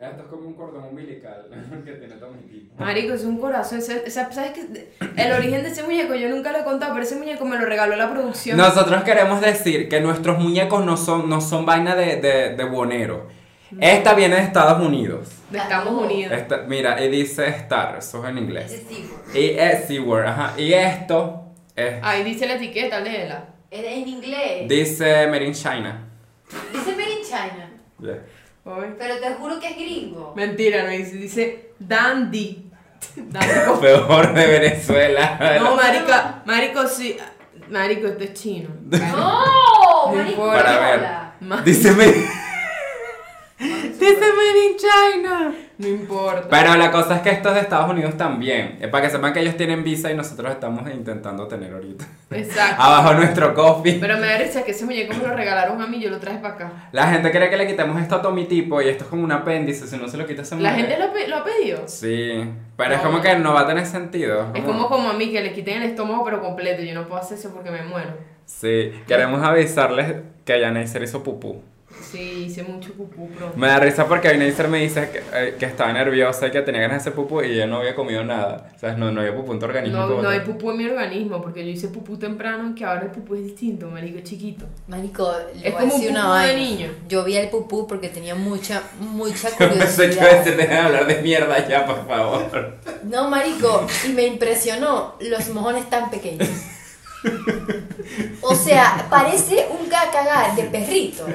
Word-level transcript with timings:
Esto 0.00 0.22
es 0.22 0.28
como 0.28 0.48
un 0.48 0.54
cordón 0.54 0.84
umbilical 0.84 1.46
que 1.84 1.92
tiene 1.92 2.14
todo 2.14 2.30
mi 2.32 2.42
tipo. 2.50 2.82
Marico, 2.82 3.12
es 3.12 3.24
un 3.24 3.38
corazón. 3.38 3.78
ese- 3.80 4.08
¿Sabes 4.10 4.52
qué? 4.54 4.88
El 5.16 5.32
origen 5.32 5.62
de 5.62 5.68
ese 5.68 5.82
muñeco 5.82 6.14
yo 6.14 6.28
nunca 6.30 6.52
lo 6.52 6.58
he 6.60 6.64
contado, 6.64 6.92
pero 6.94 7.04
ese 7.04 7.16
muñeco 7.16 7.44
me 7.44 7.58
lo 7.58 7.66
regaló 7.66 7.94
la 7.96 8.10
producción. 8.10 8.56
Nosotros 8.56 9.04
queremos 9.04 9.40
decir 9.42 9.88
que 9.90 10.00
nuestros 10.00 10.38
muñecos 10.38 10.84
no 10.86 10.96
son, 10.96 11.28
no 11.28 11.40
son 11.42 11.66
vaina 11.66 11.94
de, 11.94 12.16
de, 12.16 12.56
de 12.56 12.64
buonero. 12.64 13.28
Esta 13.78 14.14
viene 14.14 14.36
de 14.36 14.42
Estados 14.42 14.84
Unidos. 14.84 15.28
Estamos 15.52 16.02
unidos. 16.02 16.32
Esta- 16.32 16.62
mira, 16.66 17.04
y 17.04 17.08
dice 17.08 17.46
Star, 17.48 17.96
eso 17.98 18.24
es 18.24 18.30
en 18.30 18.36
Ese 18.38 18.44
inglés. 18.44 18.88
tipo. 18.88 19.14
Y 19.38 19.50
es 19.50 19.84
SeaWorld, 19.86 20.26
ajá. 20.28 20.54
Y 20.60 20.72
esto 20.72 21.44
es, 21.76 21.94
Ahí 22.02 22.24
dice 22.24 22.46
la 22.46 22.54
etiqueta, 22.54 23.00
léela. 23.00 23.44
Es 23.70 23.84
en 23.84 24.08
inglés. 24.08 24.66
dice 24.68 25.26
Made 25.28 25.44
in 25.44 25.52
China. 25.52 26.08
Dice 26.72 26.90
Made 26.96 27.12
in 27.12 27.22
China. 27.22 27.70
Yeah. 28.00 28.18
Ay. 28.64 28.94
Pero 28.98 29.18
te 29.18 29.34
juro 29.34 29.58
que 29.58 29.68
es 29.68 29.76
gringo. 29.76 30.32
Mentira, 30.36 30.82
no 30.84 30.90
dice, 30.90 31.16
dice 31.16 31.72
Dandy. 31.78 32.70
Dandy 33.16 33.54
Peor 33.80 34.34
de 34.34 34.46
Venezuela. 34.46 35.58
No, 35.60 35.76
marica, 35.76 36.42
marico, 36.44 36.86
sí. 36.86 37.16
Marico, 37.68 38.08
esto 38.08 38.24
es 38.24 38.34
chino. 38.34 38.68
¡No! 38.90 40.12
Marico. 40.12 40.46
Para 40.46 40.78
ver. 40.80 41.64
dice 41.64 41.92
Made 41.92 42.16
in 44.66 44.76
China. 44.76 45.54
No 45.80 45.88
importa. 45.88 46.46
Pero 46.50 46.76
la 46.76 46.90
cosa 46.90 47.16
es 47.16 47.22
que 47.22 47.30
esto 47.30 47.48
es 47.48 47.54
de 47.54 47.60
Estados 47.62 47.88
Unidos 47.90 48.14
también. 48.18 48.76
Es 48.82 48.88
para 48.88 49.04
que 49.06 49.10
sepan 49.10 49.32
que 49.32 49.40
ellos 49.40 49.56
tienen 49.56 49.82
visa 49.82 50.10
y 50.12 50.14
nosotros 50.14 50.52
estamos 50.52 50.82
intentando 50.90 51.48
tener 51.48 51.72
ahorita. 51.72 52.04
Exacto. 52.32 52.76
Abajo 52.82 53.14
nuestro 53.14 53.54
coffee. 53.54 53.98
Pero 53.98 54.18
me 54.18 54.26
da 54.26 54.36
risa 54.36 54.62
que 54.62 54.72
ese 54.72 54.84
muñeco 54.84 55.14
me 55.14 55.26
lo 55.26 55.34
regalaron 55.34 55.80
a 55.80 55.86
mí, 55.86 55.98
yo 55.98 56.10
lo 56.10 56.18
traje 56.18 56.38
para 56.38 56.54
acá. 56.54 56.72
La 56.92 57.06
gente 57.08 57.30
cree 57.30 57.48
que 57.48 57.56
le 57.56 57.66
quitemos 57.66 57.98
esto 58.00 58.16
a 58.16 58.22
Tommy 58.22 58.44
tipo 58.44 58.82
y 58.82 58.88
esto 58.88 59.04
es 59.04 59.10
como 59.10 59.24
un 59.24 59.32
apéndice, 59.32 59.86
si 59.86 59.96
no 59.96 60.06
se 60.06 60.18
lo 60.18 60.26
quita 60.26 60.44
se 60.44 60.56
La 60.56 60.72
muere. 60.72 60.86
gente 60.86 61.28
lo, 61.28 61.36
ha 61.36 61.44
pedido. 61.44 61.82
Sí, 61.86 62.44
pero 62.76 62.94
es 62.96 63.00
como 63.00 63.22
que 63.22 63.34
no 63.36 63.54
va 63.54 63.60
a 63.60 63.66
tener 63.66 63.86
sentido. 63.86 64.52
Es 64.54 64.62
como 64.62 64.86
como 64.86 65.08
a 65.08 65.14
mí 65.14 65.32
que 65.32 65.40
le 65.40 65.52
quiten 65.54 65.82
el 65.82 65.88
estómago 65.88 66.22
pero 66.26 66.42
completo. 66.42 66.82
Yo 66.82 66.92
no 66.92 67.06
puedo 67.08 67.22
hacer 67.22 67.38
eso 67.38 67.54
porque 67.54 67.70
me 67.70 67.82
muero. 67.84 68.10
Sí, 68.44 68.92
queremos 69.08 69.42
avisarles 69.42 70.16
que 70.44 70.60
ya 70.60 70.70
Neisser 70.70 71.02
hizo 71.02 71.22
pupú. 71.22 71.62
Sí, 72.02 72.44
hice 72.46 72.62
mucho 72.62 72.92
pupú, 72.94 73.28
bro. 73.28 73.52
Me 73.56 73.66
da 73.68 73.78
risa 73.78 74.06
porque 74.06 74.28
hoy 74.28 74.38
Neisser 74.38 74.68
me 74.68 74.78
dice 74.78 75.10
que, 75.10 75.22
eh, 75.32 75.56
que 75.58 75.66
estaba 75.66 75.92
nerviosa 75.92 76.46
y 76.46 76.50
que 76.50 76.62
tenía 76.62 76.80
ganas 76.82 76.96
de 76.96 77.00
hacer 77.10 77.12
pupú 77.14 77.42
y 77.42 77.52
ella 77.52 77.66
no 77.66 77.78
había 77.78 77.94
comido 77.94 78.24
nada. 78.24 78.70
O 78.74 78.78
sea, 78.78 78.94
no, 78.94 79.10
no 79.10 79.20
había 79.20 79.34
pupú 79.34 79.52
en 79.52 79.58
tu 79.58 79.66
organismo. 79.66 79.98
No, 80.06 80.22
no 80.22 80.28
hay 80.28 80.40
pupú 80.40 80.70
en 80.70 80.78
mi 80.78 80.86
organismo 80.86 81.40
porque 81.42 81.64
yo 81.64 81.70
hice 81.70 81.88
pupú 81.88 82.16
temprano 82.16 82.74
que 82.74 82.84
ahora 82.84 83.02
el 83.02 83.10
pupú 83.10 83.34
es 83.34 83.44
distinto, 83.44 83.88
marico, 83.90 84.20
chiquito. 84.20 84.66
Marico, 84.88 85.32
le 85.54 85.68
Es 85.68 85.74
voy 85.74 85.82
a 85.82 85.88
como 85.88 85.94
un 85.94 86.00
decir 86.00 86.10
una 86.10 86.22
pupú 86.24 86.34
de 86.46 86.56
niño. 86.56 86.90
Yo 87.08 87.24
vi 87.24 87.36
el 87.36 87.48
pupú 87.48 87.86
porque 87.86 88.08
tenía 88.08 88.34
mucha, 88.34 88.82
mucha 88.98 89.48
a 89.48 89.50
curiosidad. 89.52 90.44
deja 90.44 90.56
de 90.56 90.78
hablar 90.78 91.06
de 91.06 91.22
mierda 91.22 91.68
ya, 91.68 91.86
por 91.86 92.06
favor. 92.06 92.76
No, 93.04 93.28
marico, 93.30 93.86
y 94.06 94.12
me 94.12 94.26
impresionó 94.26 95.14
los 95.20 95.48
mojones 95.50 95.88
tan 95.90 96.10
pequeños. 96.10 96.48
O 98.42 98.54
sea, 98.54 99.06
parece 99.10 99.66
un 99.78 99.88
cagar 99.88 100.56
de 100.56 100.64
perrito. 100.64 101.26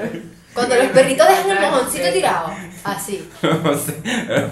Cuando 0.56 0.74
los 0.74 0.86
perritos 0.86 1.28
dejan 1.28 1.50
el 1.50 1.60
mojoncito 1.60 2.12
tirado. 2.12 2.50
Así. 2.82 3.28
No 3.42 3.76
sé, 3.76 3.94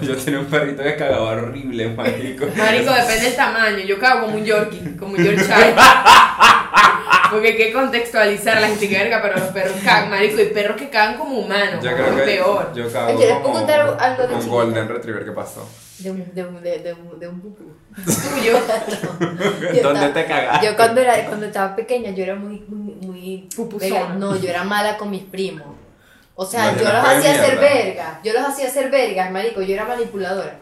yo 0.01 0.15
tenía 0.17 0.39
un 0.39 0.45
perrito 0.45 0.83
que 0.83 0.95
cagaba 0.95 1.31
horrible, 1.31 1.87
marico. 1.89 2.45
Marico, 2.55 2.91
depende 2.93 3.25
del 3.25 3.35
tamaño. 3.35 3.79
Yo 3.79 3.99
cago 3.99 4.21
como 4.25 4.35
un 4.37 4.45
Yorkie, 4.45 4.95
como 4.97 5.13
un 5.13 5.23
Yorkshire. 5.23 5.75
Porque 7.31 7.47
hay 7.49 7.57
que 7.57 7.73
contextualizar 7.73 8.61
la 8.61 8.67
gente 8.67 8.87
que 8.87 8.97
verga, 8.97 9.21
pero 9.21 9.39
los 9.39 9.47
perros 9.49 9.75
cagan, 9.83 10.09
marico, 10.11 10.41
y 10.41 10.45
perros 10.45 10.77
que 10.77 10.89
cagan 10.89 11.17
como 11.17 11.39
humanos. 11.39 11.83
Yo 11.83 11.91
creo 11.91 12.15
que 12.15 12.21
peor. 12.21 12.71
yo 12.75 12.91
cago 12.91 13.17
Oye, 13.17 13.25
¿les 13.25 13.27
puedo 13.29 13.41
como 13.41 13.53
contar 13.55 13.97
algo 13.99 14.27
de 14.27 14.35
un 14.35 14.47
golden 14.49 14.87
retriever 14.87 15.25
que 15.25 15.31
pasó. 15.31 15.67
De 15.97 16.11
un, 16.11 16.35
de 16.35 16.43
un, 16.45 16.61
de, 16.61 16.79
de 16.79 16.93
un, 16.93 17.19
de 17.19 17.27
un 17.27 17.39
pupú. 17.41 17.63
Tuyo. 17.95 18.59
Yo 19.19 19.81
¿Dónde 19.81 20.05
estaba- 20.05 20.13
te 20.13 20.25
cagaste? 20.25 20.65
Yo 20.65 20.75
cuando, 20.75 21.01
era, 21.01 21.25
cuando 21.25 21.45
estaba 21.45 21.75
pequeña, 21.75 22.11
yo 22.11 22.23
era 22.23 22.35
muy, 22.35 22.63
muy, 22.67 22.95
muy. 22.95 23.49
No, 24.17 24.35
yo 24.35 24.49
era 24.49 24.63
mala 24.63 24.97
con 24.97 25.09
mis 25.09 25.23
primos. 25.23 25.65
O 26.35 26.45
sea, 26.45 26.71
No, 26.73 26.77
yo 26.79 26.83
los 26.83 26.93
hacía 26.93 27.31
hacer 27.31 27.57
mierda. 27.59 27.73
verga. 27.73 28.19
Yo 28.23 28.33
los 28.33 28.43
hacía 28.43 28.67
hacer 28.67 28.89
vergas, 28.91 29.31
marico. 29.31 29.61
Yo 29.61 29.73
era 29.73 29.85
manipuladora. 29.85 30.57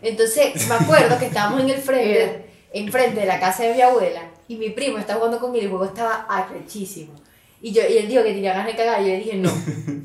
Entonces, 0.00 0.66
me 0.68 0.74
acuerdo 0.74 1.18
que 1.18 1.26
estábamos 1.26 1.60
en 1.60 1.70
el 1.70 1.78
frente, 1.80 2.46
enfrente 2.72 3.20
de 3.20 3.26
la 3.26 3.38
casa 3.40 3.64
de 3.64 3.74
mi 3.74 3.82
abuela, 3.82 4.22
y 4.46 4.56
mi 4.56 4.70
primo 4.70 4.96
estaba 4.98 5.18
jugando 5.18 5.40
con 5.40 5.54
él 5.54 5.62
y 5.62 5.64
el 5.64 5.70
juego 5.70 5.84
estaba 5.84 6.24
arrechísimo. 6.28 7.14
Y, 7.60 7.72
yo, 7.72 7.82
y 7.82 7.98
él 7.98 8.06
dijo 8.08 8.22
que 8.22 8.32
tenía 8.32 8.52
ganas 8.52 8.68
de 8.68 8.76
cagar, 8.76 9.00
y 9.02 9.06
yo 9.06 9.10
le 9.10 9.18
dije, 9.18 9.34
no, 9.36 9.50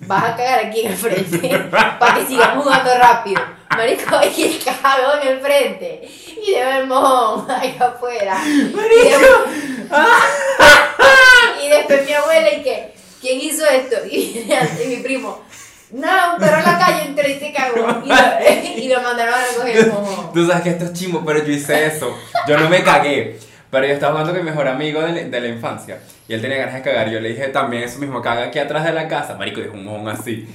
vas 0.07 0.23
a 0.31 0.35
cagar 0.35 0.65
aquí 0.65 0.81
en 0.81 0.91
el 0.91 0.97
frente, 0.97 1.59
para 1.69 2.15
que 2.15 2.25
sigamos 2.25 2.63
jugando 2.63 2.89
rápido. 2.97 3.41
Marico, 3.77 4.15
y 4.37 4.43
el 4.43 4.63
cagó 4.63 5.21
en 5.21 5.27
el 5.27 5.39
frente, 5.39 6.09
y 6.45 6.51
de 6.51 6.65
ver 6.65 6.75
el 6.77 6.87
mojón 6.87 7.49
ahí 7.51 7.77
afuera. 7.79 8.35
¡Marico! 8.73 9.45
Y 11.63 11.69
después 11.69 12.05
mi 12.05 12.13
abuela 12.13 12.53
y 12.53 12.61
que, 12.63 12.93
¿quién 13.23 13.39
hizo 13.39 13.65
esto? 13.65 13.95
Y, 14.11 14.45
y 14.83 14.87
mi 14.87 14.97
primo, 14.97 15.41
no, 15.91 16.33
un 16.33 16.39
perro 16.39 16.57
en 16.57 16.65
la 16.65 16.77
calle 16.77 17.05
entró 17.07 17.27
y 17.27 17.39
se 17.39 17.53
cagó. 17.53 18.03
Y 18.03 18.09
lo, 18.09 18.15
y 18.83 18.87
lo 18.89 19.01
mandaron 19.01 19.33
a 19.33 19.45
recoger 19.47 19.87
mojón. 19.87 20.33
Tú 20.33 20.45
sabes 20.45 20.63
que 20.63 20.69
esto 20.71 20.85
es 20.85 20.93
chimbo, 20.93 21.23
pero 21.25 21.43
yo 21.43 21.51
hice 21.53 21.85
eso. 21.85 22.15
Yo 22.47 22.57
no 22.57 22.69
me 22.69 22.83
cagué. 22.83 23.39
Pero 23.71 23.87
yo 23.87 23.93
estaba 23.93 24.13
jugando 24.13 24.33
con 24.33 24.43
mi 24.43 24.51
mejor 24.51 24.67
amigo 24.67 25.01
de, 25.01 25.29
de 25.29 25.41
la 25.41 25.47
infancia. 25.47 25.99
Y 26.27 26.33
él 26.33 26.41
tenía 26.41 26.57
ganas 26.57 26.75
de 26.75 26.81
cagar. 26.81 27.09
Yo 27.09 27.19
le 27.19 27.29
dije 27.29 27.47
también 27.49 27.83
eso 27.83 27.99
mismo, 27.99 28.21
caga 28.21 28.45
aquí 28.45 28.57
atrás 28.57 28.85
de 28.85 28.93
la 28.93 29.09
casa. 29.09 29.35
Marico, 29.35 29.59
dijo 29.59 29.73
un 29.73 29.83
mojón 29.83 30.07
así. 30.07 30.47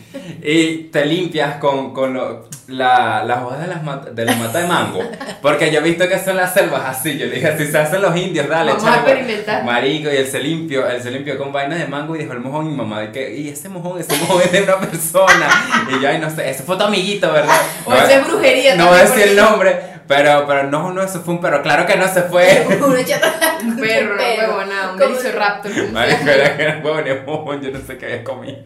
Y 0.43 0.85
te 0.85 1.05
limpias 1.05 1.57
con, 1.57 1.93
con 1.93 2.15
lo- 2.15 2.49
la, 2.69 3.23
las 3.25 3.43
hojas 3.43 3.61
de, 3.61 3.67
las 3.67 4.15
de 4.15 4.25
la 4.25 4.35
mata 4.37 4.61
de 4.61 4.67
mango. 4.67 5.01
Porque 5.43 5.71
yo 5.71 5.81
he 5.81 5.83
visto 5.83 6.09
que 6.09 6.19
son 6.19 6.37
las 6.37 6.55
selvas 6.55 6.83
así. 6.87 7.19
Yo 7.19 7.27
le 7.27 7.35
dije, 7.37 7.49
así 7.49 7.67
se 7.67 7.77
hacen 7.79 8.01
los 8.01 8.17
indios, 8.17 8.49
dale, 8.49 8.73
Vamos 8.73 8.87
a 8.89 8.97
experimentar. 8.97 9.65
Marico, 9.65 10.11
y 10.11 10.17
él 10.17 10.27
se 10.27 10.41
limpió, 10.41 10.89
él 10.89 11.03
se 11.03 11.11
limpió 11.11 11.37
con 11.37 11.53
vainas 11.53 11.79
de 11.79 11.87
mango 11.87 12.17
y 12.17 12.21
dejó 12.21 12.33
el 12.33 12.41
mojón. 12.41 12.71
Y 12.71 12.75
mamá, 12.75 13.01
de 13.01 13.13
que, 13.13 13.37
y 13.37 13.49
ese 13.51 13.69
mojón, 13.69 14.01
ese 14.01 14.17
mojón 14.17 14.41
es 14.43 14.53
de 14.53 14.63
una 14.63 14.81
persona. 14.81 15.49
Y 15.91 16.03
yo, 16.03 16.09
ay, 16.09 16.19
no 16.19 16.31
sé, 16.31 16.49
ese 16.49 16.63
fue 16.63 16.77
tu 16.79 16.85
amiguito, 16.85 17.31
¿verdad? 17.31 17.61
O 17.85 17.93
esa 17.95 18.15
es 18.21 18.27
brujería 18.27 18.75
No 18.77 18.87
voy 18.89 18.99
a 18.99 19.03
decir 19.03 19.23
el 19.29 19.37
nombre, 19.37 19.77
pero, 20.09 20.47
pero 20.47 20.65
no, 20.65 20.91
no, 20.93 21.03
eso 21.03 21.21
fue 21.21 21.35
un 21.35 21.41
perro. 21.41 21.63
Claro 21.63 21.87
que 21.87 21.97
no 21.97 22.09
se 22.09 22.23
fue. 22.23 22.67
Uno 22.79 22.87
Un 22.87 23.77
perro, 23.77 24.15
una 24.15 24.23
huevona, 24.25 24.93
un 24.93 24.99
velociraptor. 24.99 25.71
Marico, 25.93 26.29
era 26.31 26.57
que 26.57 26.63
era 26.63 26.83
mojón, 27.27 27.61
yo 27.61 27.71
no 27.71 27.79
sé 27.87 27.99
qué 27.99 28.07
había 28.07 28.25
comido. 28.25 28.59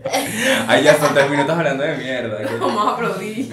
Ay, 0.69 0.85
ya 0.85 0.97
son 0.97 1.13
tres 1.13 1.29
minutos 1.29 1.57
hablando 1.57 1.83
de 1.83 1.97
mierda. 1.97 2.39
Vamos 2.61 2.87
a 2.87 2.95
aplaudir. 2.95 3.51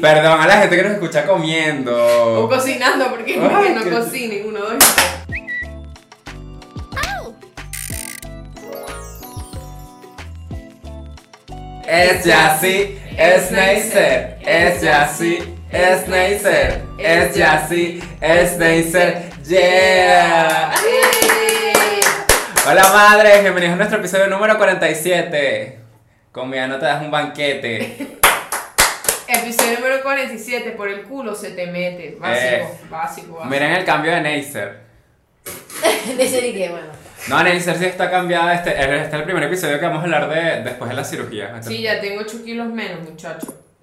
Perdón 0.00 0.40
a 0.40 0.46
la 0.46 0.56
gente 0.58 0.76
que 0.76 0.82
nos 0.82 0.92
escucha 0.92 1.24
O 1.24 1.32
comiendo. 1.34 2.48
cocinando, 2.48 3.08
porque 3.10 3.34
Ay, 3.40 3.64
que 3.68 3.74
no 3.74 3.84
qué- 3.84 3.90
cocinen. 3.90 4.46
Uno, 4.48 4.60
dos. 4.60 4.74
Es 11.86 12.24
ya 12.24 12.58
sí, 12.60 12.98
es 13.16 13.50
Neisser. 13.50 14.38
Es 14.44 14.80
ya 14.80 15.06
sí, 15.08 15.38
es 15.70 16.08
Neisser. 16.08 16.82
Es 16.98 17.34
ya 17.34 17.66
sí, 17.68 18.00
es 18.20 18.56
Neisser. 18.58 19.30
Yeah. 19.46 20.72
Hola 22.66 22.88
madres, 22.92 23.42
bienvenidos 23.42 23.74
a 23.74 23.76
nuestro 23.76 23.98
episodio 23.98 24.26
número 24.28 24.56
47. 24.56 25.78
Comida 26.32 26.66
no 26.66 26.78
te 26.78 26.86
das 26.86 27.02
un 27.02 27.10
banquete. 27.10 27.96
Episodio 29.28 29.78
número 29.80 30.02
47, 30.02 30.70
por 30.72 30.88
el 30.88 31.02
culo 31.02 31.34
se 31.34 31.50
te 31.50 31.66
mete. 31.66 32.16
Básico, 32.18 32.46
Eh. 32.46 32.66
básico, 32.90 33.34
básico. 33.34 33.44
Miren 33.46 33.72
el 33.72 33.84
cambio 33.84 34.12
de 34.12 34.20
Neisser. 34.20 34.84
De 36.16 36.28
serie 36.28 36.54
que, 36.54 36.68
bueno. 36.70 36.86
No, 37.28 37.42
Neisser 37.42 37.76
sí 37.78 37.84
está 37.86 38.10
cambiada. 38.10 38.54
Este, 38.54 38.70
este 38.70 39.06
es 39.08 39.12
el 39.14 39.24
primer 39.24 39.42
episodio 39.44 39.78
que 39.78 39.86
vamos 39.86 40.00
a 40.00 40.04
hablar 40.04 40.28
de 40.28 40.62
después 40.62 40.88
de 40.90 40.96
la 40.96 41.04
cirugía. 41.04 41.54
Este- 41.58 41.68
Sí, 41.70 41.82
ya 41.82 42.00
tengo 42.00 42.20
8 42.20 42.42
kilos 42.44 42.66
menos, 42.68 42.98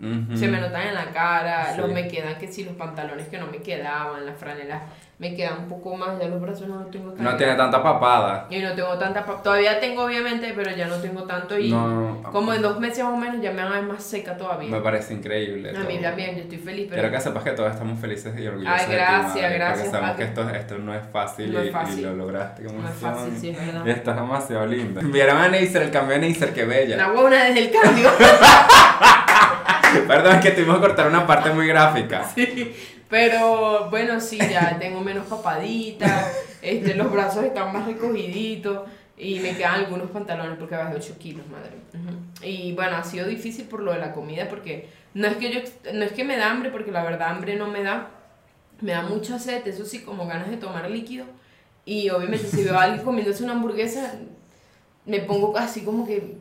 Ujú. 0.02 0.36
Se 0.38 0.48
me 0.48 0.60
notan 0.60 0.88
en 0.88 0.96
la 0.96 1.06
cara, 1.12 1.74
Sí. 1.76 1.82
los 1.82 1.92
me 1.92 2.08
quedan 2.08 2.36
que 2.38 2.48
si 2.52 2.64
los 2.64 2.76
pantalones 2.76 3.28
que 3.28 3.38
no 3.38 3.48
me 3.48 3.58
quedaban, 3.60 4.26
las 4.26 4.36
franelas 4.38 4.82
me 5.20 5.36
quedan 5.36 5.60
un 5.60 5.68
poco 5.70 5.96
más, 5.96 6.20
ya 6.20 6.28
los 6.28 6.42
brazos 6.42 6.68
no 6.68 6.78
los 6.80 6.90
tengo 6.90 7.12
tan 7.12 7.24
No 7.24 7.38
tiene 7.38 7.54
tanta 7.54 7.84
papada. 7.84 8.48
Y 8.50 8.58
no 8.58 8.74
tengo 8.74 8.98
tanta, 8.98 9.24
pa- 9.24 9.44
todavía 9.44 9.80
tengo 9.80 10.06
obviamente, 10.06 10.52
pero 10.56 10.72
ya 10.72 10.88
no 10.88 10.96
tengo 10.96 11.26
tanto 11.26 11.60
y 11.60 11.70
No. 11.70 12.24
como 12.32 12.52
en 12.56 12.64
dos 12.64 12.80
meses 12.80 13.04
más 13.04 13.14
o 13.14 13.18
menos 13.18 13.40
ya 13.40 13.52
me 13.52 13.62
van 13.62 13.72
a 13.74 13.76
ver 13.76 13.84
más 13.84 14.02
seca 14.04 14.36
todavía. 14.36 14.72
Me 14.72 14.82
parece 14.82 15.14
increíble. 15.14 15.70
a 15.70 15.74
mí 15.84 15.94
todo. 15.98 16.02
también, 16.02 16.36
yo 16.38 16.42
estoy 16.42 16.58
feliz, 16.58 16.88
pero 16.90 17.02
Quiero 17.04 17.16
que 17.16 17.22
sepas 17.22 17.44
que 17.44 17.52
todos 17.52 17.72
estamos 17.72 18.00
felices 18.00 18.34
y 18.40 18.48
orgullosos. 18.48 18.80
Ay, 18.80 18.86
de 18.88 18.92
ti, 18.92 18.98
gracias, 18.98 19.36
madre, 19.36 19.54
gracias, 19.58 19.78
Porque 19.78 19.92
sabemos 19.92 20.16
que 20.18 20.24
esto, 20.24 20.50
esto 20.50 20.78
no 20.80 20.96
es 20.96 21.02
fácil, 21.14 21.54
No 21.54 21.60
es 21.60 21.66
y- 21.66 21.70
Y, 21.70 21.72
fácil. 21.72 22.02
lo 22.04 22.14
lograste. 22.16 22.64
qué 22.64 22.74
no 22.74 22.90
es 22.90 22.96
fácil, 22.96 23.38
sí, 23.40 23.50
es 23.52 23.58
verdad. 23.64 23.86
Y 23.86 23.90
estás 23.92 24.16
demasiado 24.16 24.66
linda. 24.66 25.02
Vieron 25.04 25.38
a 25.38 25.48
Neisser, 25.50 25.84
el 25.84 25.92
cambio 25.92 26.16
de 26.16 26.22
Neisser, 26.22 26.52
qué 26.52 26.66
bella. 26.66 26.98
La 26.98 27.12
huevona 27.12 27.44
desde 27.44 27.60
el 27.60 27.72
cambio. 27.72 28.10
Perdón, 30.08 30.36
es 30.36 30.42
que 30.42 30.52
tuvimos 30.52 30.76
que 30.76 30.82
cortar 30.82 31.08
una 31.08 31.26
parte 31.26 31.52
muy 31.52 31.68
gráfica. 31.68 32.30
Sí, 32.36 32.74
pero 33.10 33.90
bueno, 33.90 34.22
sí, 34.22 34.38
ya 34.38 34.78
tengo 34.80 35.02
menos 35.02 35.28
papaditas, 35.28 36.32
este, 36.62 36.96
los 36.96 37.12
brazos 37.12 37.44
están 37.44 37.74
más 37.74 37.86
recogiditos, 37.86 38.88
Y 39.18 39.40
me 39.40 39.56
quedan 39.56 39.82
algunos 39.82 40.10
pantalones 40.12 40.58
porque 40.58 40.76
bajé 40.78 40.96
8 40.96 41.18
kilos, 41.20 41.46
madre. 41.48 41.76
Y 42.42 42.74
bueno, 42.74 42.96
ha 42.96 43.04
sido 43.04 43.28
difícil 43.28 43.66
por 43.66 43.82
lo 43.82 43.92
de 43.92 44.00
la 44.00 44.14
comida 44.14 44.48
porque 44.48 44.90
no 45.14 45.28
es 45.28 45.36
que 45.36 45.52
yo 45.52 45.60
no 45.94 46.04
es 46.06 46.14
que 46.14 46.24
me 46.24 46.38
da 46.38 46.50
hambre 46.50 46.72
porque 46.72 46.92
la 46.92 47.04
verdad 47.04 47.30
hambre 47.30 47.56
no 47.56 47.68
me 47.68 47.84
da. 47.84 48.10
Me 48.80 48.94
da 48.94 49.04
mucha 49.04 49.38
sed, 49.38 49.68
eso 49.68 49.86
sí, 49.86 50.00
como 50.00 50.26
ganas 50.26 50.50
de 50.50 50.58
tomar 50.58 50.90
líquido. 50.90 51.26
Y 51.86 52.10
obviamente 52.10 52.48
si 52.48 52.64
veo 52.64 52.78
a 52.78 52.84
alguien 52.84 53.04
comiéndose 53.04 53.44
una 53.44 53.54
hamburguesa, 53.54 54.14
me 55.06 55.20
pongo 55.20 55.56
así 55.58 55.82
como 55.82 56.08
que 56.08 56.38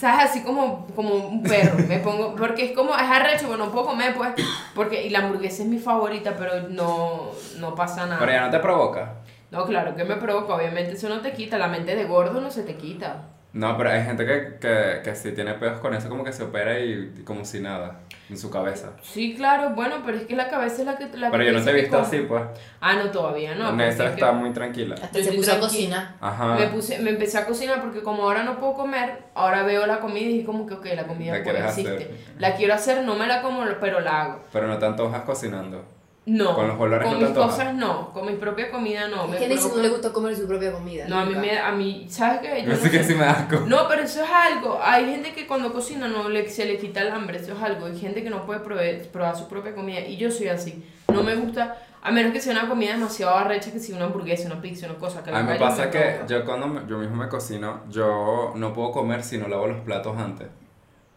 ¿Sabes? 0.00 0.30
Así 0.30 0.42
como, 0.42 0.86
como 0.96 1.14
un 1.14 1.42
perro. 1.42 1.76
Me 1.86 1.98
pongo. 1.98 2.34
Porque 2.34 2.64
es 2.64 2.72
como. 2.72 2.94
Es 2.94 3.02
arrecho, 3.02 3.48
pero 3.50 3.58
no 3.58 3.70
puedo 3.70 3.88
comer, 3.88 4.14
pues. 4.14 4.30
Porque. 4.74 5.06
Y 5.06 5.10
la 5.10 5.18
hamburguesa 5.18 5.62
es 5.62 5.68
mi 5.68 5.78
favorita, 5.78 6.36
pero 6.38 6.68
no. 6.70 7.32
No 7.58 7.74
pasa 7.74 8.06
nada. 8.06 8.18
Pero 8.18 8.32
ya 8.32 8.46
no 8.46 8.50
te 8.50 8.60
provoca. 8.60 9.16
No, 9.50 9.66
claro 9.66 9.94
que 9.94 10.04
me 10.04 10.16
provoca. 10.16 10.54
Obviamente 10.54 10.92
eso 10.92 11.10
no 11.10 11.20
te 11.20 11.32
quita. 11.32 11.58
La 11.58 11.68
mente 11.68 11.94
de 11.94 12.04
gordo 12.04 12.40
no 12.40 12.50
se 12.50 12.62
te 12.62 12.76
quita. 12.76 13.24
No, 13.52 13.76
pero 13.76 13.90
hay 13.90 14.02
gente 14.04 14.24
que, 14.24 14.58
que, 14.58 15.00
que 15.04 15.14
si 15.14 15.32
tiene 15.32 15.52
peos 15.54 15.80
con 15.80 15.92
eso, 15.92 16.08
como 16.08 16.24
que 16.24 16.32
se 16.32 16.44
opera 16.44 16.78
y, 16.78 17.12
y 17.18 17.22
como 17.22 17.44
si 17.44 17.60
nada, 17.60 17.98
en 18.30 18.38
su 18.38 18.50
cabeza. 18.50 18.92
Sí, 19.02 19.34
claro. 19.34 19.70
Bueno, 19.70 19.96
pero 20.04 20.18
es 20.18 20.24
que 20.24 20.36
la 20.36 20.48
cabeza 20.48 20.82
es 20.82 20.86
la 20.86 20.96
que. 20.96 21.06
La 21.16 21.30
Pero 21.30 21.44
que 21.44 21.52
yo 21.52 21.58
no 21.58 21.64
te 21.64 21.70
he 21.70 21.74
visto 21.74 21.98
así, 21.98 22.20
pues. 22.20 22.42
Ah, 22.80 22.94
no, 22.94 23.10
todavía 23.10 23.54
no. 23.54 23.76
Que 23.76 23.88
está 23.88 24.32
muy 24.32 24.52
tranquila. 24.52 24.94
Hasta 25.02 25.18
Yo 25.18 25.42
se 25.42 25.52
a 25.52 25.60
cocinar. 25.60 26.14
Ajá. 26.20 26.54
Me, 26.54 26.66
puse, 26.68 26.98
me 27.00 27.10
empecé 27.10 27.38
a 27.38 27.46
cocinar 27.46 27.80
porque 27.82 28.02
como 28.02 28.22
ahora 28.22 28.42
no 28.44 28.58
puedo 28.58 28.74
comer, 28.74 29.24
ahora 29.34 29.62
veo 29.64 29.86
la 29.86 30.00
comida 30.00 30.20
y 30.20 30.28
dije 30.28 30.46
como 30.46 30.66
que, 30.66 30.74
ok, 30.74 30.86
la 30.94 31.06
comida 31.06 31.38
La 31.38 31.44
pues, 31.44 31.56
existe. 31.56 31.94
hacer. 31.94 32.10
La 32.38 32.54
quiero 32.54 32.74
hacer, 32.74 33.04
no 33.04 33.16
me 33.16 33.26
la 33.26 33.42
como, 33.42 33.64
pero 33.80 34.00
la 34.00 34.22
hago. 34.22 34.44
Pero 34.52 34.68
no 34.68 34.78
te 34.78 34.86
antojas 34.86 35.22
cocinando. 35.22 35.99
No, 36.26 36.54
Con 36.54 36.68
los 36.68 36.78
olores 36.78 37.04
con 37.08 37.14
no 37.14 37.20
mis 37.20 37.28
antoja. 37.28 37.46
cosas 37.48 37.74
no, 37.74 38.12
con 38.12 38.26
mi 38.26 38.34
propia 38.34 38.70
comida 38.70 39.08
no. 39.08 39.26
Me 39.26 39.38
que 39.38 39.46
a 39.46 39.48
Nancy 39.48 39.64
no 39.64 39.68
provoca- 39.70 39.82
le 39.82 39.88
gusta 39.88 40.12
comer 40.12 40.36
su 40.36 40.46
propia 40.46 40.70
comida. 40.72 41.06
No, 41.08 41.18
a 41.18 41.24
mí, 41.24 41.34
me, 41.34 41.58
a 41.58 41.72
mí, 41.72 42.06
¿sabes 42.10 42.40
qué? 42.40 42.62
Yo 42.62 42.68
no 42.68 42.76
sé 42.76 42.90
que 42.90 42.98
sé. 42.98 43.04
sí 43.04 43.14
me 43.14 43.24
da 43.24 43.30
asco. 43.32 43.60
No, 43.66 43.88
pero 43.88 44.02
eso 44.02 44.22
es 44.22 44.30
algo. 44.30 44.78
Hay 44.82 45.06
gente 45.06 45.32
que 45.32 45.46
cuando 45.46 45.72
cocina 45.72 46.06
no 46.08 46.28
le, 46.28 46.48
se 46.48 46.66
le 46.66 46.76
quita 46.78 47.00
el 47.00 47.08
hambre, 47.10 47.38
eso 47.38 47.54
es 47.54 47.62
algo. 47.62 47.86
Hay 47.86 47.98
gente 47.98 48.22
que 48.22 48.28
no 48.30 48.44
puede 48.44 48.60
probar, 48.60 48.98
probar 49.10 49.34
su 49.36 49.48
propia 49.48 49.74
comida 49.74 50.00
y 50.00 50.18
yo 50.18 50.30
soy 50.30 50.48
así. 50.48 50.84
No 51.12 51.22
me 51.24 51.34
gusta, 51.36 51.78
a 52.02 52.10
menos 52.12 52.32
que 52.32 52.40
sea 52.40 52.52
una 52.52 52.68
comida 52.68 52.92
demasiado 52.92 53.34
arrecha, 53.34 53.72
que 53.72 53.80
sea 53.80 53.96
una 53.96 54.04
hamburguesa, 54.04 54.46
una 54.46 54.60
pizza, 54.60 54.86
una 54.86 54.98
cosa. 54.98 55.24
Que 55.24 55.30
A 55.30 55.42
mí 55.42 55.48
me 55.52 55.58
pasa 55.58 55.90
que 55.90 55.98
provoca. 56.00 56.26
yo 56.26 56.44
cuando 56.44 56.66
me- 56.68 56.86
yo 56.86 56.98
mismo 56.98 57.16
me 57.16 57.28
cocino, 57.28 57.80
yo 57.88 58.52
no 58.56 58.72
puedo 58.74 58.92
comer 58.92 59.24
si 59.24 59.38
no 59.38 59.48
lavo 59.48 59.66
los 59.66 59.80
platos 59.80 60.16
antes. 60.18 60.48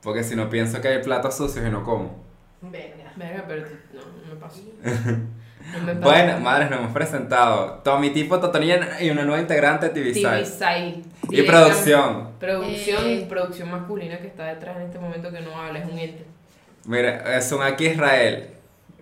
Porque 0.02 0.24
si 0.24 0.36
no 0.36 0.50
pienso 0.50 0.82
que 0.82 0.88
hay 0.88 1.04
platos 1.04 1.36
sucios 1.36 1.66
y 1.68 1.70
no 1.70 1.84
como. 1.84 2.24
Verga. 2.72 3.12
Verga, 3.16 3.44
pero 3.48 3.62
no, 3.94 4.02
no 4.28 4.34
me 4.34 4.40
pasa. 4.40 4.60
No. 5.86 5.94
Bueno, 6.02 6.40
madres, 6.42 6.70
nos 6.70 6.80
hemos 6.82 6.92
presentado. 6.92 7.80
Tommy 7.86 8.10
Tipo, 8.10 8.38
Totonilla 8.38 9.02
y 9.02 9.10
una 9.10 9.24
nueva 9.24 9.40
integrante 9.40 9.88
de 9.88 9.94
TV 9.94 10.12
TV 10.12 10.44
Side. 10.44 10.46
Side. 10.46 11.04
Y 11.30 11.42
producción. 11.44 12.32
Producción, 12.38 13.06
Eh. 13.06 13.26
producción 13.30 13.72
masculina 13.72 14.18
que 14.20 14.28
está 14.28 14.46
detrás 14.48 14.76
en 14.76 14.84
este 14.84 15.00
momento 15.00 15.32
que 15.32 15.40
no 15.40 15.58
habla, 15.58 15.80
es 15.80 15.86
un 15.90 15.98
ente. 15.98 16.26
Mira, 16.86 17.38
es 17.38 17.50
un 17.54 17.64
aquí 17.64 17.86
Israel. 17.88 18.50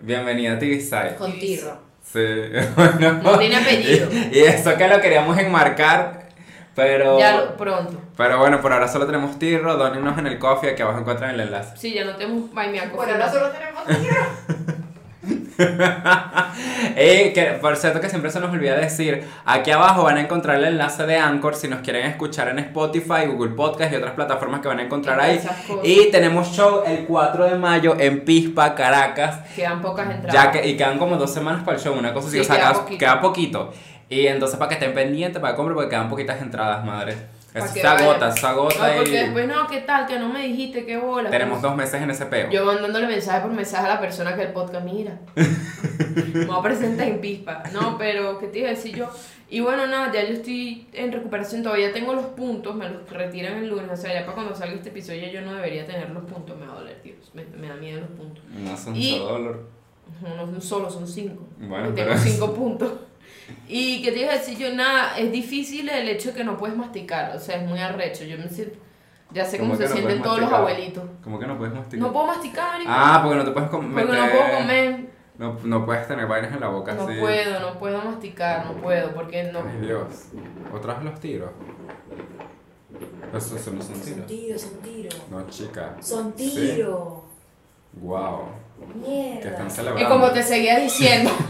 Bienvenida 0.00 0.52
a 0.52 0.58
TV 0.60 0.80
Side. 0.80 1.16
Con 1.18 1.36
tirro. 1.38 1.78
Sí, 2.00 2.20
bueno. 2.76 3.12
No 3.24 3.38
tiene 3.40 3.56
apellido. 3.56 4.08
Y, 4.12 4.38
y 4.38 4.40
eso 4.44 4.76
que 4.76 4.86
lo 4.86 5.00
queríamos 5.00 5.36
enmarcar, 5.38 6.28
pero... 6.76 7.18
Ya 7.18 7.38
lo, 7.40 7.56
pronto. 7.56 8.00
Pero 8.16 8.38
bueno, 8.38 8.60
por 8.60 8.72
ahora 8.72 8.88
solo 8.88 9.06
tenemos 9.06 9.38
Tirro, 9.38 9.76
dónenos 9.76 10.18
en 10.18 10.26
el 10.26 10.38
coffee, 10.38 10.70
aquí 10.70 10.82
abajo 10.82 11.00
encuentran 11.00 11.30
el 11.30 11.40
enlace. 11.40 11.76
Sí, 11.76 11.94
ya 11.94 12.04
no 12.04 12.14
tenemos 12.16 12.50
a 12.50 12.90
Por 12.90 13.08
ahora 13.08 13.30
solo 13.30 13.48
tenemos 13.50 13.84
tirro. 13.86 14.72
Y 16.96 17.32
que, 17.32 17.58
por 17.60 17.76
cierto 17.76 18.00
que 18.00 18.08
siempre 18.08 18.30
se 18.30 18.40
nos 18.40 18.50
olvida 18.50 18.76
decir, 18.76 19.24
aquí 19.44 19.70
abajo 19.70 20.02
van 20.02 20.16
a 20.16 20.20
encontrar 20.20 20.56
el 20.56 20.64
enlace 20.64 21.06
de 21.06 21.16
Anchor 21.16 21.54
si 21.54 21.68
nos 21.68 21.80
quieren 21.80 22.06
escuchar 22.06 22.48
en 22.48 22.58
Spotify, 22.58 23.26
Google 23.26 23.54
Podcast 23.54 23.92
y 23.92 23.96
otras 23.96 24.14
plataformas 24.14 24.60
que 24.60 24.68
van 24.68 24.80
a 24.80 24.82
encontrar 24.82 25.20
ahí. 25.20 25.40
Y 25.82 26.10
tenemos 26.10 26.50
show 26.52 26.82
el 26.86 27.04
4 27.04 27.44
de 27.44 27.54
mayo 27.56 27.96
en 27.98 28.24
Pispa, 28.24 28.74
Caracas. 28.74 29.40
Quedan 29.54 29.80
pocas 29.80 30.10
entradas. 30.10 30.32
Ya 30.32 30.50
que, 30.50 30.66
y 30.68 30.76
quedan 30.76 30.98
como 30.98 31.16
dos 31.16 31.32
semanas 31.32 31.62
para 31.62 31.76
el 31.76 31.82
show, 31.82 31.96
una 31.96 32.12
cosa 32.12 32.28
así, 32.28 32.38
Sí, 32.38 32.42
o 32.42 32.44
sea, 32.44 32.56
queda 32.56 32.70
queda, 32.70 32.80
poquito. 32.80 32.98
queda 32.98 33.20
poquito. 33.20 33.72
Y 34.08 34.26
entonces 34.26 34.58
para 34.58 34.68
que 34.68 34.74
estén 34.74 34.92
pendientes, 34.92 35.40
para 35.40 35.52
que 35.52 35.56
compren, 35.56 35.74
porque 35.74 35.90
quedan 35.90 36.08
poquitas 36.08 36.42
entradas, 36.42 36.84
madre. 36.84 37.16
Eso 37.54 37.66
se 37.68 37.86
agota, 37.86 38.32
se 38.32 38.46
agota 38.46 38.88
No, 38.88 38.96
porque 38.96 39.10
y 39.10 39.12
después, 39.14 39.46
no, 39.48 39.66
¿qué 39.66 39.80
tal? 39.82 40.06
Que 40.06 40.18
no 40.18 40.28
me 40.28 40.46
dijiste, 40.46 40.86
qué 40.86 40.96
bola. 40.96 41.28
tenemos 41.30 41.60
dos 41.60 41.76
meses 41.76 42.00
en 42.00 42.10
ese 42.10 42.24
peo. 42.26 42.50
Yo 42.50 42.64
mandándole 42.64 43.06
mensaje 43.06 43.40
por 43.42 43.50
mensaje 43.50 43.84
a 43.86 43.88
la 43.94 44.00
persona 44.00 44.34
que 44.34 44.42
el 44.42 44.52
podcast 44.52 44.84
mira. 44.86 45.18
me 45.36 46.44
voy 46.46 46.56
a 46.58 46.62
presentar 46.62 47.06
en 47.08 47.20
pispa. 47.20 47.62
No, 47.72 47.98
pero, 47.98 48.38
¿qué 48.38 48.46
te 48.48 48.60
iba 48.60 48.68
a 48.68 48.72
decir 48.72 48.96
yo? 48.96 49.10
Y 49.50 49.60
bueno, 49.60 49.86
nada, 49.86 50.10
ya 50.10 50.22
yo 50.26 50.32
estoy 50.34 50.88
en 50.94 51.12
recuperación, 51.12 51.62
todavía 51.62 51.92
tengo 51.92 52.14
los 52.14 52.24
puntos, 52.26 52.74
me 52.74 52.88
los 52.88 53.06
retiran 53.10 53.58
el 53.58 53.68
lunes, 53.68 53.90
o 53.92 53.96
sea, 53.96 54.14
ya 54.14 54.20
para 54.22 54.34
cuando 54.34 54.54
salga 54.54 54.74
este 54.76 54.88
episodio 54.88 55.28
yo 55.30 55.42
no 55.42 55.52
debería 55.52 55.84
tener 55.84 56.08
los 56.08 56.24
puntos, 56.24 56.56
me 56.58 56.64
va 56.66 56.72
a 56.72 56.76
doler, 56.76 57.02
Dios, 57.04 57.18
me, 57.34 57.44
me 57.44 57.68
da 57.68 57.74
miedo 57.74 58.00
los 58.00 58.08
puntos. 58.10 58.42
No 58.48 58.74
son 58.78 58.96
Y- 58.96 59.18
solo 59.18 59.24
dolor. 59.32 59.68
No, 60.22 60.46
no 60.46 60.60
solo, 60.60 60.90
son 60.90 61.06
cinco. 61.06 61.46
Bueno, 61.58 61.90
Y 61.90 61.92
tengo 61.92 62.08
pero- 62.12 62.18
cinco 62.20 62.54
puntos. 62.54 62.92
Y 63.68 64.02
que 64.02 64.12
te 64.12 64.20
iba 64.20 64.32
a 64.32 64.38
decir 64.38 64.56
yo, 64.58 64.74
nada, 64.74 65.18
es 65.18 65.30
difícil 65.32 65.88
el 65.88 66.08
hecho 66.08 66.30
de 66.30 66.36
que 66.36 66.44
no 66.44 66.56
puedes 66.56 66.76
masticar, 66.76 67.34
o 67.36 67.38
sea, 67.40 67.56
es 67.56 67.68
muy 67.68 67.78
arrecho. 67.80 68.24
Yo 68.24 68.38
me 68.38 68.48
siento, 68.48 68.78
ya 69.32 69.44
sé 69.44 69.58
cómo 69.58 69.70
¿Cómo 69.74 69.78
se 69.80 69.84
que 69.84 69.88
no 69.88 69.96
sienten 69.96 70.22
todos 70.22 70.40
los 70.40 70.52
abuelitos. 70.52 71.04
¿Cómo 71.24 71.38
que 71.38 71.46
no 71.46 71.58
puedes 71.58 71.74
masticar? 71.74 72.06
No 72.06 72.12
puedo 72.12 72.26
masticar. 72.26 72.80
Ah, 72.86 73.20
porque 73.22 73.38
no 73.38 73.44
te 73.44 73.50
puedes 73.52 73.70
com- 73.70 73.92
porque 73.92 74.12
no 74.12 74.30
puedo 74.30 74.58
comer. 74.58 75.12
No, 75.38 75.56
no 75.64 75.86
puedes 75.86 76.06
tener 76.06 76.26
vainas 76.26 76.52
en 76.52 76.60
la 76.60 76.68
boca 76.68 76.92
No 76.94 77.08
así. 77.08 77.18
puedo, 77.18 77.58
no 77.60 77.78
puedo 77.78 78.02
masticar, 78.02 78.66
no 78.66 78.74
puedo, 78.74 79.12
porque 79.14 79.44
no. 79.44 79.60
Ay, 79.60 79.86
Dios. 79.86 80.26
¿Otra 80.72 80.94
vez 80.94 81.04
los 81.04 81.18
tiros? 81.20 81.50
Esos 83.34 83.60
son- 83.60 83.78
no 83.78 83.82
son 83.82 83.94
Son 83.96 84.04
tiros. 84.04 84.26
tiros, 84.26 84.60
son 84.60 84.76
tiros. 84.82 85.22
No, 85.30 85.48
chica. 85.48 85.96
Son 86.00 86.34
Sí. 86.36 86.50
tiros. 86.76 87.22
Wow. 87.94 88.40
Que 88.92 88.98
Mierda. 89.08 89.48
están 89.50 89.66
Y 89.66 89.70
celebrando. 89.70 90.08
como 90.10 90.30
te 90.30 90.42
seguía 90.42 90.78
diciendo, 90.78 91.30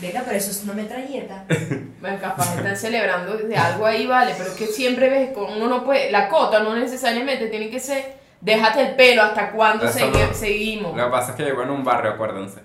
Venga, 0.00 0.22
pero 0.24 0.36
eso 0.36 0.50
es 0.50 0.62
una 0.64 0.72
metralleta. 0.72 1.44
bueno, 2.00 2.18
capaz 2.20 2.56
están 2.56 2.76
celebrando 2.76 3.36
de 3.36 3.56
algo 3.56 3.84
ahí, 3.86 4.06
vale, 4.06 4.32
pero 4.36 4.50
es 4.50 4.56
que 4.56 4.66
siempre 4.66 5.08
ves, 5.10 5.30
uno 5.36 5.66
no 5.68 5.84
puede, 5.84 6.10
la 6.10 6.28
cota 6.28 6.60
no 6.60 6.74
necesariamente 6.74 7.48
tiene 7.48 7.68
que 7.70 7.78
ser, 7.80 8.14
déjate 8.40 8.80
el 8.80 8.94
pelo, 8.96 9.22
hasta 9.22 9.50
cuándo 9.50 9.86
segui- 9.86 10.28
no. 10.28 10.34
seguimos. 10.34 10.96
Lo 10.96 11.04
que 11.04 11.10
pasa 11.10 11.30
es 11.32 11.36
que 11.36 11.44
llegó 11.44 11.62
en 11.62 11.70
un 11.70 11.84
barrio, 11.84 12.12
acuérdense. 12.12 12.60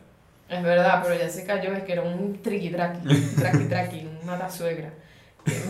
Es 0.47 0.63
verdad, 0.63 1.01
pero 1.03 1.15
ya 1.19 1.27
se 1.27 1.43
cayó, 1.45 1.73
es 1.73 1.83
que 1.83 1.93
era 1.93 2.03
un 2.03 2.41
triqui 2.41 2.69
traqui, 2.69 2.99
traqui 3.37 3.63
traqui, 3.69 3.99
un 4.07 4.25
matasuegra. 4.25 4.89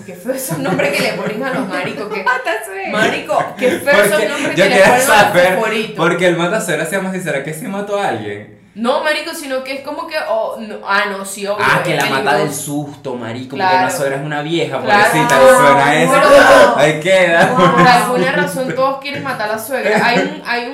Qué 0.06 0.14
feo 0.14 0.34
esos 0.34 0.58
nombres 0.60 0.94
que 0.94 1.04
le 1.04 1.14
ponen 1.14 1.44
a 1.44 1.54
los 1.54 1.68
maricos, 1.68 2.08
que 2.14 2.24
Marico, 2.92 3.44
qué 3.58 3.72
feo 3.72 3.92
esos 3.94 4.10
Porque 4.12 4.30
nombres 4.30 4.56
que 4.56 4.70
le 4.70 4.80
ponen 4.80 4.92
a 4.92 4.98
los 4.98 5.04
favoritos. 5.54 5.96
porque 5.98 6.28
el 6.28 6.38
matacero 6.38 6.84
hacíamos 6.84 7.14
y 7.16 7.20
será 7.20 7.44
que 7.44 7.54
se 7.54 7.68
mató 7.68 8.00
a 8.00 8.08
alguien. 8.10 8.55
No, 8.76 9.04
marico, 9.06 9.34
sino 9.34 9.64
que 9.64 9.76
es 9.76 9.82
como 9.82 10.06
que, 10.06 10.16
oh, 10.30 10.58
no, 10.60 10.80
ah, 10.86 11.06
no, 11.10 11.24
sí, 11.24 11.48
obvio. 11.48 11.66
Ah, 11.66 11.82
que 11.82 11.96
la 11.96 12.06
mata 12.08 12.38
del 12.38 12.54
susto, 12.54 13.16
marico, 13.16 13.56
Claro. 13.56 13.80
porque 13.84 13.94
suegra 13.96 14.16
es 14.18 14.22
una 14.24 14.42
vieja, 14.42 14.82
Claro. 14.82 15.04
pobrecita, 15.06 15.36
y 15.36 15.56
suena 15.56 15.96
eso. 15.96 16.14
Pero- 16.14 16.76
Ahí 16.78 17.00
queda. 17.00 17.56
Por 17.56 17.88
alguna 17.88 18.32
razón 18.34 18.76
todos 18.76 19.00
quieren 19.00 19.24
matar 19.24 19.50
a 19.50 19.54
la 19.54 19.60
suegra. 19.60 20.06
Hay 20.06 20.18
un, 20.20 20.42
hay 20.46 20.68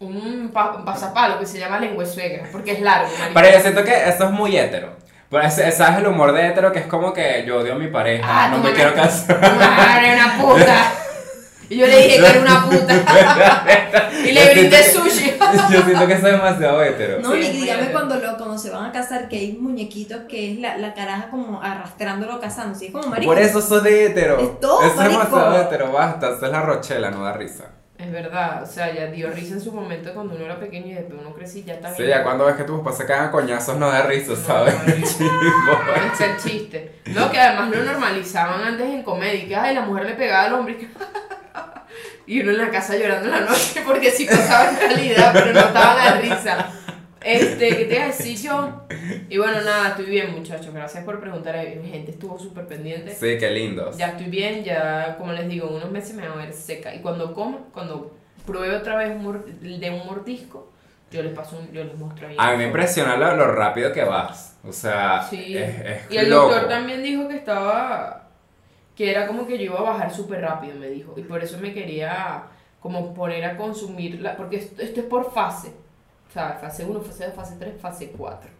un, 0.00 0.08
un, 0.08 0.50
pa- 0.52 0.72
un 0.76 0.84
pasapalo 0.84 1.38
que 1.38 1.46
se 1.46 1.58
llama 1.58 1.78
lengua 1.80 2.04
suegra, 2.04 2.46
porque 2.52 2.72
es 2.72 2.80
largo, 2.82 3.08
marico. 3.18 3.34
Pero 3.40 3.50
yo 3.56 3.60
siento 3.60 3.82
que 3.82 4.08
eso 4.10 4.24
es 4.24 4.30
muy 4.30 4.56
hétero. 4.58 4.94
Pero 5.30 5.42
ese, 5.44 5.66
ese 5.66 5.82
es 5.82 5.96
el 5.96 6.06
humor 6.06 6.32
de 6.32 6.46
hétero 6.46 6.70
que 6.72 6.80
es 6.80 6.86
como 6.86 7.12
que 7.14 7.42
yo 7.46 7.56
odio 7.60 7.72
a 7.72 7.78
mi 7.78 7.88
pareja, 7.88 8.24
Ah, 8.28 8.48
no 8.48 8.58
me 8.58 8.72
quiero 8.72 8.92
casar. 8.94 9.40
Madre, 9.40 10.14
una 10.14 10.36
puta. 10.38 10.76
Y 11.68 11.76
yo 11.78 11.86
le 11.86 11.96
dije 11.96 12.20
que 12.20 12.26
era 12.26 12.40
una 12.40 12.64
puta. 12.64 12.94
y 14.24 14.32
le 14.32 14.50
brindé 14.52 14.82
siento 14.82 15.04
que- 15.04 15.10
sushi. 15.10 15.26
Yo 15.72 15.82
siento 15.82 16.06
que 16.06 16.12
eso 16.14 16.26
es 16.26 16.32
demasiado 16.32 16.82
hétero. 16.82 17.20
No, 17.20 17.32
Sí, 17.32 17.38
ni 17.38 17.46
es 17.46 17.52
muy 17.52 17.60
dígame 17.62 17.92
cuando, 17.92 18.16
lo, 18.16 18.36
cuando 18.36 18.58
se 18.58 18.70
van 18.70 18.86
a 18.86 18.92
casar 18.92 19.28
que 19.28 19.36
hay 19.38 19.52
muñequitos 19.52 20.22
que 20.28 20.52
es 20.52 20.58
la, 20.58 20.76
la 20.78 20.92
caraja 20.94 21.28
como 21.30 21.62
arrastrándolo 21.62 22.40
casándose. 22.40 22.86
Es 22.86 22.92
como 22.92 23.06
marico. 23.08 23.32
Por 23.32 23.40
eso 23.40 23.60
sos 23.60 23.82
de 23.82 24.06
hétero. 24.06 24.38
Es 24.40 24.60
todo, 24.60 24.80
Eso 24.80 24.90
es 24.90 24.96
marico. 24.96 25.18
demasiado 25.18 25.60
hétero, 25.62 25.92
basta. 25.92 26.30
Eso 26.30 26.46
es 26.46 26.52
la 26.52 26.62
rochela, 26.62 27.10
no 27.10 27.22
da 27.22 27.32
risa. 27.32 27.64
Es 27.98 28.12
verdad, 28.12 28.62
o 28.62 28.66
sea, 28.66 28.92
ya 28.92 29.06
dio 29.06 29.30
risa 29.30 29.54
en 29.54 29.60
su 29.60 29.72
momento 29.72 30.12
cuando 30.12 30.34
uno 30.34 30.44
era 30.44 30.58
pequeño 30.60 30.88
y 30.88 30.94
después 30.94 31.18
uno 31.20 31.32
crecí 31.34 31.60
y 31.60 31.64
ya 31.64 31.74
está 31.74 31.94
Sí, 31.94 32.02
bien. 32.02 32.18
ya 32.18 32.22
cuando 32.24 32.44
ves 32.44 32.56
que 32.56 32.64
tus 32.64 32.78
papás 32.80 32.98
se 32.98 33.06
cagan 33.06 33.28
a 33.28 33.30
coñazos 33.30 33.76
no 33.78 33.88
da 33.88 34.02
risa, 34.02 34.32
No, 34.32 34.36
¿sabes? 34.36 34.74
marico. 34.86 35.08
Chimbo. 35.08 35.30
Puede 35.94 36.16
ser 36.16 36.36
chiste. 36.36 37.00
No, 37.06 37.30
que 37.30 37.40
además 37.40 37.70
lo 37.74 37.82
normalizaban 37.84 38.60
antes 38.62 38.86
en 38.86 39.02
comedia. 39.02 39.34
y 39.44 39.48
Que 39.48 39.56
ay, 39.56 39.74
la 39.74 39.82
mujer 39.82 40.04
le 40.06 40.12
pegaba 40.14 40.44
al 40.44 40.54
hombre. 40.54 40.74
y 40.74 40.76
que- 40.78 40.88
Y 42.26 42.40
uno 42.40 42.50
en 42.50 42.58
la 42.58 42.70
casa 42.70 42.96
llorando 42.96 43.26
en 43.26 43.30
la 43.30 43.40
noche 43.48 43.82
porque 43.86 44.10
sí 44.10 44.26
pasaba 44.26 44.70
en 44.70 44.76
realidad, 44.78 45.30
pero 45.32 45.52
no 45.52 45.60
estaba 45.60 45.94
la 45.94 46.20
risa. 46.20 46.72
Este, 47.22 47.68
¿qué 47.76 47.84
te 47.86 47.94
iba 47.94 48.04
a 48.04 48.06
decir 48.08 48.36
yo? 48.36 48.82
Y 49.28 49.38
bueno, 49.38 49.60
nada, 49.62 49.88
estoy 49.90 50.06
bien, 50.06 50.32
muchachos. 50.32 50.74
Gracias 50.74 51.04
por 51.04 51.20
preguntar. 51.20 51.56
Mi 51.82 51.88
gente 51.88 52.10
estuvo 52.10 52.38
súper 52.38 52.66
pendiente. 52.66 53.14
Sí, 53.14 53.38
qué 53.38 53.50
lindos. 53.50 53.96
Ya 53.96 54.08
estoy 54.08 54.26
bien, 54.26 54.62
ya, 54.64 55.16
como 55.18 55.32
les 55.32 55.48
digo, 55.48 55.68
en 55.68 55.74
unos 55.76 55.90
meses 55.90 56.14
me 56.14 56.28
voy 56.28 56.42
a 56.42 56.46
ver 56.46 56.52
seca. 56.52 56.94
Y 56.94 56.98
cuando 57.00 57.32
coma, 57.32 57.58
cuando 57.72 58.14
pruebe 58.44 58.76
otra 58.76 58.96
vez 58.96 59.10
un 59.10 59.80
de 59.80 59.90
un 59.90 60.06
mordisco, 60.06 60.72
yo 61.10 61.22
les 61.22 61.32
paso 61.32 61.58
un, 61.58 61.72
yo 61.72 61.82
les 61.84 61.94
muestro 61.96 62.28
ahí. 62.28 62.36
A 62.38 62.50
mí 62.52 62.56
me 62.58 62.64
impresiona 62.66 63.16
lo, 63.16 63.34
lo 63.36 63.52
rápido 63.52 63.92
que 63.92 64.02
vas. 64.04 64.56
O 64.64 64.72
sea, 64.72 65.22
Sí. 65.28 65.56
es, 65.56 65.80
es 65.80 66.10
Y 66.10 66.16
el 66.18 66.28
loco. 66.30 66.50
doctor 66.50 66.68
también 66.68 67.02
dijo 67.02 67.28
que 67.28 67.36
estaba. 67.36 68.25
Que 68.96 69.10
era 69.10 69.26
como 69.26 69.46
que 69.46 69.58
yo 69.58 69.64
iba 69.64 69.78
a 69.78 69.82
bajar 69.92 70.12
súper 70.12 70.40
rápido, 70.40 70.74
me 70.76 70.88
dijo. 70.88 71.14
Y 71.16 71.22
por 71.22 71.42
eso 71.44 71.58
me 71.58 71.72
quería 71.74 72.44
como 72.80 73.12
poner 73.14 73.44
a 73.44 73.56
consumir. 73.56 74.20
La, 74.22 74.36
porque 74.36 74.56
esto, 74.56 74.82
esto 74.82 75.00
es 75.00 75.06
por 75.06 75.30
fase. 75.32 75.72
O 76.28 76.32
sea, 76.32 76.58
fase 76.60 76.84
1, 76.84 77.00
fase 77.02 77.26
2, 77.26 77.34
fase 77.34 77.56
3, 77.58 77.80
fase 77.80 78.10
4. 78.16 78.50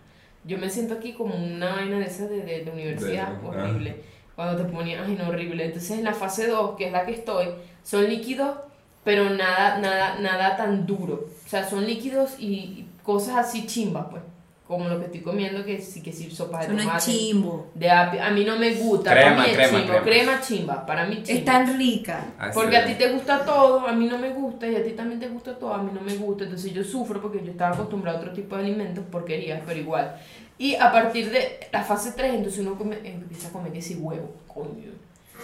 Yo 0.44 0.58
me 0.58 0.70
siento 0.70 0.94
aquí 0.94 1.12
como 1.14 1.34
una 1.34 1.74
vaina 1.74 1.98
de 1.98 2.04
esas 2.04 2.30
de, 2.30 2.42
de, 2.42 2.64
de 2.64 2.70
universidad 2.70 3.28
De- 3.32 3.48
horrible. 3.48 3.96
Cuando 4.36 4.62
te 4.62 4.70
ponían, 4.70 5.04
ay 5.04 5.16
no, 5.18 5.28
horrible. 5.28 5.64
Entonces 5.64 5.90
en 5.98 6.04
la 6.04 6.12
fase 6.14 6.46
2, 6.46 6.76
que 6.76 6.86
es 6.86 6.92
la 6.92 7.06
que 7.06 7.12
estoy, 7.12 7.48
son 7.82 8.04
líquidos, 8.08 8.56
pero 9.04 9.30
nada, 9.30 9.78
nada, 9.78 10.18
nada 10.20 10.56
tan 10.56 10.86
duro. 10.86 11.26
O 11.44 11.48
sea, 11.48 11.64
son 11.68 11.86
líquidos 11.86 12.36
y, 12.38 12.46
y 12.46 12.88
cosas 13.02 13.36
así 13.36 13.66
chimbas, 13.66 14.06
pues. 14.10 14.22
Como 14.66 14.88
lo 14.88 14.98
que 14.98 15.04
estoy 15.04 15.20
comiendo, 15.20 15.64
que 15.64 15.80
sí, 15.80 16.02
que 16.02 16.12
sí, 16.12 16.28
sopa 16.28 16.58
de 16.66 16.74
es 16.74 16.82
tomate. 16.82 17.00
chimbo. 17.04 17.68
De 17.74 17.88
apio. 17.88 18.20
A 18.20 18.30
mí 18.30 18.44
no 18.44 18.56
me 18.58 18.74
gusta. 18.74 19.12
Crema, 19.12 19.30
para 19.36 19.42
mí 19.44 19.50
es 19.50 19.56
crema, 19.56 19.70
chimbo. 19.78 19.86
crema. 19.92 20.04
Crema 20.04 20.40
chimba. 20.40 20.86
Para 20.86 21.06
mí 21.06 21.18
Es 21.22 21.28
chimba. 21.28 21.44
tan 21.52 21.78
rica. 21.78 22.24
Así 22.36 22.50
Porque 22.52 22.76
a 22.76 22.80
es. 22.80 22.86
ti 22.86 22.94
te 23.04 23.12
gusta 23.12 23.44
todo, 23.44 23.86
a 23.86 23.92
mí 23.92 24.06
no 24.06 24.18
me 24.18 24.30
gusta, 24.30 24.66
y 24.66 24.74
a 24.74 24.82
ti 24.82 24.90
también 24.90 25.20
te 25.20 25.28
gusta 25.28 25.56
todo, 25.56 25.72
a 25.72 25.80
mí 25.82 25.90
no 25.94 26.00
me 26.00 26.16
gusta. 26.16 26.42
Entonces 26.44 26.72
yo 26.72 26.82
sufro 26.82 27.22
porque 27.22 27.44
yo 27.44 27.52
estaba 27.52 27.74
acostumbrada 27.74 28.18
a 28.18 28.20
otro 28.22 28.32
tipo 28.32 28.56
de 28.56 28.62
alimentos, 28.64 29.04
porquerías, 29.08 29.62
pero 29.64 29.78
igual. 29.78 30.16
Y 30.58 30.74
a 30.74 30.90
partir 30.90 31.30
de 31.30 31.60
la 31.70 31.84
fase 31.84 32.12
3, 32.16 32.34
entonces 32.34 32.60
uno 32.66 32.74
come- 32.76 32.98
empieza 33.04 33.48
a 33.48 33.52
comer 33.52 33.70
que 33.72 33.80
si 33.82 33.94
huevo, 33.94 34.30
coño. 34.48 34.90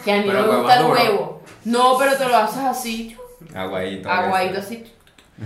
Que 0.05 0.11
a 0.11 0.17
mí 0.17 0.25
Pero 0.27 0.47
no 0.47 0.53
me 0.53 0.59
gusta 0.59 0.75
el 0.79 0.83
duro. 0.83 0.95
huevo. 0.95 1.43
No, 1.67 1.97
pero 1.97 2.17
te 2.17 2.25
lo 2.27 2.37
haces 2.37 2.65
así, 2.65 3.17
Aguadito. 3.55 4.11
aguadito 4.11 4.59
así. 4.59 4.85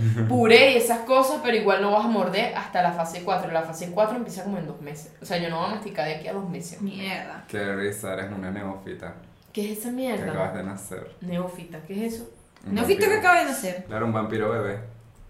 Puré 0.27 0.71
y 0.73 0.77
esas 0.77 0.99
cosas, 0.99 1.39
pero 1.43 1.55
igual 1.57 1.81
no 1.81 1.91
vas 1.91 2.05
a 2.05 2.07
morder 2.09 2.55
hasta 2.55 2.81
la 2.81 2.91
fase 2.91 3.23
4. 3.23 3.51
La 3.51 3.63
fase 3.63 3.91
4 3.91 4.17
empieza 4.17 4.43
como 4.43 4.57
en 4.57 4.67
dos 4.67 4.81
meses. 4.81 5.11
O 5.21 5.25
sea, 5.25 5.37
yo 5.37 5.49
no 5.49 5.57
voy 5.59 5.67
a 5.71 5.75
masticar 5.75 6.05
de 6.07 6.15
aquí 6.15 6.27
a 6.27 6.33
dos 6.33 6.49
meses. 6.49 6.81
Mierda. 6.81 7.45
Qué 7.47 7.75
risa, 7.75 8.13
eres 8.13 8.31
una 8.31 8.51
neófita. 8.51 9.15
¿Qué 9.53 9.71
es 9.71 9.79
esa 9.79 9.89
Que 9.89 9.95
mierda? 9.95 10.29
acabas 10.31 10.53
de 10.55 10.63
nacer. 10.63 11.15
Neófita, 11.21 11.79
¿qué 11.87 12.05
es 12.05 12.13
eso? 12.15 12.29
Un 12.65 12.75
¿No 12.75 12.81
viste 12.85 13.03
vampiro. 13.05 13.11
que 13.11 13.17
acaba 13.27 13.39
de 13.39 13.45
nacer? 13.45 13.85
Claro, 13.85 14.05
un 14.05 14.13
vampiro 14.13 14.49
bebé. 14.51 14.79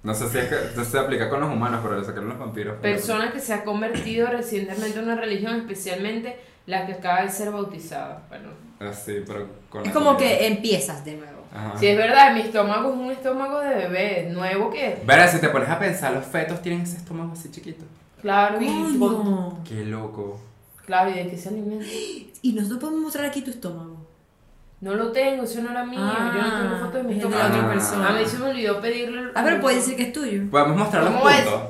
No 0.03 0.13
sé 0.13 0.29
si 0.29 0.37
es 0.37 0.45
que 0.47 0.85
se 0.85 0.99
aplica 0.99 1.29
con 1.29 1.41
los 1.41 1.49
humanos, 1.51 1.81
pero 1.83 2.03
sé 2.03 2.13
que 2.13 2.21
los 2.21 2.37
vampiros. 2.37 2.77
Persona 2.77 3.31
que 3.31 3.39
se 3.39 3.53
ha 3.53 3.63
convertido 3.63 4.27
recientemente 4.27 4.97
en 4.99 5.05
una 5.05 5.15
religión, 5.15 5.55
especialmente 5.57 6.37
la 6.65 6.85
que 6.85 6.93
acaba 6.93 7.23
de 7.23 7.29
ser 7.29 7.51
bautizada. 7.51 8.23
Bueno, 8.29 8.49
Así, 8.79 9.23
pero 9.25 9.47
con 9.69 9.85
Es 9.85 9.91
como 9.91 10.13
comida. 10.13 10.19
que 10.29 10.47
empiezas 10.47 11.03
de 11.03 11.15
nuevo. 11.17 11.36
Ajá. 11.53 11.77
si 11.79 11.87
es 11.87 11.97
verdad, 11.97 12.33
mi 12.33 12.41
estómago 12.41 12.89
es 12.89 12.95
un 12.97 13.11
estómago 13.11 13.59
de 13.59 13.75
bebé, 13.75 14.29
nuevo 14.31 14.69
que. 14.69 15.01
Verá, 15.05 15.27
si 15.27 15.39
te 15.39 15.49
pones 15.49 15.69
a 15.69 15.79
pensar, 15.79 16.13
los 16.13 16.25
fetos 16.25 16.61
tienen 16.61 16.81
ese 16.81 16.97
estómago 16.97 17.31
así 17.33 17.49
chiquito. 17.51 17.85
Claro, 18.21 18.57
y. 18.61 18.99
Qué 19.67 19.85
loco. 19.85 20.39
Claro, 20.85 21.09
¿y 21.09 21.13
de 21.13 21.27
qué 21.29 21.37
se 21.37 21.49
alimenta? 21.49 21.85
Y 22.41 22.53
nosotros 22.53 22.79
podemos 22.79 23.01
mostrar 23.01 23.25
aquí 23.25 23.41
tu 23.41 23.49
estómago. 23.51 23.97
No 24.79 24.93
lo 24.93 25.11
tengo, 25.11 25.43
eso 25.43 25.59
no 25.61 25.71
era 25.71 25.83
mío. 25.83 25.99
yo 25.99 26.41
no 26.41 26.61
tengo 26.61 26.85
foto 26.85 26.97
de 26.99 27.03
mi 27.03 27.13
es 27.13 27.17
de 27.19 27.23
estómago. 27.27 27.47
otra 27.55 27.69
persona. 27.69 28.09
A 28.09 28.11
mí 28.13 28.25
se 28.25 28.37
me 28.37 28.49
olvidó 28.51 28.79
pedirle. 28.79 29.31
Ah, 29.33 29.41
pero 29.43 29.59
puede 29.59 29.77
decir 29.77 29.95
que 29.97 30.03
es 30.03 30.13
tuyo. 30.13 30.43
Podemos 30.51 30.77
mostrar 30.77 31.03
los 31.03 31.13
puntos. 31.13 31.61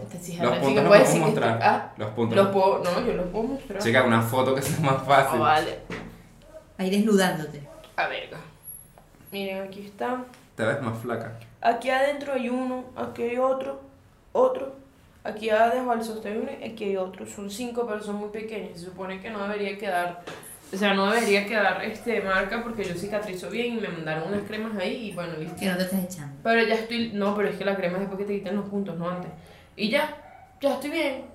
Los 0.42 0.58
puntos 0.58 0.84
los 0.84 0.88
podemos 0.98 1.20
mostrar. 1.20 1.60
ah, 1.64 1.94
Los 1.98 2.10
puntos. 2.12 2.36
Los 2.36 2.48
puedo, 2.50 2.84
no, 2.84 3.06
yo 3.08 3.14
los 3.14 3.28
puedo 3.28 3.44
mostrar. 3.46 3.82
Chica, 3.82 4.04
una 4.04 4.22
foto 4.22 4.54
que 4.54 4.62
sea 4.62 4.78
más 4.82 4.98
Ah, 5.02 5.06
fácil. 5.06 5.40
vale. 5.40 5.80
Ahí 6.78 6.90
desnudándote. 6.90 7.62
A 7.96 8.08
verga. 8.08 8.38
Miren, 9.32 9.64
aquí 9.64 9.86
está. 9.86 10.24
Te 10.56 10.64
ves 10.64 10.82
más 10.82 10.98
flaca. 11.00 11.38
Aquí 11.62 11.90
adentro 11.90 12.34
hay 12.34 12.50
uno, 12.50 12.86
aquí 12.96 13.24
hay 13.24 13.38
otro, 13.38 13.82
otro. 14.32 14.76
Aquí 15.24 15.50
abajo 15.50 15.92
al 15.92 16.04
sostén 16.04 16.42
uno, 16.42 16.52
aquí 16.66 16.86
hay 16.86 16.98
otro. 16.98 17.26
Son 17.26 17.50
cinco, 17.50 17.86
pero 17.86 18.02
son 18.02 18.16
muy 18.16 18.30
pequeños. 18.30 18.80
Se 18.80 18.86
supone 18.86 19.20
que 19.20 19.30
no 19.30 19.44
debería 19.44 19.78
quedar, 19.78 20.24
o 20.74 20.78
sea, 20.78 20.94
no 20.94 21.12
debería 21.12 21.46
quedar 21.46 21.84
este 21.84 22.22
marca 22.22 22.64
porque 22.64 22.86
yo 22.86 22.96
cicatrizo 22.96 23.50
bien 23.50 23.78
y 23.78 23.82
me 23.82 23.90
mandaron 23.90 24.30
unas 24.30 24.44
cremas 24.48 24.78
ahí 24.78 25.10
y 25.10 25.12
bueno, 25.14 25.34
listo. 25.38 25.58
Que 25.60 25.66
no 25.66 25.78
te 25.78 25.84
estás 25.84 26.04
echando. 26.06 26.36
Pero 26.44 26.64
ya 26.66 26.76
estoy, 26.76 27.12
no, 27.14 27.36
pero 27.36 27.50
es 27.50 27.58
que 27.58 27.66
la 27.66 27.76
crema 27.76 27.96
es 27.96 28.00
después 28.02 28.20
que 28.20 28.26
te 28.26 28.40
quiten 28.40 28.56
los 28.56 28.70
puntos, 28.70 28.98
no 28.98 29.10
antes. 29.10 29.32
Y 29.76 29.90
ya, 29.90 30.16
ya 30.62 30.76
estoy 30.76 30.92
bien. 30.92 31.26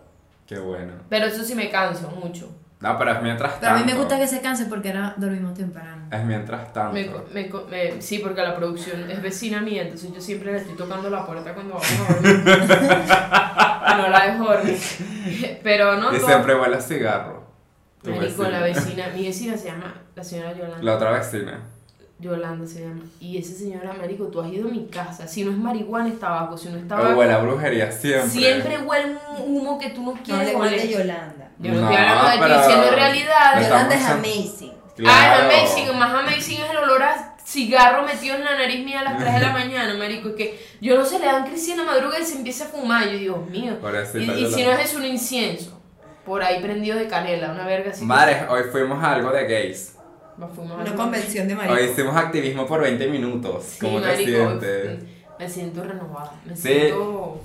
Qué 0.46 0.58
bueno. 0.58 0.94
Pero 1.08 1.26
eso 1.26 1.44
sí 1.44 1.54
me 1.54 1.70
canso 1.70 2.10
mucho. 2.10 2.50
No, 2.82 2.98
pero 2.98 3.12
es 3.12 3.22
mientras 3.22 3.52
tanto. 3.52 3.60
Pero 3.66 3.74
a 3.74 3.78
mí 3.78 3.84
me 3.92 3.94
gusta 3.96 4.18
que 4.18 4.26
se 4.26 4.40
canse 4.40 4.66
porque 4.66 4.88
ahora 4.90 5.14
dormimos 5.16 5.54
temprano. 5.54 6.08
Es 6.10 6.24
mientras 6.24 6.72
tanto. 6.72 6.92
Me, 6.92 7.06
co- 7.06 7.24
me, 7.32 7.48
me- 7.70 8.02
sí, 8.02 8.18
porque 8.18 8.42
la 8.42 8.56
producción 8.56 9.08
es 9.08 9.22
vecina 9.22 9.60
mía, 9.60 9.82
entonces 9.82 10.12
yo 10.12 10.20
siempre 10.20 10.50
le 10.52 10.58
estoy 10.58 10.74
tocando 10.76 11.08
la 11.08 11.24
puerta 11.24 11.54
cuando 11.54 11.74
vamos 11.74 11.88
a 12.10 12.12
dormir. 12.12 12.42
no 13.96 14.08
la 14.08 14.26
dejo 14.26 14.44
dormir. 14.44 14.78
Pero 15.62 15.96
no, 15.96 16.12
y 16.14 16.18
todo- 16.18 16.26
siempre 16.26 16.54
huele 16.58 16.76
a 16.76 16.80
cigarro. 16.80 17.42
Tu 18.02 18.10
Marico, 18.10 18.42
la 18.44 18.60
vecina, 18.62 19.06
mi 19.14 19.24
vecina 19.26 19.56
se 19.56 19.66
llama 19.68 19.94
la 20.16 20.24
señora 20.24 20.52
Yolanda. 20.52 20.78
La 20.82 20.94
otra 20.96 21.12
vecina. 21.12 21.60
Yolanda 22.18 22.66
se 22.66 22.80
llama. 22.82 23.02
Y 23.20 23.38
esa 23.38 23.54
señora, 23.54 23.92
marico, 23.94 24.26
tú 24.26 24.40
has 24.40 24.48
ido 24.52 24.68
a 24.68 24.70
mi 24.72 24.86
casa. 24.86 25.26
Si 25.28 25.44
no 25.44 25.50
es 25.52 25.56
marihuana, 25.58 26.08
es 26.08 26.18
tabaco. 26.18 26.56
Si 26.58 26.68
no 26.68 26.78
es 26.78 26.86
tabaco, 26.88 27.18
Huele 27.18 27.32
a 27.32 27.38
brujería 27.38 27.90
siempre. 27.92 28.28
siempre 28.30 28.78
huele 28.78 29.16
un 29.38 29.56
humo 29.56 29.78
que 29.78 29.90
tú 29.90 30.02
no 30.02 30.12
No 30.14 30.22
quieres 30.22 30.48
le 30.48 30.54
oler. 30.56 30.80
de 30.80 30.88
Yolanda. 30.88 31.41
Yo 31.62 31.72
no, 31.72 31.80
estoy 31.80 31.96
hablando 31.96 32.24
de 32.26 32.32
ti, 32.32 32.38
pero- 32.40 32.58
diciendo 32.58 32.86
está- 32.86 33.62
Yolanda 33.62 33.94
es 33.94 34.04
amazing. 34.06 34.72
Ah, 34.72 34.94
Claro. 34.96 35.50
es 35.50 35.60
amazing. 35.70 35.98
Más 35.98 36.14
amazing 36.14 36.60
es 36.60 36.70
el 36.70 36.76
olor 36.76 37.02
a 37.02 37.36
cigarro 37.44 38.02
metido 38.04 38.36
en 38.36 38.44
la 38.44 38.56
nariz 38.56 38.84
mía 38.84 39.00
a 39.00 39.04
las 39.04 39.18
3 39.18 39.34
de 39.34 39.40
la 39.40 39.52
mañana, 39.52 39.94
marico. 39.94 40.28
Es 40.30 40.34
que 40.36 40.60
yo 40.80 40.96
no 40.96 41.04
sé, 41.04 41.18
le 41.18 41.26
dan 41.26 41.44
crisis 41.46 41.70
en 41.70 41.78
la 41.78 41.84
madruga 41.84 42.18
y 42.18 42.24
se 42.24 42.36
empieza 42.36 42.64
a 42.64 42.68
fumar. 42.68 43.08
Yo, 43.08 43.18
Dios 43.18 43.46
mío. 43.50 43.76
Y, 44.14 44.18
y 44.30 44.46
si 44.52 44.64
no 44.64 44.72
es 44.72 44.84
eso, 44.86 44.98
un 44.98 45.06
incienso. 45.06 45.78
Por 46.24 46.42
ahí 46.42 46.62
prendido 46.62 46.96
de 46.98 47.08
canela, 47.08 47.50
una 47.50 47.66
verga 47.66 47.90
así. 47.90 48.04
Madre, 48.04 48.46
hoy 48.48 48.62
fuimos 48.70 49.02
a 49.02 49.12
algo 49.14 49.30
de 49.32 49.44
gays. 49.46 49.96
Nos 50.36 50.54
fuimos 50.54 50.78
a 50.78 50.82
Una 50.82 50.94
convención 50.94 51.48
de 51.48 51.54
Hoy 51.54 51.66
marico. 51.68 51.90
hicimos 51.92 52.16
activismo 52.16 52.66
por 52.66 52.80
20 52.80 53.06
minutos. 53.08 53.64
Sí, 53.64 53.78
¿Cómo 53.80 54.00
te 54.00 54.06
marico, 54.06 54.30
sientes? 54.30 54.98
Me 55.38 55.48
siento 55.48 55.82
renovada. 55.82 56.32
Me 56.44 56.54
Sí. 56.56 56.62
siento. 56.62 57.40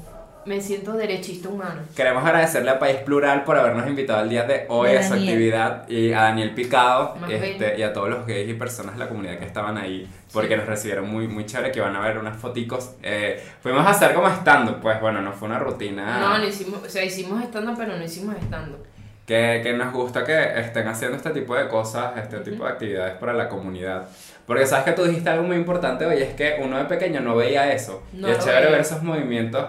Me 0.47 0.61
siento 0.61 0.93
derechista 0.93 1.49
humano. 1.49 1.81
Queremos 1.93 2.23
agradecerle 2.23 2.71
a 2.71 2.79
País 2.79 2.97
Plural 3.05 3.43
por 3.43 3.57
habernos 3.57 3.85
invitado 3.85 4.21
el 4.23 4.29
día 4.29 4.43
de 4.43 4.65
hoy 4.69 4.95
a 4.95 5.03
su 5.05 5.13
actividad 5.13 5.87
y 5.89 6.13
a 6.13 6.21
Daniel 6.21 6.51
Picado 6.55 7.15
este, 7.29 7.77
y 7.77 7.83
a 7.83 7.91
todos 7.91 8.09
los 8.09 8.25
gays 8.25 8.49
y 8.49 8.53
personas 8.53 8.93
de 8.93 8.99
la 8.99 9.09
comunidad 9.09 9.37
que 9.39 9.45
estaban 9.45 9.77
ahí 9.77 10.09
porque 10.31 10.49
Sí. 10.53 10.55
nos 10.55 10.65
recibieron 10.67 11.09
muy, 11.09 11.27
muy 11.27 11.45
chévere 11.45 11.71
que 11.71 11.81
van 11.81 11.95
a 11.97 11.99
ver 11.99 12.17
unas 12.17 12.37
foticos. 12.37 12.91
Eh, 13.03 13.43
fuimos 13.61 13.85
a 13.85 13.89
hacer 13.89 14.13
como 14.13 14.29
estando, 14.29 14.79
pues 14.79 15.01
bueno, 15.01 15.21
no 15.21 15.33
fue 15.33 15.49
una 15.49 15.59
rutina 15.59 16.17
No, 16.19 16.37
no 16.37 16.45
hicimos, 16.47 16.81
o 16.81 16.89
sea, 16.89 17.03
hicimos 17.03 17.43
estando, 17.43 17.73
pero 17.77 17.97
no 17.97 18.03
hicimos 18.03 18.35
estando. 18.37 18.77
que, 19.25 19.59
que 19.61 19.73
nos 19.73 19.91
gusta 19.91 20.23
que 20.23 20.59
estén 20.61 20.87
haciendo 20.87 21.17
este 21.17 21.31
tipo 21.31 21.55
de 21.55 21.67
cosas, 21.67 22.13
este 22.17 22.39
tipo 22.39 22.63
de 22.63 22.71
actividades 22.71 23.15
para 23.15 23.33
la 23.33 23.49
comunidad. 23.49 24.07
Porque 24.45 24.65
sabes 24.65 24.85
que 24.85 24.91
tú 24.93 25.03
dijiste 25.03 25.29
algo 25.29 25.43
muy 25.43 25.57
importante 25.57 26.05
hoy, 26.05 26.21
es 26.21 26.33
que 26.35 26.57
uno 26.63 26.77
de 26.77 26.85
pequeño 26.85 27.19
no 27.19 27.35
veía 27.35 27.73
eso. 27.73 28.01
No 28.13 28.29
y 28.29 28.31
es 28.31 28.39
chévere 28.39 28.59
veía. 28.61 28.71
ver 28.71 28.79
esos 28.81 29.03
movimientos 29.03 29.65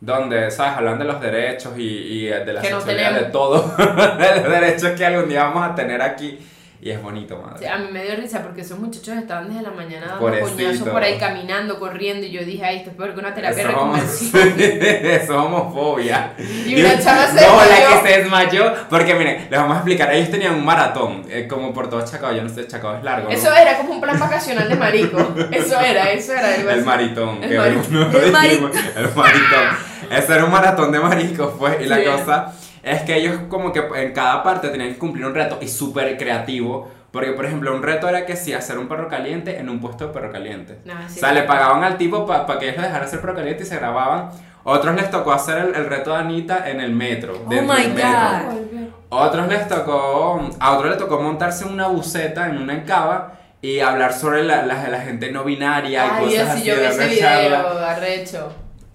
donde, 0.00 0.50
¿sabes? 0.50 0.78
Hablan 0.78 0.98
de 0.98 1.04
los 1.04 1.20
derechos 1.20 1.72
y, 1.76 1.82
y 1.82 2.24
de 2.26 2.52
la 2.52 2.60
Que 2.62 2.70
no 2.70 2.76
sexualidad, 2.80 3.10
de 3.12 3.16
tenemos. 3.26 3.32
todo, 3.32 3.74
de 4.16 4.40
los 4.40 4.50
derechos 4.50 4.90
que 4.92 5.04
algún 5.06 5.28
día 5.28 5.44
vamos 5.44 5.70
a 5.70 5.74
tener 5.74 6.00
aquí. 6.02 6.38
Y 6.82 6.88
es 6.90 7.02
bonito, 7.02 7.36
madre. 7.36 7.58
sea, 7.58 7.74
a 7.74 7.78
mí 7.78 7.88
me 7.92 8.02
dio 8.02 8.16
risa 8.16 8.42
porque 8.42 8.62
esos 8.62 8.78
muchachos 8.78 9.14
estaban 9.18 9.48
desde 9.48 9.60
la 9.60 9.70
mañana 9.70 10.06
dando 10.18 10.40
coñazos 10.40 10.88
por 10.88 11.02
ahí 11.02 11.18
caminando, 11.18 11.78
corriendo. 11.78 12.26
Y 12.26 12.30
yo 12.30 12.42
dije, 12.42 12.64
ay, 12.64 12.76
esto 12.78 12.88
es 12.88 12.96
peor 12.96 13.12
que 13.12 13.20
una 13.20 13.34
terapia 13.34 13.56
de 13.66 13.70
Eso 13.70 13.70
es 13.70 13.76
homo- 13.76 13.96
eso 14.58 15.22
es 15.22 15.30
homofobia. 15.30 16.32
Y 16.38 16.80
una 16.80 16.98
chava 16.98 17.26
se 17.26 17.34
No, 17.46 17.56
la 17.66 18.02
que 18.02 18.08
se 18.08 18.18
desmayó. 18.20 18.72
Porque 18.88 19.14
miren, 19.14 19.48
les 19.50 19.60
vamos 19.60 19.74
a 19.74 19.80
explicar. 19.80 20.10
Ellos 20.14 20.30
tenían 20.30 20.54
un 20.54 20.64
maratón, 20.64 21.26
eh, 21.28 21.46
como 21.46 21.74
por 21.74 21.90
todo 21.90 22.02
Chacao. 22.02 22.32
Yo 22.32 22.42
no 22.42 22.48
sé, 22.48 22.66
Chacao 22.66 22.96
es 22.96 23.04
largo. 23.04 23.28
¿no? 23.28 23.34
Eso 23.34 23.52
era 23.54 23.76
como 23.76 23.92
un 23.92 24.00
plan 24.00 24.18
vacacional 24.18 24.66
de 24.66 24.76
marico. 24.76 25.18
Eso 25.52 25.78
era, 25.78 26.10
eso 26.12 26.32
era. 26.32 26.56
El 26.56 26.82
maritón. 26.82 27.44
El 27.44 27.58
maritón. 27.58 28.06
El 28.24 28.32
maritón. 29.14 29.89
Ese 30.10 30.34
era 30.34 30.44
un 30.44 30.50
maratón 30.50 30.92
de 30.92 31.00
maricos, 31.00 31.52
pues. 31.58 31.80
Y 31.80 31.86
la 31.86 32.02
cosa 32.04 32.52
es 32.82 33.02
que 33.02 33.16
ellos, 33.16 33.36
como 33.48 33.72
que 33.72 33.80
en 33.96 34.12
cada 34.12 34.42
parte 34.42 34.68
tenían 34.68 34.90
que 34.92 34.98
cumplir 34.98 35.24
un 35.26 35.34
reto 35.34 35.58
y 35.60 35.68
súper 35.68 36.16
creativo. 36.18 36.90
Porque, 37.10 37.32
por 37.32 37.44
ejemplo, 37.44 37.74
un 37.74 37.82
reto 37.82 38.08
era 38.08 38.24
que 38.24 38.36
sí, 38.36 38.52
hacer 38.52 38.78
un 38.78 38.86
perro 38.86 39.08
caliente 39.08 39.58
en 39.58 39.68
un 39.68 39.80
puesto 39.80 40.06
de 40.06 40.12
perro 40.12 40.30
caliente. 40.30 40.78
Ah, 40.88 41.02
sí. 41.08 41.16
o 41.16 41.20
sea, 41.20 41.32
le 41.32 41.42
pagaban 41.42 41.82
al 41.82 41.96
tipo 41.96 42.24
para 42.24 42.46
que 42.58 42.66
ellos 42.66 42.76
lo 42.76 42.82
dejaran 42.82 43.04
hacer 43.06 43.20
perro 43.20 43.34
caliente 43.34 43.64
y 43.64 43.66
se 43.66 43.76
grababan. 43.76 44.30
Otros 44.62 44.94
les 44.94 45.10
tocó 45.10 45.32
hacer 45.32 45.58
el, 45.58 45.74
el 45.74 45.86
reto 45.86 46.10
de 46.10 46.16
Anita 46.18 46.68
en 46.70 46.80
el 46.80 46.92
metro. 46.92 47.32
dentro 47.48 47.74
my 47.74 47.82
del 47.82 47.94
metro. 47.94 48.10
God. 48.10 48.88
Otros 49.08 49.48
les 49.48 49.66
tocó, 49.66 50.50
a 50.60 50.72
otros 50.72 50.90
les 50.90 50.98
tocó 50.98 51.20
montarse 51.20 51.64
en 51.64 51.72
una 51.72 51.88
buceta, 51.88 52.46
en 52.46 52.58
una 52.58 52.74
encaba 52.74 53.32
y 53.60 53.80
hablar 53.80 54.12
sobre 54.12 54.44
la, 54.44 54.64
la, 54.64 54.88
la 54.88 55.00
gente 55.00 55.32
no 55.32 55.42
binaria 55.42 56.06
y 56.06 56.08
Ay, 56.10 56.24
cosas 56.24 56.30
Dios, 56.32 56.48
así 56.48 56.60
si 56.60 56.66
yo 56.68 56.74
vi 56.76 56.80
de 56.80 56.88
ese 56.88 56.96
una 57.06 57.18
charla. 57.18 57.58
video, 57.58 57.78
arrecho. 57.86 58.52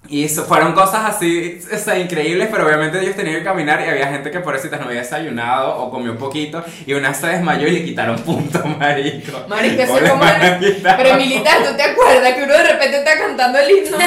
Y 0.07 0.23
eso 0.23 0.45
fueron 0.45 0.73
cosas 0.73 1.15
así, 1.15 1.59
o 1.73 1.77
sea, 1.77 1.97
increíbles, 1.97 2.49
pero 2.51 2.65
obviamente 2.65 3.01
ellos 3.01 3.15
tenían 3.15 3.37
que 3.37 3.43
caminar 3.43 3.81
y 3.81 3.89
había 3.89 4.07
gente 4.07 4.29
que 4.29 4.39
por 4.39 4.55
eso 4.55 4.67
no 4.69 4.85
había 4.85 4.99
desayunado 5.01 5.77
o 5.77 5.89
comió 5.89 6.11
un 6.11 6.17
poquito 6.17 6.63
y 6.85 6.93
una 6.93 7.13
se 7.13 7.27
desmayó 7.27 7.67
y 7.67 7.71
le 7.71 7.85
quitaron 7.85 8.17
puntos, 8.19 8.63
marico. 8.79 9.45
Marico, 9.47 9.81
eso 9.81 9.93
¿Cómo 9.93 10.05
es 10.05 10.11
como. 10.11 10.95
Pero 10.97 11.15
militar, 11.15 11.57
¿tú 11.67 11.75
te 11.75 11.83
acuerdas 11.83 12.33
que 12.33 12.43
uno 12.43 12.53
de 12.53 12.63
repente 12.63 12.97
está 12.97 13.17
cantando 13.17 13.57
el 13.59 13.71
himno 13.71 13.97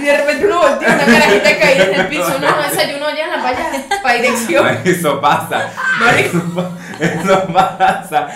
y 0.00 0.04
de 0.04 0.16
repente 0.16 0.46
uno 0.46 0.60
voltea 0.60 0.94
una 0.94 1.04
carajita 1.04 1.58
caída 1.58 1.84
en 1.84 2.00
el 2.00 2.06
piso? 2.06 2.38
No, 2.40 2.62
desayuno 2.70 3.06
ya 3.16 3.24
en 3.24 3.30
la 3.30 3.40
playa, 3.40 3.86
para 4.02 4.14
dirección. 4.14 4.78
Eso 4.84 5.20
pasa. 5.20 5.72
Marico. 6.00 6.70
Eso 7.00 7.46
pasa. 7.52 8.28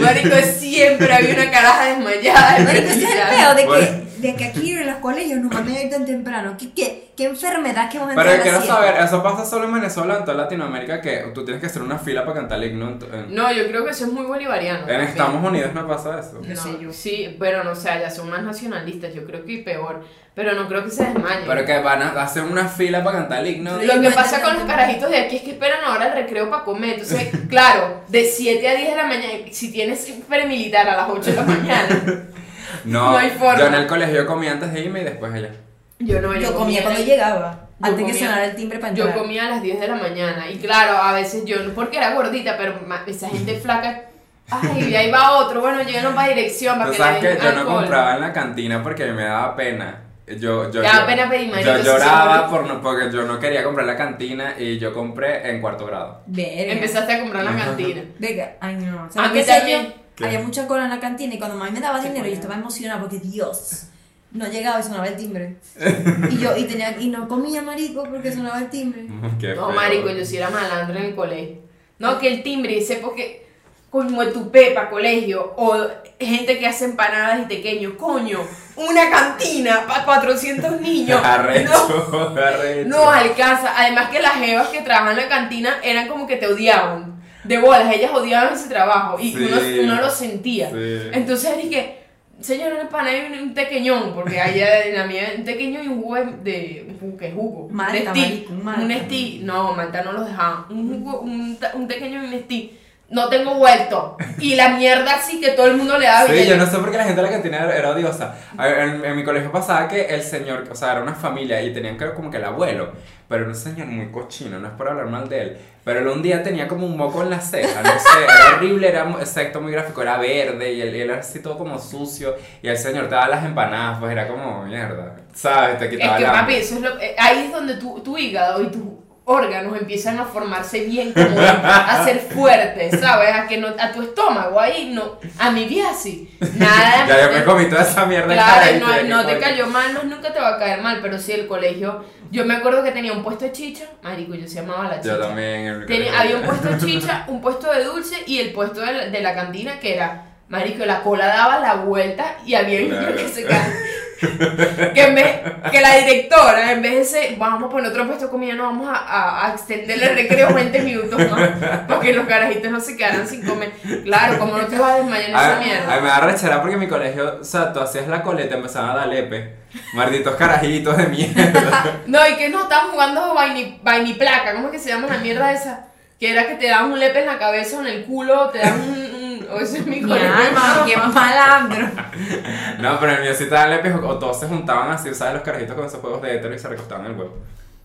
Marico, 0.00 0.36
siempre 0.58 1.12
había 1.12 1.34
una 1.34 1.50
caraja 1.50 1.84
desmayada. 1.86 2.58
Marico, 2.60 2.88
ese 2.88 3.04
es 3.04 3.10
el 3.10 3.56
de 3.56 3.66
Bueno. 3.66 3.86
que, 3.86 4.07
de 4.20 4.34
que 4.34 4.44
aquí 4.46 4.72
en 4.72 4.86
los 4.86 4.96
colegios 4.96 5.40
nos 5.40 5.52
mandan 5.52 5.74
a 5.76 5.82
ir 5.82 5.90
tan 5.90 6.04
temprano. 6.04 6.56
¿Qué, 6.58 6.72
qué, 6.72 7.10
qué 7.16 7.24
enfermedad 7.26 7.88
que 7.90 7.98
vamos 7.98 8.12
a 8.12 8.16
Pero 8.16 8.30
yo 8.34 8.38
a 8.38 8.42
quiero 8.42 8.62
saber, 8.62 8.96
eso 9.02 9.22
pasa 9.22 9.44
solo 9.44 9.64
en 9.66 9.74
Venezuela, 9.74 10.16
en 10.18 10.24
toda 10.24 10.36
Latinoamérica, 10.36 11.00
que 11.00 11.30
tú 11.34 11.44
tienes 11.44 11.60
que 11.60 11.66
hacer 11.66 11.82
una 11.82 11.98
fila 11.98 12.24
para 12.24 12.40
cantar 12.40 12.62
el 12.62 12.70
himno. 12.72 12.88
en 12.88 12.98
tu- 12.98 13.06
en- 13.06 13.34
No, 13.34 13.52
yo 13.52 13.66
creo 13.68 13.84
que 13.84 13.90
eso 13.92 14.04
es 14.06 14.12
muy 14.12 14.24
bolivariano. 14.26 14.88
En. 14.88 15.00
Estados 15.00 15.42
Unidos 15.42 15.72
no 15.74 15.86
pasa 15.86 16.20
eso. 16.20 16.40
No 16.46 16.56
sé 16.56 16.78
yo. 16.80 16.92
Sí, 16.92 17.36
pero 17.38 17.64
no 17.64 17.74
sé, 17.74 17.88
ya 18.00 18.10
son 18.10 18.30
más 18.30 18.42
nacionalistas, 18.42 19.14
yo 19.14 19.24
creo 19.24 19.44
que 19.44 19.58
peor. 19.58 20.04
Pero 20.34 20.52
no 20.54 20.68
creo 20.68 20.84
que 20.84 20.90
se 20.92 21.04
desmayen. 21.04 21.48
Pero 21.48 21.64
que 21.64 21.78
van 21.80 22.00
a 22.00 22.22
hacer 22.22 22.44
una 22.44 22.68
fila 22.68 23.02
para 23.02 23.18
cantar 23.18 23.40
el 23.44 23.56
himno. 23.56 23.76
Lo 23.82 24.00
que 24.00 24.10
pasa 24.10 24.40
con 24.40 24.54
los 24.54 24.62
carajitos 24.64 25.10
de 25.10 25.16
aquí 25.18 25.36
es 25.36 25.42
que 25.42 25.50
esperan 25.50 25.80
ahora 25.84 26.06
el 26.08 26.12
recreo 26.12 26.48
para 26.48 26.62
comer. 26.62 26.90
Entonces, 26.92 27.28
claro, 27.48 28.02
de 28.06 28.24
7 28.24 28.68
a 28.68 28.74
10 28.76 28.90
de 28.90 28.96
la 28.96 29.06
mañana, 29.06 29.32
si 29.50 29.72
tienes 29.72 30.08
premilitar 30.28 30.88
a 30.88 30.96
las 30.96 31.08
8 31.10 31.30
de 31.30 31.36
la 31.36 31.42
mañana, 31.42 31.88
No, 32.84 33.12
No 33.12 33.18
hay 33.18 33.30
forma. 33.30 33.58
yo 33.58 33.66
en 33.66 33.74
el 33.74 33.86
colegio 33.86 34.26
comí 34.26 34.46
antes 34.48 34.72
de 34.72 34.80
irme 34.80 35.00
y 35.00 35.04
después 35.04 35.32
allá. 35.32 35.50
yo 35.98 36.20
no, 36.20 36.34
Yo 36.36 36.54
comía 36.54 36.82
cuando 36.82 37.00
yo 37.00 37.06
llegaba. 37.06 37.60
Yo 37.80 37.86
Antes 37.86 38.04
que 38.06 38.12
comía- 38.12 38.26
sonara 38.26 38.44
el 38.46 38.56
timbre 38.56 38.78
para 38.80 38.92
Yo 38.94 39.04
entrar. 39.04 39.22
comía 39.22 39.46
a 39.46 39.50
las 39.50 39.62
10 39.62 39.80
de 39.80 39.88
la 39.88 39.94
mañana. 39.94 40.50
Y 40.50 40.58
claro, 40.58 40.96
a 40.96 41.12
veces 41.12 41.44
yo, 41.44 41.62
no 41.62 41.72
porque 41.74 41.96
era 41.98 42.14
gordita, 42.14 42.56
pero 42.56 42.74
esa 43.06 43.28
gente 43.28 43.54
flaca. 43.62 44.02
Ay, 44.50 44.88
y 44.90 44.96
ahí 44.96 45.10
va 45.10 45.32
otro. 45.32 45.60
Bueno, 45.60 45.82
llegaron 45.82 46.14
para 46.14 46.28
dirección, 46.28 46.76
para 46.78 46.86
Tú 46.86 46.92
que 46.92 46.98
sabes 47.02 47.20
que 47.20 47.44
yo 47.44 47.52
no 47.52 47.66
compraba 47.66 48.14
en 48.14 48.20
la 48.22 48.32
cantina 48.32 48.82
porque 48.82 49.06
me 49.12 49.24
daba 49.24 49.54
pena. 49.54 50.00
Yo, 50.26 50.70
yo, 50.70 50.82
daba 50.82 51.00
yo- 51.00 51.06
pena 51.06 51.28
pedir, 51.30 51.50
Yo 51.64 51.78
lloraba 51.78 52.48
por 52.50 52.66
no, 52.66 52.82
porque 52.82 53.10
yo 53.12 53.22
no 53.22 53.38
quería 53.38 53.62
comprar 53.64 53.86
la 53.86 53.96
cantina 53.96 54.54
y 54.58 54.78
yo 54.78 54.92
compré 54.92 55.48
en 55.50 55.60
cuarto 55.60 55.86
grado. 55.86 56.22
Verga. 56.26 56.72
Empezaste 56.72 57.12
a 57.14 57.20
comprar 57.20 57.44
la 57.44 57.56
cantina. 57.56 58.02
Verga, 58.18 58.52
ay 58.60 58.74
no. 58.76 59.04
A 59.04 59.10
¿Sabes 59.10 59.30
mí 59.30 59.34
qué 59.36 59.40
hacía 59.42 59.56
también. 59.58 59.86
yo? 59.86 59.92
¿Qué? 60.18 60.24
Había 60.26 60.40
mucha 60.40 60.66
cola 60.66 60.84
en 60.84 60.90
la 60.90 61.00
cantina 61.00 61.34
y 61.34 61.38
cuando 61.38 61.56
mami 61.56 61.70
me 61.70 61.80
daba 61.80 62.00
dinero 62.00 62.26
yo 62.26 62.34
estaba 62.34 62.54
emocionada 62.56 63.00
porque 63.00 63.18
Dios 63.20 63.84
no 64.32 64.46
llegaba 64.46 64.80
y 64.80 64.82
sonaba 64.82 65.06
el 65.06 65.16
timbre. 65.16 65.56
y 66.30 66.38
yo 66.38 66.56
y 66.56 66.64
tenía 66.64 66.98
y 67.00 67.08
no 67.08 67.26
comía 67.28 67.62
marico 67.62 68.02
porque 68.04 68.32
sonaba 68.32 68.58
el 68.58 68.68
timbre. 68.68 69.06
Qué 69.40 69.54
No, 69.54 69.66
feo. 69.68 69.74
marico, 69.76 70.10
yo 70.10 70.24
sí 70.24 70.36
era 70.36 70.50
malandro 70.50 70.98
en 70.98 71.04
el 71.06 71.14
colegio. 71.14 71.56
No, 71.98 72.18
que 72.18 72.28
el 72.28 72.42
timbre, 72.42 72.80
sé 72.82 72.96
porque 72.96 73.46
como 73.90 74.22
tu 74.26 74.50
pepa, 74.50 74.90
colegio, 74.90 75.54
o 75.56 75.74
gente 76.20 76.58
que 76.58 76.66
hace 76.66 76.84
empanadas 76.84 77.40
y 77.40 77.46
pequeños, 77.46 77.94
coño, 77.94 78.40
una 78.76 79.08
cantina 79.10 79.86
para 79.88 80.04
400 80.04 80.80
niños. 80.82 81.18
No, 81.22 81.26
Arrecho, 81.26 82.34
arrecho. 82.36 82.88
no 82.90 83.10
alcanza. 83.10 83.72
Además 83.76 84.10
que 84.10 84.20
las 84.20 84.34
jevas 84.34 84.68
que 84.68 84.82
trabajan 84.82 85.12
en 85.12 85.16
la 85.24 85.28
cantina 85.28 85.78
eran 85.82 86.06
como 86.06 86.26
que 86.26 86.36
te 86.36 86.46
odiaban. 86.46 87.17
De 87.48 87.58
bolas, 87.58 87.94
ellas 87.94 88.10
odiaban 88.14 88.52
ese 88.54 88.68
trabajo 88.68 89.18
y 89.18 89.32
Sí. 89.32 89.38
uno, 89.38 89.92
uno 89.92 90.00
lo 90.02 90.10
sentía. 90.10 90.70
Sí. 90.70 90.76
Entonces 91.12 91.56
dije, 91.62 91.96
señor, 92.40 92.72
una 92.72 92.82
empanada 92.82 93.16
y 93.16 93.38
un 93.42 93.54
tequeñón, 93.54 94.14
porque 94.14 94.40
allá 94.40 94.84
en 94.84 94.94
la 94.94 95.06
mía 95.06 95.32
un 95.36 95.44
tequeño 95.44 95.82
y 95.82 95.88
un 95.88 96.00
jugo 96.02 96.16
de, 96.44 96.94
¿qué 97.18 97.32
jugo? 97.32 97.68
Malta, 97.70 98.12
de 98.12 98.46
Malta. 98.62 98.80
Un 98.82 98.88
Nestí. 98.88 99.40
No, 99.42 99.72
Malta 99.74 100.02
no 100.02 100.12
los 100.12 100.26
dejaban. 100.26 100.64
Un 100.70 100.88
jugo, 101.04 101.20
un, 101.20 101.56
ta- 101.56 101.72
un 101.74 101.88
tequeño 101.88 102.22
y 102.22 102.24
un 102.26 102.30
Nestí. 102.30 102.78
No 103.10 103.28
tengo 103.30 103.54
vuelto. 103.54 104.16
Y 104.38 104.54
la 104.54 104.70
mierda 104.70 105.14
así 105.14 105.40
que 105.40 105.50
todo 105.52 105.66
el 105.66 105.76
mundo 105.76 105.98
le 105.98 106.06
daba. 106.06 106.28
Sí, 106.28 106.46
yo 106.46 106.56
no 106.56 106.66
sé 106.66 106.76
por 106.76 106.90
qué 106.90 106.98
la 106.98 107.04
gente 107.04 107.20
de 107.22 107.26
la 107.26 107.32
cantina 107.32 107.56
era, 107.64 107.76
era 107.76 107.90
odiosa. 107.90 108.34
En, 108.58 109.04
en 109.04 109.16
mi 109.16 109.24
colegio 109.24 109.50
pasaba 109.50 109.88
que 109.88 110.02
el 110.06 110.22
señor, 110.22 110.64
o 110.70 110.74
sea, 110.74 110.92
era 110.92 111.02
una 111.02 111.14
familia 111.14 111.62
y 111.62 111.72
tenían 111.72 111.96
que 111.96 112.12
como 112.12 112.30
que 112.30 112.36
el 112.36 112.44
abuelo, 112.44 112.92
pero 113.26 113.42
era 113.42 113.50
un 113.50 113.56
señor 113.56 113.86
muy 113.86 114.10
cochino, 114.10 114.58
no 114.58 114.68
es 114.68 114.74
por 114.74 114.88
hablar 114.88 115.06
mal 115.06 115.28
de 115.28 115.40
él, 115.40 115.58
pero 115.84 116.00
él 116.00 116.08
un 116.08 116.22
día 116.22 116.42
tenía 116.42 116.68
como 116.68 116.86
un 116.86 116.96
moco 116.96 117.22
en 117.22 117.30
la 117.30 117.40
ceja, 117.40 117.82
no 117.82 117.90
sé, 117.90 118.24
era 118.24 118.56
horrible, 118.56 118.88
era 118.88 119.10
exacto, 119.20 119.60
muy 119.60 119.72
gráfico, 119.72 120.02
era 120.02 120.16
verde 120.18 120.72
y 120.72 120.80
él, 120.80 120.94
él 120.94 121.10
era 121.10 121.20
así 121.20 121.40
todo 121.40 121.58
como 121.58 121.78
sucio 121.78 122.36
y 122.62 122.68
el 122.68 122.78
señor 122.78 123.04
te 123.08 123.14
daba 123.14 123.28
las 123.28 123.44
empanadas, 123.44 123.98
pues 124.00 124.12
era 124.12 124.28
como 124.28 124.64
mierda, 124.64 125.16
¿sabes? 125.34 125.78
Te 125.78 125.86
Es 125.86 125.90
quitaba 125.90 126.16
que 126.16 126.22
la 126.22 126.32
papi, 126.32 126.54
eso 126.54 126.74
es 126.76 126.80
lo, 126.80 126.98
eh, 127.00 127.14
ahí 127.18 127.46
es 127.46 127.52
donde 127.52 127.74
tu, 127.74 128.00
tu 128.00 128.16
hígado 128.16 128.62
y 128.62 128.68
tus 128.68 128.82
órganos 129.30 129.76
empiezan 129.78 130.18
a 130.18 130.24
formarse 130.24 130.84
bien, 130.86 131.12
como 131.12 131.38
a 131.38 132.02
ser 132.04 132.18
fuertes, 132.18 132.98
¿sabes? 132.98 133.34
A 133.34 133.46
que 133.46 133.58
no, 133.58 133.68
a 133.78 133.92
tu 133.92 134.00
estómago 134.02 134.58
ahí 134.58 134.90
no, 134.94 135.18
a 135.38 135.50
mi 135.50 135.66
vida 135.66 135.90
así, 135.90 136.34
nada. 136.56 137.04
Ya 137.08 137.26
yo 137.30 137.38
me 137.38 137.44
comí 137.44 137.68
toda 137.68 137.82
esa 137.82 138.06
mierda 138.06 138.32
Claro, 138.32 138.78
no, 138.80 139.02
no 139.22 139.26
te 139.26 139.38
cayó 139.38 139.66
mal, 139.66 139.92
no, 139.92 140.02
nunca 140.04 140.32
te 140.32 140.40
va 140.40 140.54
a 140.54 140.58
caer 140.58 140.80
mal, 140.80 141.00
pero 141.02 141.18
sí 141.18 141.32
el 141.32 141.46
colegio. 141.46 142.04
Yo 142.30 142.44
me 142.46 142.54
acuerdo 142.56 142.82
que 142.82 142.90
tenía 142.90 143.12
un 143.12 143.22
puesto 143.22 143.44
de 143.44 143.52
chicha, 143.52 143.84
marico, 144.02 144.34
yo 144.34 144.48
se 144.48 144.56
llamaba 144.56 144.84
la 144.88 145.00
chicha. 145.00 145.14
Yo 145.16 145.18
también. 145.18 145.48
en 145.60 145.66
el 145.82 145.86
Tenía- 145.86 146.18
había 146.20 146.36
un 146.36 146.42
puesto 146.42 146.68
de 146.68 146.78
chicha, 146.78 147.24
un 147.28 147.40
puesto 147.42 147.70
de 147.72 147.84
dulce 147.84 148.16
y 148.26 148.38
el 148.38 148.52
puesto 148.52 148.80
de 148.80 148.92
la, 148.92 149.06
de 149.06 149.20
la 149.20 149.34
cantina 149.34 149.78
que 149.78 149.94
era, 149.94 150.24
marico, 150.48 150.84
la 150.86 151.02
cola 151.02 151.26
daba 151.26 151.58
la 151.60 151.74
vuelta 151.74 152.36
y 152.46 152.54
había 152.54 152.86
Claro. 152.88 153.14
que 153.16 153.28
se 153.28 153.44
caían. 153.44 153.72
que, 154.94 155.02
en 155.02 155.14
vez- 155.14 155.40
que 155.70 155.80
la 155.80 155.96
directora, 155.96 156.72
en 156.72 156.82
vez 156.82 156.92
de 156.92 157.00
ese, 157.00 157.36
vamos 157.38 157.62
a 157.64 157.68
poner 157.70 157.90
otro 157.90 158.06
puesto 158.06 158.24
de 158.26 158.30
comida, 158.30 158.54
no 158.54 158.64
vamos 158.64 158.88
a, 158.88 158.96
a, 158.96 159.46
a 159.46 159.52
extender 159.52 160.02
el 160.02 160.14
recreo 160.16 160.52
20 160.52 160.80
minutos 160.80 161.18
más, 161.30 161.50
para 161.86 162.00
que 162.00 162.12
los 162.12 162.26
carajitos 162.26 162.70
no 162.70 162.80
se 162.80 162.96
quedaran 162.96 163.26
sin 163.28 163.44
comer. 163.46 163.70
Claro, 164.04 164.38
como 164.38 164.56
no 164.58 164.66
te 164.66 164.78
vas 164.78 164.92
a 164.92 164.96
desmayar 164.96 165.24
en 165.30 165.36
esa 165.36 165.48
A, 165.52 165.56
a 165.56 165.60
mí 165.60 165.66
mierda. 165.66 166.00
me 166.00 166.08
da 166.08 166.20
rechera 166.20 166.60
porque 166.60 166.74
en 166.74 166.80
mi 166.80 166.88
colegio, 166.88 167.38
o 167.40 167.44
sea, 167.44 167.72
tú 167.72 167.80
hacías 167.80 168.08
la 168.08 168.22
coleta 168.22 168.54
y 168.54 168.58
empezaban 168.58 168.90
a 168.90 168.94
dar 168.96 169.08
lepe. 169.08 169.56
Malditos 169.92 170.34
carajitos 170.36 170.96
de 170.96 171.06
mierda. 171.06 171.84
No, 172.06 172.26
y 172.26 172.34
que 172.36 172.48
no, 172.48 172.62
estaban 172.62 172.90
jugando 172.90 173.34
vaini, 173.34 173.80
vainiplaca, 173.82 174.54
¿cómo 174.54 174.66
es 174.68 174.72
que 174.72 174.78
se 174.78 174.88
llama 174.88 175.06
la 175.08 175.18
mierda 175.18 175.52
esa? 175.52 175.84
Que 176.18 176.32
era 176.32 176.46
que 176.48 176.54
te 176.54 176.68
daban 176.68 176.90
un 176.90 176.98
lepe 176.98 177.20
en 177.20 177.26
la 177.26 177.38
cabeza 177.38 177.76
o 177.76 177.80
en 177.82 177.86
el 177.88 178.04
culo, 178.04 178.48
te 178.48 178.58
daban 178.58 178.80
un... 178.80 179.17
o 179.50 179.58
eso 179.60 179.76
es 179.76 179.86
mi 179.86 180.00
alma, 180.02 180.84
qué 180.86 180.96
malandro. 180.96 181.88
No, 182.78 182.98
pero 183.00 183.12
en 183.12 183.18
el 183.18 183.24
mío 183.24 183.34
sí 183.34 183.44
te 183.44 183.50
daban 183.50 183.70
lepe 183.70 183.92
o 183.92 184.18
todos 184.18 184.38
se 184.40 184.46
juntaban 184.46 184.90
así, 184.90 185.12
¿sabes? 185.14 185.34
Los 185.34 185.42
carajitos 185.42 185.74
con 185.74 185.86
esos 185.86 186.00
juegos 186.00 186.22
de 186.22 186.36
hétero 186.36 186.54
y 186.54 186.58
se 186.58 186.68
recostaban 186.68 187.06
en 187.06 187.12
el 187.12 187.18
huevo. 187.18 187.36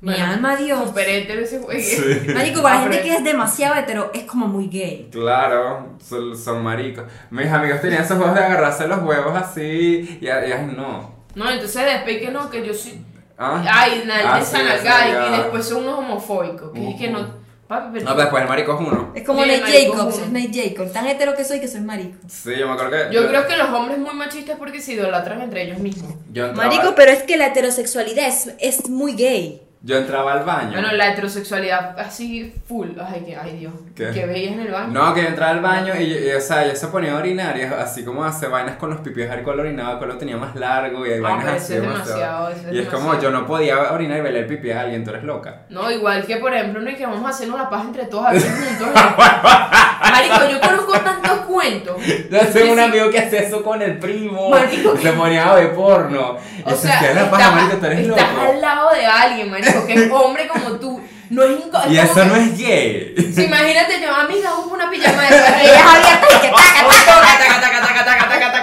Mi 0.01 0.11
Bueno, 0.11 0.25
alma, 0.33 0.55
Dios. 0.57 0.85
Super 0.85 1.07
hétero 1.09 1.41
ese 1.41 1.59
juego. 1.59 1.81
Marico, 2.33 2.61
para 2.61 2.75
la 2.75 2.81
gente 2.81 3.01
que 3.01 3.15
es 3.15 3.23
demasiado 3.23 3.75
hetero, 3.75 4.11
es 4.13 4.23
como 4.23 4.47
muy 4.47 4.67
gay. 4.67 5.09
Claro, 5.11 5.95
son, 6.05 6.37
son 6.37 6.61
maricos. 6.61 7.05
Mis 7.31 7.47
amigos 7.47 7.79
tenían 7.81 8.03
esos 8.03 8.17
juegos 8.17 8.35
de 8.35 8.43
agarrarse 8.43 8.87
los 8.87 9.01
huevos 9.01 9.35
así 9.35 10.17
y, 10.19 10.27
ay, 10.27 10.71
no. 10.75 11.13
No, 11.35 11.49
entonces 11.49 11.85
después 11.85 12.17
que 12.19 12.31
no, 12.31 12.49
que 12.49 12.65
yo 12.65 12.73
soy... 12.73 13.01
¿Ah? 13.37 13.63
Ay, 13.67 14.03
nadie 14.05 14.23
Ah, 14.27 14.41
sí, 14.43 14.57
y 14.57 15.37
después 15.37 15.65
son 15.67 15.83
unos 15.83 15.99
homofóbicos, 15.99 16.71
que 16.71 16.89
es 16.91 16.95
que 16.95 17.09
no... 17.09 17.42
Papi, 17.67 17.89
pero... 17.93 18.05
No, 18.05 18.15
después 18.15 18.43
el 18.43 18.49
marico 18.49 18.73
es 18.73 18.79
uno. 18.81 19.11
Es 19.15 19.23
como 19.23 19.43
Sí, 19.43 19.49
Nate 19.49 19.87
Jacobs, 19.87 20.19
es 20.19 20.31
Nate 20.31 20.51
Jacobs. 20.53 20.93
Tan 20.93 21.07
hetero 21.07 21.33
que 21.35 21.45
soy 21.45 21.59
que 21.59 21.67
soy 21.67 21.81
marico. 21.81 22.17
Sí, 22.27 22.51
yo 22.57 22.67
me 22.67 22.73
acuerdo 22.73 22.91
que. 22.91 23.15
Yo 23.15 23.27
creo 23.27 23.47
que 23.47 23.57
los 23.57 23.69
hombres 23.69 23.97
muy 23.99 24.13
machistas 24.13 24.57
porque 24.57 24.81
se 24.81 24.93
idolatran 24.93 25.41
entre 25.41 25.63
ellos 25.63 25.79
mismos. 25.79 26.13
Yo 26.31 26.47
entraba, 26.47 26.69
Marico, 26.69 26.93
pero 26.95 27.11
es 27.11 27.23
que 27.23 27.37
la 27.37 27.47
heterosexualidad 27.47 28.27
es, 28.27 28.53
es 28.59 28.89
muy 28.89 29.15
gay. 29.15 29.61
Yo 29.85 29.97
entraba 29.97 30.31
al 30.31 30.45
baño. 30.45 30.71
Bueno, 30.71 30.93
la 30.93 31.11
heterosexualidad 31.11 31.99
así 31.99 32.53
full. 32.67 32.87
Ay, 33.05 33.21
que, 33.25 33.35
ay 33.35 33.57
Dios. 33.57 33.73
¿Qué? 33.93 34.11
Que 34.11 34.25
veías 34.25 34.53
en 34.53 34.61
el 34.61 34.71
baño. 34.71 34.93
No, 34.93 35.13
que 35.13 35.27
entraba 35.27 35.51
al 35.51 35.59
baño 35.59 35.93
y, 35.99 36.03
y, 36.03 36.31
o 36.31 36.39
sea, 36.39 36.65
yo 36.65 36.73
se 36.73 36.87
ponía 36.87 37.11
a 37.11 37.17
orinar 37.17 37.57
y 37.57 37.63
así 37.63 38.05
como 38.05 38.23
hace 38.23 38.47
vainas 38.47 38.77
con 38.77 38.91
los 38.91 39.01
pipis, 39.01 39.25
el 39.29 39.43
cual 39.43 39.59
orinaba, 39.59 39.99
el 39.99 40.07
lo 40.07 40.17
tenía 40.17 40.37
más 40.37 40.55
largo 40.55 41.05
y 41.05 41.11
hay 41.11 41.19
vainas 41.19 41.47
así 41.47 41.73
es 41.73 41.81
demasiado, 41.81 42.49
es 42.49 42.57
y 42.71 42.79
es 42.79 42.87
como, 42.87 43.19
yo 43.19 43.29
no 43.29 43.45
podía 43.45 43.91
orinar 43.91 44.19
y 44.19 44.21
verle 44.21 44.39
el 44.39 44.47
pipi 44.47 44.71
a 44.71 44.81
alguien, 44.81 45.03
tú 45.03 45.09
eres 45.09 45.23
loca. 45.25 45.63
No, 45.69 45.91
igual 45.91 46.25
que 46.25 46.37
por 46.37 46.53
ejemplo, 46.53 46.81
no 46.81 46.89
es 46.89 46.97
que 46.97 47.05
vamos 47.05 47.25
a 47.25 47.29
hacernos 47.29 47.59
la 47.59 47.69
paz 47.69 47.83
entre 47.83 48.05
todos 48.05 48.27
aquí 48.27 48.39
juntos. 48.39 48.87
Marico, 50.13 50.49
yo 50.51 50.61
conozco 50.61 50.91
tantos 50.99 51.31
cuentos. 51.47 51.95
Yo 52.29 52.39
tengo 52.47 52.73
un 52.73 52.79
amigo 52.79 53.09
que 53.09 53.19
hacía 53.19 53.39
eso 53.41 53.63
con 53.63 53.81
el 53.81 53.97
primo. 53.99 54.49
Marico, 54.49 54.95
se 54.97 55.11
ponía 55.13 55.49
a 55.49 55.55
ver 55.55 55.73
porno. 55.73 56.37
O 56.65 56.69
se 56.71 56.77
sea, 56.77 56.97
hacía 56.97 57.13
la 57.13 57.21
estás, 57.23 57.29
paja, 57.39 57.51
marico, 57.51 57.77
tú 57.77 57.85
eres 57.87 57.99
estás 57.99 58.17
loco. 58.33 58.41
al 58.51 58.61
lado 58.61 58.89
de 58.91 59.05
alguien, 59.05 59.49
marico, 59.51 59.85
que 59.87 59.93
es 59.93 60.11
hombre 60.11 60.47
como 60.47 60.71
tú. 60.79 61.01
No 61.29 61.41
es 61.43 61.51
inco- 61.51 61.89
Y 61.89 61.97
eso 61.97 62.25
no 62.25 62.33
que- 62.35 62.39
es 62.41 62.57
gay. 62.57 63.33
Sí, 63.35 63.45
imagínate 63.45 63.99
yo, 64.01 64.13
amiga, 64.13 64.51
por 64.63 64.73
una 64.73 64.89
pijama 64.91 65.23
de 65.23 65.29
perro. 65.29 65.57
Y 65.63 65.65
es 65.65 65.81
abierta 65.81 66.27
y 66.29 66.41
que 66.41 66.47
taca, 66.49 66.83
Taca, 66.83 67.61
taca, 67.61 67.81
taca, 67.81 67.81
taca, 67.81 68.05
taca, 68.05 68.29
taca, 68.29 68.51
taca. 68.51 68.62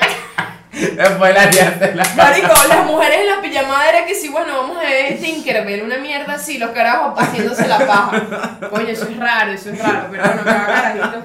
Después 0.81 1.35
la 1.35 1.53
se 1.53 1.95
la 1.95 2.05
Marico, 2.17 2.55
las 2.69 2.87
mujeres 2.87 3.21
en 3.21 3.27
la 3.27 3.43
pijamada 3.43 3.89
era 3.89 4.07
que 4.07 4.15
sí, 4.15 4.29
bueno, 4.29 4.55
vamos 4.57 4.79
a 4.79 4.81
ver 4.81 5.19
Tinkerbell, 5.19 5.83
una 5.83 5.99
mierda 5.99 6.35
así, 6.35 6.59
los 6.59 6.71
carajos 6.71 7.15
haciéndose 7.19 7.69
la 7.69 7.79
paja. 7.87 8.59
Coño, 8.71 8.89
eso 8.89 9.07
es 9.09 9.17
raro, 9.17 9.53
eso 9.53 9.71
es 9.71 9.79
raro, 9.79 10.09
pero 10.11 10.23
bueno, 10.23 10.43
cada 10.45 10.67
carajito. 10.67 11.23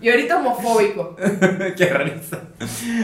Y 0.00 0.10
ahorita 0.10 0.38
homofóbico. 0.38 1.16
qué 1.76 1.86
risa. 1.86 2.38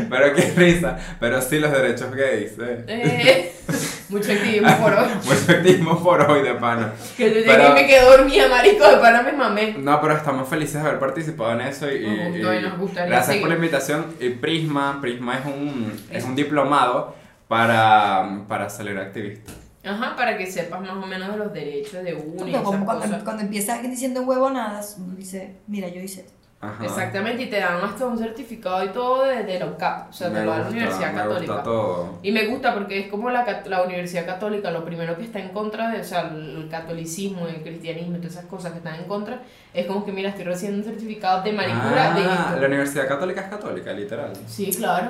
Pero 0.09 0.35
qué 0.35 0.53
risa. 0.57 0.97
Pero 1.19 1.43
sí, 1.43 1.59
los 1.59 1.73
derechos 1.73 2.15
gays. 2.15 2.53
Eh. 2.61 2.85
Eh, 2.87 3.53
mucho 4.09 4.31
activismo 4.33 4.77
por 4.79 4.93
hoy. 4.93 5.09
Mucho 5.25 5.53
activismo 5.53 6.03
por 6.03 6.31
hoy 6.31 6.43
de 6.43 6.55
pana. 6.55 6.93
Que 7.17 7.29
yo 7.31 7.35
llegué 7.41 7.47
Pero- 7.47 7.71
y 7.71 7.75
me 7.75 7.87
quedé 7.87 8.03
dormida, 8.03 8.49
marico, 8.49 8.89
de 8.89 8.97
pana 8.99 9.23
me 9.23 9.33
mamé. 9.33 9.75
No, 9.79 10.01
pero 10.01 10.17
estamos 10.17 10.49
felices 10.49 10.75
de 10.75 10.89
haber 10.89 11.01
participado 11.01 11.53
en 11.53 11.63
eso 11.63 11.91
y, 11.91 12.01
Nos 12.07 12.29
gustó 12.33 12.55
y 12.55 12.59
y 12.59 12.63
nos 12.63 12.79
gustaría 12.79 13.07
gracias 13.09 13.27
seguir. 13.27 13.43
por 13.43 13.49
la 13.51 13.57
invitación. 13.57 14.07
Y 14.21 14.29
Prisma, 14.31 15.01
Prisma 15.01 15.39
es 15.39 15.47
un, 15.47 16.01
es 16.11 16.25
un 16.25 16.37
diplomado 16.37 17.17
para, 17.49 18.43
para 18.49 18.71
salir 18.71 18.97
activista. 18.99 19.53
Ajá, 19.85 20.17
para 20.17 20.39
que 20.39 20.47
sepas 20.51 20.81
más 20.81 20.93
o 20.93 21.07
menos 21.07 21.31
de 21.33 21.37
los 21.37 21.53
derechos 21.53 22.03
de 22.05 22.15
uno 22.15 22.63
cuando, 22.63 22.87
cosas. 22.87 23.23
cuando 23.23 23.43
empieza 23.43 23.75
alguien 23.75 23.91
diciendo 23.91 24.23
huevonadas, 24.23 24.97
uno 24.99 25.15
dice, 25.15 25.57
mira, 25.67 25.89
yo 25.89 26.01
hice 26.01 26.23
esto. 26.23 26.44
Ajá. 26.61 26.83
Exactamente, 26.83 27.43
y 27.43 27.51
te 27.51 27.61
dan 27.61 27.79
hasta 27.85 28.07
un 28.07 28.17
certificado 28.19 28.83
y 28.85 28.89
todo 28.89 29.25
de, 29.25 29.43
de 29.43 29.59
la 29.59 29.67
UCAP, 29.67 30.09
o 30.09 30.13
sea, 30.15 30.29
te 30.29 30.35
Me 30.35 30.45
lo 30.47 30.51
da 30.53 30.57
la 30.59 30.63
gusta, 30.65 30.77
Universidad 30.79 31.13
me 31.13 31.19
Católica. 31.19 31.53
gusta 31.53 31.63
todo. 31.63 32.19
Y 32.23 32.33
me 32.33 32.47
gusta 32.47 32.73
porque 32.75 33.01
es 33.01 33.09
como 33.09 33.29
la, 33.29 33.63
la 33.67 33.83
Universidad 33.83 34.25
Católica, 34.25 34.71
lo 34.71 34.83
primero 34.83 35.15
que 35.19 35.25
está 35.25 35.41
en 35.41 35.51
contra 35.51 35.91
de, 35.91 36.01
o 36.01 36.05
sea, 36.05 36.23
el 36.23 36.67
catolicismo, 36.71 37.47
el 37.49 37.63
cristianismo 37.63 38.17
y 38.17 38.21
todas 38.21 38.33
esas 38.37 38.47
cosas 38.47 38.73
que 38.73 38.79
están 38.79 38.95
en 38.95 39.05
contra, 39.05 39.41
es 39.75 39.85
como 39.87 40.07
que, 40.07 40.13
mira, 40.13 40.31
estoy 40.31 40.45
recibiendo 40.45 40.79
un 40.87 40.91
certificado 40.91 41.43
de 41.43 41.53
maricura 41.53 42.15
de 42.15 42.23
Ah, 42.25 42.47
esto. 42.49 42.61
la 42.61 42.67
Universidad 42.67 43.09
Católica 43.09 43.41
es 43.43 43.49
católica, 43.49 43.93
literal. 43.93 44.33
Sí, 44.47 44.71
claro. 44.75 45.09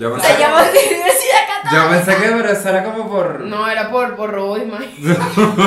Yo 0.00 0.12
pensé, 0.14 0.32
Se 0.34 0.38
llama 0.40 0.56
Universidad 0.62 1.12
yo 1.72 1.88
pensé 1.90 2.16
que 2.16 2.28
pero 2.28 2.48
eso 2.50 2.68
era 2.70 2.82
como 2.82 3.08
por... 3.08 3.40
No, 3.42 3.68
era 3.70 3.88
por, 3.88 4.16
por 4.16 4.30
robo 4.32 4.56
de 4.56 4.64
imagen. 4.64 4.90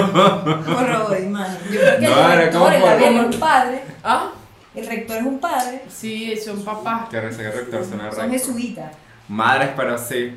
Horror, 0.10 1.20
man. 1.30 1.58
Yo 1.72 1.80
creo 1.80 2.00
que 2.00 2.06
No, 2.08 2.32
el 2.34 2.40
era 2.42 2.52
como 2.52 2.66
por- 2.66 3.26
un 3.34 3.40
padre. 3.40 3.82
Ah, 4.04 4.30
El 4.76 4.88
rector 4.88 5.18
es 5.18 5.24
un 5.24 5.40
padre. 5.40 5.82
sí, 5.90 6.36
son 6.44 6.64
papás. 6.64 7.10
Que 7.10 7.22
risa 7.22 7.42
que 7.44 7.52
rector 7.52 7.86
Son 7.86 8.00
recto. 8.00 8.30
jesuitas. 8.30 8.92
Madres, 9.28 9.70
pero 9.76 9.98
sí. 9.98 10.36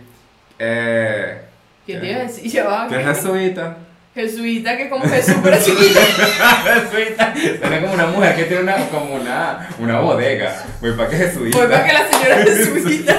Eh, 0.58 1.42
¿Qué 1.86 1.96
te 1.96 2.10
iba 2.10 2.20
a 2.20 2.22
decir? 2.22 2.50
Ya 2.50 2.64
va. 2.64 2.88
¿Qué 2.88 3.00
es 3.00 3.06
jesuita? 3.06 3.76
Jesuita, 4.14 4.76
que 4.76 4.88
como 4.88 5.04
Jesús, 5.04 5.36
pero 5.42 5.56
chiquita. 5.62 6.00
jesuita. 6.64 7.34
Suena 7.60 7.80
como 7.82 7.94
una 7.94 8.06
mujer 8.08 8.34
que 8.36 8.44
tiene 8.44 8.62
una, 8.64 8.76
como 8.88 9.14
una, 9.14 9.68
una 9.78 10.00
bodega. 10.00 10.64
Voy 10.80 10.92
para 10.92 11.08
que 11.08 11.16
jesuita. 11.16 11.56
Fue 11.56 11.68
para 11.68 11.86
que 11.86 11.92
la 11.92 12.08
señora 12.10 12.36
jesuita. 12.44 13.18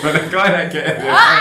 Suena 0.00 0.20
como 0.30 0.44
la 0.44 0.68
que, 0.68 0.84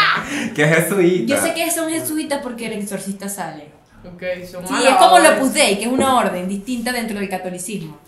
que 0.55 0.63
es 0.63 0.75
jesuita. 0.75 1.35
Yo 1.35 1.41
sé 1.41 1.53
que 1.53 1.69
son 1.69 1.89
jesuitas 1.91 2.39
porque 2.41 2.67
el 2.67 2.73
exorcista 2.73 3.29
sale. 3.29 3.65
Ok, 4.03 4.23
son 4.49 4.65
Sí, 4.67 4.73
es 4.87 4.95
como 4.95 5.19
lo 5.19 5.29
Opus 5.35 5.53
Dei, 5.53 5.77
que 5.77 5.83
es 5.85 5.91
una 5.91 6.15
orden 6.15 6.47
distinta 6.47 6.91
dentro 6.91 7.19
del 7.19 7.29
catolicismo. 7.29 7.99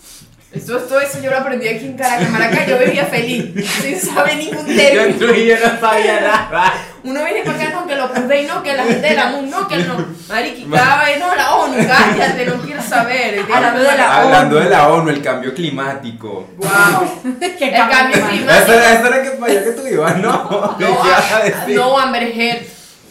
Eso, 0.53 0.77
todo 0.79 0.99
eso 0.99 1.21
yo 1.21 1.31
lo 1.31 1.37
aprendí 1.37 1.65
aquí 1.65 1.85
en 1.85 2.31
Maracay 2.31 2.67
yo 2.69 2.77
vivía 2.77 3.05
feliz, 3.05 3.53
sin 3.81 3.97
saber 3.97 4.35
ningún 4.35 4.67
Yo 4.67 4.75
término. 4.75 5.03
en 5.03 5.17
Trujillo 5.17 5.55
no 5.63 5.79
sabía 5.79 6.19
nada. 6.19 6.73
Uno 7.03 7.23
viene 7.23 7.41
para 7.43 7.57
acá, 7.57 7.69
no, 7.71 7.87
que 7.87 7.95
lo 7.95 8.13
puse 8.13 8.41
y 8.41 8.45
no, 8.45 8.61
que 8.61 8.73
la 8.75 8.83
gente 8.83 9.07
de 9.07 9.15
la 9.15 9.27
MUN, 9.27 9.49
no, 9.49 9.65
que 9.67 9.77
no. 9.77 10.05
Mariqui, 10.27 10.65
cada 10.69 11.05
vez 11.05 11.19
no, 11.19 11.33
la 11.35 11.55
ONU, 11.55 11.75
cállate, 11.87 12.45
no 12.45 12.55
quiero 12.61 12.81
saber. 12.83 13.39
Hablando 13.51 13.79
de 13.79 13.97
la 13.97 14.21
Hablando 14.21 14.55
ONU. 14.57 14.65
de 14.65 14.69
la 14.69 14.89
ONU, 14.89 15.09
el 15.09 15.21
cambio 15.21 15.53
climático. 15.53 16.49
Wow. 16.57 17.21
El 17.41 17.73
cambio 17.73 18.17
Eso, 18.17 18.27
climático. 18.27 18.71
eso 18.73 19.07
era 19.07 19.23
que 19.23 19.29
para 19.31 19.51
allá 19.53 19.63
que 19.63 19.71
tú 19.71 19.87
ibas, 19.87 20.17
¿no? 20.17 20.77
¿Qué 20.77 20.83
No, 20.83 20.97
ah, 21.03 21.41
decir? 21.43 21.75
no, 21.77 21.97
Amber 21.97 22.23
Heard. 22.23 22.61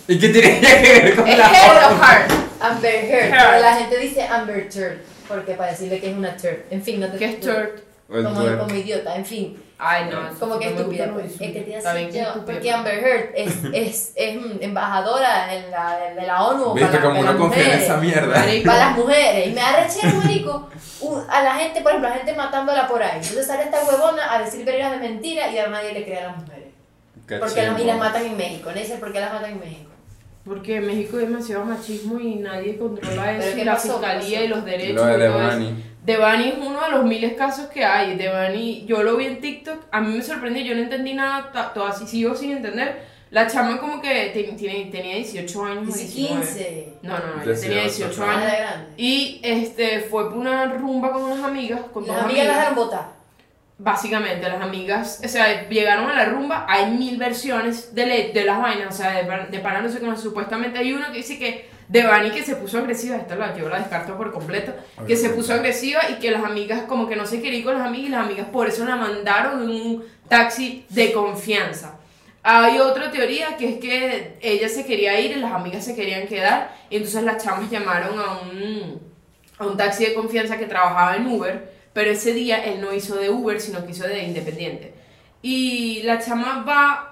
¿Y 0.09 0.19
qué 0.19 0.29
tiene 0.29 0.61
que 0.61 1.01
ver 1.03 1.17
con 1.17 1.27
¿Es 1.27 1.39
la 1.39 1.47
Heard 1.47 1.85
ONU? 1.93 2.03
Heart? 2.03 2.31
Amber 2.61 2.95
Heard, 2.95 3.25
Heard. 3.33 3.49
pero 3.49 3.61
la 3.63 3.77
gente 3.77 3.99
dice 3.99 4.23
Amber 4.27 4.69
Turd, 4.69 4.99
porque 5.31 5.55
para 5.55 5.71
decirle 5.71 6.01
que 6.01 6.11
es 6.11 6.17
una 6.17 6.37
turd. 6.37 6.59
En 6.71 6.83
fin, 6.83 7.01
no 7.01 7.09
te 7.09 7.19
¿Qué 7.19 7.25
es 7.27 7.47
el 7.47 8.25
Como, 8.25 8.59
como 8.59 8.75
idiota, 8.75 9.15
en 9.15 9.25
fin. 9.25 9.63
Ay, 9.79 10.11
no. 10.11 10.39
Como 10.39 10.59
que 10.59 10.71
no 10.71 10.77
estúpida, 10.77 11.11
pues. 11.13 11.41
Es 11.41 11.53
que 11.53 11.61
te 11.63 11.77
hace 11.77 12.13
yo, 12.13 12.45
porque 12.45 12.71
Amber 12.71 12.99
Heard 12.99 13.31
es, 13.35 13.65
es, 13.73 14.13
es 14.15 14.39
embajadora 14.61 15.55
en 15.55 15.71
la, 15.71 15.99
de 16.15 16.27
la 16.27 16.45
ONU 16.45 16.75
Viste 16.75 16.99
para, 16.99 17.03
como 17.03 17.15
para 17.15 17.21
uno 17.21 17.33
las 17.33 17.41
confía 17.41 17.63
en 17.63 17.69
mujeres. 17.69 17.85
esa 17.85 17.97
mierda. 17.97 18.45
Para 18.67 18.79
las 18.79 18.99
mujeres. 18.99 19.47
Y 19.47 19.51
me 19.51 19.61
da 19.61 19.83
rechero, 19.83 20.17
marico. 20.19 20.69
A 21.31 21.43
la 21.43 21.55
gente, 21.55 21.81
por 21.81 21.93
ejemplo, 21.93 22.09
a 22.09 22.11
la 22.11 22.17
gente 22.19 22.35
matándola 22.35 22.89
por 22.89 23.03
ahí. 23.03 23.21
Entonces 23.21 23.47
sale 23.47 23.63
esta 23.63 23.83
huevona 23.85 24.35
a 24.35 24.43
decir 24.43 24.67
vergas 24.67 24.91
de 24.91 24.99
mentira 24.99 25.51
y 25.51 25.59
a 25.59 25.69
nadie 25.69 25.93
le 25.93 26.05
cree 26.05 26.19
a 26.19 26.27
las 26.27 26.37
mujeres. 26.37 26.69
Qué 27.27 27.37
Porque 27.37 27.63
las, 27.63 27.81
y 27.81 27.85
las 27.85 27.97
matan 27.97 28.27
en 28.27 28.37
México. 28.37 28.71
Dicen 28.75 29.01
por 29.01 29.13
qué 29.13 29.21
las 29.21 29.33
matan 29.33 29.53
en 29.53 29.61
México. 29.61 29.90
Porque 30.51 30.77
en 30.79 30.87
México 30.89 31.17
hay 31.19 31.27
demasiado 31.27 31.65
machismo 31.65 32.19
y 32.19 32.35
nadie 32.35 32.77
controla 32.77 33.35
¿Pero 33.39 33.43
eso. 33.51 33.59
Y 33.59 33.65
la 33.65 33.75
pasó? 33.75 34.01
¿Qué 34.01 34.07
fiscalía 34.07 34.39
pasó? 34.39 34.45
y 34.45 34.49
los 34.49 34.65
derechos. 34.65 34.95
Lo 34.97 35.07
de. 35.07 35.19
Devani. 35.19 35.85
Devani 36.05 36.49
es 36.49 36.55
uno 36.59 36.81
de 36.85 36.91
los 36.91 37.05
miles 37.05 37.35
casos 37.35 37.67
que 37.67 37.85
hay. 37.85 38.17
Devani, 38.17 38.85
yo 38.85 39.03
lo 39.05 39.17
vi 39.17 39.27
en 39.27 39.41
TikTok, 39.41 39.79
a 39.93 40.01
mí 40.01 40.17
me 40.17 40.23
sorprendió, 40.25 40.63
yo 40.65 40.75
no 40.75 40.81
entendí 40.83 41.15
nada, 41.15 41.71
todo 41.73 41.87
así 41.87 42.05
sigo 42.07 42.35
sin 42.35 42.51
entender. 42.53 43.09
La 43.31 43.47
chama 43.47 43.79
como 43.79 44.01
que 44.03 44.31
te- 44.35 44.43
tiene, 44.59 44.87
tenía 44.91 45.15
18 45.15 45.65
años 45.65 45.83
o 45.85 45.87
Dice 45.87 46.05
19. 46.05 46.41
15. 46.47 46.93
No, 47.03 47.11
no, 47.17 47.27
no, 47.37 47.43
tenía 47.43 47.83
18, 47.83 48.07
18 48.09 48.25
Ah, 48.25 48.35
años. 48.35 48.87
Y 48.97 49.41
este, 49.45 50.01
fue 50.01 50.29
por 50.31 50.37
una 50.39 50.65
rumba 50.73 51.13
con 51.13 51.23
unas 51.23 51.45
amigas, 51.45 51.81
con 51.93 52.05
Las 52.09 52.17
dos 52.17 52.25
amigas 52.25 52.47
las 52.49 52.57
amigas. 52.57 52.71
dejan 52.71 52.75
votar. 52.75 53.20
Básicamente, 53.83 54.47
las 54.47 54.61
amigas, 54.61 55.23
o 55.25 55.29
sea, 55.29 55.67
llegaron 55.71 56.11
a 56.11 56.15
la 56.15 56.27
rumba, 56.27 56.67
hay 56.69 56.91
mil 56.91 57.17
versiones 57.17 57.95
de, 57.95 58.05
le- 58.05 58.29
de 58.35 58.45
las 58.45 58.61
vainas, 58.61 58.95
o 58.95 58.97
sea, 59.03 59.11
de, 59.13 59.47
de 59.51 59.59
pana 59.61 59.81
no. 60.03 60.17
Supuestamente 60.19 60.79
hay 60.79 60.93
uno 60.93 61.07
que 61.11 61.17
dice 61.17 61.39
que 61.39 61.67
Devani 61.89 62.31
que 62.31 62.43
se 62.43 62.57
puso 62.57 62.77
agresiva, 62.77 63.17
esta 63.17 63.37
la, 63.37 63.57
yo 63.57 63.71
la 63.71 63.79
descarto 63.79 64.19
por 64.19 64.33
completo, 64.33 64.75
que 65.07 65.17
se 65.17 65.31
puso 65.31 65.55
agresiva 65.55 66.01
y 66.11 66.17
que 66.17 66.31
las 66.31 66.45
amigas 66.45 66.83
como 66.83 67.09
que 67.09 67.17
no 67.17 67.25
se 67.25 67.41
quería 67.41 67.61
ir 67.61 67.65
con 67.65 67.79
las 67.79 67.87
amigas 67.87 68.09
y 68.09 68.11
las 68.11 68.25
amigas 68.27 68.47
por 68.53 68.69
eso 68.69 68.85
la 68.85 68.97
mandaron 68.97 69.63
en 69.63 69.71
un 69.71 70.05
taxi 70.29 70.85
de 70.91 71.13
confianza. 71.13 71.97
Hay 72.43 72.79
otra 72.81 73.11
teoría 73.11 73.57
que 73.57 73.69
es 73.75 73.81
que 73.81 74.37
ella 74.43 74.69
se 74.69 74.85
quería 74.85 75.19
ir 75.19 75.31
y 75.39 75.41
las 75.41 75.53
amigas 75.53 75.85
se 75.87 75.95
querían 75.97 76.27
quedar 76.29 76.77
y 76.91 76.97
entonces 76.97 77.23
las 77.23 77.43
chamas 77.43 77.71
llamaron 77.71 78.19
a 78.19 78.41
un, 78.43 79.01
a 79.59 79.65
un 79.67 79.77
taxi 79.79 80.05
de 80.05 80.13
confianza 80.15 80.59
que 80.59 80.67
trabajaba 80.67 81.17
en 81.17 81.27
Uber, 81.27 81.80
pero 81.93 82.11
ese 82.11 82.33
día 82.33 82.65
él 82.65 82.81
no 82.81 82.93
hizo 82.95 83.17
de 83.17 83.31
Uber, 83.31 83.61
sino 83.61 83.85
que 83.85 83.93
hizo 83.93 84.05
de 84.05 84.23
Independiente. 84.25 84.95
Y 85.43 86.03
la 86.05 86.19
chama 86.21 86.65
va, 86.69 87.07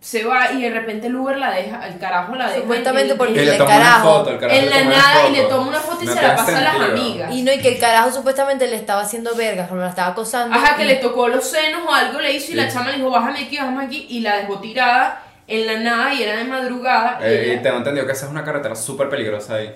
se 0.00 0.24
va 0.24 0.52
y 0.52 0.60
de 0.62 0.70
repente 0.70 1.06
el 1.06 1.16
Uber 1.16 1.38
la 1.38 1.50
deja, 1.52 1.86
el 1.86 1.98
carajo 1.98 2.34
la 2.34 2.48
deja. 2.48 2.60
Supuestamente 2.60 3.12
en- 3.12 3.18
porque 3.18 3.40
el 3.42 3.56
toma 3.56 3.64
una 3.76 3.78
carajo. 3.84 4.12
foto, 4.18 4.30
el 4.30 4.38
carajo 4.38 4.58
en 4.58 4.64
le 4.64 4.70
la 4.70 4.76
toma 4.78 4.90
una 4.90 4.98
nada 4.98 5.28
y 5.28 5.32
le 5.32 5.42
toma 5.44 5.68
una 5.68 5.80
foto 5.80 6.02
y 6.02 6.06
No 6.06 6.14
se 6.14 6.22
la 6.22 6.36
pasa 6.36 6.58
a 6.58 6.60
las 6.60 6.72
sentido. 6.76 6.92
amigas. 7.00 7.32
Y 7.34 7.42
no, 7.42 7.52
y 7.52 7.58
que 7.60 7.68
el 7.68 7.78
carajo 7.78 8.10
supuestamente 8.12 8.66
le 8.66 8.76
estaba 8.76 9.00
haciendo 9.02 9.34
vergas, 9.34 9.68
como 9.68 9.80
la 9.80 9.88
estaba 9.88 10.08
acosando. 10.12 10.54
Ajá, 10.54 10.76
que 10.76 10.84
y- 10.84 10.88
le 10.88 10.96
tocó 10.96 11.28
los 11.28 11.44
senos 11.44 11.82
o 11.88 11.92
algo 11.94 12.20
le 12.20 12.32
hizo 12.32 12.46
y 12.46 12.48
Sí. 12.48 12.54
la 12.54 12.68
chama 12.68 12.90
le 12.90 12.96
dijo, 12.98 13.10
bájame 13.10 13.40
aquí, 13.44 13.56
bájame 13.56 13.84
aquí, 13.84 14.06
y 14.10 14.20
la 14.20 14.36
dejó 14.36 14.58
tirada 14.58 15.22
en 15.46 15.66
la 15.66 15.78
nada 15.80 16.12
y 16.12 16.22
era 16.22 16.36
de 16.36 16.44
madrugada. 16.44 17.18
y 17.20 17.24
Eh, 17.24 17.44
ella- 17.44 17.54
y 17.54 17.62
tengo 17.62 17.76
entendido 17.78 18.04
que 18.06 18.12
esa 18.12 18.26
es 18.26 18.30
una 18.32 18.44
carretera 18.44 18.74
súper 18.74 19.08
peligrosa 19.08 19.54
ahí. 19.54 19.74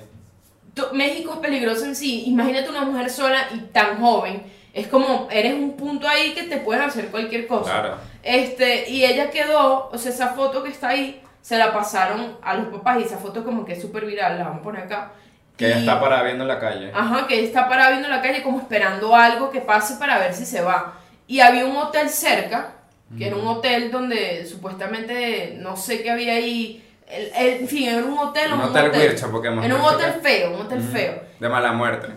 México 0.92 1.34
es 1.34 1.38
peligroso 1.40 1.84
en 1.84 1.96
sí. 1.96 2.24
Imagínate 2.26 2.70
una 2.70 2.82
mujer 2.82 3.10
sola 3.10 3.48
y 3.54 3.58
tan 3.72 4.00
joven. 4.00 4.42
Es 4.72 4.86
como, 4.86 5.28
eres 5.30 5.54
un 5.54 5.76
punto 5.76 6.08
ahí 6.08 6.34
que 6.34 6.44
te 6.44 6.58
pueden 6.58 6.82
hacer 6.82 7.08
cualquier 7.08 7.46
cosa. 7.46 7.70
Claro. 7.70 7.96
Este, 8.22 8.88
y 8.90 9.04
ella 9.04 9.30
quedó, 9.30 9.88
o 9.90 9.98
sea, 9.98 10.12
esa 10.12 10.28
foto 10.28 10.62
que 10.62 10.70
está 10.70 10.90
ahí, 10.90 11.20
se 11.40 11.56
la 11.56 11.72
pasaron 11.72 12.36
a 12.42 12.54
los 12.54 12.66
papás 12.66 12.98
y 13.00 13.04
esa 13.04 13.16
foto 13.16 13.44
como 13.44 13.64
que 13.64 13.72
es 13.72 13.80
súper 13.80 14.04
viral, 14.04 14.38
la 14.38 14.44
vamos 14.44 14.60
a 14.60 14.62
poner 14.62 14.82
acá. 14.82 15.12
Que 15.56 15.66
ella 15.66 15.78
está 15.78 16.00
parada 16.00 16.22
viendo 16.22 16.44
en 16.44 16.48
la 16.48 16.60
calle. 16.60 16.92
Ajá, 16.94 17.26
que 17.26 17.38
ella 17.38 17.46
está 17.46 17.68
parada 17.68 17.90
viendo 17.90 18.08
la 18.08 18.22
calle 18.22 18.42
como 18.42 18.60
esperando 18.60 19.16
algo 19.16 19.50
que 19.50 19.60
pase 19.60 19.96
para 19.96 20.18
ver 20.18 20.32
si 20.34 20.46
se 20.46 20.60
va. 20.60 21.00
Y 21.26 21.40
había 21.40 21.64
un 21.64 21.76
hotel 21.76 22.08
cerca, 22.10 22.74
que 23.16 23.26
era 23.26 23.36
un 23.36 23.46
hotel 23.46 23.90
donde 23.90 24.46
supuestamente, 24.46 25.56
no 25.58 25.76
sé 25.76 26.02
qué 26.02 26.10
había 26.10 26.34
ahí, 26.34 26.84
el- 27.10 27.32
el- 27.36 27.60
en 27.62 27.68
fin, 27.68 27.88
era 27.88 28.04
un 28.04 28.18
hotel 28.18 28.52
o 28.52 28.54
Un 28.56 28.60
un 28.62 28.68
hotel 28.68 28.86
hotel. 28.88 29.08
Wircha, 29.10 29.26
porque 29.28 29.48
hemos 29.48 29.64
Era 29.64 29.74
un 29.76 29.80
hotel 29.82 30.14
que- 30.14 30.20
feo, 30.20 30.54
un 30.54 30.60
hotel 30.62 30.78
Ujú. 30.80 30.88
feo. 30.92 31.22
De 31.40 31.48
mala 31.48 31.72
muerte. 31.72 32.08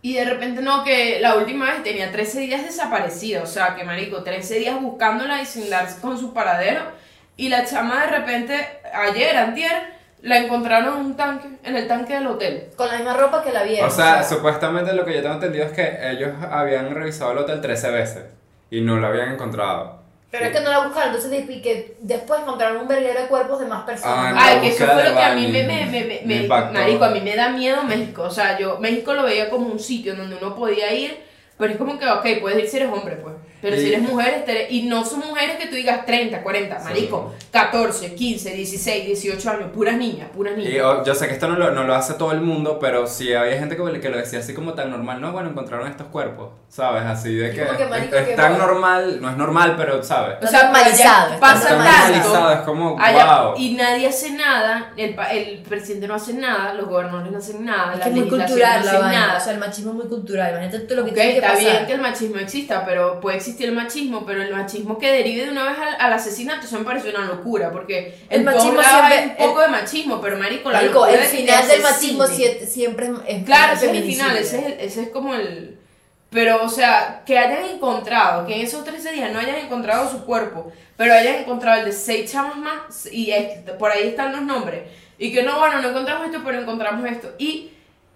Y 0.00 0.14
de 0.14 0.24
repente 0.24 0.62
no, 0.62 0.84
que 0.84 1.18
la 1.20 1.34
última 1.36 1.66
vez 1.66 1.82
tenía 1.82 2.10
13 2.12 2.40
días 2.40 2.62
desaparecida, 2.62 3.42
o 3.42 3.46
sea, 3.46 3.74
que 3.74 3.84
marico, 3.84 4.22
13 4.22 4.58
días 4.60 4.80
buscándola 4.80 5.42
y 5.42 5.46
sin 5.46 5.68
dar 5.70 5.86
con 6.00 6.16
su 6.18 6.32
paradero. 6.32 6.82
Y 7.36 7.48
la 7.48 7.64
chama 7.64 8.02
de 8.02 8.06
repente, 8.18 8.80
ayer, 8.92 9.36
antier, 9.36 9.96
la 10.22 10.38
encontraron 10.38 10.98
en 10.98 11.06
un 11.06 11.16
tanque, 11.16 11.48
en 11.64 11.76
el 11.76 11.86
tanque 11.86 12.14
del 12.14 12.26
hotel. 12.28 12.70
Con 12.76 12.88
la 12.88 12.94
misma 12.96 13.14
ropa 13.14 13.42
que 13.42 13.52
la 13.52 13.62
vieron. 13.64 13.88
O 13.88 13.90
sea, 13.92 14.22
supuestamente 14.24 14.92
lo 14.92 15.04
que 15.04 15.14
yo 15.14 15.22
tengo 15.22 15.34
entendido 15.34 15.66
es 15.66 15.72
que 15.72 15.98
ellos 16.10 16.30
habían 16.50 16.92
revisado 16.94 17.32
el 17.32 17.38
hotel 17.38 17.60
13 17.60 17.90
veces 17.90 18.24
y 18.70 18.80
no 18.80 18.96
lo 18.96 19.06
habían 19.08 19.32
encontrado. 19.32 20.02
Pero 20.30 20.44
es 20.44 20.52
que 20.52 20.60
no 20.60 20.70
la 20.70 20.80
buscaron, 20.80 21.14
entonces 21.14 21.44
y 21.48 21.62
que 21.62 21.96
después 22.00 22.40
encontraron 22.42 22.82
un 22.82 22.88
verguero 22.88 23.22
de 23.22 23.28
cuerpos 23.28 23.60
de 23.60 23.66
más 23.66 23.84
personas. 23.84 24.34
Ah. 24.36 24.44
Ay, 24.46 24.60
que 24.60 24.68
eso 24.68 24.84
fue 24.86 25.04
lo 25.04 25.14
que 25.14 25.22
a 25.22 25.34
mí 25.34 25.46
me, 25.48 25.62
me, 25.62 25.86
me, 25.86 26.04
me- 26.24 26.46
marico, 26.80 27.04
a 27.04 27.10
mí 27.10 27.20
me 27.22 27.34
da 27.34 27.48
miedo 27.48 27.82
México. 27.82 28.22
O 28.24 28.30
sea, 28.30 28.58
yo 28.58 28.78
México 28.78 29.14
lo 29.14 29.22
veía 29.22 29.48
como 29.48 29.66
un 29.68 29.78
sitio 29.78 30.14
donde 30.14 30.36
uno 30.36 30.54
podía 30.54 30.92
ir, 30.92 31.18
pero 31.56 31.72
es 31.72 31.78
como 31.78 31.98
que, 31.98 32.06
ok, 32.06 32.26
puedes 32.42 32.58
ir 32.62 32.68
si 32.68 32.76
eres 32.76 32.92
hombre, 32.92 33.16
pues. 33.16 33.34
Pero 33.60 33.76
Y- 33.76 33.80
si 33.80 33.88
eres 33.88 34.02
mujer, 34.02 34.44
estere- 34.46 34.66
y 34.70 34.82
no 34.82 35.04
son 35.04 35.20
mujeres 35.20 35.56
que 35.56 35.66
tú 35.66 35.74
digas 35.74 36.06
30, 36.06 36.42
40, 36.42 36.78
marico, 36.80 37.34
14, 37.50 38.14
15, 38.14 38.50
16, 38.52 39.06
18 39.06 39.50
años, 39.50 39.70
puras 39.74 39.96
niñas, 39.96 40.28
puras 40.34 40.56
niñas. 40.56 40.72
Y 40.72 40.80
oh, 40.80 41.02
yo 41.04 41.14
sé 41.14 41.26
que 41.26 41.34
esto 41.34 41.48
no 41.48 41.56
lo, 41.56 41.72
no 41.72 41.84
lo 41.84 41.94
hace 41.94 42.14
todo 42.14 42.32
el 42.32 42.40
mundo, 42.40 42.78
pero 42.78 43.06
sí 43.06 43.34
había 43.34 43.58
gente 43.58 43.76
que, 43.76 44.00
que 44.00 44.08
lo 44.10 44.18
decía 44.18 44.38
así 44.38 44.54
como 44.54 44.74
tan 44.74 44.90
normal. 44.90 45.20
No, 45.20 45.32
bueno, 45.32 45.50
encontraron 45.50 45.88
estos 45.88 46.06
cuerpos, 46.08 46.50
¿sabes? 46.68 47.02
Así 47.04 47.34
de 47.34 47.50
que, 47.50 47.66
que, 47.76 47.84
marico, 47.86 48.16
es, 48.16 48.28
es 48.28 48.36
tan 48.36 48.52
bola. 48.52 48.66
normal, 48.66 49.18
no 49.20 49.30
es 49.30 49.36
normal, 49.36 49.74
pero, 49.76 50.02
¿sabes? 50.02 50.36
O 50.42 50.46
sea, 50.46 50.64
normalizado, 50.64 51.40
pasa 51.40 51.70
normalizado. 51.70 52.52
es 52.52 52.60
como, 52.60 52.96
allá- 53.00 53.42
wow. 53.42 53.54
y 53.56 53.74
nadie 53.74 54.06
hace 54.08 54.30
nada, 54.32 54.92
el, 54.96 55.16
el 55.32 55.58
presidente 55.62 56.06
no 56.06 56.14
hace 56.14 56.34
nada, 56.34 56.74
los 56.74 56.86
gobernadores 56.88 57.32
no 57.32 57.38
hacen 57.38 57.64
nada, 57.64 57.94
Es 57.94 57.98
la 58.00 58.06
muy 58.06 58.20
legislación 58.20 58.48
cultural 58.48 58.78
no 58.80 58.84
la 58.84 58.90
hace 58.92 59.00
vaina. 59.02 59.26
nada. 59.26 59.38
O 59.38 59.40
sea, 59.40 59.52
el 59.52 59.58
machismo 59.58 59.90
es 59.90 59.96
muy 59.96 60.06
cultural. 60.06 60.50
Imagínate 60.52 60.78
todo 60.80 60.98
lo 60.98 61.04
que 61.04 61.10
Ok, 61.10 61.16
tiene 61.16 61.30
que 61.32 61.38
está 61.38 61.48
pasar. 61.52 61.62
bien 61.72 61.86
que 61.86 61.92
el 61.94 62.00
machismo 62.00 62.36
exista, 62.38 62.84
pero 62.84 63.20
puede 63.20 63.36
existir 63.36 63.47
el 63.58 63.72
machismo, 63.72 64.24
pero 64.26 64.42
el 64.42 64.52
machismo 64.54 64.98
que 64.98 65.10
derive 65.12 65.44
de 65.46 65.50
una 65.50 65.68
vez 65.70 65.78
al, 65.78 65.96
al 66.00 66.12
asesinato, 66.12 66.66
eso 66.66 66.78
me 66.78 66.84
parece 66.84 67.10
una 67.10 67.24
locura, 67.26 67.70
porque 67.70 68.14
El 68.30 68.44
machismo 68.44 68.80
siempre- 68.82 69.36
un 69.38 69.46
poco 69.48 69.60
de 69.62 69.68
machismo, 69.68 70.20
pero 70.20 70.38
marico, 70.38 70.70
la 70.70 70.78
Marico, 70.80 71.00
locura 71.06 71.20
el 71.22 71.26
final 71.28 71.68
del 71.68 71.82
machismo 71.82 72.22
asesinen. 72.24 72.58
sie- 72.60 72.66
siempre 72.66 73.10
es, 73.26 73.44
Claro, 73.44 73.72
es 73.74 73.82
ese 73.82 73.90
es 73.90 73.96
el 73.96 74.04
final, 74.04 74.36
ese 74.36 74.58
es, 74.58 74.66
el- 74.66 74.72
ese 74.80 75.02
es 75.02 75.08
como 75.10 75.34
el... 75.34 75.76
Pero, 76.30 76.62
o 76.62 76.68
sea, 76.68 77.22
que 77.24 77.38
hayan 77.38 77.64
encontrado, 77.64 78.46
que 78.46 78.54
en 78.54 78.60
esos 78.60 78.84
13 78.84 79.12
días 79.12 79.32
no 79.32 79.38
hayan 79.38 79.56
encontrado 79.56 80.10
su 80.10 80.24
cuerpo, 80.26 80.70
pero 80.96 81.14
hayan 81.14 81.36
encontrado 81.36 81.78
el 81.80 81.86
de 81.86 81.92
seis 81.92 82.30
chamas 82.30 82.56
más, 82.58 83.06
y 83.10 83.30
es- 83.30 83.58
por 83.78 83.90
ahí 83.90 84.08
están 84.08 84.32
los 84.32 84.42
nombres, 84.42 84.82
y 85.18 85.32
que 85.32 85.42
no, 85.42 85.58
bueno, 85.58 85.80
no 85.80 85.88
encontramos 85.88 86.26
esto, 86.26 86.42
pero 86.44 86.60
encontramos 86.60 87.10
esto, 87.10 87.32
y 87.38 87.70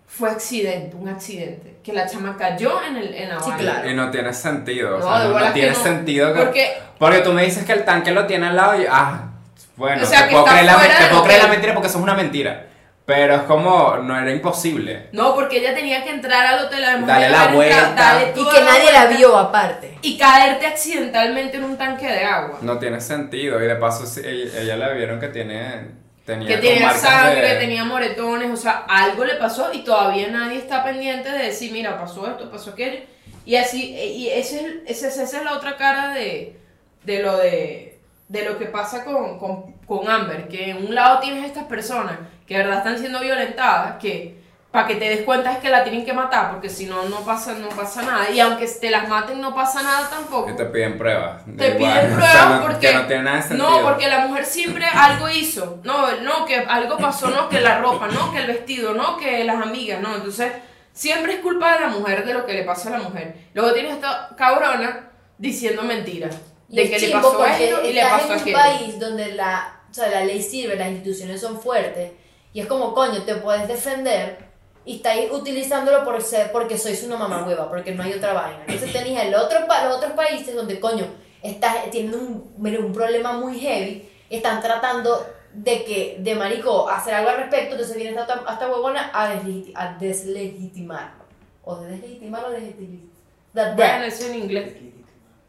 fue 0.06 0.28
accidente, 0.28 0.94
un 0.94 1.08
accidente, 1.08 1.71
que 1.82 1.92
la 1.92 2.06
chama 2.06 2.36
cayó 2.36 2.80
en, 2.84 2.96
el, 2.96 3.14
en 3.14 3.28
la 3.30 3.40
Sí, 3.40 3.50
claro. 3.58 3.90
Y 3.90 3.94
no 3.94 4.10
tiene 4.10 4.32
sentido, 4.32 4.96
o 4.96 4.98
No, 5.00 5.06
sea, 5.06 5.18
de 5.20 5.28
no, 5.34 5.38
que 5.46 5.50
tiene 5.52 5.68
no. 5.70 5.74
sentido 5.82 6.32
que... 6.34 6.40
Porque 6.42 6.72
Porque 6.98 7.18
tú 7.18 7.32
me 7.32 7.42
dices 7.44 7.64
que 7.64 7.72
el 7.72 7.84
tanque 7.84 8.12
lo 8.12 8.26
tiene 8.26 8.46
al 8.48 8.56
lado 8.56 8.80
y... 8.80 8.86
Ah, 8.88 9.28
bueno, 9.76 10.02
O 10.02 10.06
sea, 10.06 10.22
te 10.22 10.28
que 10.28 10.32
puedo, 10.32 10.44
creer 10.44 10.64
la, 10.66 10.76
te 10.78 11.06
puedo 11.08 11.24
creer 11.24 11.42
la 11.42 11.48
mentira 11.48 11.74
porque 11.74 11.88
eso 11.88 11.98
es 11.98 12.02
una 12.04 12.14
mentira. 12.14 12.66
Pero 13.04 13.34
es 13.34 13.42
como, 13.42 13.96
no 13.96 14.16
era 14.16 14.30
imposible. 14.30 15.08
No, 15.10 15.34
porque 15.34 15.58
ella 15.58 15.74
tenía 15.74 16.04
que 16.04 16.10
entrar 16.10 16.46
al 16.46 16.64
hotel, 16.66 16.84
además 16.84 17.08
Dale 17.08 17.30
la 17.30 17.46
vuelta. 17.48 17.92
dale 17.96 18.32
Y 18.36 18.48
que 18.48 18.60
nadie 18.60 18.92
la 18.92 19.06
vio 19.06 19.36
aparte. 19.36 19.98
Y 20.02 20.16
caerte 20.16 20.66
accidentalmente 20.68 21.56
en 21.56 21.64
un 21.64 21.76
tanque 21.76 22.06
de 22.06 22.24
agua. 22.24 22.58
No 22.62 22.78
tiene 22.78 23.00
sentido. 23.00 23.60
Y 23.60 23.66
de 23.66 23.74
paso, 23.74 24.04
ella, 24.20 24.60
ella 24.60 24.76
le 24.76 24.94
vieron 24.94 25.18
que 25.18 25.28
tiene... 25.28 26.01
Tenía 26.24 26.48
que 26.48 26.56
tenía 26.58 26.88
sangre, 27.00 27.40
de- 27.54 27.60
tenía 27.60 27.84
moretones, 27.84 28.50
o 28.50 28.56
sea, 28.56 28.84
algo 28.88 29.24
le 29.24 29.34
pasó 29.36 29.72
y 29.72 29.82
todavía 29.82 30.28
nadie 30.28 30.58
está 30.58 30.84
pendiente 30.84 31.30
de 31.30 31.46
decir, 31.46 31.72
mira, 31.72 31.98
pasó 31.98 32.28
esto, 32.30 32.50
pasó 32.50 32.70
aquello. 32.70 33.00
Y 33.44 33.56
así, 33.56 33.92
y 33.94 34.28
ese 34.28 34.82
ese, 34.86 35.08
esa 35.08 35.22
es 35.24 35.44
la 35.44 35.54
otra 35.54 35.76
cara 35.76 36.14
de, 36.14 36.56
de 37.04 37.22
lo 37.22 37.36
de, 37.38 37.98
de 38.28 38.44
lo 38.44 38.56
que 38.56 38.66
pasa 38.66 39.04
con, 39.04 39.38
con, 39.40 39.72
con 39.84 40.08
Amber, 40.08 40.46
que 40.46 40.70
en 40.70 40.86
un 40.86 40.94
lado 40.94 41.18
tienes 41.20 41.44
estas 41.44 41.64
personas 41.64 42.18
que 42.46 42.56
de 42.56 42.62
verdad 42.62 42.78
están 42.78 42.98
siendo 42.98 43.18
violentadas, 43.20 43.96
que 44.00 44.41
para 44.72 44.88
que 44.88 44.96
te 44.96 45.08
des 45.08 45.20
cuenta 45.22 45.52
es 45.52 45.58
que 45.58 45.68
la 45.68 45.84
tienen 45.84 46.04
que 46.04 46.12
matar, 46.14 46.50
porque 46.50 46.68
si 46.70 46.86
no, 46.86 47.04
no 47.04 47.20
pasa, 47.20 47.52
no 47.52 47.68
pasa 47.68 48.02
nada. 48.02 48.30
Y 48.30 48.40
aunque 48.40 48.66
te 48.66 48.88
las 48.90 49.06
maten, 49.08 49.38
no 49.40 49.54
pasa 49.54 49.82
nada 49.82 50.08
tampoco. 50.08 50.50
Y 50.50 50.56
te 50.56 50.64
piden 50.64 50.96
pruebas. 50.98 51.42
Te 51.58 51.68
Igual, 51.68 51.76
piden 51.76 51.94
o 52.12 52.14
pruebas 52.16 52.32
sea, 52.32 52.44
no- 52.48 52.62
porque 52.62 52.86
Que 52.88 52.94
no 52.94 53.06
tiene 53.06 53.22
nada 53.22 53.36
de 53.36 53.42
sentido. 53.42 53.70
no, 53.70 53.82
porque 53.82 54.08
la 54.08 54.26
mujer 54.26 54.44
siempre 54.46 54.86
algo 54.86 55.28
hizo. 55.28 55.78
No, 55.84 56.10
no, 56.22 56.46
que 56.46 56.56
algo 56.56 56.96
pasó, 56.96 57.28
no, 57.28 57.48
que 57.50 57.60
la 57.60 57.80
ropa, 57.80 58.08
no, 58.08 58.32
que 58.32 58.38
el 58.38 58.46
vestido, 58.46 58.94
no, 58.94 59.18
que 59.18 59.44
las 59.44 59.60
amigas, 59.62 60.00
no. 60.00 60.14
Entonces, 60.16 60.50
siempre 60.92 61.34
es 61.34 61.40
culpa 61.40 61.74
de 61.74 61.80
la 61.80 61.88
mujer 61.88 62.24
de 62.24 62.32
lo 62.32 62.46
que 62.46 62.54
le 62.54 62.62
pasa 62.64 62.88
a 62.88 62.92
la 62.98 63.04
mujer. 63.04 63.36
Luego 63.52 63.72
tienes 63.74 63.92
esta 63.92 64.30
cabrona 64.38 65.10
diciendo 65.36 65.82
mentiras. 65.82 66.34
De 66.68 66.84
es 66.84 66.90
que 66.90 66.98
le 66.98 67.12
pasó 67.12 67.36
porque 67.36 67.68
esto 67.68 67.84
y 67.86 67.92
le 67.92 68.02
pasó 68.02 68.24
en 68.24 68.32
un 68.32 68.38
aquello. 68.40 68.56
país 68.56 68.98
donde 68.98 69.32
la, 69.34 69.80
o 69.90 69.92
sea, 69.92 70.08
la 70.08 70.24
ley 70.24 70.40
sirve, 70.40 70.76
las 70.76 70.88
instituciones 70.88 71.38
son 71.42 71.60
fuertes 71.60 72.12
y 72.54 72.60
es 72.60 72.66
como, 72.66 72.94
coño, 72.94 73.22
te 73.24 73.34
puedes 73.34 73.68
defender 73.68 74.50
y 74.84 74.96
estáis 74.96 75.30
utilizándolo 75.30 76.04
por 76.04 76.20
ser, 76.22 76.50
porque 76.52 76.76
sois 76.78 77.02
una 77.04 77.16
mamá 77.16 77.44
hueva, 77.46 77.68
porque 77.68 77.92
no 77.92 78.02
hay 78.02 78.12
otra 78.12 78.32
vaina. 78.32 78.60
Entonces 78.66 78.92
tenéis 78.92 79.18
el 79.20 79.34
otro, 79.34 79.58
los 79.60 79.96
otros 79.96 80.12
países 80.12 80.54
donde, 80.54 80.80
coño, 80.80 81.06
estás, 81.42 81.90
tienen 81.90 82.14
un, 82.14 82.52
un 82.58 82.92
problema 82.92 83.32
muy 83.32 83.58
heavy, 83.58 84.08
están 84.30 84.60
tratando 84.62 85.26
de 85.52 85.84
que, 85.84 86.16
de 86.20 86.34
marico, 86.34 86.88
hacer 86.88 87.14
algo 87.14 87.30
al 87.30 87.36
respecto, 87.36 87.72
entonces 87.72 87.94
viene 87.96 88.18
esta, 88.18 88.42
esta 88.50 88.68
huevona 88.68 89.10
a, 89.12 89.34
deslegiti- 89.34 89.72
a 89.74 89.96
deslegitimar. 89.98 91.14
O 91.64 91.76
de 91.76 91.90
deslegitimar 91.92 92.44
o 92.46 92.50
deslegitimar. 92.50 93.06
Bueno, 93.76 94.04
eso 94.04 94.26
en 94.26 94.34
inglés. 94.36 94.72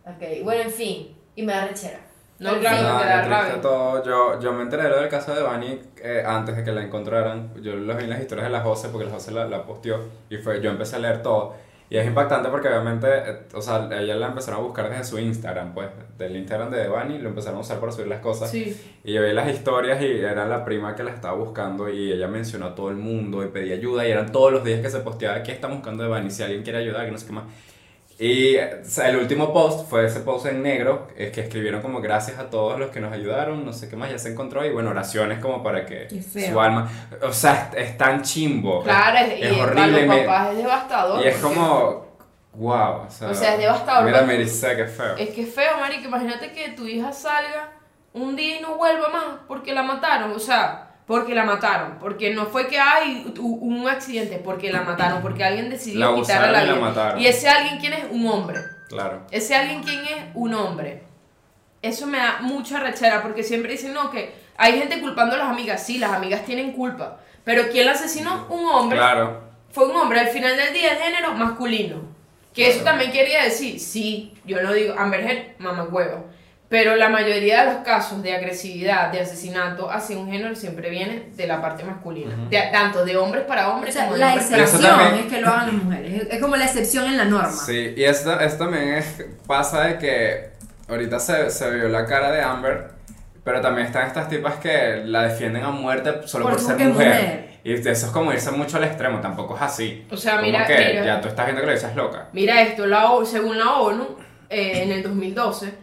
Ok, 0.06 0.44
bueno, 0.44 0.64
en 0.64 0.72
fin, 0.72 1.18
y 1.36 1.44
me 1.44 1.54
da 1.54 1.68
rechera. 1.68 2.00
No, 2.40 2.60
claro, 2.60 2.98
que 3.00 3.04
triste 3.06 3.30
rabia. 3.30 3.62
todo. 3.62 4.04
Yo, 4.04 4.40
yo 4.40 4.54
me 4.54 4.64
enteré 4.64 4.84
de 4.84 4.90
lo 4.90 5.00
del 5.00 5.10
caso 5.10 5.34
de 5.34 5.44
Bunny 5.44 5.80
eh, 6.02 6.24
antes 6.26 6.56
de 6.56 6.64
que 6.64 6.72
la 6.72 6.84
encontraran. 6.84 7.54
Yo 7.62 7.76
los 7.76 7.96
vi 7.98 8.04
en 8.04 8.10
las 8.10 8.20
historias 8.22 8.48
de 8.48 8.52
la 8.52 8.62
Jose 8.62 8.90
porque 8.90 9.06
la 9.06 9.14
Jose 9.14 9.32
la, 9.32 9.46
la 9.46 9.66
posteó 9.66 10.00
y 10.30 10.38
fue, 10.38 10.62
yo 10.62 10.70
empecé 10.72 10.98
a 10.98 11.00
leer 11.00 11.22
todo. 11.22 11.54
Y 11.90 11.98
es 11.98 12.08
impactante 12.08 12.50
porque 12.50 12.70
obviamente, 12.70 13.08
eh, 13.08 13.40
o 13.54 13.62
sea, 13.62 13.88
ella 13.92 14.16
la 14.16 14.28
empezaron 14.28 14.62
a 14.62 14.64
buscar 14.64 14.90
desde 14.90 15.04
su 15.04 15.20
Instagram, 15.20 15.76
pues, 15.76 15.90
del 16.18 16.36
Instagram 16.36 16.72
de 16.72 16.88
Bunny, 16.90 17.20
lo 17.20 17.30
empezaron 17.30 17.60
a 17.60 17.62
usar 17.62 17.80
para 17.80 17.92
subir 17.92 18.08
las 18.08 18.20
cosas. 18.20 18.50
Sí. 18.50 18.76
Y 19.04 19.14
yo 19.14 19.22
vi 19.22 19.32
las 19.32 19.48
historias 19.48 20.02
y 20.02 20.20
era 20.20 20.48
la 20.48 20.66
prima 20.66 20.96
que 20.96 21.04
la 21.04 21.12
estaba 21.12 21.36
buscando 21.36 21.88
y 21.90 22.12
ella 22.12 22.28
mencionó 22.28 22.68
a 22.68 22.76
todo 22.76 22.90
el 22.90 22.96
mundo 22.96 23.44
y 23.44 23.50
pedía 23.50 23.76
ayuda 23.76 24.08
y 24.08 24.12
eran 24.12 24.32
todos 24.32 24.52
los 24.52 24.64
días 24.64 24.82
que 24.82 24.90
se 24.90 25.02
posteaba, 25.02 25.44
¿qué 25.44 25.52
están 25.52 25.72
buscando 25.72 26.02
de 26.04 26.10
Bunny? 26.10 26.32
Si 26.32 26.42
alguien 26.42 26.64
quiere 26.64 26.80
ayudar, 26.80 27.06
que 27.06 27.12
no 27.12 27.18
sé 27.20 27.28
qué 27.28 27.34
más. 27.34 27.44
Y 28.20 28.58
o 28.58 28.84
sea, 28.84 29.10
el 29.10 29.18
último 29.18 29.52
post 29.52 29.90
fue 29.90 30.06
ese 30.06 30.20
post 30.20 30.46
en 30.46 30.62
negro, 30.62 31.08
es 31.18 31.32
que 31.32 31.42
escribieron 31.42 31.82
como 31.82 32.00
gracias 32.00 32.38
a 32.38 32.50
todos 32.50 32.80
los 32.80 32.92
que 32.92 33.00
nos 33.00 33.12
ayudaron, 33.12 33.66
no 33.66 33.74
sé 33.74 33.90
qué 33.90 33.96
más, 33.96 34.12
ya 34.12 34.20
se 34.20 34.32
encontró 34.32 34.64
y 34.66 34.72
bueno, 34.72 34.92
oraciones 34.92 35.40
como 35.40 35.64
para 35.64 35.86
que 35.86 36.08
su 36.22 36.60
alma, 36.60 36.90
o 37.22 37.34
sea, 37.34 37.72
es, 37.76 37.90
es 37.90 37.98
tan 37.98 38.22
chimbo. 38.22 38.84
Claro, 38.84 39.18
es, 39.18 39.42
es 39.42 39.58
para 39.58 39.64
horrible. 39.64 40.04
y 40.04 40.08
los 40.08 40.18
papás 40.18 40.52
es 40.52 40.58
devastador. 40.58 41.26
y 41.26 41.28
es 41.28 41.38
como, 41.38 42.06
wow, 42.54 43.06
o 43.08 43.10
sea, 43.10 43.30
O 43.30 43.34
sea, 43.34 43.54
es 43.54 43.60
devastador, 43.60 44.06
Mira, 44.06 44.22
me 44.22 44.38
dice 44.38 44.76
que 44.76 44.86
feo. 44.86 45.16
Es 45.18 45.30
que 45.32 45.42
es 45.42 45.54
feo, 45.54 45.78
marico. 45.80 46.08
Imagínate 46.08 46.52
que 46.52 46.70
tu 46.70 46.86
hija 46.88 47.12
salga 47.12 47.72
un 48.14 48.36
día 48.36 48.60
y 48.60 48.62
no 48.62 48.76
vuelva 48.78 49.10
más 49.10 49.26
porque 49.48 49.74
la 49.74 49.82
mataron. 49.82 50.32
O 50.32 50.40
sea, 50.40 50.93
porque 51.06 51.36
la 51.36 51.44
mataron. 51.44 51.98
Porque 52.00 52.34
no 52.34 52.46
fue 52.48 52.68
que 52.68 52.80
hay 52.80 53.32
un 53.40 53.88
accidente, 53.90 54.38
porque 54.44 54.72
la 54.72 54.82
mataron. 54.82 55.22
Porque 55.22 55.44
alguien 55.44 55.70
decidió 55.70 56.00
La 56.12 56.16
quitarle 56.22 56.52
la 56.52 56.64
la 56.64 56.74
vida. 56.74 56.82
mataron. 56.82 57.20
Y 57.20 57.28
ese 57.28 57.50
alguien, 57.50 57.80
¿quién 57.80 57.94
es? 57.94 58.06
Un 58.10 58.28
hombre. 58.28 58.60
Claro. 58.90 59.22
Ese 59.32 59.56
alguien, 59.56 59.82
¿quién 59.84 60.00
es? 60.06 60.24
Un 60.34 60.54
hombre. 60.54 61.04
Eso 61.82 62.08
me 62.08 62.18
da 62.18 62.38
mucha 62.42 62.80
rechera 62.80 63.22
porque 63.22 63.44
siempre 63.44 63.72
dicen, 63.74 63.94
no, 63.94 64.10
que 64.10 64.34
hay 64.56 64.78
gente 64.80 65.02
culpando 65.02 65.36
a 65.36 65.40
las 65.40 65.50
amigas. 65.50 65.86
Sí, 65.86 65.98
las 65.98 66.12
amigas 66.14 66.46
tienen 66.46 66.72
culpa. 66.72 67.18
Pero 67.44 67.64
¿quién 67.72 67.86
la 67.88 67.92
asesinó? 67.94 68.46
Un 68.50 68.66
hombre 68.68 68.98
Claro. 68.98 69.42
fue 69.72 69.88
un 69.90 69.96
hombre 69.98 70.20
al 70.22 70.28
final 70.28 70.56
del 70.56 70.74
día 70.74 70.94
el 70.94 71.00
género 71.00 71.34
masculino. 71.34 72.14
Que 72.54 72.70
eso 72.70 72.84
también 72.84 73.12
quería 73.12 73.44
decir, 73.44 73.80
sí, 73.80 74.32
yo 74.46 74.62
no 74.62 74.72
digo 74.72 74.94
Amber 74.98 75.22
Heard, 75.22 75.58
mamá 75.60 75.84
huevo. 75.84 76.28
Pero 76.74 76.96
la 76.96 77.08
mayoría 77.08 77.64
de 77.66 77.74
los 77.74 77.84
casos 77.84 78.24
de 78.24 78.34
agresividad, 78.36 79.12
de 79.12 79.20
asesinato 79.20 79.92
hacia 79.92 80.18
un 80.18 80.32
género 80.32 80.56
siempre 80.56 80.90
viene 80.90 81.26
de 81.36 81.46
la 81.46 81.62
parte 81.62 81.84
masculina. 81.84 82.34
Ujú. 82.36 82.50
De- 82.50 82.70
tanto 82.72 83.06
de 83.06 83.16
hombres 83.16 83.44
para 83.44 83.70
O 83.70 83.76
hombres 83.76 83.94
sea, 83.94 84.06
como 84.06 84.16
de 84.16 84.22
la 84.22 84.28
hombres 84.30 84.48
para 84.50 84.64
excepción 84.64 84.98
también- 84.98 85.26
es 85.28 85.32
que 85.32 85.42
lo 85.42 85.48
hagan 85.50 85.66
las 85.68 85.76
mujeres. 85.84 86.28
Es, 86.32 86.40
como 86.42 86.56
la 86.56 86.66
excepción 86.66 87.06
en 87.06 87.18
la 87.18 87.26
norma. 87.26 87.52
Sí, 87.52 87.94
y 87.96 88.04
esto, 88.04 88.40
esto 88.40 88.64
también 88.66 88.96
es, 88.96 89.24
pasa 89.46 89.84
de 89.84 89.98
que 90.00 90.50
ahorita 90.90 91.20
se, 91.20 91.52
se 91.52 91.70
vio 91.70 91.90
la 91.90 92.08
cara 92.08 92.32
de 92.32 92.42
Amber, 92.42 92.90
pero 93.44 93.62
también 93.62 93.86
están 93.86 94.08
estas 94.08 94.28
tipas 94.28 94.56
que 94.56 95.04
la 95.06 95.22
defienden 95.28 95.64
a 95.64 95.70
muerte 95.70 96.26
solo 96.26 96.46
por, 96.46 96.54
Por- 96.54 96.62
ser 96.62 96.78
mujer. 96.80 96.92
mujer. 96.92 97.50
Y 97.64 97.74
eso 97.74 98.08
es 98.08 98.12
como 98.12 98.34
irse 98.34 98.50
mucho 98.50 98.78
al 98.78 98.86
extremo, 98.86 99.20
tampoco 99.22 99.56
es 99.58 99.62
así. 99.62 100.08
O 100.10 100.18
sea, 100.18 100.38
Como 100.38 100.48
mira, 100.48 100.66
que 100.66 100.76
mira. 100.76 101.06
ya 101.06 101.22
tú 101.22 101.28
estás 101.28 101.46
viendo 101.46 101.62
que 101.62 101.68
lo 101.68 101.74
dices 101.74 101.96
loca. 101.96 102.30
Mira 102.34 102.62
esto, 102.64 102.88
la 102.88 103.12
O- 103.12 103.24
según 103.24 103.60
la 103.60 103.74
ONU, 103.76 104.18
eh, 104.50 104.82
en 104.84 104.92
el 104.92 105.04
2012, 105.04 105.83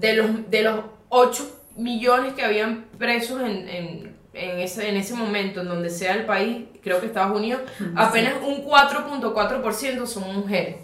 de 0.00 0.14
los, 0.14 0.50
de 0.50 0.62
los 0.62 0.80
8 1.10 1.60
millones 1.76 2.34
que 2.34 2.42
habían 2.42 2.86
presos 2.98 3.40
en, 3.42 3.68
en, 3.68 4.16
en 4.32 4.58
ese, 4.60 4.88
en 4.88 4.96
ese 4.96 5.14
momento, 5.14 5.60
en 5.60 5.68
donde 5.68 5.90
sea 5.90 6.14
el 6.14 6.24
país, 6.24 6.64
creo 6.82 7.00
que 7.00 7.06
Estados 7.06 7.36
Unidos, 7.36 7.60
apenas 7.96 8.34
un 8.42 8.64
4.4% 8.64 10.06
son 10.06 10.34
mujeres. 10.34 10.76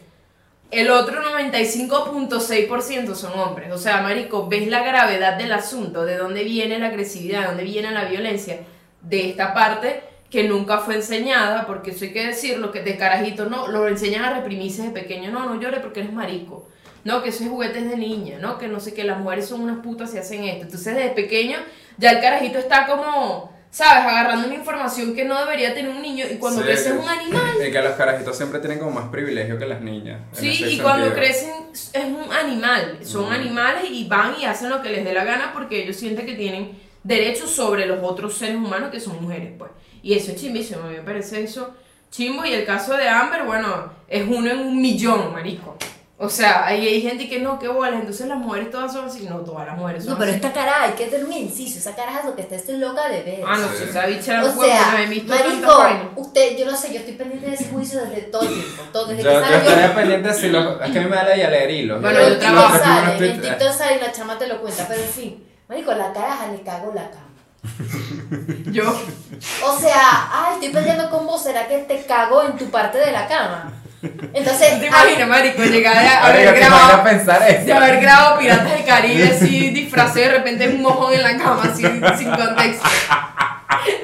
El 0.71 0.91
otro 0.91 1.23
95.6% 1.23 3.15
son 3.15 3.39
hombres. 3.39 3.73
O 3.73 3.79
sea, 3.79 4.03
Marico, 4.03 4.49
ves 4.49 4.67
la 4.67 4.83
gravedad 4.83 5.39
del 5.39 5.53
asunto, 5.53 6.05
de 6.05 6.17
dónde 6.17 6.43
viene 6.43 6.79
la 6.79 6.89
agresividad, 6.89 7.43
de 7.43 7.47
dónde 7.47 7.65
viene 7.65 7.93
la 7.93 8.07
violencia, 8.07 8.61
de 9.01 9.31
esta 9.31 9.55
parte 9.55 10.03
que 10.29 10.49
nunca 10.49 10.79
fue 10.79 10.97
enseñada, 10.97 11.67
porque 11.67 11.93
eso 11.93 12.05
hay 12.05 12.13
que 12.13 12.27
decirlo, 12.27 12.73
que 12.73 12.83
de 12.83 12.97
carajito 12.97 13.49
no, 13.49 13.69
lo 13.69 13.87
enseñan 13.87 14.25
a 14.25 14.35
reprimirse 14.35 14.83
de 14.83 14.91
pequeño, 14.91 15.31
no, 15.31 15.47
no 15.47 15.61
llores 15.61 15.79
porque 15.81 16.01
eres 16.01 16.13
marico. 16.13 16.69
No, 17.07 17.23
que 17.23 17.29
eso 17.31 17.45
es 17.45 17.51
juguetes 17.51 17.89
de 17.89 17.97
niña, 17.97 18.39
¿no? 18.41 18.59
Que 18.59 18.69
no 18.69 18.81
sé, 18.81 18.93
que 18.93 19.05
las 19.05 19.19
mujeres 19.19 19.47
son 19.47 19.61
unas 19.63 19.79
putas 19.79 20.13
y 20.15 20.19
hacen 20.19 20.45
esto. 20.45 20.65
Entonces, 20.65 20.95
desde 20.95 21.11
pequeño, 21.11 21.57
ya 21.97 22.11
el 22.11 22.21
carajito 22.21 22.59
está 22.59 22.87
como 22.87 23.55
¿sabes? 23.71 24.07
Agarrando 24.07 24.47
una 24.47 24.55
información 24.57 25.15
que 25.15 25.25
no 25.27 25.39
debería 25.39 25.75
tener 25.75 25.91
un 25.91 26.01
niño 26.01 26.25
y 26.31 26.37
cuando 26.37 26.61
Sí, 26.63 26.67
crece 26.67 26.89
es 26.91 26.95
un 26.95 27.07
animal. 27.09 27.53
Y 27.67 27.71
que 27.71 27.83
los 27.83 27.93
carajitos 27.93 28.35
siempre 28.35 28.59
tienen 28.61 28.79
como 28.79 28.91
más 28.93 29.09
privilegio 29.11 29.59
que 29.59 29.67
las 29.67 29.83
niñas. 29.83 30.21
Sí, 30.33 30.65
y 30.67 30.79
cuando 30.79 31.13
crecen 31.13 31.53
es 31.75 32.05
un 32.05 32.33
animal, 32.33 32.99
son 33.03 33.29
Mm. 33.29 33.33
animales 33.33 33.85
y 33.91 34.09
van 34.09 34.35
y 34.41 34.47
hacen 34.47 34.71
lo 34.71 34.81
que 34.81 34.89
les 34.89 35.05
dé 35.05 35.13
la 35.13 35.25
gana 35.25 35.51
porque 35.53 35.83
ellos 35.83 35.97
sienten 35.97 36.25
que 36.25 36.35
tienen 36.35 36.71
derechos 37.05 37.51
sobre 37.51 37.85
los 37.87 37.99
otros 38.03 38.39
seres 38.39 38.57
humanos 38.57 38.91
que 38.91 38.99
son 38.99 39.21
mujeres, 39.23 39.53
pues. 39.59 39.71
Y 40.03 40.15
eso 40.15 40.33
es 40.33 40.41
chimbísimo, 40.41 40.83
a 40.85 40.87
mí 40.89 40.95
me 40.97 41.03
parece 41.03 41.43
eso 41.43 41.75
chimbo. 42.11 42.47
Y 42.47 42.55
el 42.55 42.65
caso 42.65 42.97
de 42.97 43.09
Amber, 43.09 43.43
bueno, 43.45 43.93
es 44.09 44.25
uno 44.27 44.51
en 44.51 44.59
un 44.59 44.81
millón, 44.81 45.33
marico. 45.33 45.77
O 46.19 46.31
sea, 46.31 46.65
ahí 46.65 46.87
hay 46.89 47.03
gente 47.03 47.29
que 47.29 47.41
no, 47.41 47.59
que 47.59 47.69
bolas, 47.69 48.01
entonces 48.01 48.27
las 48.27 48.39
mujeres 48.39 48.71
todas 48.71 48.91
son 48.91 49.05
así. 49.05 49.25
No, 49.29 49.37
todas 49.41 49.67
las 49.67 49.77
mujeres 49.77 50.03
son 50.03 50.15
No, 50.15 50.19
pero 50.19 50.31
así. 50.31 50.37
esta 50.37 50.51
cara, 50.55 50.85
hay 50.85 50.93
que 50.93 51.05
tener 51.09 51.27
un 51.27 51.33
inciso. 51.35 51.79
Esa 51.79 51.95
cara 51.95 52.19
es 52.21 52.25
lo 52.25 52.35
que 52.35 52.41
está 52.41 52.55
estoy 52.57 52.79
loca 52.79 53.07
de 53.11 53.23
ver. 53.23 53.45
Ah, 53.47 53.59
no, 53.59 53.69
si 53.77 53.85
esa 53.85 54.07
bicha 54.07 54.33
era 54.41 54.45
O 54.45 54.65
sea, 54.65 54.93
no 54.93 54.99
he 54.99 55.07
visto 55.07 55.35
marico, 55.35 56.13
usted, 56.17 56.57
yo 56.57 56.65
no 56.65 56.75
sé, 56.75 56.95
yo 56.95 57.01
estoy 57.01 57.15
pendiente 57.17 57.49
de 57.49 57.55
ese 57.55 57.67
juicio 57.69 58.01
desde 58.03 58.23
todo 58.23 58.43
el 58.43 58.49
tiempo. 58.55 58.83
Todo, 58.95 59.07
desde 59.09 59.23
Yo, 59.25 59.29
que 59.29 59.35
yo 59.35 59.41
salió. 59.43 59.59
estaría 59.59 59.95
pendiente 59.95 60.33
si 60.33 60.49
lo. 60.49 60.83
Es 60.83 60.91
que 60.91 60.99
a 60.99 61.03
mí 61.03 61.09
me 61.11 61.17
da 61.17 61.25
la 61.25 61.37
idea 61.37 61.51
leer 61.51 61.71
hilos. 61.71 62.01
Bueno, 62.01 62.19
en 62.19 62.25
yo 62.29 62.39
TikTok 62.39 62.51
trabajo. 62.55 62.79
sale, 62.79 63.31
en 63.31 63.41
TikTok 63.43 63.73
sale 63.73 63.97
y 63.97 64.01
la 64.01 64.13
chama 64.13 64.39
te 64.39 64.47
lo 64.47 64.61
cuenta, 64.63 64.87
pero 64.89 65.03
en 65.03 65.09
fin, 65.11 65.45
marico, 65.69 65.93
la 65.93 66.13
caraja 66.15 66.47
le 66.51 66.63
cagó 66.63 66.93
la 66.95 67.11
cama. 67.11 67.27
Yo, 68.73 68.85
O 68.89 69.79
sea, 69.79 70.31
ay, 70.33 70.55
estoy 70.55 70.71
peleando 70.71 71.11
con 71.11 71.27
vos, 71.27 71.43
¿será 71.43 71.69
que 71.69 71.79
te 71.79 72.05
cagó 72.07 72.43
en 72.45 72.57
tu 72.57 72.67
parte 72.71 72.97
de 72.99 73.13
la 73.13 73.27
cama? 73.29 73.73
Entonces, 74.03 74.79
¿te 74.81 74.87
imaginas, 74.87 75.29
marico, 75.29 75.63
llegar 75.65 75.97
a 75.97 76.27
haber 76.27 76.55
grabado... 76.55 77.03
pensar 77.03 77.43
eso. 77.49 77.65
De 77.67 77.73
haber 77.73 78.01
grabado 78.01 78.39
Piratas 78.39 78.71
del 78.71 78.85
Caribe 78.85 79.33
así 79.35 79.71
disfrazado 79.71 80.19
y 80.21 80.23
de 80.23 80.29
repente 80.31 80.69
un 80.69 80.83
mojón 80.83 81.15
en 81.15 81.23
la 81.23 81.37
cama 81.37 81.63
así 81.73 81.83
sin 81.83 82.31
contexto. 82.31 82.89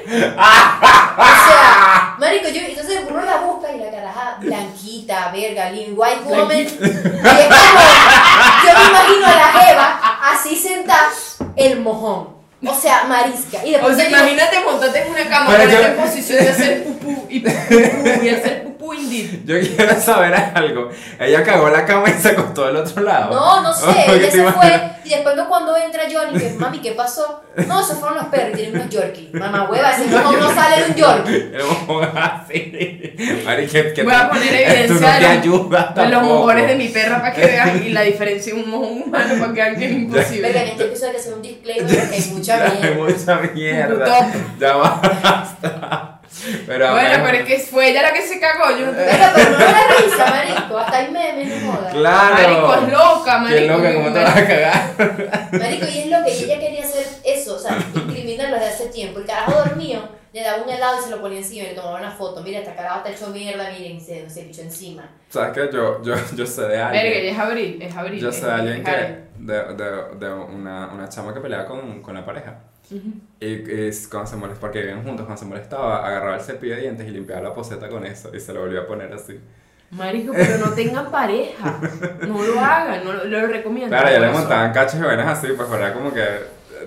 o 0.03 1.25
sea, 1.47 2.15
marico, 2.19 2.47
yo, 2.49 2.61
entonces 2.61 2.99
uno 3.09 3.21
la 3.23 3.37
busca 3.37 3.71
y 3.71 3.79
la 3.79 3.91
caraja 3.91 4.37
blanquita, 4.39 5.31
verga, 5.31 5.69
lean, 5.71 5.93
white 5.95 6.21
woman. 6.25 6.57
Y 6.57 6.61
es 6.61 6.71
como, 6.73 6.89
yo 8.63 8.79
me 8.79 8.89
imagino 8.89 9.25
a 9.27 9.35
la 9.35 9.47
jeva 9.61 9.99
así 10.33 10.55
sentada, 10.55 11.09
el 11.55 11.79
mojón. 11.79 12.33
O 12.65 12.73
sea, 12.73 13.03
marisca. 13.09 13.57
Y 13.65 13.69
O 13.75 13.77
después 13.77 13.95
sea, 13.97 14.09
yo- 14.09 14.17
imagínate 14.17 14.59
montarte 14.61 15.01
en 15.01 15.11
una 15.11 15.27
cama, 15.29 15.45
ponerte 15.47 15.73
yo- 15.75 15.81
en 15.81 15.95
posición 15.97 16.39
de 16.45 16.49
hacer 16.49 16.83
pupú 16.85 17.25
y 17.29 17.39
pupú 17.41 18.23
y 18.23 18.29
hacer 18.29 18.63
pupú 18.63 18.72
Yo 19.45 19.59
quiero 19.61 19.99
saber 19.99 20.33
algo. 20.55 20.89
Ella 21.19 21.43
cagó 21.43 21.69
la 21.69 21.85
cama 21.85 22.09
y 22.09 22.13
se 22.13 22.29
acostó 22.29 22.65
del 22.65 22.75
otro 22.77 23.01
lado. 23.03 23.33
No, 23.33 23.61
no 23.61 23.73
sé, 23.73 23.85
ella 24.07 24.31
se 24.31 24.51
fue 24.51 24.81
y 25.05 25.09
después 25.09 25.35
no 25.35 25.47
cuando 25.47 25.75
entra 25.77 26.03
Johnny, 26.11 26.37
que 26.37 26.49
mami, 26.57 26.79
¿qué 26.79 26.91
pasó? 26.91 27.41
No, 27.67 27.79
esos 27.81 27.99
fueron 27.99 28.17
los 28.17 28.27
perros 28.27 28.49
y 28.53 28.55
tienen 28.55 28.75
unos 28.75 28.89
Yorkie. 28.89 29.29
Mamá 29.33 29.69
hueva, 29.69 29.91
ese 29.91 30.05
mojón 30.15 30.39
no 30.39 30.53
sale 30.53 30.83
de 30.83 30.89
un 30.91 30.95
Yorkie. 30.95 31.35
El 31.53 31.63
mojón 31.63 32.09
así. 32.17 33.13
Mari, 33.45 33.67
que, 33.67 33.93
que 33.93 34.03
Voy 34.03 34.13
a 34.13 34.29
poner 34.29 34.51
no 34.51 34.57
evidencia 34.57 35.19
de 35.19 35.25
ayuda 35.27 35.93
los, 35.95 36.05
de 36.05 36.11
los 36.11 36.23
mojones 36.23 36.67
de 36.67 36.75
mi 36.75 36.87
perra 36.89 37.21
para 37.21 37.33
que 37.33 37.45
vean 37.45 37.83
y 37.85 37.89
la 37.89 38.01
diferencia 38.01 38.53
de 38.53 38.61
un 38.63 38.69
mojón 38.69 39.03
humano 39.03 39.33
para 39.39 39.53
que 39.53 39.61
vean 39.61 39.75
que 39.77 39.85
es 39.85 39.91
Verga, 39.91 39.95
en 39.95 40.03
imposible. 40.03 40.49
este 40.71 40.83
episodio 40.83 41.07
hay 41.09 41.13
que 41.15 41.19
hacer 41.21 41.33
un 41.33 41.41
disclaimer 41.41 41.85
porque 41.99 42.15
hay 42.15 42.31
mucha 42.31 42.57
Ya, 42.57 42.65
hay 42.65 42.71
mierda. 42.79 42.95
mucha 42.95 43.41
mierda. 43.53 44.31
Ya 44.59 44.73
basta. 44.75 46.12
Pero 46.65 46.91
Bueno, 46.91 47.09
bueno, 47.09 47.23
pero 47.25 47.37
es 47.37 47.45
que 47.45 47.59
fue 47.59 47.89
ella 47.91 48.01
la 48.01 48.13
que 48.13 48.21
se 48.21 48.39
cagó, 48.39 48.71
yo 48.77 48.87
no 48.87 48.91
te 48.91 48.97
Verga, 48.97 49.31
pero 49.35 49.49
no 49.51 49.57
da 49.57 49.81
risa, 50.01 50.25
marico. 50.25 50.77
Hasta 50.77 50.97
hay 50.97 51.11
memes, 51.11 51.61
no 51.63 51.71
jodas. 51.73 51.93
Claro. 51.93 52.33
Marico, 52.33 52.73
es 52.75 52.91
loca, 52.93 53.37
marico. 53.39 53.59
Qué 53.61 53.67
loca, 53.67 53.93
¿cómo 53.93 54.13
te 54.13 54.19
vas 54.23 54.37
a 54.37 54.47
cagar? 54.47 55.49
Marico, 55.51 55.85
y 55.87 55.99
es 55.99 56.07
lo 56.07 56.25
que 56.25 56.31
ella 56.31 56.59
quería 56.59 56.83
hacer 56.83 57.05
eso, 57.23 57.55
o 57.55 57.59
sea, 57.59 57.77
incriminarlo 57.95 58.55
desde 58.55 58.69
hace 58.69 58.85
tiempo. 58.87 59.19
El 59.19 59.25
carajo 59.25 59.51
dormido, 59.63 60.09
le 60.33 60.41
daba 60.41 60.63
un 60.63 60.69
helado 60.69 60.99
y 60.99 61.03
se 61.03 61.09
lo 61.11 61.21
ponía 61.21 61.37
encima 61.37 61.65
y 61.65 61.67
le 61.69 61.75
tomaba 61.75 61.99
una 61.99 62.11
foto. 62.11 62.41
Mira, 62.41 62.59
esta 62.59 62.75
carajo 62.75 62.97
está 62.97 63.11
hecho 63.11 63.27
mierda, 63.27 63.69
miren, 63.69 64.01
se, 64.01 64.27
se 64.29 64.41
pichó 64.43 64.61
encima. 64.63 65.07
¿Sabes 65.29 65.51
qué? 65.53 65.69
Yo, 65.75 66.01
yo, 66.03 66.15
yo 66.35 66.45
sé 66.47 66.63
de 66.63 66.81
alguien. 66.81 67.03
Verga, 67.03 67.19
es 67.31 67.37
abril, 67.39 67.79
es 67.81 67.95
abril. 67.95 68.19
Yo 68.19 68.29
es- 68.29 68.35
sé 68.37 68.45
de 68.47 68.51
alguien 68.51 68.77
es 68.77 68.83
que. 68.83 69.23
De, 69.37 69.53
de, 69.75 70.15
de 70.25 70.33
una, 70.33 70.87
una 70.87 71.09
chama 71.09 71.33
que 71.33 71.39
peleaba 71.41 71.65
con, 71.65 72.01
con 72.01 72.15
la 72.15 72.25
pareja. 72.25 72.55
Y, 72.91 73.45
y 73.45 73.91
cuando 74.09 74.29
se 74.29 74.35
molestaba, 74.35 74.59
porque 74.59 74.79
vivían 74.79 75.03
juntos, 75.03 75.25
cuando 75.25 75.39
se 75.41 75.45
molestaba, 75.47 76.05
agarraba 76.05 76.35
el 76.35 76.41
cepillo 76.41 76.75
de 76.75 76.81
dientes 76.81 77.07
y 77.07 77.11
limpiaba 77.11 77.41
la 77.41 77.53
poseta 77.53 77.89
con 77.89 78.05
eso 78.05 78.35
y 78.35 78.39
se 78.39 78.53
lo 78.53 78.61
volvía 78.61 78.81
a 78.81 78.87
poner 78.87 79.11
así. 79.13 79.39
Marico, 79.91 80.33
pero 80.33 80.57
no 80.57 80.71
tengan 80.73 81.11
pareja. 81.11 81.79
No 82.27 82.41
lo 82.43 82.59
hagan, 82.59 83.03
no 83.05 83.13
lo, 83.13 83.25
lo 83.25 83.47
recomiendo. 83.47 83.89
Claro, 83.95 84.09
ya 84.09 84.19
le 84.19 84.31
montaban 84.31 84.73
cachos 84.73 84.99
y 84.99 85.03
así, 85.05 85.47
pues 85.55 85.69
era 85.71 85.93
como 85.93 86.13
que. 86.13 86.23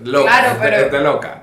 Loca, 0.04 0.30
Claro, 0.30 0.46
este- 0.52 0.60
pero- 0.62 0.76
este 0.86 1.00
loca. 1.00 1.42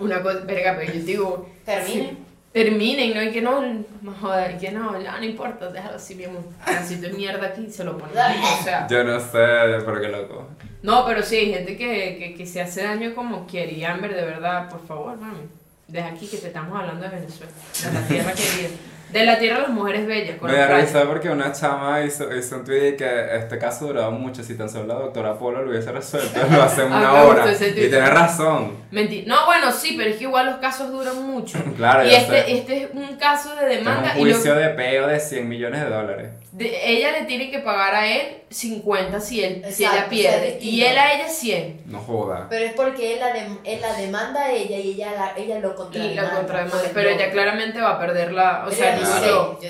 Una 0.00 0.22
cosa, 0.22 0.40
verga, 0.46 0.76
pero 0.78 0.92
yo 0.92 1.04
digo. 1.04 1.48
Termine. 1.64 2.08
sí, 2.10 2.18
terminen, 2.52 3.14
¿no? 3.14 3.22
Y 3.22 3.30
que 3.30 3.40
no, 3.40 3.62
no 3.62 4.12
joder, 4.20 4.56
y 4.56 4.58
que 4.58 4.70
no, 4.70 5.00
ya 5.00 5.18
no 5.18 5.24
importa, 5.24 5.70
déjalo 5.70 5.96
así 5.96 6.14
mismo. 6.14 6.44
Así 6.64 6.96
de 6.96 7.10
mierda 7.10 7.48
aquí 7.48 7.70
se 7.70 7.84
lo 7.84 7.96
ponen. 7.96 8.16
O 8.16 8.62
sea. 8.62 8.86
Yo 8.88 9.04
no 9.04 9.18
sé, 9.20 9.28
pero 9.32 10.00
qué 10.00 10.08
loco. 10.08 10.48
No, 10.82 11.04
pero 11.06 11.22
sí, 11.22 11.36
hay 11.36 11.54
gente 11.54 11.76
que, 11.76 12.16
que, 12.18 12.34
que 12.34 12.46
se 12.46 12.60
hace 12.60 12.82
daño 12.82 13.14
como 13.14 13.46
quiere. 13.46 13.72
Y 13.72 13.84
Amber, 13.84 14.14
de 14.14 14.24
verdad, 14.24 14.68
por 14.68 14.86
favor, 14.86 15.16
mami. 15.16 15.42
Deja 15.86 16.08
aquí 16.08 16.26
que 16.26 16.38
te 16.38 16.48
estamos 16.48 16.78
hablando 16.78 17.02
de 17.02 17.08
Venezuela. 17.08 17.52
De 17.84 17.92
la 17.92 18.06
tierra 18.06 18.32
querida. 18.32 18.68
De 19.12 19.24
la 19.24 19.38
tierra 19.38 19.56
de 19.56 19.62
las 19.62 19.70
mujeres 19.70 20.06
bellas. 20.06 20.36
con 20.38 20.50
Me 20.50 20.56
da 20.56 20.68
risa 20.78 21.04
porque 21.04 21.28
una 21.30 21.50
chama 21.52 22.02
hizo, 22.04 22.32
hizo 22.34 22.56
un 22.56 22.64
tweet 22.64 22.96
que 22.96 23.36
este 23.36 23.58
caso 23.58 23.86
duraba 23.88 24.10
mucho. 24.10 24.42
Si 24.44 24.54
tan 24.54 24.68
solo 24.70 24.86
la 24.86 24.94
doctora 24.94 25.34
Polo 25.38 25.62
lo 25.64 25.70
hubiese 25.70 25.90
resuelto, 25.90 26.38
lo 26.50 26.62
hace 26.62 26.82
en 26.82 26.92
una 26.92 27.12
hora. 27.24 27.52
Y 27.52 27.72
tiene 27.72 28.06
razón. 28.10 28.72
Menti- 28.92 29.24
No, 29.26 29.46
bueno, 29.46 29.72
sí, 29.72 29.94
pero 29.98 30.10
es 30.10 30.16
que 30.16 30.24
igual 30.24 30.46
los 30.46 30.56
casos 30.56 30.90
duran 30.90 31.22
mucho. 31.26 31.58
Claro, 31.76 32.04
y 32.06 32.10
ya 32.10 32.18
este, 32.18 32.42
sé. 32.44 32.52
este 32.56 32.82
es 32.84 32.88
un 32.92 33.16
caso 33.16 33.54
de 33.56 33.72
Es 33.72 33.78
demanda 33.78 34.12
un 34.14 34.20
y 34.20 34.24
lo- 34.30 34.34
juicio 34.34 34.54
de 34.54 34.68
peo 34.70 35.06
de 35.06 35.18
100 35.18 35.48
millones 35.48 35.80
de 35.80 35.88
dólares. 35.88 36.28
De- 36.52 36.90
ella 36.92 37.12
le 37.12 37.24
tiene 37.26 37.50
que 37.50 37.60
pagar 37.60 37.94
a 37.94 38.06
él 38.10 38.38
50 38.50 39.20
si, 39.20 39.42
él, 39.44 39.64
si 39.70 39.84
ella 39.84 39.92
o 39.92 39.94
sea, 39.96 40.08
pierde. 40.08 40.58
y 40.60 40.82
él 40.82 40.98
a 40.98 41.14
ella 41.14 41.28
100. 41.28 41.82
No 41.86 42.00
joda. 42.00 42.46
Pero 42.50 42.64
es 42.64 42.72
porque 42.72 43.14
él 43.14 43.20
la, 43.20 43.34
dem- 43.34 43.58
él 43.64 43.80
la 43.80 43.94
demanda 43.94 44.44
a 44.46 44.52
ella 44.52 44.76
y 44.78 44.90
ella, 44.92 45.12
la, 45.12 45.32
ella 45.36 45.58
lo 45.60 45.70
Y 45.70 45.74
contrademanda. 45.74 46.22
la 46.22 46.36
contrademanda. 46.38 46.84
el 46.84 46.90
Pero 46.92 47.08
ella 47.10 47.30
claramente 47.30 47.80
va 47.80 47.90
a 47.90 47.98
perder 48.00 48.32
la. 48.32 48.62
O 48.66 48.70
Pero 48.70 48.76
sea, 48.76 48.96
no 48.96 49.06
sé, 49.06 49.26
yo. 49.26 49.58
yo- 49.62 49.68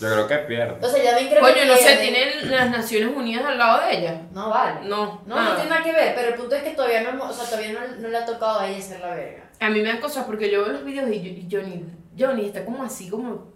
Yo 0.00 0.08
creo 0.10 0.26
que 0.26 0.36
pierde. 0.38 0.84
O 0.84 0.90
sea, 0.90 1.02
ya 1.04 1.14
ven 1.14 1.28
creo 1.28 1.40
Coño, 1.40 1.54
que 1.54 1.66
no 1.66 1.76
sé, 1.76 1.82
pierde. 1.96 2.02
¿tienen 2.02 2.50
las 2.50 2.70
Naciones 2.70 3.14
Unidas 3.14 3.44
al 3.44 3.58
lado 3.58 3.86
de 3.86 3.98
ella? 3.98 4.20
No 4.32 4.48
vale. 4.50 4.80
No, 4.88 5.22
No, 5.26 5.36
nada. 5.36 5.50
no 5.50 5.54
tiene 5.56 5.70
nada 5.70 5.82
que 5.84 5.92
ver, 5.92 6.14
pero 6.16 6.28
el 6.28 6.34
punto 6.34 6.56
es 6.56 6.62
que 6.64 6.70
todavía 6.70 7.02
no, 7.02 7.24
o 7.28 7.32
sea, 7.32 7.44
todavía 7.44 7.72
no, 7.72 7.80
no 8.00 8.08
le 8.08 8.16
ha 8.16 8.24
tocado 8.24 8.60
a 8.60 8.68
ella 8.68 8.78
hacer 8.78 8.98
la 9.00 9.14
verga. 9.14 9.44
A 9.60 9.68
mí 9.70 9.80
me 9.80 9.88
dan 9.88 10.00
cosas 10.00 10.24
porque 10.24 10.50
yo 10.50 10.64
veo 10.64 10.72
los 10.72 10.84
videos 10.84 11.08
y, 11.10 11.20
yo- 11.22 11.30
y 11.30 11.48
Johnny, 11.48 11.84
Johnny 12.18 12.46
está 12.46 12.64
como 12.64 12.82
así, 12.82 13.08
como 13.08 13.51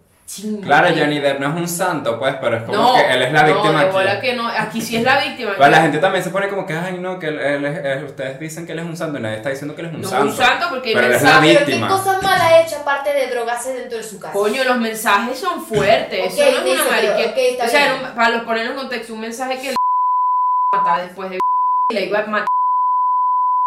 Claro, 0.62 0.88
Johnny 0.88 1.20
Depp 1.20 1.38
no 1.38 1.50
es 1.50 1.54
un 1.54 1.68
santo, 1.68 2.18
pues, 2.18 2.34
pero 2.40 2.56
es 2.56 2.62
como 2.64 2.76
No, 2.76 2.94
que 2.96 3.12
él 3.14 3.22
es 3.22 3.32
la 3.32 3.44
víctima 3.44 3.84
no, 3.84 3.98
aquí. 3.98 4.20
que 4.20 4.34
no, 4.34 4.48
aquí 4.48 4.80
sí 4.82 4.96
es 4.96 5.04
la 5.04 5.20
víctima. 5.24 5.52
Pero 5.56 5.70
la 5.70 5.80
gente 5.82 5.98
también 5.98 6.24
se 6.24 6.30
pone 6.30 6.48
como 6.48 6.66
que, 6.66 6.72
ay, 6.74 6.98
no, 6.98 7.16
que 7.20 7.28
él, 7.28 7.38
él 7.38 7.64
es- 7.64 7.84
él- 7.84 8.04
ustedes 8.04 8.40
dicen 8.40 8.66
que 8.66 8.72
él 8.72 8.80
es 8.80 8.84
un 8.86 8.96
santo 8.96 9.18
y 9.18 9.22
nadie 9.22 9.36
está 9.36 9.50
diciendo 9.50 9.76
que 9.76 9.82
él 9.82 9.88
es 9.88 9.94
un 9.94 10.00
no 10.00 10.06
es 10.08 10.10
santo. 10.12 10.26
un 10.26 10.36
santo 10.36 10.66
porque 10.70 10.88
hay 10.88 10.94
Pero 10.96 11.06
él 11.06 11.12
es 11.14 11.22
mensajes. 11.22 11.54
la 11.54 11.60
Pero 11.66 11.80
qué 11.80 11.88
cosas 11.88 12.22
malas 12.24 12.42
ha 12.42 12.60
hecho 12.60 12.76
aparte 12.78 13.12
de 13.12 13.26
drogarse 13.28 13.72
dentro 13.72 13.98
de 13.98 14.04
su 14.04 14.18
casa. 14.18 14.32
Coño, 14.32 14.64
los 14.64 14.78
mensajes 14.78 15.38
son 15.38 15.64
fuertes. 15.64 16.20
Ok, 16.32 16.38
eso 16.40 16.60
no 16.60 16.66
es 16.72 16.80
una 16.80 16.90
mariquera. 16.90 17.30
ok, 17.30 17.36
está 17.36 17.64
o 17.64 17.68
sea, 17.68 17.94
un- 17.94 18.14
para 18.16 18.28
los 18.30 18.42
poner 18.42 18.66
en 18.66 18.74
contexto, 18.74 19.14
un 19.14 19.20
mensaje 19.20 19.58
que 19.60 19.70
le 19.70 19.76
matar 20.76 21.02
después 21.04 21.30
de 21.30 21.38
y 21.92 21.94
le 21.94 22.06
iba 22.06 22.18
a 22.18 22.26
matar 22.26 22.46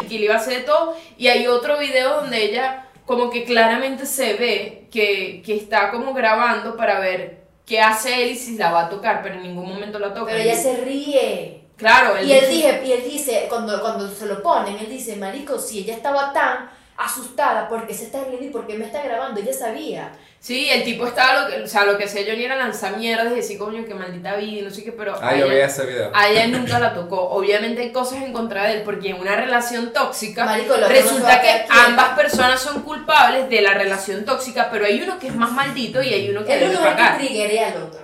que 0.01 0.17
le 0.19 0.25
iba 0.25 0.35
a 0.35 0.37
hacer 0.39 0.57
de 0.57 0.63
todo. 0.63 0.93
Y 1.17 1.27
hay 1.29 1.47
otro 1.47 1.77
video 1.79 2.15
donde 2.21 2.43
ella 2.43 2.85
como 3.09 3.31
que 3.31 3.43
claramente 3.43 4.05
se 4.05 4.35
ve 4.35 4.87
que, 4.91 5.41
que 5.43 5.55
está 5.57 5.89
como 5.89 6.13
grabando 6.13 6.77
para 6.77 6.99
ver 6.99 7.39
qué 7.65 7.81
hace 7.81 8.21
él 8.21 8.29
y 8.33 8.35
si 8.35 8.55
la 8.55 8.71
va 8.71 8.81
a 8.81 8.89
tocar, 8.89 9.23
pero 9.23 9.33
en 9.33 9.41
ningún 9.41 9.67
momento 9.67 9.97
la 9.97 10.13
toca. 10.13 10.27
Pero 10.31 10.43
ella 10.43 10.55
se 10.55 10.77
ríe. 10.77 11.61
Claro, 11.75 12.21
Y 12.23 12.31
él, 12.31 12.45
dice- 12.47 12.81
y 12.85 12.91
él 12.91 13.03
dice, 13.03 13.47
cuando, 13.49 13.81
cuando 13.81 14.07
se 14.07 14.27
lo 14.27 14.43
ponen, 14.43 14.77
él 14.77 14.87
dice, 14.89 15.15
marico, 15.15 15.57
si 15.57 15.79
ella 15.79 15.95
estaba 15.95 16.31
tan 16.33 16.69
asustada, 16.97 17.67
¿por 17.67 17.87
qué 17.87 17.95
se 17.95 18.03
está 18.03 18.23
riendo 18.25 18.45
y 18.45 18.49
por 18.51 18.67
qué 18.67 18.75
me 18.77 18.85
está 18.85 19.01
grabando? 19.01 19.39
Ella 19.39 19.53
sabía. 19.53 20.11
Sí, 20.41 20.69
el 20.69 20.83
tipo 20.85 21.05
estaba, 21.05 21.41
lo 21.41 21.49
que, 21.49 21.61
o 21.63 21.67
sea, 21.67 21.83
lo 21.83 21.97
que 21.97 22.05
hacía 22.05 22.21
Johnny 22.25 22.45
era 22.45 22.55
lanzar 22.55 22.95
mierdas 22.95 23.33
y 23.33 23.35
decir, 23.35 23.57
coño, 23.57 23.83
que 23.85 23.93
maldita 23.93 24.37
vida 24.37 24.59
y 24.59 24.61
no 24.61 24.69
sé 24.69 24.85
qué, 24.85 24.93
pero 24.93 25.13
Ah, 25.21 25.35
yo 25.35 25.49
vi 25.49 25.57
ese 25.57 25.85
video. 25.85 26.11
a 26.13 26.29
ella 26.29 26.47
nunca 26.47 26.79
la 26.79 26.93
tocó. 26.93 27.19
Obviamente 27.31 27.81
hay 27.81 27.91
cosas 27.91 28.23
en 28.23 28.31
contra 28.31 28.63
de 28.67 28.75
él, 28.75 28.81
porque 28.83 29.09
en 29.09 29.19
una 29.19 29.35
relación 29.35 29.91
tóxica 29.91 30.45
Marico, 30.45 30.75
resulta 30.87 31.41
que 31.41 31.65
ambas 31.69 32.17
personas 32.17 32.61
son 32.61 32.83
culpables 32.83 33.49
de 33.49 33.61
la 33.61 33.73
relación 33.73 34.23
tóxica, 34.23 34.69
pero 34.71 34.85
hay 34.85 35.01
uno 35.01 35.19
que 35.19 35.27
es 35.27 35.35
más 35.35 35.51
maldito 35.51 36.01
y 36.01 36.13
hay 36.13 36.29
uno 36.29 36.45
que 36.45 36.53
Él 36.53 36.59
debe 36.61 36.71
uno 36.77 36.85
es 36.85 36.89
que 36.91 36.95
pagar. 37.01 37.17
triggerea 37.17 37.67
al 37.67 37.83
otro. 37.83 37.99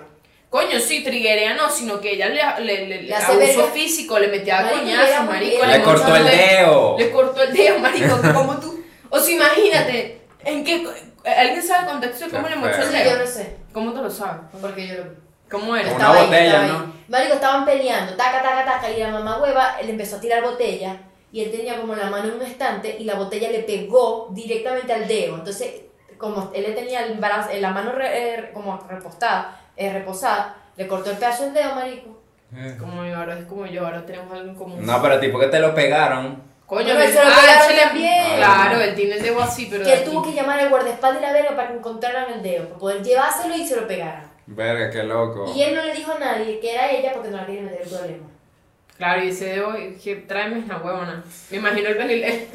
Coño, 0.49 0.79
sí, 0.81 1.03
triguerea 1.05 1.53
no, 1.53 1.69
sino 1.69 2.01
que 2.01 2.11
ella 2.13 2.27
le, 2.29 2.63
le, 2.65 2.85
le- 2.87 3.01
Le 3.03 3.15
hace 3.15 3.31
abuso 3.31 3.57
verga. 3.59 3.73
físico, 3.73 4.19
le 4.19 4.27
metía 4.27 4.61
Marico, 4.61 4.79
coñazos, 4.81 5.25
marico. 5.25 5.65
Le 5.65 5.81
cortó 5.81 6.15
el 6.17 6.23
de- 6.25 6.31
dedo. 6.37 6.95
Le 6.99 7.11
cortó 7.11 7.43
el 7.43 7.53
dedo, 7.53 7.79
marico, 7.79 8.19
como 8.33 8.57
tú. 8.59 8.83
O 9.09 9.19
sea, 9.19 9.33
imagínate, 9.35 10.19
¿en 10.43 10.63
qué? 10.65 10.85
¿Alguien 11.25 11.61
sabe 11.63 11.85
el 11.85 11.91
contexto 11.91 12.25
de 12.25 12.31
cómo 12.31 12.47
le 12.47 12.55
mochó 12.55 12.75
el 12.77 12.83
Sí, 12.83 12.93
yo 12.97 13.03
dedo? 13.11 13.19
no 13.19 13.27
sé, 13.27 13.55
¿Cómo 13.73 13.93
te 13.93 14.01
lo 14.01 14.09
sabes? 14.09 14.41
porque 14.61 14.87
yo 14.87 14.93
lo 14.95 15.03
vi. 15.05 15.09
¿Cómo 15.49 15.75
era? 15.75 15.91
Una 15.93 16.11
botella, 16.11 16.61
ahí. 16.63 16.67
¿no? 16.71 16.93
Marico, 17.07 17.33
estaban 17.35 17.65
peleando, 17.65 18.13
taca, 18.15 18.41
taca, 18.41 18.65
taca, 18.65 18.89
y 18.89 18.99
la 18.99 19.09
mamá 19.09 19.39
hueva 19.41 19.75
le 19.81 19.91
empezó 19.91 20.15
a 20.15 20.19
tirar 20.19 20.41
botella 20.43 20.97
y 21.31 21.43
él 21.43 21.51
tenía 21.51 21.79
como 21.79 21.95
la 21.95 22.09
mano 22.09 22.29
en 22.29 22.35
un 22.35 22.41
estante 22.41 22.95
y 22.99 23.03
la 23.03 23.15
botella 23.15 23.49
le 23.51 23.59
pegó 23.59 24.29
directamente 24.31 24.91
al 24.93 25.07
dedo. 25.07 25.35
Entonces, 25.35 25.81
como 26.17 26.51
él 26.53 26.63
le 26.63 26.71
tenía 26.71 27.05
el 27.05 27.15
brazo, 27.19 27.49
la 27.59 27.69
mano 27.71 27.91
re- 27.91 28.33
eh, 28.39 28.51
como 28.53 28.77
repostada, 28.89 29.59
eh, 29.77 29.91
reposada, 29.93 30.55
le 30.77 30.87
cortó 30.87 31.11
el 31.11 31.17
pedazo 31.17 31.43
del 31.43 31.53
dedo, 31.53 31.75
marico. 31.75 32.15
Como 32.79 33.03
yo, 33.05 33.17
ahora 33.17 33.37
es 33.37 33.45
como 33.45 33.65
yo, 33.65 33.85
ahora 33.85 34.05
tenemos 34.05 34.31
algo 34.31 34.49
en 34.49 34.55
común. 34.55 34.85
No, 34.85 35.01
pero 35.01 35.19
tipo 35.19 35.37
que 35.39 35.47
te 35.47 35.59
lo 35.59 35.75
pegaron. 35.75 36.41
Coño, 36.65 36.93
él- 36.93 37.01
eso 37.01 37.23
lo 37.23 37.29
ah, 37.29 37.67
él 37.69 37.79
también. 37.79 38.35
Claro, 38.37 38.81
él 38.81 38.95
tiene 38.95 39.15
el 39.15 39.21
dedo 39.21 39.41
así, 39.41 39.67
pero. 39.69 39.83
Que 39.83 39.91
de 39.91 39.97
él 39.97 40.03
tuvo 40.05 40.23
que 40.23 40.33
llamar 40.33 40.59
al 40.59 40.69
guardaespaldas 40.69 41.21
y 41.21 41.25
la 41.25 41.33
verga 41.33 41.55
para 41.55 41.67
que 41.69 41.73
encontraran 41.75 42.33
el 42.33 42.41
dedo, 42.41 42.65
para 42.67 42.79
poder 42.79 43.03
llevárselo 43.03 43.55
y 43.55 43.67
se 43.67 43.75
lo 43.75 43.87
pegaran. 43.87 44.31
Verga, 44.47 44.89
qué 44.89 45.03
loco. 45.03 45.51
Y 45.55 45.61
él 45.61 45.75
no 45.75 45.83
le 45.83 45.93
dijo 45.93 46.11
a 46.13 46.19
nadie 46.19 46.59
que 46.59 46.73
era 46.73 46.89
ella 46.91 47.13
porque 47.13 47.29
no 47.29 47.37
la 47.37 47.45
quería 47.45 47.61
meter 47.63 47.81
el 47.83 47.89
problema. 47.89 48.27
Claro, 48.97 49.23
y 49.25 49.27
ese 49.29 49.45
dedo, 49.47 49.75
que 50.01 50.15
tráeme 50.27 50.59
esa 50.59 50.77
huevona. 50.77 51.21
Me 51.51 51.57
imagino 51.57 51.89
el, 51.89 51.97
el, 51.99 52.23
el, 52.23 52.47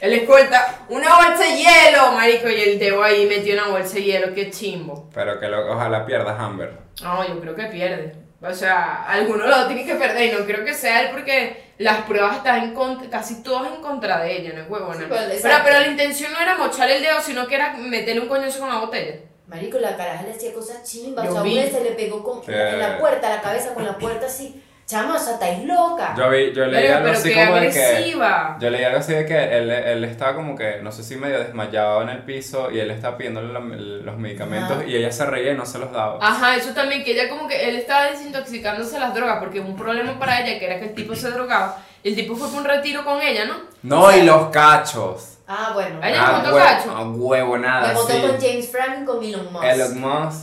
el 0.00 0.12
escolta, 0.12 0.78
una 0.88 1.16
bolsa 1.16 1.42
de 1.42 1.56
hielo, 1.56 2.12
marico, 2.12 2.48
y 2.48 2.60
el 2.60 2.78
dedo 2.78 3.02
ahí 3.02 3.26
metió 3.26 3.54
una 3.54 3.66
bolsa 3.68 3.94
de 3.94 4.04
hielo, 4.04 4.32
qué 4.32 4.48
chimbo. 4.50 5.08
Pero 5.12 5.40
que 5.40 5.48
loco, 5.48 5.72
ojalá 5.72 6.06
pierdas 6.06 6.38
Amber. 6.38 6.72
No, 7.02 7.26
yo 7.26 7.40
creo 7.40 7.56
que 7.56 7.64
pierde. 7.64 8.14
O 8.40 8.54
sea, 8.54 9.04
alguno 9.08 9.44
lo 9.48 9.66
tiene 9.66 9.84
que 9.84 9.96
perder 9.96 10.32
y 10.32 10.36
no 10.38 10.46
creo 10.46 10.64
que 10.64 10.72
sea 10.72 11.00
él 11.02 11.08
porque 11.10 11.67
las 11.78 12.02
pruebas 12.02 12.38
están 12.38 12.64
en 12.64 12.74
contra, 12.74 13.08
casi 13.08 13.42
todas 13.42 13.72
en 13.72 13.80
contra 13.80 14.22
de 14.22 14.36
ella, 14.36 14.52
no 14.54 14.62
es 14.62 14.70
huevona. 14.70 14.98
Sí, 14.98 15.04
pues, 15.08 15.40
pero, 15.42 15.54
pero 15.64 15.80
la 15.80 15.86
intención 15.86 16.32
no 16.32 16.40
era 16.40 16.56
mocharle 16.56 16.96
el 16.96 17.02
dedo, 17.02 17.20
sino 17.20 17.46
que 17.46 17.54
era 17.54 17.74
meterle 17.74 18.22
un 18.22 18.28
coñazo 18.28 18.60
con 18.60 18.68
la 18.68 18.80
botella. 18.80 19.16
Marico, 19.46 19.78
la 19.78 19.96
caraja 19.96 20.24
le 20.24 20.32
hacía 20.32 20.52
cosas 20.52 20.82
chimbas. 20.82 21.26
O 21.28 21.32
sea, 21.32 21.42
una 21.42 21.62
se 21.62 21.82
le 21.82 21.92
pegó 21.92 22.22
con, 22.22 22.42
en 22.52 22.78
la 22.78 22.98
puerta, 22.98 23.30
la 23.30 23.40
cabeza 23.40 23.72
con 23.72 23.84
la 23.84 23.96
puerta 23.96 24.26
así. 24.26 24.62
Chama, 24.88 25.16
o 25.16 25.18
sea, 25.18 25.34
estáis 25.34 25.64
loca. 25.66 26.14
Yo, 26.16 26.30
vi, 26.30 26.50
yo 26.54 26.64
leí 26.64 26.80
Pero, 26.82 26.94
algo 26.96 27.04
pero 27.08 27.18
así 27.18 27.34
como 27.34 27.54
de 27.56 27.70
que. 27.70 27.84
agresiva. 27.84 28.56
Yo 28.58 28.70
leí 28.70 28.84
algo 28.84 28.98
así 29.00 29.12
de 29.12 29.26
que 29.26 29.58
él, 29.58 29.70
él 29.70 30.04
estaba 30.04 30.34
como 30.34 30.56
que, 30.56 30.78
no 30.82 30.90
sé 30.90 31.02
si 31.04 31.16
medio 31.16 31.38
desmayado 31.40 32.00
en 32.00 32.08
el 32.08 32.22
piso 32.22 32.70
y 32.70 32.80
él 32.80 32.90
estaba 32.90 33.18
pidiéndole 33.18 33.52
la- 33.52 33.60
los 33.60 34.16
medicamentos 34.16 34.78
Ajá. 34.78 34.86
y 34.86 34.96
ella 34.96 35.12
se 35.12 35.26
reía 35.26 35.52
y 35.52 35.56
no 35.56 35.66
se 35.66 35.78
los 35.78 35.92
daba. 35.92 36.18
Ajá, 36.26 36.56
eso 36.56 36.72
también, 36.72 37.04
que 37.04 37.12
ella 37.12 37.28
como 37.28 37.46
que 37.46 37.68
él 37.68 37.76
estaba 37.76 38.04
desintoxicándose 38.10 38.98
las 38.98 39.12
drogas, 39.14 39.38
porque 39.40 39.60
un 39.60 39.76
problema 39.76 40.18
para 40.18 40.40
ella 40.40 40.58
que 40.58 40.64
era 40.64 40.78
que 40.80 40.86
el 40.86 40.94
tipo 40.94 41.14
se 41.14 41.30
drogaba. 41.32 41.76
El 42.02 42.14
tipo 42.14 42.34
fue 42.34 42.48
por 42.48 42.60
un 42.60 42.64
retiro 42.64 43.04
con 43.04 43.20
ella, 43.20 43.44
¿no? 43.44 43.56
No, 43.82 44.10
y 44.16 44.22
los 44.22 44.46
cachos. 44.48 45.38
Ah, 45.46 45.72
bueno. 45.74 45.98
Ella 46.02 46.16
Ah, 46.26 46.32
montó 46.42 46.56
cacho. 46.56 46.90
A 46.96 47.02
huevo, 47.10 47.58
nada, 47.58 47.88
Me 47.88 47.92
montó 47.94 48.12
sí. 48.14 48.20
con 48.22 48.40
James 48.40 48.68
Franco 48.70 49.22
y 49.22 49.32
con 49.32 49.40
Elon 49.42 49.52
Musk. 49.52 49.64
Elon 49.64 50.00
Musk. 50.00 50.40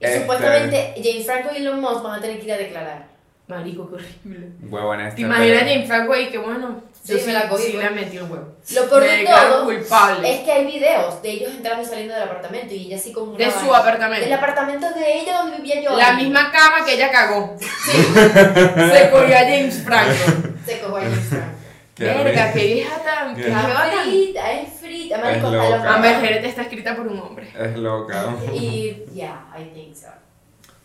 y 0.00 0.04
este, 0.04 0.20
supuestamente 0.20 0.94
James 0.96 1.26
Franco 1.26 1.48
y 1.54 1.58
Elon 1.58 1.80
Musk 1.80 2.02
van 2.02 2.18
a 2.18 2.20
tener 2.20 2.38
que 2.40 2.44
ir 2.46 2.52
a 2.52 2.56
declarar. 2.56 3.17
Marico, 3.48 3.88
qué 3.88 3.94
horrible. 3.94 4.50
Huevo 4.62 4.94
en 4.94 5.00
este. 5.00 5.16
¿Te 5.16 5.22
imaginas 5.22 5.60
James 5.60 5.86
Franco 5.86 6.12
ahí? 6.12 6.28
Que 6.28 6.38
bueno, 6.38 6.82
Sí, 7.02 7.18
yo 7.18 7.26
me 7.26 7.32
la 7.32 7.48
cogí, 7.48 7.62
sí 7.62 7.72
le 7.78 7.90
metí 7.90 8.16
el 8.18 8.24
huevo. 8.24 8.56
Lo 8.74 8.88
peor 8.90 9.02
de 9.02 9.24
todo 9.24 9.64
culpable. 9.64 10.34
es 10.34 10.40
que 10.40 10.52
hay 10.52 10.66
videos 10.66 11.22
de 11.22 11.30
ellos 11.30 11.52
entrando 11.54 11.82
y 11.82 11.86
saliendo 11.86 12.12
del 12.12 12.24
apartamento 12.24 12.74
y 12.74 12.86
ella 12.86 12.96
así 12.96 13.12
como 13.12 13.32
una 13.32 13.38
De 13.38 13.50
su 13.50 13.60
vaina. 13.60 13.78
apartamento. 13.78 14.24
Del 14.26 14.34
apartamento 14.34 14.90
de 14.90 15.18
ella 15.20 15.38
donde 15.38 15.56
vivía 15.56 15.80
yo. 15.80 15.96
La 15.96 16.12
misma 16.12 16.52
cama 16.52 16.84
que 16.84 16.94
ella 16.94 17.10
cagó. 17.10 17.56
Se 17.60 19.10
cogió 19.10 19.34
a 19.36 19.40
James 19.40 19.82
Franco. 19.82 20.12
Se 20.66 20.80
cogió 20.80 20.96
a 20.96 21.00
James 21.00 21.28
Franco. 21.28 21.58
Qué 21.94 22.04
Verga, 22.04 22.52
qué 22.52 22.64
vieja 22.66 23.02
tan. 23.02 23.34
Qué 23.34 23.42
frita, 23.44 24.52
es 24.52 24.72
frita. 24.78 25.16
Amber 25.94 26.24
Heard 26.24 26.44
está 26.44 26.62
escrita 26.62 26.94
por 26.94 27.06
un 27.08 27.18
hombre. 27.18 27.48
Es 27.58 27.76
loca. 27.76 28.36
Y 28.54 29.04
ya, 29.14 29.46
I 29.58 29.64
think 29.74 29.96
so. 29.96 30.08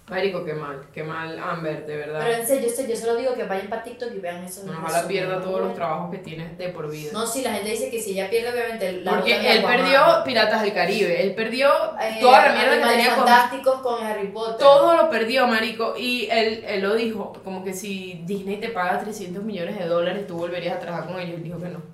Marico, 0.09 0.43
qué 0.43 0.53
mal, 0.53 0.81
qué 0.93 1.01
mal 1.01 1.39
Amber, 1.39 1.85
de 1.85 1.95
verdad. 1.95 2.19
Pero 2.21 2.33
en 2.41 2.45
serio, 2.45 2.67
yo, 2.69 2.75
sé- 2.75 2.89
yo 2.89 2.95
solo 2.95 3.15
digo 3.15 3.33
que 3.35 3.43
vayan 3.45 3.67
para 3.67 3.83
TikTok 3.83 4.11
y 4.13 4.19
vean 4.19 4.43
eso. 4.43 4.61
Ojalá 4.67 5.07
pierda 5.07 5.41
todos 5.41 5.61
los 5.61 5.73
trabajos 5.73 6.11
que 6.11 6.17
tienes 6.17 6.57
de 6.57 6.69
por 6.69 6.91
vida. 6.91 7.11
No, 7.13 7.25
sí, 7.25 7.41
la 7.41 7.53
gente 7.53 7.69
dice 7.69 7.89
que 7.89 8.01
si 8.01 8.11
ella 8.11 8.29
pierde, 8.29 8.51
obviamente 8.51 8.91
la 9.01 9.11
Porque 9.11 9.33
él 9.53 9.59
Aquaman. 9.59 9.77
perdió 9.77 10.01
Piratas 10.25 10.61
del 10.61 10.73
Caribe, 10.73 11.21
él 11.23 11.33
perdió 11.35 11.69
Eh, 12.01 12.17
toda 12.19 12.47
la 12.47 12.53
mierda 12.53 12.75
que 12.83 12.89
tenía 12.95 13.15
con... 13.15 13.25
fantásticos 13.25 13.75
con 13.81 14.03
Harry 14.03 14.27
Potter. 14.27 14.57
Todo 14.57 14.97
lo 14.97 15.09
perdió, 15.09 15.47
marico, 15.47 15.93
y 15.97 16.27
él, 16.29 16.65
él 16.67 16.81
lo 16.81 16.95
dijo, 16.95 17.31
como 17.43 17.63
que 17.63 17.73
si 17.73 18.23
Disney 18.25 18.57
te 18.57 18.69
paga 18.69 18.99
300 18.99 19.41
millones 19.41 19.79
de 19.79 19.85
dólares, 19.85 20.27
tú 20.27 20.35
volverías 20.37 20.75
a 20.75 20.79
trabajar 20.79 21.07
con 21.07 21.19
ellos. 21.21 21.37
Él 21.37 21.43
dijo 21.43 21.59
que 21.59 21.69
no. 21.69 21.92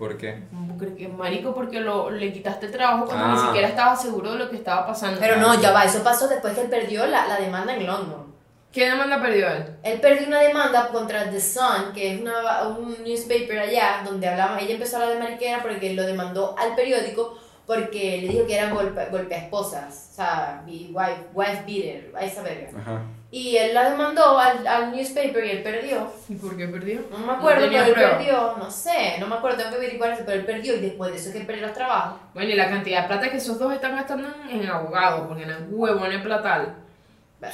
¿Por 0.00 0.16
qué? 0.16 0.42
Porque, 0.78 1.08
marico, 1.08 1.54
porque 1.54 1.78
lo, 1.78 2.10
le 2.10 2.32
quitaste 2.32 2.66
el 2.66 2.72
trabajo 2.72 3.04
cuando 3.04 3.26
Ah. 3.26 3.32
ni 3.34 3.38
siquiera 3.38 3.68
estaba 3.68 3.94
seguro 3.94 4.32
de 4.32 4.38
lo 4.38 4.48
que 4.48 4.56
estaba 4.56 4.86
pasando. 4.86 5.20
Pero 5.20 5.36
no, 5.36 5.60
ya 5.60 5.72
va, 5.72 5.84
eso 5.84 6.02
pasó 6.02 6.26
después 6.26 6.54
que 6.54 6.62
él 6.62 6.70
perdió 6.70 7.06
la, 7.06 7.26
la 7.28 7.36
demanda 7.38 7.74
en 7.76 7.86
London. 7.86 8.34
¿Qué 8.72 8.88
demanda 8.88 9.20
perdió 9.20 9.46
él? 9.50 9.76
Él 9.82 10.00
perdió 10.00 10.26
una 10.28 10.40
demanda 10.40 10.88
contra 10.88 11.28
The 11.28 11.38
Sun, 11.38 11.92
que 11.94 12.14
es 12.14 12.20
una, 12.22 12.62
un 12.68 12.96
newspaper 13.04 13.58
allá, 13.58 14.00
donde 14.04 14.26
hablaba, 14.26 14.58
ella 14.58 14.72
empezó 14.74 14.96
a 14.96 15.02
hablar 15.02 15.18
de 15.18 15.22
mariquera 15.24 15.60
porque 15.60 15.92
lo 15.92 16.04
demandó 16.04 16.54
al 16.58 16.74
periódico 16.74 17.36
porque 17.66 18.22
le 18.22 18.28
dijo 18.28 18.46
que 18.46 18.56
eran 18.56 18.74
golpe, 18.74 19.04
golpe 19.10 19.34
a 19.34 19.38
esposas, 19.38 20.08
o 20.12 20.14
sea, 20.16 20.62
be- 20.66 20.88
wife, 20.92 21.26
wife 21.34 21.62
beater, 21.66 22.12
a 22.16 22.24
esa 22.24 22.42
verga. 22.42 22.68
Ajá. 22.76 23.02
Y 23.32 23.56
él 23.56 23.74
la 23.74 23.90
demandó 23.90 24.36
al, 24.40 24.66
al 24.66 24.90
newspaper 24.90 25.44
y 25.44 25.50
él 25.50 25.62
perdió. 25.62 26.12
¿Y 26.28 26.34
por 26.34 26.56
qué 26.56 26.66
perdió? 26.66 27.00
No 27.12 27.18
me 27.18 27.32
acuerdo, 27.34 27.62
tenía 27.62 27.84
pero 27.84 27.88
él 27.88 27.94
prueba. 27.94 28.16
perdió, 28.18 28.56
no 28.58 28.70
sé, 28.70 29.16
no 29.20 29.26
me 29.28 29.36
acuerdo, 29.36 29.58
tengo 29.58 29.70
que 29.70 29.76
averiguar 29.76 30.10
eso, 30.10 30.22
pero 30.26 30.40
él 30.40 30.44
perdió 30.46 30.74
y 30.76 30.80
después 30.80 31.12
de 31.12 31.16
eso 31.16 31.28
es 31.28 31.34
que 31.34 31.40
él 31.42 31.46
perdió 31.46 31.66
los 31.66 31.74
trabajos. 31.74 32.18
Bueno, 32.34 32.50
y 32.50 32.54
la 32.54 32.68
cantidad 32.68 33.02
de 33.02 33.06
plata 33.08 33.30
que 33.30 33.36
esos 33.36 33.56
dos 33.58 33.72
están 33.72 33.94
gastando 33.94 34.26
en, 34.50 34.60
en 34.62 34.68
abogados, 34.68 35.28
porque 35.28 35.44
en 35.44 35.68
huevones 35.70 36.14
en 36.16 36.22
platal. 36.24 36.74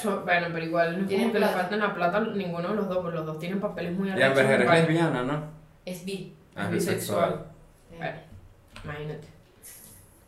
So- 0.02 0.22
bueno, 0.22 0.46
pero 0.52 0.64
igual 0.64 0.96
no 0.96 1.02
es 1.02 1.08
Tienen 1.08 1.28
como 1.30 1.34
que 1.34 1.46
le 1.46 1.52
falten 1.52 1.78
la 1.78 1.94
plata 1.94 2.16
a 2.16 2.20
ninguno 2.22 2.68
de 2.70 2.74
los 2.74 2.88
dos, 2.88 2.98
porque 2.98 3.16
los 3.18 3.26
dos 3.26 3.38
tienen 3.38 3.60
papeles 3.60 3.92
muy 3.92 4.08
Y 4.08 4.12
arrechos 4.12 4.30
Amber 4.30 4.44
en 4.46 4.50
Heard 4.50 4.60
es 4.62 4.66
España. 4.66 4.80
lesbiana, 4.88 5.22
¿no? 5.24 5.44
Es 5.84 6.04
bi. 6.06 6.34
Ah, 6.56 6.64
Es 6.64 6.70
bisexual. 6.70 7.44
Eh, 7.92 7.96
Bueno, 7.98 8.18
imagínate. 8.82 9.26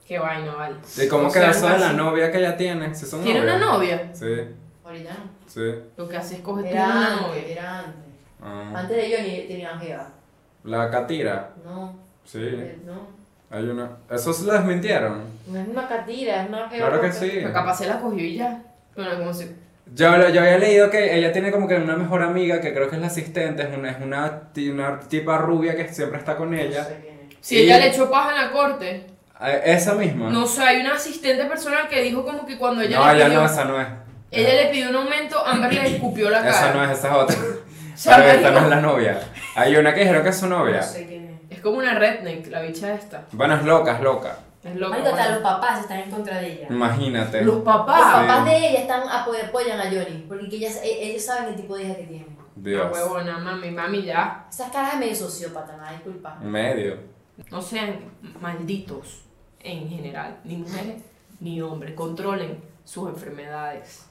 Qué 0.06 0.18
vaina, 0.18 0.54
vale. 0.54 0.76
¿Y 1.02 1.08
cómo 1.08 1.28
O 1.28 1.32
quedó 1.32 1.46
eso 1.46 1.68
de 1.68 1.78
la 1.78 1.92
novia 1.94 2.30
que 2.30 2.38
ella 2.38 2.56
tiene? 2.56 2.94
Si 2.94 3.06
son 3.06 3.22
¿Tiene 3.24 3.40
una 3.42 3.56
novias. 3.58 4.00
novia? 4.02 4.14
Sí, 4.14 4.54
Ahorita 4.84 5.10
no. 5.10 5.37
Sí. 5.48 5.74
Lo 5.96 6.08
que 6.08 6.16
hace 6.16 6.36
es 6.36 6.40
coger 6.42 6.64
tú 6.66 6.70
Era 6.70 6.86
una 6.86 7.16
novia. 7.16 7.42
era 7.48 7.78
antes. 7.80 7.94
Ah. 8.40 8.72
Antes 8.76 8.96
de 8.96 9.16
Johnny 9.16 9.44
tenía 9.48 9.76
jeva. 9.78 10.08
La 10.64 10.90
Catira. 10.90 11.50
No, 11.64 11.96
Sí. 12.24 12.38
eh, 12.42 12.78
no. 12.86 13.18
Hay 13.50 13.64
una. 13.64 13.90
¿Eso 14.10 14.32
se 14.32 14.44
lo 14.44 14.52
desmintieron? 14.52 15.22
No 15.46 15.58
es 15.58 15.66
una 15.68 15.88
catira, 15.88 16.42
es 16.42 16.48
una 16.50 16.68
jeva. 16.68 16.88
Claro 16.88 17.00
que 17.02 17.10
sí. 17.12 17.30
Pero 17.34 17.52
capaz 17.52 17.78
se 17.78 17.86
la 17.86 17.98
cogió 18.00 18.22
y 18.22 18.36
ya. 18.36 18.62
Pero 18.94 19.16
como 19.18 19.32
se... 19.32 19.54
Yo, 19.94 20.14
lo- 20.18 20.28
yo 20.28 20.40
había 20.42 20.58
leído 20.58 20.90
que 20.90 21.16
ella 21.16 21.32
tiene 21.32 21.50
como 21.50 21.66
que 21.66 21.76
una 21.76 21.96
mejor 21.96 22.22
amiga 22.22 22.60
que 22.60 22.74
creo 22.74 22.90
que 22.90 22.96
es 22.96 23.00
la 23.00 23.06
asistente, 23.06 23.62
es 23.62 23.74
una, 23.74 23.90
es 23.92 23.96
una, 24.02 24.42
una 24.72 25.00
tipa 25.00 25.38
rubia 25.38 25.74
que 25.74 25.88
siempre 25.88 26.18
está 26.18 26.36
con 26.36 26.50
No 26.50 26.58
ella. 26.58 26.84
sé 26.84 26.98
quién 27.00 27.30
es. 27.30 27.36
Si 27.40 27.56
Y- 27.56 27.60
ella 27.60 27.78
le 27.78 27.88
echó 27.88 28.10
paja 28.10 28.32
en 28.32 28.36
la 28.46 28.52
corte, 28.52 29.06
Eh, 29.40 29.62
Esa 29.64 29.94
misma. 29.94 30.28
no 30.30 30.46
sé, 30.46 30.62
hay 30.62 30.80
una 30.82 30.94
asistente 30.96 31.44
personal 31.46 31.88
que 31.88 32.02
dijo 32.02 32.24
como 32.26 32.44
que 32.44 32.58
cuando 32.58 32.82
ella 32.82 32.98
no, 32.98 33.06
le 33.06 33.14
ella 33.16 33.26
pidió... 33.28 33.40
no, 33.40 33.46
esa 33.46 33.64
no 33.64 33.80
es. 33.80 33.86
Ella 34.30 34.62
le 34.64 34.70
pidió 34.70 34.90
un 34.90 34.96
aumento, 34.96 35.44
Amber 35.44 35.72
le 35.72 35.96
escupió 35.96 36.28
la 36.30 36.38
cara. 36.38 36.50
Esa 36.50 36.74
no 36.74 36.84
es, 36.84 36.98
esa 36.98 37.08
es 37.08 37.14
otra. 37.14 37.36
Pero 38.04 38.22
esta 38.30 38.50
no 38.50 38.58
es 38.60 38.68
la 38.68 38.80
novia. 38.80 39.20
Hay 39.56 39.76
una 39.76 39.92
que 39.94 40.00
dijeron 40.00 40.22
que 40.22 40.28
es 40.28 40.38
su 40.38 40.46
novia. 40.46 40.76
No 40.76 40.82
sé 40.82 41.06
quién 41.06 41.40
es. 41.50 41.56
es 41.56 41.60
como 41.60 41.78
una 41.78 41.94
redneck, 41.98 42.46
la 42.48 42.60
bicha 42.62 42.94
esta. 42.94 43.26
Bueno, 43.32 43.54
es 43.56 43.64
loca, 43.64 43.96
es 43.96 44.00
loca. 44.02 44.38
Es 44.62 44.76
loca. 44.76 44.90
Marico, 44.90 45.08
hasta 45.10 45.22
bueno. 45.22 45.34
los 45.40 45.42
papás 45.42 45.80
están 45.80 45.98
en 46.00 46.10
contra 46.10 46.38
de 46.38 46.52
ella. 46.52 46.66
Imagínate. 46.70 47.42
Los 47.42 47.54
Los 47.56 47.64
papás. 47.64 48.00
papás 48.26 48.44
de 48.44 48.56
ella 48.56 48.80
están 48.80 49.02
apo- 49.08 49.32
apoyan 49.42 49.80
a 49.80 49.84
Johnny, 49.84 50.24
porque 50.28 50.56
ellas, 50.56 50.80
e- 50.82 51.08
ellos 51.10 51.24
saben 51.24 51.48
el 51.48 51.56
tipo 51.56 51.76
de 51.76 51.84
hija 51.84 51.96
que 51.96 52.02
tiene. 52.04 52.26
Dios. 52.56 52.86
Ah, 52.86 52.92
huevona, 52.92 53.38
mami, 53.38 53.70
mami, 53.70 54.02
ya. 54.02 54.46
Esas 54.50 54.70
caras 54.70 54.94
es 54.94 54.98
medio 55.00 55.14
sociópata, 55.16 55.76
nada, 55.76 55.92
disculpa. 55.92 56.34
Medio. 56.40 56.96
No 57.50 57.62
sean 57.62 58.00
malditos 58.40 59.22
en 59.60 59.88
general, 59.88 60.38
ni 60.44 60.56
mujeres 60.56 61.02
ni 61.40 61.60
hombres. 61.62 61.94
Controlen 61.94 62.60
sus 62.84 63.08
enfermedades. 63.08 64.07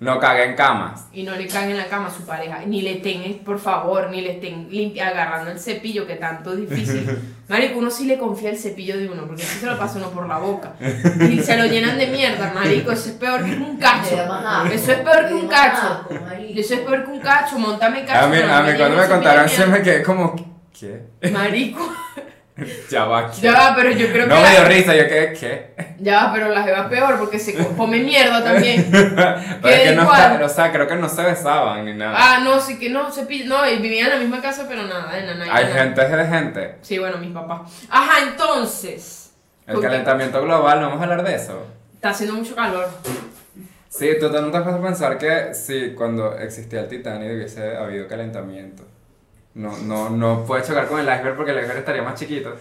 No 0.00 0.20
caga 0.20 0.44
en 0.44 0.54
camas. 0.54 1.08
Y 1.12 1.24
no 1.24 1.34
le 1.34 1.48
caguen 1.48 1.72
en 1.72 1.78
la 1.78 1.86
cama 1.86 2.06
a 2.06 2.10
su 2.10 2.24
pareja. 2.24 2.60
Ni 2.64 2.82
le 2.82 2.98
estén, 2.98 3.40
por 3.44 3.58
favor, 3.58 4.10
ni 4.10 4.20
le 4.20 4.34
estén 4.34 4.68
limpia, 4.70 5.08
agarrando 5.08 5.50
el 5.50 5.58
cepillo, 5.58 6.06
que 6.06 6.14
tanto 6.14 6.52
es 6.52 6.70
difícil. 6.70 7.18
Marico, 7.48 7.78
uno 7.78 7.90
sí 7.90 8.04
le 8.04 8.16
confía 8.16 8.50
el 8.50 8.58
cepillo 8.58 8.96
de 8.96 9.08
uno, 9.08 9.26
porque 9.26 9.42
si 9.42 9.58
se 9.58 9.66
lo 9.66 9.76
pasa 9.76 9.98
uno 9.98 10.10
por 10.10 10.28
la 10.28 10.38
boca. 10.38 10.74
Y 11.28 11.40
se 11.40 11.56
lo 11.56 11.64
llenan 11.64 11.98
de 11.98 12.06
mierda, 12.08 12.52
marico. 12.52 12.92
Eso 12.92 13.08
es 13.08 13.14
peor 13.14 13.42
que 13.42 13.52
un 13.52 13.78
cacho. 13.78 14.16
Eso 14.70 14.92
es 14.92 14.98
peor 14.98 15.28
que 15.28 15.34
un 15.34 15.48
cacho. 15.48 16.06
Eso 16.54 16.74
es 16.74 16.80
peor 16.80 17.04
que 17.06 17.10
un 17.10 17.20
cacho. 17.20 17.58
Montame 17.58 18.04
cacho. 18.04 18.26
A 18.26 18.28
mí, 18.28 18.36
a 18.36 18.76
cuando 18.76 18.98
me 18.98 19.08
contaron 19.08 19.48
se 19.48 19.66
me 19.66 19.80
quedé 19.80 20.02
como. 20.02 20.36
¿Qué? 20.78 21.04
Marico. 21.32 21.90
Ya 22.90 23.04
va, 23.04 23.30
¿qué? 23.30 23.40
Ya 23.40 23.52
va, 23.52 23.74
pero 23.76 23.90
yo 23.90 24.08
creo 24.10 24.26
No 24.26 24.34
que. 24.34 24.42
me 24.42 24.50
dio 24.50 24.62
la- 24.62 24.68
risa, 24.68 24.94
yo 24.96 25.06
quedé, 25.06 25.32
¿qué? 25.32 25.70
Ya 26.00 26.24
va, 26.24 26.32
pero 26.32 26.48
la 26.48 26.62
jeva 26.62 26.88
peor 26.88 27.18
porque 27.18 27.38
se 27.38 27.54
co- 27.54 27.76
come 27.76 28.00
mierda 28.00 28.42
también. 28.42 28.88
Pero 28.90 29.74
es 29.74 29.80
que 29.82 29.94
no 29.96 30.02
está, 30.02 30.40
o 30.44 30.48
sea, 30.48 30.72
creo 30.72 30.86
que 30.86 30.94
no 30.96 31.08
se 31.08 31.22
besaban 31.22 31.84
ni 31.84 31.94
nada. 31.94 32.14
Ah, 32.16 32.40
no, 32.42 32.60
sí 32.60 32.78
que 32.78 32.88
no, 32.90 33.10
se 33.12 33.22
no, 33.22 33.62
vivían 33.62 34.06
en 34.06 34.12
la 34.14 34.18
misma 34.20 34.40
casa, 34.40 34.66
pero 34.68 34.84
nada, 34.84 35.14
de 35.14 35.22
nada. 35.34 35.54
Hay 35.54 35.66
gente 35.72 36.00
de 36.08 36.26
gente. 36.26 36.74
Sí, 36.82 36.98
bueno, 36.98 37.18
mis 37.18 37.32
papás. 37.32 37.70
Ajá, 37.90 38.28
entonces. 38.28 39.32
El 39.66 39.80
calentamiento 39.80 40.40
global, 40.42 40.80
¿no 40.80 40.86
vamos 40.88 41.00
a 41.00 41.04
hablar 41.04 41.24
de 41.24 41.34
eso? 41.34 41.66
Está 41.94 42.10
haciendo 42.10 42.36
mucho 42.36 42.54
calor. 42.54 42.88
Sí, 43.88 44.10
tú 44.20 44.28
no 44.30 44.50
te 44.50 44.56
has 44.58 44.80
pensar 44.80 45.18
que 45.18 45.54
sí, 45.54 45.94
cuando 45.96 46.36
existía 46.38 46.80
el 46.80 46.88
Titanic 46.88 47.32
hubiese 47.32 47.76
habido 47.76 48.06
calentamiento. 48.06 48.84
No, 49.54 49.76
no, 49.78 50.10
no 50.10 50.44
puede 50.44 50.62
chocar 50.64 50.86
con 50.86 51.00
el 51.00 51.06
iceberg 51.06 51.36
porque 51.36 51.50
el 51.52 51.58
iceberg 51.58 51.78
estaría 51.78 52.02
más 52.02 52.14
chiquito. 52.18 52.56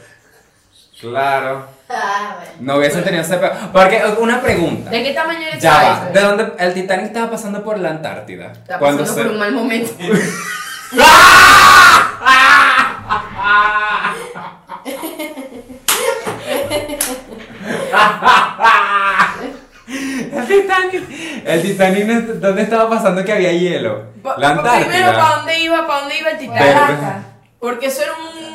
Claro. 0.99 1.67
Ah, 1.89 2.37
bueno. 2.37 2.51
No 2.59 2.75
hubiesen 2.77 3.03
tenido 3.03 3.21
ese 3.21 3.37
peor. 3.37 3.51
Porque, 3.71 4.01
una 4.19 4.41
pregunta. 4.41 4.89
¿De 4.89 5.03
qué 5.03 5.13
tamaño 5.13 5.41
era 5.47 5.57
Ya 5.59 5.73
va. 5.73 5.93
iceberg? 5.93 6.13
¿De 6.13 6.21
dónde 6.21 6.53
el 6.57 6.73
Titanic 6.73 7.05
estaba 7.05 7.29
pasando 7.29 7.63
por 7.63 7.77
la 7.77 7.89
Antártida? 7.91 8.51
Cuando 8.79 9.03
pasando 9.03 9.05
se- 9.13 9.23
por 9.23 9.31
un 9.33 9.39
mal 9.39 9.51
momento. 9.51 9.91
El 20.49 20.61
Titanic. 20.61 21.03
El 21.45 21.61
Titanic, 21.61 22.05
¿dónde 22.39 22.61
estaba 22.63 22.89
pasando 22.89 23.23
que 23.23 23.31
había 23.33 23.51
hielo? 23.53 24.03
Pa- 24.23 24.35
La 24.37 24.61
Primero, 24.61 25.11
¿para 25.13 25.35
dónde 25.37 25.59
iba? 25.59 25.87
¿Para 25.87 25.99
dónde 26.01 26.17
iba 26.19 26.29
el 26.31 26.37
Titanic? 26.37 26.65
Porque 27.59 27.85
eso 27.87 28.01
era 28.03 28.11
un... 28.13 28.46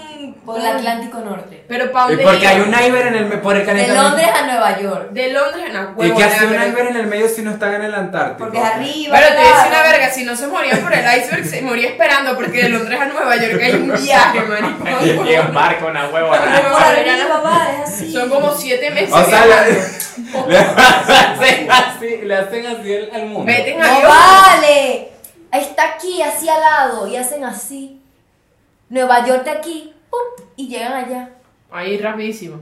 por 0.45 0.59
el 0.59 0.66
Atlántico 0.66 1.18
Norte. 1.20 1.64
Pero 1.68 1.93
¿para 1.93 2.07
Y 2.07 2.16
dónde 2.16 2.24
porque 2.24 2.40
iba? 2.43 2.51
hay 2.51 2.61
un 2.61 2.74
iceberg 2.74 3.07
en 3.09 3.14
el 3.14 3.40
por 3.40 3.55
el 3.55 3.61
De 3.61 3.66
calentamiento. 3.66 4.03
Londres 4.09 4.28
a 4.34 4.47
Nueva 4.47 4.80
York. 4.80 5.11
De 5.11 5.32
Londres 5.32 5.64
en 5.66 5.72
la 5.74 5.95
¿Y 6.07 6.11
qué 6.12 6.24
hace 6.24 6.47
un 6.47 6.55
iceberg 6.55 6.88
en 6.88 6.97
el 6.97 7.07
medio 7.07 7.28
si 7.28 7.43
no 7.43 7.51
están 7.53 7.74
en 7.74 7.82
el 7.84 7.95
Antártico? 7.95 8.38
Porque 8.38 8.59
es 8.59 8.64
arriba. 8.64 9.16
Pero 9.18 9.28
te 9.28 9.34
voy 9.34 9.45
a 9.45 9.49
decir 9.49 9.68
claro. 9.68 9.68
una 9.70 9.82
verga, 9.93 10.11
si 10.11 10.24
no 10.24 10.36
se 10.36 10.47
morían 10.49 10.78
por 10.80 10.93
el 10.93 11.18
iceberg, 11.18 11.45
se 11.47 11.62
moría 11.62 11.88
esperando 11.88 12.34
porque 12.34 12.62
de 12.64 12.68
Londres 12.70 13.01
a 13.01 13.05
Nueva 13.07 13.36
York 13.36 13.61
hay 13.62 13.72
un 13.74 13.93
viaje, 14.03 14.40
marico. 14.40 15.24
Y 15.26 15.34
en 15.34 15.55
barco, 15.55 15.86
una 15.86 16.09
huevona. 16.09 16.62
por 16.70 16.82
arriba, 16.82 17.40
va, 17.45 17.68
es 17.84 17.88
así. 17.90 18.12
Son 18.12 18.28
como 18.28 18.53
siete 18.55 18.90
meses. 18.90 19.12
O 19.12 19.24
sea, 19.24 19.45
viajando. 19.45 20.47
le, 20.49 20.53
le 20.53 20.59
hacen 21.38 21.70
así, 21.70 22.16
le 22.24 22.36
hacen 22.36 22.66
así 22.66 22.95
al, 22.97 23.11
al 23.14 23.26
mundo. 23.26 23.45
Meten 23.45 23.78
¡No 23.78 23.84
avión. 23.86 24.11
vale! 24.11 25.09
Está 25.53 25.84
aquí, 25.95 26.22
así 26.22 26.49
al 26.49 26.61
lado, 26.61 27.07
y 27.07 27.16
hacen 27.16 27.45
así. 27.45 28.01
Nueva 28.88 29.24
York 29.26 29.45
de 29.45 29.51
aquí, 29.51 29.91
y 30.56 30.68
llegan 30.68 30.92
allá. 30.92 31.30
Ahí 31.70 31.96
rapidísimo. 31.98 32.60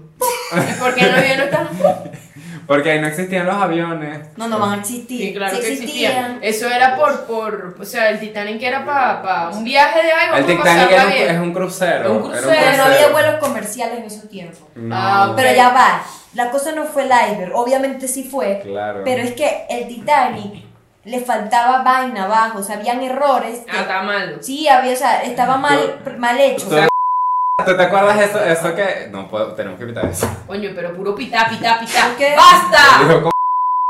¿Y 0.52 0.80
por 0.80 0.94
qué 0.94 1.02
no 1.06 1.16
había 1.16 1.36
no 1.36 1.42
están? 1.44 1.68
Porque 2.66 2.92
ahí 2.92 3.00
no 3.00 3.08
existían 3.08 3.46
los 3.46 3.56
aviones. 3.56 4.20
No, 4.36 4.46
no 4.46 4.60
van 4.60 4.74
a 4.74 4.76
existir. 4.76 5.18
Sí, 5.20 5.34
claro 5.34 5.58
que 5.58 5.72
existían. 5.72 6.12
existían. 6.12 6.38
Eso 6.42 6.68
era 6.68 6.94
por, 6.96 7.24
por, 7.26 7.76
o 7.80 7.84
sea, 7.84 8.10
el 8.10 8.20
Titanic 8.20 8.62
era 8.62 8.84
para 8.86 9.48
un 9.48 9.64
viaje 9.64 10.02
de 10.04 10.12
algo. 10.12 10.36
El 10.36 10.46
Titanic 10.46 10.90
era 10.92 11.04
un, 11.06 11.10
bien. 11.12 11.30
es 11.30 11.40
un 11.40 11.52
crucero. 11.52 12.12
Un 12.12 12.30
era 12.32 12.40
crucero, 12.40 12.62
Pero 12.64 12.76
no 12.76 12.84
había 12.84 13.08
vuelos 13.08 13.34
comerciales 13.40 13.98
en 13.98 14.04
esos 14.04 14.28
tiempos. 14.28 14.60
No, 14.76 14.94
Ah. 14.96 15.32
Pero 15.34 15.52
ya 15.56 15.70
va, 15.70 16.02
la 16.34 16.50
cosa 16.50 16.70
no 16.70 16.84
fue 16.84 17.02
el 17.02 17.08
iceberg, 17.10 17.52
obviamente 17.56 18.06
sí 18.06 18.22
fue, 18.22 18.60
Claro. 18.62 19.02
pero 19.04 19.22
es 19.24 19.32
que 19.32 19.66
el 19.68 19.88
Titanic 19.88 20.62
le 21.04 21.18
faltaba 21.20 21.82
vaina 21.82 22.26
abajo, 22.26 22.58
o 22.60 22.62
sea, 22.62 22.76
habían 22.76 23.02
errores. 23.02 23.60
que- 23.66 23.76
Ah, 23.76 23.80
está 23.80 24.02
malo. 24.02 24.36
sí, 24.42 24.68
había, 24.68 24.92
o 24.92 24.96
sea, 24.96 25.22
estaba 25.24 25.56
mal, 25.56 25.98
mal 26.18 26.38
hecho. 26.38 26.68
Tú- 26.68 26.76
¿Tú 27.64 27.76
te 27.76 27.82
acuerdas 27.82 28.20
eso, 28.20 28.44
eso 28.44 28.74
que.? 28.74 29.08
No 29.10 29.28
puedo, 29.28 29.54
tenemos 29.54 29.78
que 29.78 29.84
evitar 29.84 30.06
eso. 30.06 30.28
Coño, 30.46 30.70
pero 30.74 30.94
puro 30.94 31.14
pitá, 31.14 31.48
pitá, 31.48 31.78
pitá. 31.80 32.14
¿Qué? 32.16 32.34
¡Basta! 32.36 33.22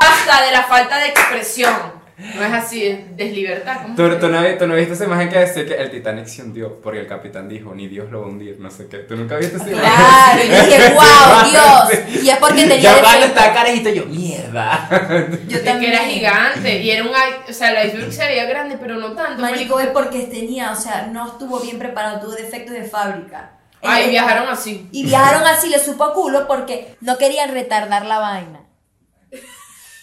¡Basta 0.02 0.44
de 0.44 0.52
la 0.52 0.62
falta 0.64 0.98
de 0.98 1.08
expresión! 1.08 2.00
No 2.34 2.44
es 2.44 2.52
así, 2.52 2.86
es 2.86 3.16
deslibertad. 3.16 3.82
¿cómo 3.82 3.94
¿Tú, 3.94 4.18
tú, 4.18 4.28
no, 4.28 4.42
tú 4.58 4.66
no 4.66 4.74
viste 4.74 4.92
esa 4.92 5.04
imagen 5.04 5.30
que 5.30 5.38
decía 5.38 5.64
que 5.64 5.74
el 5.74 5.90
Titanic 5.90 6.26
se 6.26 6.42
hundió 6.42 6.80
porque 6.82 7.00
el 7.00 7.06
capitán 7.06 7.48
dijo, 7.48 7.74
ni 7.74 7.88
Dios 7.88 8.10
lo 8.10 8.20
va 8.20 8.26
a 8.26 8.28
hundir, 8.28 8.60
no 8.60 8.70
sé 8.70 8.88
qué. 8.88 8.98
¿Tú 8.98 9.16
nunca 9.16 9.36
viste 9.36 9.56
esa 9.56 9.70
imagen? 9.70 9.90
Claro, 9.90 10.44
y 10.44 10.48
dije, 10.48 10.94
wow, 10.94 11.50
Dios. 11.50 12.22
Y 12.22 12.28
es 12.28 12.36
porque 12.36 12.62
tenía 12.62 12.78
Ya 12.78 12.94
defecto. 12.96 13.26
estaba 13.26 13.54
carajito, 13.54 13.88
yo, 13.88 14.04
mierda. 14.06 14.88
Yo 15.48 15.62
que 15.62 15.88
era 15.88 16.00
gigante 16.00 16.80
y 16.80 16.90
era 16.90 17.04
un 17.04 17.10
o 17.10 17.52
sea, 17.52 17.70
el 17.80 17.88
iceberg 17.88 18.12
se 18.12 18.26
veía 18.26 18.44
grande, 18.44 18.76
pero 18.78 18.96
no 18.96 19.12
tanto. 19.12 19.40
Marico, 19.40 19.80
es 19.80 19.88
porque 19.88 20.20
tenía, 20.24 20.72
o 20.72 20.76
sea, 20.76 21.08
no 21.10 21.26
estuvo 21.26 21.58
bien 21.60 21.78
preparado, 21.78 22.20
tuvo 22.20 22.32
defectos 22.32 22.74
de 22.74 22.84
fábrica. 22.84 23.52
Ay, 23.82 24.04
Eh, 24.04 24.10
viajaron 24.10 24.48
así. 24.48 24.88
Y 24.92 25.04
viajaron 25.04 25.42
así, 25.46 25.68
le 25.68 25.78
supo 25.78 26.04
a 26.04 26.12
culo 26.12 26.46
porque 26.46 26.96
no 27.00 27.16
querían 27.18 27.50
retardar 27.52 28.04
la 28.06 28.18
vaina. 28.18 28.60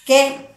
¿Qué? 0.06 0.50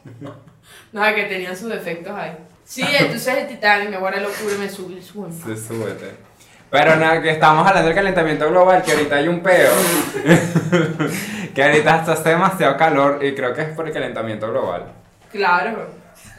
Nada, 0.93 1.15
que 1.15 1.25
tenían 1.25 1.57
sus 1.57 1.69
defectos 1.69 2.13
ahí. 2.17 2.37
Sí, 2.65 2.85
entonces 2.99 3.37
el 3.37 3.49
Titanic, 3.49 3.91
me 3.91 3.99
guarda 3.99 4.21
locura 4.21 4.55
y 4.55 4.59
me 4.59 4.69
sube 4.69 4.95
el 4.95 5.03
sueño. 5.03 5.35
Sí, 5.45 5.57
súbete. 5.57 6.15
Pero 6.71 6.95
nada, 6.97 7.21
que 7.21 7.31
estamos 7.31 7.67
hablando 7.67 7.89
del 7.89 7.97
calentamiento 7.97 8.49
global, 8.49 8.81
que 8.83 8.93
ahorita 8.93 9.17
hay 9.17 9.27
un 9.27 9.41
peo. 9.41 9.73
que 11.55 11.65
ahorita 11.65 11.97
está 11.99 12.13
hace 12.13 12.29
demasiado 12.29 12.77
calor 12.77 13.25
y 13.25 13.35
creo 13.35 13.53
que 13.53 13.63
es 13.63 13.69
por 13.71 13.89
el 13.89 13.93
calentamiento 13.93 14.49
global. 14.49 14.93
Claro. 15.33 15.89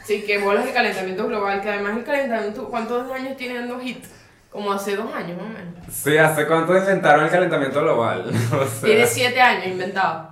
Sí, 0.04 0.22
que 0.22 0.38
bolas 0.38 0.64
de 0.64 0.72
calentamiento 0.72 1.26
global, 1.26 1.60
que 1.60 1.68
además 1.68 1.98
el 1.98 2.04
calentamiento, 2.04 2.68
¿cuántos 2.68 3.10
años 3.12 3.36
tiene 3.36 3.54
dando 3.56 3.78
hit? 3.78 4.04
Como 4.52 4.70
hace 4.70 4.96
dos 4.96 5.12
años 5.14 5.38
más 5.38 5.46
o 5.46 5.48
menos. 5.48 5.74
Sí, 5.90 6.16
¿hace 6.18 6.46
cuánto 6.46 6.76
inventaron 6.76 7.24
el 7.24 7.30
calentamiento 7.30 7.80
global? 7.80 8.30
O 8.52 8.66
sea, 8.66 8.82
Tiene 8.84 9.06
siete 9.06 9.40
años 9.40 9.66
inventado. 9.66 10.28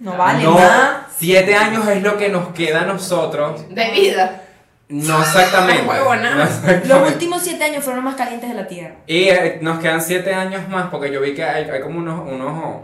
No 0.00 0.16
vale 0.16 0.42
no, 0.42 0.58
nada. 0.58 1.06
siete 1.16 1.54
años 1.54 1.86
es 1.86 2.02
lo 2.02 2.16
que 2.18 2.28
nos 2.28 2.48
queda 2.48 2.82
a 2.82 2.84
nosotros. 2.84 3.64
De 3.72 3.90
vida. 3.92 4.42
No 4.88 5.20
exactamente. 5.20 5.84
Huevona. 5.88 6.34
no 6.34 6.42
exactamente. 6.42 6.88
Los 6.88 7.12
últimos 7.12 7.42
siete 7.42 7.64
años 7.64 7.84
fueron 7.84 8.04
los 8.04 8.12
más 8.12 8.16
calientes 8.20 8.50
de 8.50 8.56
la 8.56 8.66
Tierra. 8.66 8.96
Y 9.06 9.28
eh, 9.28 9.58
nos 9.62 9.78
quedan 9.78 10.02
siete 10.02 10.34
años 10.34 10.68
más, 10.68 10.88
porque 10.90 11.12
yo 11.12 11.20
vi 11.20 11.34
que 11.34 11.44
hay, 11.44 11.70
hay 11.70 11.80
como 11.80 11.98
unos, 12.00 12.28
unos, 12.28 12.82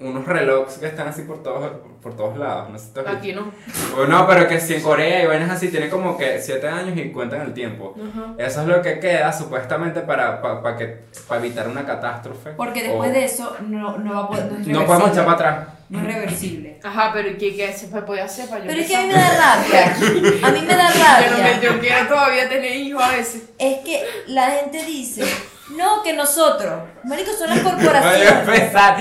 unos 0.00 0.26
relojes 0.26 0.78
que 0.78 0.86
están 0.86 1.08
así 1.08 1.22
por 1.22 1.42
todos, 1.42 1.70
por 2.02 2.14
todos 2.16 2.36
lados. 2.36 2.70
No 2.70 2.78
sé 2.78 2.86
si. 2.94 3.00
Aquí 3.08 3.32
no. 3.32 3.50
Bueno, 3.96 4.18
no, 4.18 4.26
pero 4.26 4.46
que 4.48 4.60
si 4.60 4.74
en 4.74 4.82
Corea 4.82 5.22
y 5.22 5.26
vainas 5.26 5.50
así 5.50 5.68
tienen 5.68 5.88
como 5.90 6.16
que 6.16 6.40
7 6.40 6.68
años 6.68 6.96
y 6.96 7.10
cuentan 7.10 7.40
el 7.42 7.52
tiempo. 7.54 7.94
Ajá. 7.96 8.34
Eso 8.38 8.62
es 8.62 8.66
lo 8.68 8.82
que 8.82 8.98
queda 9.00 9.32
supuestamente 9.32 10.00
para, 10.00 10.40
para, 10.42 10.62
para 10.62 10.76
que, 10.76 10.86
para 11.26 11.40
evitar 11.40 11.68
una 11.68 11.84
catástrofe. 11.86 12.50
Porque 12.50 12.82
después 12.82 13.10
O- 13.10 13.12
de 13.12 13.24
eso 13.24 13.56
no, 13.66 13.98
no 13.98 14.14
va 14.14 14.20
a 14.20 14.28
poder. 14.28 14.52
No, 14.66 14.80
No 14.80 14.86
podemos 14.86 15.10
echar 15.10 15.24
para 15.24 15.34
atrás. 15.36 15.68
No 15.88 16.00
es 16.00 16.04
reversible. 16.14 16.80
Ajá, 16.82 17.12
pero 17.14 17.38
¿qué, 17.38 17.54
qué 17.54 17.72
se 17.72 17.86
puede 17.86 18.20
hacer 18.20 18.48
para 18.48 18.62
yo 18.62 18.66
Pero 18.66 18.80
es 18.80 18.88
que 18.88 18.96
a 18.96 19.00
mí 19.02 19.06
me 19.06 19.14
da 19.14 19.56
rabia. 19.56 19.96
A 20.42 20.50
mí 20.50 20.60
me 20.62 20.74
da 20.76 20.90
Yo, 20.92 21.30
no 21.30 21.36
me- 21.36 21.42
rabia. 21.52 21.60
yo 21.60 21.78
quiero 21.80 22.08
todavía 22.08 22.48
tener 22.48 22.74
hijos 22.74 23.02
a 23.04 23.10
veces. 23.12 23.42
Es 23.56 23.78
que 23.84 24.04
la 24.26 24.50
gente 24.50 24.84
dice, 24.84 25.22
no, 25.70 26.02
que 26.02 26.12
nosotros. 26.12 26.72
Marico, 27.04 27.32
son 27.32 27.50
las 27.50 27.62
Voy 27.62 27.72
a 27.72 27.76
corporaciones. 27.76 28.32
empezar. 28.32 28.96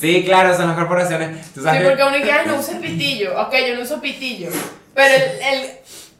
Sí, 0.00 0.24
claro, 0.24 0.56
son 0.56 0.68
las 0.68 0.76
corporaciones. 0.76 1.52
Tú 1.52 1.60
Sí, 1.60 1.66
sabes 1.66 1.82
porque 1.88 2.02
uno 2.02 2.12
que 2.22 2.32
"Ay, 2.32 2.46
no 2.46 2.56
usa 2.56 2.78
pitillo. 2.78 3.40
Ok, 3.40 3.54
yo 3.66 3.74
no 3.76 3.82
uso 3.82 4.00
pitillo. 4.00 4.50
Pero 4.94 5.14
el, 5.14 5.22
el 5.54 5.70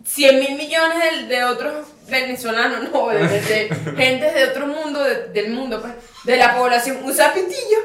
100 0.06 0.40
mil 0.40 0.54
millones 0.56 1.28
de, 1.28 1.36
de 1.36 1.44
otros 1.44 1.86
venezolanos, 2.08 2.88
no, 2.90 3.08
de, 3.08 3.18
de, 3.28 3.40
de 3.40 3.92
gente 3.96 4.30
de 4.32 4.44
otro 4.44 4.66
mundo, 4.66 5.02
de- 5.04 5.28
del 5.28 5.50
mundo, 5.52 5.80
pues, 5.80 5.92
de 6.24 6.36
la 6.36 6.56
población, 6.56 6.98
usa 7.04 7.32
pitillo. 7.32 7.78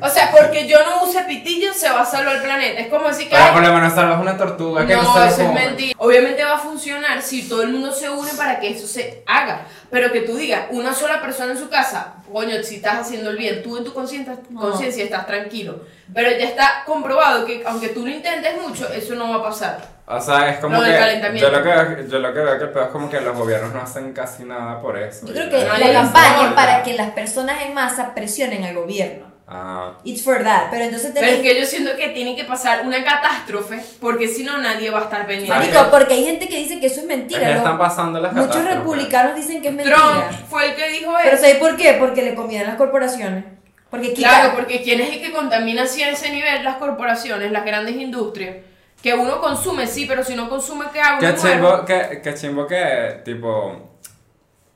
O 0.00 0.08
sea, 0.08 0.30
porque 0.30 0.66
yo 0.66 0.78
no 0.86 1.04
use 1.04 1.22
pitillo, 1.24 1.74
se 1.74 1.90
va 1.90 2.02
a 2.02 2.06
salvar 2.06 2.36
el 2.36 2.42
planeta. 2.42 2.80
Es 2.80 2.88
como 2.88 3.08
decir 3.08 3.28
que. 3.28 3.36
Pero 3.36 3.52
por 3.52 3.62
lo 3.62 3.72
menos 3.74 3.92
salvas 3.92 4.20
una 4.20 4.36
tortuga 4.38 4.86
que 4.86 4.94
no, 4.96 5.02
no, 5.02 5.24
eso 5.24 5.42
es 5.42 5.52
mentira. 5.52 5.94
Obviamente 5.98 6.42
va 6.44 6.54
a 6.54 6.58
funcionar 6.58 7.20
si 7.20 7.48
todo 7.48 7.62
el 7.62 7.68
mundo 7.68 7.92
se 7.92 8.08
une 8.08 8.32
para 8.34 8.58
que 8.58 8.70
eso 8.70 8.86
se 8.86 9.22
haga. 9.26 9.66
Pero 9.90 10.10
que 10.10 10.22
tú 10.22 10.36
digas, 10.36 10.62
una 10.70 10.94
sola 10.94 11.20
persona 11.20 11.52
en 11.52 11.58
su 11.58 11.68
casa, 11.68 12.14
coño, 12.32 12.62
si 12.62 12.76
estás 12.76 13.00
haciendo 13.00 13.30
el 13.30 13.36
bien, 13.36 13.62
tú 13.62 13.76
en 13.76 13.84
tu 13.84 13.92
conciencia 13.92 14.36
No. 14.48 14.60
conciencia 14.60 15.04
estás 15.04 15.26
tranquilo. 15.26 15.80
Pero 16.14 16.30
ya 16.30 16.44
está 16.46 16.82
comprobado 16.86 17.44
que 17.44 17.62
aunque 17.66 17.88
tú 17.88 18.06
lo 18.06 18.10
intentes 18.12 18.52
mucho, 18.62 18.90
eso 18.92 19.14
no 19.14 19.28
va 19.30 19.36
a 19.36 19.50
pasar. 19.50 19.78
O 20.06 20.20
sea, 20.20 20.48
es 20.50 20.58
como 20.58 20.76
Lo 20.76 20.82
del 20.82 20.92
que. 20.92 20.98
calentamiento. 20.98 21.50
Yo 21.50 21.56
lo 21.56 21.62
que, 21.62 21.68
veo- 21.68 22.06
yo 22.08 22.18
lo 22.18 22.32
que 22.34 22.40
veo 22.40 22.58
que 22.58 22.64
el 22.64 22.70
peor 22.70 22.84
es 22.86 22.90
como 22.92 23.08
que 23.10 23.20
los 23.20 23.36
gobiernos 23.36 23.72
no 23.72 23.80
hacen 23.82 24.12
casi 24.12 24.44
nada 24.44 24.80
por 24.80 24.98
eso. 24.98 25.26
Yo 25.26 25.32
creo 25.34 25.50
que 25.50 25.64
No, 25.64 25.76
la 25.78 25.86
no, 25.86 25.92
campaña 25.92 26.36
no, 26.36 26.42
es 26.44 26.50
no. 26.50 26.54
para 26.56 26.82
que 26.82 26.94
las 26.94 27.10
personas 27.10 27.62
en 27.62 27.74
masa 27.74 28.14
presionen 28.14 28.64
al 28.64 28.74
gobierno. 28.74 29.31
Ah, 29.46 29.98
It's 30.04 30.22
for 30.22 30.42
that. 30.42 30.68
Pero 30.70 30.84
entonces 30.84 31.10
Pero 31.12 31.26
es 31.26 31.36
tenés... 31.38 31.52
que 31.54 31.60
yo 31.60 31.66
siento 31.66 31.96
que 31.96 32.08
tiene 32.10 32.36
que 32.36 32.44
pasar 32.44 32.86
una 32.86 33.04
catástrofe, 33.04 33.80
porque 34.00 34.28
si 34.28 34.44
no 34.44 34.58
nadie 34.58 34.90
va 34.90 35.00
a 35.00 35.02
estar 35.04 35.26
pendiente. 35.26 35.52
Marico, 35.54 35.90
porque 35.90 36.14
hay 36.14 36.24
gente 36.24 36.48
que 36.48 36.56
dice 36.56 36.80
que 36.80 36.86
eso 36.86 36.96
es 36.96 37.02
es 37.02 37.06
mentira. 37.08 37.40
que 37.40 37.52
¿no? 37.52 37.56
están 37.58 37.78
pasando 37.78 38.20
las 38.20 38.32
Muchos 38.32 38.64
republicanos 38.64 39.34
dicen 39.34 39.60
que 39.60 39.68
es 39.68 39.74
mentira. 39.74 39.96
Trump 39.98 40.48
fue 40.48 40.70
el 40.70 40.74
que 40.76 40.88
dijo 40.90 41.12
Pero 41.22 41.34
eso. 41.34 41.42
¿sabes 41.44 41.56
por 41.58 41.76
qué? 41.76 41.96
Porque 41.98 42.22
le 42.22 42.34
conviene 42.34 42.64
a 42.64 42.68
las 42.68 42.76
corporaciones. 42.76 43.44
Porque 43.90 44.14
quita... 44.14 44.28
Claro, 44.28 44.54
porque 44.54 44.82
quién 44.82 45.00
es 45.00 45.12
el 45.12 45.20
que 45.20 45.32
contamina 45.32 45.82
así 45.82 46.02
a 46.02 46.08
ese 46.10 46.30
nivel 46.30 46.64
las 46.64 46.76
corporaciones, 46.76 47.52
las 47.52 47.64
grandes 47.64 47.96
industrias. 47.96 48.56
Que 49.02 49.12
uno 49.12 49.40
consume, 49.40 49.86
sí, 49.86 50.06
pero 50.06 50.24
si 50.24 50.34
no 50.34 50.48
consume, 50.48 50.86
¿qué 50.92 51.00
hago? 51.00 51.20
Muero. 51.20 51.36
chimbo 51.36 51.84
que, 51.84 52.20
qué 52.22 52.34
chimbo 52.34 52.66
que, 52.66 53.20
tipo, 53.24 53.90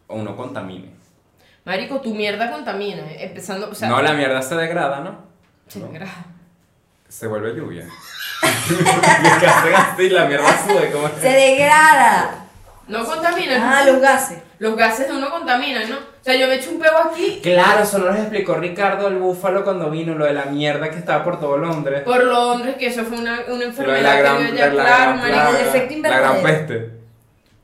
uno 0.09 0.37
contamine. 0.37 0.91
Marico, 1.67 2.01
tu 2.01 2.15
mierda 2.15 2.51
contamina, 2.51 3.03
eh, 3.11 3.25
empezando, 3.27 3.69
o 3.71 3.75
sea, 3.75 3.89
no, 3.89 4.01
la 4.01 4.13
mierda 4.15 4.41
se 4.41 4.55
degrada, 4.55 5.01
¿no? 5.01 5.19
se 5.67 5.81
no. 5.81 5.89
degrada. 5.89 6.25
Se 7.09 7.27
vuelve 7.27 7.55
lluvia. 7.57 7.87
así, 8.43 10.09
la 10.11 10.27
mierda 10.27 10.47
sube 10.67 10.91
como... 10.91 11.09
Se 11.21 11.29
degrada. 11.29 12.45
No 12.89 13.05
contamina. 13.05 13.79
Ah, 13.81 13.85
los 13.85 14.01
gases. 14.01 14.39
Los 14.61 14.77
gases 14.77 15.09
de 15.09 15.15
uno 15.15 15.29
contaminan, 15.31 15.89
¿no? 15.91 15.97
O 15.97 16.01
sea, 16.23 16.37
yo 16.37 16.47
me 16.47 16.55
echo 16.55 16.71
un 16.71 16.79
peo 16.81 16.97
aquí 16.99 17.41
Claro, 17.43 17.83
eso 17.83 17.99
nos 17.99 18.17
explicó 18.17 18.55
Ricardo 18.55 19.09
el 19.09 19.17
búfalo 19.17 19.65
cuando 19.65 19.91
vino, 19.91 20.15
lo 20.15 20.25
de 20.25 20.33
la 20.33 20.47
mierda 20.47 20.89
que 20.91 20.99
estaba 20.99 21.25
por 21.25 21.39
todo 21.41 21.57
Londres. 21.59 22.03
por 22.03 22.23
Londres, 22.25 22.77
que 22.79 22.87
eso 22.87 23.05
fue 23.05 23.19
una, 23.19 23.41
una 23.49 23.65
enfermedad 23.65 24.03
la 24.03 24.15
que 24.17 24.23
gran, 24.23 24.39
dio 24.39 24.55
ya, 24.55 24.67
la 24.69 24.73
claro, 24.73 25.11
marico. 25.17 25.29
plaga, 25.33 25.51
el 25.61 25.67
efecto 25.67 25.95
la 26.03 26.09
gran 26.09 26.37
invernadero. 26.37 26.67
peste. 26.67 26.91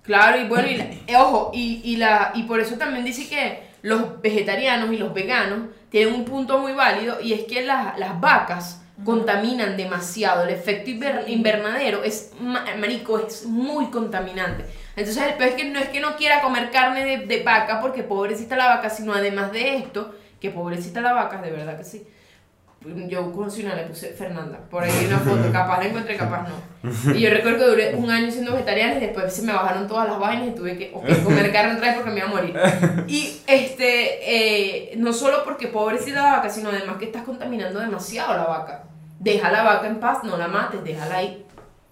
Claro, 0.03 0.39
y 0.41 0.49
bueno, 0.49 0.69
y 0.69 0.77
la- 0.77 0.85
eh, 0.85 1.17
ojo, 1.17 1.51
y, 1.55 1.81
y, 1.85 1.97
la, 1.97 2.33
y 2.35 2.43
por 2.45 2.59
eso 2.61 2.75
también 2.77 3.05
dice 3.05 3.29
que 3.29 3.72
los 3.83 4.21
vegetarianos 4.23 4.93
y 4.93 4.97
los 4.97 5.13
veganos 5.13 5.69
tienen 5.91 6.15
un 6.15 6.25
punto 6.25 6.59
muy 6.59 6.73
válido 6.73 7.21
y 7.21 7.33
es 7.33 7.43
que 7.45 7.63
las, 7.63 7.99
las 7.99 8.21
vacas 8.21 8.81
contaminan 9.05 9.77
demasiado. 9.77 10.45
El 10.45 10.51
efecto 10.51 10.91
inver- 10.91 11.25
invernadero 11.29 12.05
es, 12.05 12.33
ma- 12.41 12.65
marico, 12.79 13.19
es 13.19 13.45
muy 13.47 13.87
contaminante. 13.91 14.65
Entonces 14.95 15.23
el 15.25 15.35
pez 15.35 15.55
que 15.55 15.65
no 15.65 15.79
es 15.81 15.89
que 15.89 16.01
no 16.01 16.17
quiera 16.17 16.41
comer 16.43 16.71
carne 16.71 17.05
de, 17.05 17.27
de 17.27 17.43
vaca 17.43 17.81
porque 17.81 18.03
pobrecita 18.03 18.57
la 18.57 18.67
vaca, 18.69 18.91
sino 18.91 19.13
además 19.13 19.51
de 19.53 19.77
esto, 19.77 20.15
que 20.41 20.51
pobrecita 20.51 21.01
la 21.01 21.13
vaca, 21.15 21.41
de 21.41 21.51
verdad 21.51 21.79
que 21.79 21.85
sí. 21.85 22.07
Yo 23.09 23.33
conocí 23.33 23.65
una, 23.65 23.75
le 23.75 23.85
puse 23.85 24.09
Fernanda. 24.09 24.59
Por 24.71 24.83
ahí 24.83 24.91
una 25.07 25.19
foto, 25.19 25.53
capaz 25.53 25.79
la 25.79 25.87
encontré, 25.87 26.17
capaz 26.17 26.49
no. 26.49 27.15
Y 27.15 27.21
yo 27.21 27.31
recuerdo 27.31 27.59
que 27.61 27.71
duré 27.71 27.95
un 27.95 28.11
año 28.11 28.31
siendo 28.31 28.53
vegetariana 28.53 28.97
y 28.97 29.01
después 29.01 29.33
se 29.33 29.43
me 29.43 29.53
bajaron 29.53 29.87
todas 29.87 30.09
las 30.09 30.19
vainas 30.19 30.49
y 30.49 30.51
tuve 30.53 30.77
que 30.77 30.91
comer 30.91 31.53
carne 31.53 31.75
otra 31.75 31.89
vez 31.89 31.97
porque 31.97 32.11
me 32.11 32.19
iba 32.19 32.29
a 32.29 32.31
morir. 32.31 32.57
Y 33.07 33.41
este, 33.47 34.91
eh, 34.93 34.97
no 34.97 35.13
solo 35.13 35.45
porque 35.45 35.69
pobrecita 35.69 36.23
la 36.23 36.37
vaca, 36.37 36.51
sino 36.51 36.71
además 36.71 36.97
que 36.97 37.07
estás 37.07 37.23
contaminando 37.23 37.79
demasiado 37.79 38.35
la 38.35 38.45
vaca. 38.45 38.85
Deja 39.19 39.53
la 39.53 39.63
vaca 39.63 39.87
en 39.87 40.01
paz, 40.01 40.25
no 40.25 40.37
la 40.37 40.49
mates, 40.49 40.83
déjala 40.83 41.19
ahí. 41.19 41.42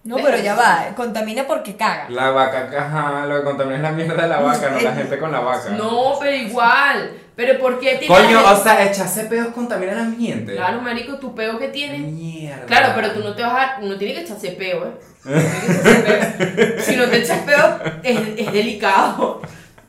No, 0.03 0.17
pero 0.17 0.39
ya 0.39 0.55
va, 0.55 0.87
contamina 0.97 1.47
porque 1.47 1.77
caga. 1.77 2.07
La 2.09 2.31
vaca, 2.31 2.71
ajá, 2.75 3.27
lo 3.27 3.37
que 3.37 3.45
contamina 3.45 3.77
es 3.77 3.83
la 3.83 3.93
mierda 3.93 4.23
de 4.23 4.29
la 4.29 4.41
vaca, 4.41 4.71
no 4.71 4.81
la 4.81 4.93
gente 4.97 5.19
con 5.19 5.31
la 5.31 5.41
vaca. 5.41 5.71
No, 5.71 6.15
pero 6.19 6.35
igual. 6.35 7.13
Pero 7.37 7.59
¿por 7.59 7.79
qué 7.81 7.97
tiene 7.97 8.15
Coño, 8.15 8.43
o 8.45 8.57
sea, 8.57 8.85
echarse 8.85 9.25
peos 9.25 9.49
contamina 9.49 9.93
el 9.93 9.99
ambiente. 10.01 10.55
Claro, 10.55 10.81
marico, 10.81 11.17
tu 11.19 11.35
peo 11.35 11.59
que 11.59 11.69
tienes. 11.69 12.01
Mierda. 12.01 12.67
Claro, 12.67 12.93
pero 12.95 13.13
tú 13.13 13.21
no 13.21 13.35
te 13.35 13.43
vas 13.43 13.55
a. 13.55 13.79
Uno 13.81 13.97
tiene 13.97 14.15
que 14.15 14.21
echarse 14.23 14.53
peo, 14.53 14.87
¿eh? 14.87 14.93
Tiene 15.23 15.43
que 15.43 16.17
echarse 16.17 16.47
peo. 16.47 16.81
Si 16.81 16.97
no 16.97 17.05
te 17.07 17.19
echas 17.19 17.39
peo, 17.41 17.79
es, 18.03 18.19
es 18.37 18.53
delicado. 18.53 19.41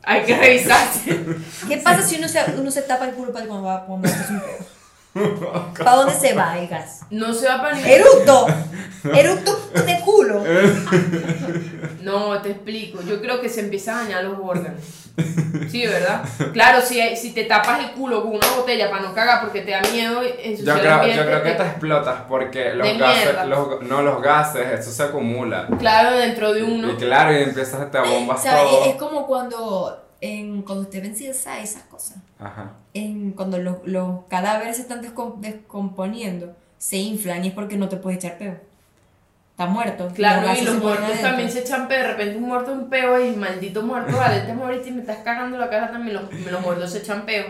Hay 0.04 0.24
que 0.24 0.36
revisarse. 0.36 1.20
¿Qué 1.68 1.78
pasa 1.78 2.02
si 2.02 2.18
uno 2.18 2.28
se, 2.28 2.40
uno 2.58 2.72
se 2.72 2.82
tapa 2.84 3.06
el 3.06 3.14
culo 3.14 3.32
para 3.32 3.46
cuando 3.46 3.66
va 3.66 3.86
cuando 3.86 4.08
hace 4.08 4.34
un 4.34 4.40
pedo? 4.40 4.81
¿Para 5.78 5.96
dónde 5.98 6.14
se 6.14 6.34
va 6.34 6.58
el 6.58 6.68
gas? 6.68 7.02
No 7.10 7.34
se 7.34 7.48
va 7.48 7.62
para 7.62 7.76
ni. 7.76 7.84
Eructo. 7.84 8.48
Eructo 9.14 9.60
de 9.86 10.00
culo. 10.06 10.44
No, 12.02 12.42
te 12.42 12.50
explico. 12.52 13.00
Yo 13.04 13.22
creo 13.22 13.40
que 13.42 13.48
se 13.50 13.60
empiezan 13.60 13.98
a 13.98 14.04
dañar 14.04 14.24
los 14.24 14.38
órganos. 14.42 14.82
Sí, 15.70 15.86
¿verdad? 15.86 16.24
Claro, 16.52 16.82
si, 16.82 17.00
si 17.16 17.32
te 17.32 17.44
tapas 17.44 17.80
el 17.80 17.92
culo 17.92 18.24
con 18.24 18.32
una 18.36 18.48
botella 18.58 18.90
para 18.90 19.04
no 19.04 19.14
cagar 19.14 19.42
porque 19.42 19.62
te 19.62 19.70
da 19.72 19.82
miedo 19.92 20.24
Yo 20.24 20.74
creo, 20.80 21.08
yo 21.08 21.26
creo 21.26 21.44
que 21.44 21.52
te- 21.52 21.56
te 21.58 21.64
explotas 21.64 22.22
porque 22.28 22.74
los 22.74 22.88
De 22.88 22.98
gases, 22.98 23.46
los, 23.46 23.82
no 23.84 24.02
los 24.02 24.20
gases, 24.22 24.80
eso 24.80 24.92
se 24.92 25.04
acumula. 25.04 25.68
Claro, 25.78 26.18
dentro 26.18 26.54
de 26.54 26.64
uno. 26.64 26.92
Y 26.92 26.96
claro, 26.96 27.38
y 27.38 27.44
empiezas, 27.44 27.92
te 27.92 28.00
O 28.00 28.06
bombas 28.06 28.42
sea, 28.42 28.64
todo. 28.64 28.84
es, 28.86 28.88
es 28.92 28.96
como 28.96 29.28
cuando, 29.28 30.04
en, 30.22 30.64
cuando 30.64 30.84
usted 30.86 31.02
ve 31.02 31.08
en 31.10 31.14
CSI 31.14 31.62
esas 31.62 31.84
cosas. 31.84 32.18
Ajá. 32.42 32.72
En, 32.94 33.32
cuando 33.32 33.58
los, 33.60 33.78
los 33.86 34.26
cadáveres 34.30 34.76
se 34.78 34.82
están 34.82 35.02
descom- 35.02 35.40
descomponiendo, 35.40 36.56
se 36.78 36.98
inflan 36.98 37.46
y 37.46 37.50
es 37.50 37.54
porque 37.54 37.78
no 37.78 37.88
te 37.88 37.98
puedes 37.98 38.18
echar 38.24 38.38
peo. 38.38 38.56
Está 39.52 39.66
muerto. 39.68 40.10
Claro, 40.16 40.48
y 40.60 40.62
los 40.66 40.76
muertos 40.76 41.06
adentro. 41.06 41.28
también 41.30 41.52
se 41.52 41.60
echan 41.60 41.88
peo. 41.88 42.00
De 42.02 42.08
repente 42.08 42.38
un 42.38 42.44
muerto 42.44 42.72
un 42.74 42.90
peo 42.90 43.24
y 43.24 43.36
maldito 43.36 43.84
muerto, 43.84 44.18
vale, 44.18 44.42
te 44.42 44.54
moriste 44.54 44.90
y 44.90 44.94
me 44.94 45.02
estás 45.02 45.18
cagando 45.20 45.58
la 45.58 45.70
cara 45.70 45.92
también. 45.92 46.16
Los, 46.16 46.34
los 46.52 46.62
muertos 46.62 46.92
se 46.92 47.00
echan 47.00 47.26
peo. 47.26 47.46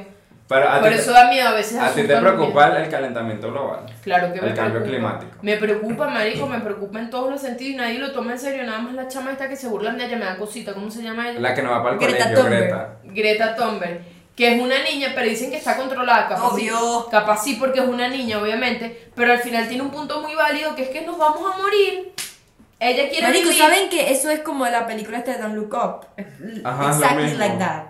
Pero 0.50 0.68
a 0.68 0.82
Por 0.82 0.89
ti, 0.89 0.96
eso 0.96 1.14
da 1.14 1.30
miedo 1.30 1.48
a 1.48 1.54
veces. 1.54 1.80
a 1.80 1.94
ti 1.94 2.04
te 2.04 2.18
preocupa 2.18 2.68
el, 2.68 2.84
el 2.84 2.89
calentamiento 2.89 3.50
global. 3.52 3.86
Claro 4.04 4.34
que 4.34 4.42
me 4.42 4.50
el 4.50 4.54
cambio 4.54 4.82
preocupa. 4.82 4.89
climático. 4.92 5.38
Me 5.42 5.56
preocupa, 5.56 6.08
marico, 6.10 6.46
me 6.48 6.60
preocupa 6.60 7.00
en 7.00 7.10
todos 7.10 7.32
los 7.32 7.39
sentidos 7.39 7.74
y 7.74 7.78
nadie 7.78 8.00
lo 8.00 8.12
toma 8.12 8.34
en 8.34 8.39
serio. 8.39 8.64
Nada 8.66 8.80
más 8.80 8.94
la 8.94 9.08
chama 9.08 9.32
esta 9.32 9.48
que 9.48 9.56
se 9.56 9.70
burlan 9.70 9.98
de 9.98 10.08
ella 10.08 10.18
me 10.18 10.26
da 10.26 10.36
cosita. 10.36 10.74
¿Cómo 10.74 10.92
se 10.92 11.04
llama 11.04 11.30
ella? 11.30 11.39
La 11.39 11.54
que 11.54 11.62
no 11.64 11.72
va 11.72 11.82
para 11.82 11.94
el 11.96 12.02
Greta 12.02 12.18
colegio, 12.26 12.42
Thunberg. 12.44 12.62
Greta. 12.64 12.89
Greta 13.06 13.56
Thunberg, 13.56 14.02
que 14.36 14.56
es 14.56 14.62
una 14.62 14.82
niña, 14.84 15.12
pero 15.14 15.30
dicen 15.30 15.52
que 15.52 15.58
está 15.58 15.76
controlada, 15.78 16.28
capaz 16.30 16.56
sí, 16.56 16.70
Obvio. 16.70 17.08
capaz 17.12 17.44
sí 17.44 17.56
porque 17.56 17.80
es 17.80 17.86
una 17.88 18.08
niña, 18.08 18.40
obviamente, 18.42 19.10
pero 19.16 19.34
al 19.34 19.40
final 19.40 19.68
tiene 19.68 19.84
un 19.84 19.92
punto 19.92 20.22
muy 20.22 20.34
válido 20.36 20.74
que 20.76 20.84
es 20.84 20.90
que 20.90 21.02
nos 21.02 21.18
vamos 21.18 21.42
a 21.54 21.58
morir. 21.58 22.14
Ella 22.80 23.10
quiere 23.10 23.28
Marico, 23.28 23.50
vivir. 23.50 23.62
¿saben 23.62 23.90
que 23.90 24.12
eso 24.12 24.30
es 24.32 24.40
como 24.40 24.66
la 24.66 24.88
película 24.88 25.20
esta 25.20 25.34
de 25.34 25.38
Don't 25.40 25.56
Look 25.56 25.74
Up? 25.74 26.08
Ajá, 26.64 26.90
es 26.90 26.98
lo 26.98 27.04
exactly 27.04 27.24
mismo. 27.26 27.40
like 27.40 27.58
that. 27.60 27.84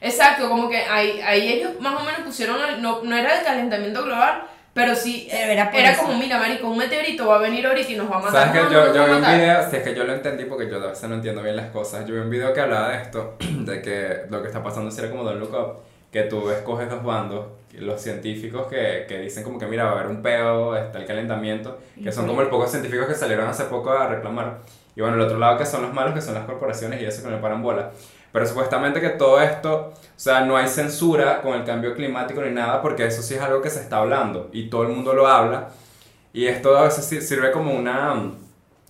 Exacto, 0.00 0.48
como 0.48 0.68
que 0.68 0.76
ahí, 0.78 1.20
ahí 1.20 1.48
ellos 1.52 1.72
más 1.80 2.00
o 2.00 2.04
menos 2.04 2.20
pusieron, 2.20 2.56
el- 2.64 2.80
no, 2.80 3.02
no 3.02 3.16
era 3.16 3.38
el 3.38 3.44
calentamiento 3.44 4.04
global, 4.04 4.44
pero 4.78 4.94
sí 4.94 5.26
Pero 5.28 5.52
era 5.52 5.70
por 5.70 5.80
era 5.80 5.90
eso. 5.90 6.02
como, 6.02 6.18
mira, 6.18 6.38
marico, 6.38 6.68
un 6.68 6.78
meteorito 6.78 7.26
va 7.26 7.36
a 7.36 7.38
venir 7.40 7.66
ahorita 7.66 7.90
y 7.90 7.96
nos 7.96 8.10
va 8.10 8.16
a 8.16 8.20
matar. 8.20 8.46
¿Sabes 8.46 8.68
que 8.68 8.74
yo, 8.74 8.94
yo 8.94 9.06
vi 9.06 9.12
un 9.12 9.20
video, 9.20 9.68
si 9.70 9.76
es 9.76 9.82
que 9.82 9.94
yo 9.94 10.04
lo 10.04 10.12
entendí 10.12 10.44
porque 10.44 10.70
yo 10.70 10.76
a 10.76 10.86
veces 10.90 11.08
no 11.08 11.16
entiendo 11.16 11.42
bien 11.42 11.56
las 11.56 11.70
cosas, 11.70 12.06
yo 12.06 12.14
vi 12.14 12.20
un 12.20 12.30
video 12.30 12.52
que 12.52 12.60
hablaba 12.60 12.90
de 12.90 13.02
esto, 13.02 13.36
de 13.40 13.82
que 13.82 14.20
lo 14.30 14.40
que 14.40 14.46
está 14.48 14.62
pasando 14.62 14.90
sería 14.90 15.10
como 15.10 15.24
Don't 15.24 15.40
Look 15.40 15.52
Up, 15.52 15.80
que 16.12 16.22
tú 16.22 16.48
escoges 16.50 16.88
dos 16.88 17.02
bandos, 17.02 17.46
los 17.72 18.00
científicos 18.00 18.68
que, 18.68 19.04
que 19.08 19.18
dicen 19.18 19.42
como 19.42 19.58
que 19.58 19.66
mira, 19.66 19.84
va 19.84 19.90
a 19.90 19.92
haber 19.94 20.06
un 20.06 20.22
peo, 20.22 20.76
está 20.76 20.98
el 20.98 21.06
calentamiento, 21.06 21.78
que 22.02 22.12
son 22.12 22.26
como 22.28 22.40
el 22.42 22.48
pocos 22.48 22.70
científicos 22.70 23.06
que 23.06 23.14
salieron 23.14 23.48
hace 23.48 23.64
poco 23.64 23.90
a 23.90 24.06
reclamar, 24.06 24.58
y 24.94 25.00
bueno, 25.00 25.16
el 25.16 25.22
otro 25.22 25.38
lado 25.38 25.58
que 25.58 25.66
son 25.66 25.82
los 25.82 25.92
malos, 25.92 26.14
que 26.14 26.20
son 26.20 26.34
las 26.34 26.44
corporaciones 26.44 27.02
y 27.02 27.04
eso 27.04 27.22
que 27.22 27.28
no 27.30 27.36
le 27.36 27.42
paran 27.42 27.62
bola. 27.62 27.90
Pero 28.32 28.46
supuestamente 28.46 29.00
que 29.00 29.10
todo 29.10 29.40
esto, 29.40 29.92
o 29.94 29.94
sea, 30.16 30.42
no 30.42 30.56
hay 30.56 30.68
censura 30.68 31.40
con 31.42 31.54
el 31.54 31.64
cambio 31.64 31.94
climático 31.94 32.42
ni 32.42 32.50
nada, 32.50 32.82
porque 32.82 33.06
eso 33.06 33.22
sí 33.22 33.34
es 33.34 33.40
algo 33.40 33.62
que 33.62 33.70
se 33.70 33.80
está 33.80 33.98
hablando 33.98 34.50
y 34.52 34.68
todo 34.68 34.82
el 34.82 34.88
mundo 34.88 35.14
lo 35.14 35.26
habla. 35.26 35.68
Y 36.32 36.46
esto 36.46 36.76
a 36.76 36.84
veces 36.84 37.04
sir- 37.06 37.22
sirve 37.22 37.50
como 37.52 37.72
una, 37.74 38.32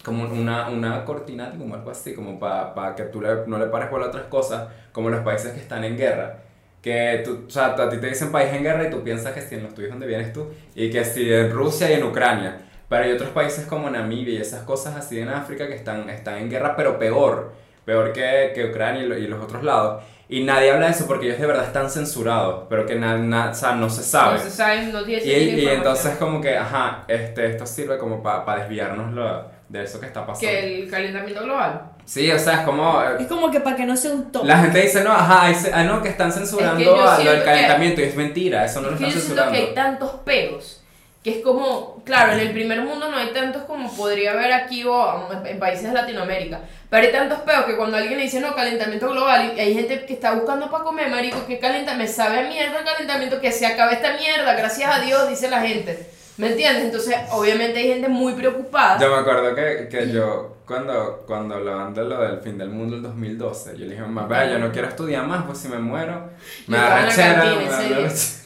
como 0.05 0.25
una, 0.25 0.69
una 0.69 1.05
cortina, 1.05 1.53
como 1.57 1.75
algo 1.75 1.91
así, 1.91 2.15
como 2.15 2.39
para 2.39 2.95
que 2.95 3.05
tú 3.05 3.21
no 3.47 3.59
le 3.59 3.67
pares 3.67 3.89
por 3.89 4.01
otras 4.03 4.25
cosas, 4.27 4.69
como 4.93 5.11
los 5.11 5.21
países 5.23 5.53
que 5.53 5.61
están 5.61 5.85
en 5.85 5.97
guerra. 5.97 6.39
Que 6.83 7.23
tú, 7.25 7.45
o 7.47 7.51
sea, 7.51 7.67
a 7.75 7.89
ti 7.91 7.99
te 7.99 8.07
dicen 8.09 8.31
país 8.33 8.53
en 8.53 8.63
guerra 8.63 8.87
y 8.87 8.91
tú 8.91 9.03
piensas 9.03 9.33
que 9.35 9.43
si 9.43 9.57
en 9.57 9.65
los 9.65 9.75
tuyos 9.75 9.91
donde 9.91 10.07
vienes 10.07 10.33
tú, 10.33 10.47
y 10.75 10.91
que 10.91 11.05
si 11.05 11.33
en 11.33 11.51
Rusia 11.53 11.91
y 11.91 11.95
en 11.95 12.05
Ucrania. 12.05 12.59
Pero 12.89 13.05
hay 13.05 13.13
otros 13.13 13.31
países 13.31 13.67
como 13.67 13.91
Namibia 13.91 14.35
y 14.35 14.39
esas 14.39 14.63
cosas 14.63 14.97
así 14.97 15.19
en 15.21 15.29
África 15.29 15.67
que 15.69 15.75
están, 15.75 16.09
están 16.11 16.39
en 16.39 16.49
guerra, 16.51 16.75
pero 16.77 16.99
peor, 16.99 17.53
peor 17.89 18.13
que, 18.13 18.53
que 18.55 18.67
Ucrania 18.67 19.03
y, 19.03 19.07
lo- 19.07 19.17
y 19.19 19.27
los 19.27 19.43
otros 19.43 19.65
lados. 19.65 20.03
Y 20.29 20.45
nadie 20.45 20.71
habla 20.71 20.87
de 20.87 20.93
eso 20.93 21.07
porque 21.07 21.25
ellos 21.29 21.41
de 21.41 21.47
verdad 21.47 21.65
están 21.65 21.89
censurados, 21.89 22.65
pero 22.69 22.85
que 22.85 22.95
na- 22.97 23.17
na- 23.17 23.51
o 23.51 23.55
sea, 23.55 23.73
no 23.73 23.89
se 23.89 24.03
sabe. 24.03 24.35
No 24.35 24.41
se 24.43 24.51
sabe, 24.51 24.83
no 24.93 25.03
tiene 25.03 25.23
Y, 25.25 25.31
y 25.31 25.43
información. 25.49 25.73
entonces 25.79 26.17
como 26.19 26.41
que, 26.43 26.55
ajá, 26.55 27.05
este, 27.09 27.47
esto 27.47 27.65
sirve 27.65 27.97
como 27.97 28.23
para 28.23 28.59
desviarnos 28.61 29.15
lo- 29.15 29.57
de 29.71 29.83
eso 29.85 29.99
que 30.01 30.07
está 30.07 30.21
pasando. 30.27 30.41
Que 30.49 30.83
el 30.83 30.91
calentamiento 30.91 31.43
global. 31.45 31.83
Sí, 32.05 32.31
o 32.31 32.39
sea, 32.39 32.55
es 32.55 32.61
como... 32.61 33.03
eh, 33.03 33.17
Es 33.21 33.27
como 33.27 33.51
que 33.51 33.61
para 33.61 33.77
que 33.77 33.85
no 33.87 33.97
sea 33.97 34.13
un 34.13 34.31
top. 34.33 34.45
La 34.47 34.59
gente 34.59 34.81
dice, 34.83 35.03
no, 35.05 35.13
ajá, 35.13 35.53
ce- 35.55 35.71
ah, 35.75 35.85
no, 35.85 36.03
que 36.03 36.09
están 36.11 36.31
censurando 36.33 36.83
yo 36.83 37.09
a 37.09 37.19
lo 37.19 37.31
del 37.31 37.39
que- 37.41 37.45
calentamiento 37.45 38.01
y 38.03 38.05
es 38.05 38.17
mentira, 38.17 38.65
eso 38.67 38.81
no 38.83 38.89
es 38.89 38.93
lo 38.93 38.99
que 38.99 39.05
están 39.05 39.21
yo 39.21 39.27
siento 39.27 39.43
censurando. 39.43 39.53
que 39.53 39.69
hay 39.69 39.75
tantos 39.75 40.11
peos 40.25 40.78
que 41.23 41.39
es 41.39 41.45
como, 41.45 42.03
claro, 42.05 42.33
en 42.33 42.41
el 42.41 42.53
primer 42.53 42.81
mundo 42.81 43.11
no 43.11 43.17
hay 43.17 43.29
tantos 43.33 43.63
como 43.63 43.93
podría 43.95 44.33
haber 44.33 44.53
aquí 44.53 44.85
o 44.85 45.29
en 45.45 45.59
países 45.59 45.89
de 45.89 45.93
Latinoamérica, 45.93 46.61
pero 46.89 47.07
hay 47.07 47.13
tantos 47.13 47.41
peos 47.41 47.65
que 47.65 47.77
cuando 47.77 47.97
alguien 47.97 48.19
le 48.19 48.25
dice 48.25 48.41
no, 48.41 48.55
calentamiento 48.55 49.11
global 49.11 49.53
y 49.57 49.61
hay 49.61 49.75
gente 49.75 50.07
que 50.07 50.15
está 50.15 50.33
buscando 50.33 50.71
para 50.71 50.85
comer, 50.85 51.11
marico, 51.11 51.45
que 51.47 51.59
calenta, 51.59 51.95
me 51.95 52.07
sabe 52.07 52.41
a 52.41 52.49
mierda 52.49 52.79
el 52.79 52.85
calentamiento, 52.85 53.41
que 53.41 53.51
se 53.51 53.67
acabe 53.67 53.95
esta 53.95 54.17
mierda, 54.17 54.55
gracias 54.55 54.95
a 54.95 55.01
Dios, 55.01 55.29
dice 55.29 55.51
la 55.51 55.61
gente. 55.61 56.09
¿Me 56.39 56.53
entiendes? 56.53 56.85
Entonces, 56.85 57.17
obviamente 57.33 57.81
hay 57.81 57.89
gente 57.89 58.09
muy 58.09 58.33
preocupada. 58.35 58.97
Yo 59.01 59.11
me 59.11 59.17
acuerdo 59.17 59.57
que, 59.57 59.89
que 59.91 60.13
yo, 60.13 60.59
cuando, 60.65 61.25
cuando 61.27 61.57
hablaban 61.57 61.93
de 61.93 62.05
lo 62.05 62.21
del 62.21 62.39
fin 62.39 62.57
del 62.57 62.69
mundo 62.69 62.95
el 62.95 63.03
2012, 63.03 63.73
yo 63.73 63.85
le 63.85 63.91
dije, 63.91 64.03
mamá, 64.03 64.45
yo 64.45 64.61
no 64.61 64.71
quiero 64.71 64.87
estudiar 64.87 65.27
más, 65.27 65.45
pues 65.45 65.59
si 65.59 65.69
me 65.69 65.81
muero, 65.81 66.31
me 66.69 66.77
da 66.77 67.05
rechera, 67.05 67.43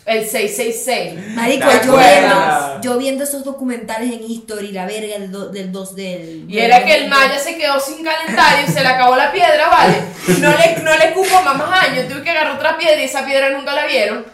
El 0.05 0.27
666. 0.27 1.35
Marico, 1.37 1.69
¿Te 1.69 1.87
yo 1.87 1.97
viendo, 1.97 2.81
yo 2.81 2.99
viendo 2.99 3.25
esos 3.25 3.45
documentales 3.45 4.13
en 4.13 4.23
History, 4.25 4.73
la 4.73 4.85
verga 4.85 5.19
del, 5.19 5.31
do- 5.31 5.49
del 5.49 5.71
2 5.71 5.95
del... 5.95 6.45
Y 6.51 6.59
era 6.59 6.85
que 6.85 6.95
el 6.97 7.09
Maya 7.09 7.39
se 7.39 7.57
quedó 7.57 7.79
sin 7.79 8.03
calentar 8.05 8.65
y 8.67 8.71
se 8.71 8.81
le 8.83 8.89
acabó 8.89 9.15
la 9.15 9.31
piedra, 9.31 9.69
¿vale? 9.69 9.95
No 10.41 10.51
le, 10.57 10.83
no 10.83 10.97
le 10.97 11.13
cupo 11.13 11.41
más, 11.43 11.57
más 11.57 11.89
años, 11.89 12.09
tuve 12.09 12.23
que 12.23 12.31
agarrar 12.31 12.57
otra 12.57 12.77
piedra 12.77 13.01
y 13.01 13.05
esa 13.05 13.25
piedra 13.25 13.51
nunca 13.51 13.73
la 13.75 13.87
vieron. 13.87 14.27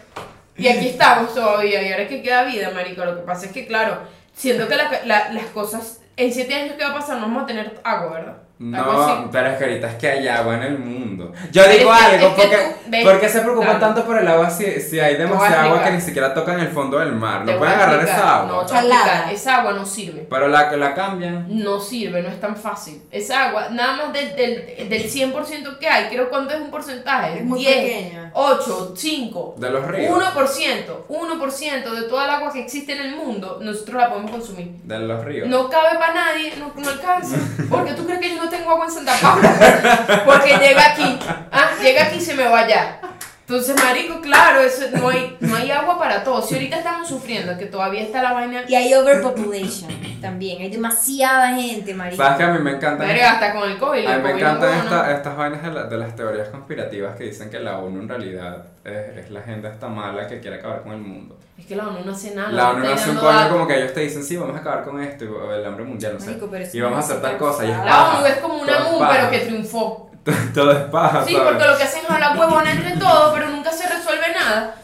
Y 0.56 0.68
aquí 0.68 0.88
estamos 0.88 1.34
todavía, 1.34 1.82
y 1.82 1.90
ahora 1.92 2.04
es 2.04 2.08
que 2.08 2.22
queda 2.22 2.44
vida, 2.44 2.70
marico. 2.70 3.04
Lo 3.04 3.14
que 3.16 3.22
pasa 3.22 3.46
es 3.46 3.52
que, 3.52 3.66
claro, 3.66 3.98
siento 4.34 4.66
que 4.68 4.74
la- 4.76 4.90
la- 5.04 5.28
las 5.32 5.44
cosas, 5.52 6.00
en 6.16 6.32
siete 6.32 6.54
años, 6.54 6.74
¿qué 6.78 6.82
va 6.84 6.90
a 6.90 6.94
pasar? 6.94 7.16
No 7.16 7.22
vamos 7.26 7.42
a 7.42 7.46
tener 7.46 7.78
agua, 7.84 8.10
¿verdad? 8.14 8.36
No, 8.60 9.28
pero 9.30 9.50
es 9.50 9.56
que 9.58 9.64
ahorita 9.64 9.88
es 9.90 9.94
que 9.96 10.08
hay 10.08 10.28
agua 10.28 10.54
en 10.56 10.62
el 10.64 10.78
mundo. 10.78 11.32
Yo 11.52 11.62
Pero 11.62 11.78
digo 11.78 11.92
es 11.94 11.98
que- 12.00 12.04
algo, 12.16 12.36
porque, 12.36 12.56
tú- 12.56 12.74
ves, 12.88 13.04
¿por 13.04 13.20
qué 13.20 13.28
se 13.28 13.40
preocupan 13.40 13.78
claro. 13.78 13.94
tanto 13.94 14.04
por 14.04 14.18
el 14.18 14.26
agua 14.28 14.50
si, 14.50 14.80
si 14.80 14.98
hay 14.98 15.16
demasiada 15.16 15.62
agua 15.64 15.84
que 15.84 15.90
ni 15.92 16.00
siquiera 16.00 16.34
tocan 16.34 16.58
el 16.58 16.68
fondo 16.68 16.98
del 16.98 17.12
mar? 17.12 17.44
No 17.44 17.56
pueden 17.58 17.74
agarrar 17.74 17.94
explicar. 17.96 18.18
esa 18.18 18.38
agua. 18.40 18.66
No. 18.72 19.30
Esa 19.30 19.56
agua 19.58 19.72
no 19.74 19.86
sirve. 19.86 20.26
Pero 20.28 20.48
la, 20.48 20.70
la 20.76 20.94
cambian. 20.94 21.46
No 21.48 21.78
sirve, 21.80 22.20
no 22.22 22.28
es 22.28 22.40
tan 22.40 22.56
fácil. 22.56 23.02
Esa 23.10 23.48
agua, 23.48 23.68
nada 23.70 23.96
más 23.96 24.12
del, 24.12 24.34
del, 24.34 24.88
del 24.88 25.10
100% 25.10 25.78
que 25.78 25.88
hay, 25.88 26.08
creo 26.08 26.28
cuánto 26.28 26.54
es 26.54 26.60
un 26.60 26.70
porcentaje. 26.70 27.38
Es 27.38 27.44
muy 27.44 27.60
10, 27.60 27.76
pequeña. 27.76 28.30
8, 28.34 28.94
5, 28.96 29.54
De 29.58 29.70
los 29.70 29.86
ríos. 29.86 30.12
1%, 30.18 31.06
1% 31.08 31.90
de 31.94 32.02
toda 32.08 32.24
el 32.24 32.30
agua 32.30 32.52
que 32.52 32.60
existe 32.62 32.92
en 32.92 33.02
el 33.02 33.16
mundo, 33.16 33.58
nosotros 33.62 33.96
la 34.02 34.08
podemos 34.08 34.30
consumir. 34.30 34.68
De 34.82 34.98
los 34.98 35.24
ríos. 35.24 35.48
No 35.48 35.68
cabe 35.68 35.96
para 35.98 36.14
nadie, 36.14 36.52
no, 36.58 36.72
no 36.80 36.88
alcanza. 36.88 37.36
Porque 37.70 37.92
tú 37.92 38.04
crees 38.06 38.20
que 38.20 38.34
yo 38.34 38.42
no 38.42 38.47
tengo 38.48 38.70
agua 38.70 38.86
en 38.86 38.92
Santa 38.92 39.14
Paula. 39.20 40.22
Porque 40.24 40.56
llega 40.58 40.86
aquí, 40.86 41.18
ah, 41.52 41.70
llega 41.80 42.04
aquí 42.04 42.16
y 42.16 42.20
se 42.20 42.34
me 42.34 42.48
va 42.48 42.60
allá. 42.60 43.00
Entonces, 43.48 43.82
marico, 43.82 44.20
claro, 44.20 44.60
eso, 44.60 44.82
no, 44.92 45.08
hay, 45.08 45.34
no 45.40 45.56
hay 45.56 45.70
agua 45.70 45.98
para 45.98 46.22
todos. 46.22 46.46
Si 46.46 46.54
ahorita 46.54 46.76
estamos 46.78 47.08
sufriendo, 47.08 47.56
que 47.56 47.64
todavía 47.64 48.02
está 48.02 48.22
la 48.22 48.34
vaina... 48.34 48.62
Y 48.68 48.74
hay 48.74 48.92
overpopulation 48.92 49.90
también. 50.20 50.60
Hay 50.60 50.68
demasiada 50.70 51.54
gente, 51.54 51.94
marico. 51.94 52.22
¿Sabes 52.22 52.36
que 52.36 52.42
a 52.44 52.48
mí 52.52 52.58
me 52.58 52.72
encanta? 52.72 53.04
Verga, 53.04 53.32
hasta 53.32 53.54
con 53.54 53.70
el 53.70 53.78
COVID. 53.78 54.06
A 54.06 54.16
mí 54.18 54.22
me 54.22 54.30
encantan 54.32 54.70
no, 54.70 54.82
esta- 54.82 55.06
no. 55.06 55.10
estas 55.12 55.36
vainas 55.38 55.62
de, 55.62 55.70
la- 55.72 55.84
de 55.84 55.96
las 55.96 56.14
teorías 56.14 56.48
conspirativas 56.48 57.16
que 57.16 57.24
dicen 57.24 57.48
que 57.48 57.58
la 57.58 57.78
ONU 57.78 58.02
en 58.02 58.08
realidad 58.10 58.64
es, 58.84 59.16
es 59.24 59.30
la 59.30 59.40
gente 59.40 59.66
esta 59.68 59.88
mala 59.88 60.26
que 60.26 60.40
quiere 60.40 60.56
acabar 60.58 60.82
con 60.82 60.92
el 60.92 60.98
mundo. 61.00 61.38
Es 61.58 61.64
que 61.64 61.74
la 61.74 61.88
ONU 61.88 62.00
no 62.04 62.12
hace 62.12 62.34
nada. 62.34 62.50
La 62.52 62.68
ONU 62.70 62.84
no 62.84 62.92
hace 62.92 63.10
un 63.10 63.16
coño 63.16 63.48
como 63.48 63.66
que 63.66 63.78
ellos 63.78 63.94
te 63.94 64.00
dicen, 64.00 64.22
sí, 64.22 64.36
vamos 64.36 64.56
a 64.56 64.58
acabar 64.60 64.84
con 64.84 65.02
esto, 65.02 65.24
y- 65.24 65.54
el 65.54 65.64
hambre 65.64 65.84
mundial, 65.86 66.12
no 66.14 66.20
sé. 66.20 66.26
Marico, 66.26 66.48
pero 66.50 66.66
y 66.70 66.80
vamos 66.80 66.98
a 66.98 67.00
hacer 67.00 67.22
tal 67.22 67.38
cosa, 67.38 67.64
y 67.64 67.70
es 67.70 67.78
La 67.78 67.84
paja. 67.84 68.18
ONU 68.18 68.26
es 68.26 68.34
como 68.40 68.58
una 68.58 68.76
Todo 68.76 68.86
es 68.86 68.92
MU, 68.92 68.98
paja. 68.98 69.12
pero 69.16 69.30
que 69.30 69.38
triunfó. 69.46 70.07
Todo 70.54 70.72
es 70.72 70.84
paja, 70.90 71.24
Sí, 71.26 71.32
¿sabes? 71.34 71.48
porque 71.52 71.66
lo 71.66 71.76
que 71.76 71.82
hacen 71.84 72.02
es 72.04 72.10
hablar 72.10 72.36
huevona 72.38 72.72
entre 72.72 72.96
todos, 72.96 73.34
pero 73.34 73.48
nunca 73.50 73.72
se 73.72 73.88
resuelve 73.88 74.26
nada. 74.34 74.74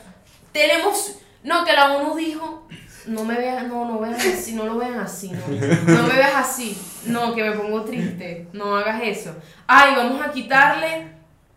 Tenemos. 0.52 1.16
No, 1.42 1.64
que 1.64 1.72
la 1.72 1.94
ONU 1.96 2.14
dijo. 2.16 2.66
No 3.06 3.22
me 3.24 3.34
veas, 3.36 3.64
no, 3.64 3.84
no 3.84 3.98
veas 4.00 4.18
así, 4.24 4.54
no 4.54 4.64
lo 4.64 4.78
vean 4.78 4.98
así, 4.98 5.30
no, 5.30 5.46
no 5.94 6.02
me 6.04 6.14
veas 6.14 6.36
así, 6.36 6.80
no, 7.04 7.34
que 7.34 7.42
me 7.44 7.52
pongo 7.52 7.82
triste, 7.82 8.48
no 8.54 8.74
hagas 8.78 9.02
eso. 9.02 9.36
Ay, 9.66 9.92
vamos 9.94 10.22
a 10.26 10.32
quitarle 10.32 11.08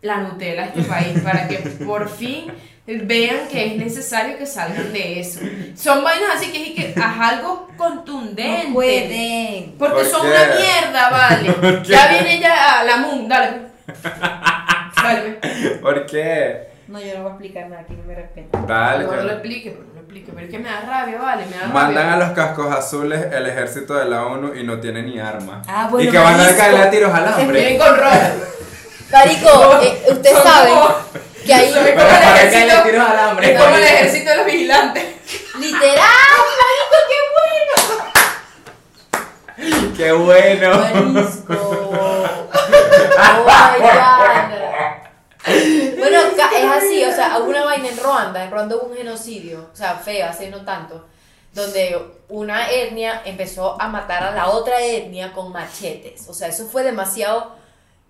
la 0.01 0.17
Nutella 0.17 0.63
a 0.63 0.65
este 0.65 0.81
país 0.83 1.21
para 1.21 1.47
que 1.47 1.55
por 1.85 2.09
fin 2.09 2.51
vean 2.85 3.47
que 3.49 3.65
es 3.65 3.77
necesario 3.77 4.37
que 4.37 4.45
salgan 4.45 4.91
de 4.91 5.21
eso. 5.21 5.39
Son 5.73 6.03
vainas 6.03 6.31
así 6.35 6.51
que 6.51 6.63
es 6.81 6.93
que 6.93 7.01
haz 7.01 7.17
algo 7.33 7.69
contundente. 7.77 8.67
No 8.67 8.73
pueden. 8.73 9.75
Porque 9.79 9.95
¿Por 9.95 10.05
son 10.05 10.21
qué? 10.23 10.27
una 10.27 10.55
mierda, 10.55 11.09
vale. 11.09 11.81
Ya 11.87 12.07
viene 12.09 12.41
ya 12.41 12.83
la 12.83 12.97
Moon, 12.97 13.25
dale. 13.29 13.66
Dale. 15.03 15.31
¿Por 15.81 16.05
qué? 16.05 16.67
No, 16.87 16.99
yo 17.01 17.15
no 17.17 17.23
voy 17.23 17.27
a 17.27 17.33
explicar 17.33 17.69
nada, 17.69 17.81
aquí 17.81 17.93
no 17.93 18.03
me 18.03 18.15
respetan. 18.15 18.65
Dale, 18.65 19.03
No, 19.05 19.11
no 19.11 19.21
lo 19.21 19.27
que- 19.27 19.33
explique, 19.33 19.71
pero 19.71 19.83
no 19.87 19.93
lo 19.93 19.99
explique. 19.99 20.31
Pero 20.33 20.45
es 20.45 20.51
que 20.51 20.59
me 20.59 20.69
da 20.69 20.81
rabia, 20.81 21.17
vale, 21.17 21.45
me 21.45 21.57
da 21.57 21.67
Mandan 21.67 21.95
rabia. 22.09 22.13
a 22.13 22.17
los 22.27 22.29
cascos 22.35 22.71
azules 22.73 23.25
el 23.31 23.45
ejército 23.45 23.93
de 23.95 24.05
la 24.05 24.25
ONU 24.25 24.53
y 24.55 24.63
no 24.63 24.79
tienen 24.79 25.05
ni 25.07 25.19
armas. 25.19 25.65
Ah, 25.69 25.87
bueno, 25.91 26.07
y 26.07 26.11
que 26.11 26.17
van 26.17 26.39
a 26.39 26.55
caerle 26.55 26.79
a 26.79 26.89
tiros 26.89 27.13
al 27.13 27.23
Vienen 27.23 27.41
hambre. 27.41 27.77
con 27.77 27.95
ropa. 27.97 28.31
Marico, 29.11 29.79
eh, 29.81 30.23
saben 30.43 30.73
como- 30.73 30.95
que 31.45 31.53
ahí, 31.53 31.71
Pero 31.73 31.95
para 31.95 32.19
caerle 32.19 32.57
ejército. 32.57 32.83
tiros 32.83 33.09
al 33.09 33.19
hambre. 33.19 33.53
Es 33.53 33.61
como 33.61 33.75
el 33.75 33.83
ejército 33.83 34.29
de 34.31 34.35
los 34.37 34.45
vigilantes. 34.45 35.03
literal, 35.59 36.43
marico, 36.61 36.97
¡Qué 39.97 40.11
bueno! 40.11 40.77
Marisco. 40.77 41.53
Oh 41.53 43.43
my 43.45 43.79
God. 43.81 44.57
Bueno, 45.97 46.17
es 46.19 46.71
así, 46.71 47.03
o 47.03 47.11
sea, 47.11 47.39
hubo 47.39 47.49
una 47.49 47.65
vaina 47.65 47.87
en 47.89 47.97
Ruanda, 47.97 48.43
en 48.43 48.51
Ruanda 48.51 48.75
hubo 48.75 48.87
un 48.91 48.97
genocidio, 48.97 49.69
o 49.73 49.75
sea, 49.75 49.95
feo, 49.95 50.27
hace 50.27 50.49
no 50.49 50.63
tanto, 50.65 51.05
donde 51.53 51.97
una 52.29 52.69
etnia 52.69 53.21
empezó 53.25 53.81
a 53.81 53.87
matar 53.87 54.23
a 54.23 54.31
la 54.31 54.49
otra 54.49 54.79
etnia 54.81 55.33
con 55.33 55.51
machetes, 55.51 56.27
o 56.27 56.33
sea, 56.33 56.49
eso 56.49 56.67
fue 56.67 56.83
demasiado, 56.83 57.55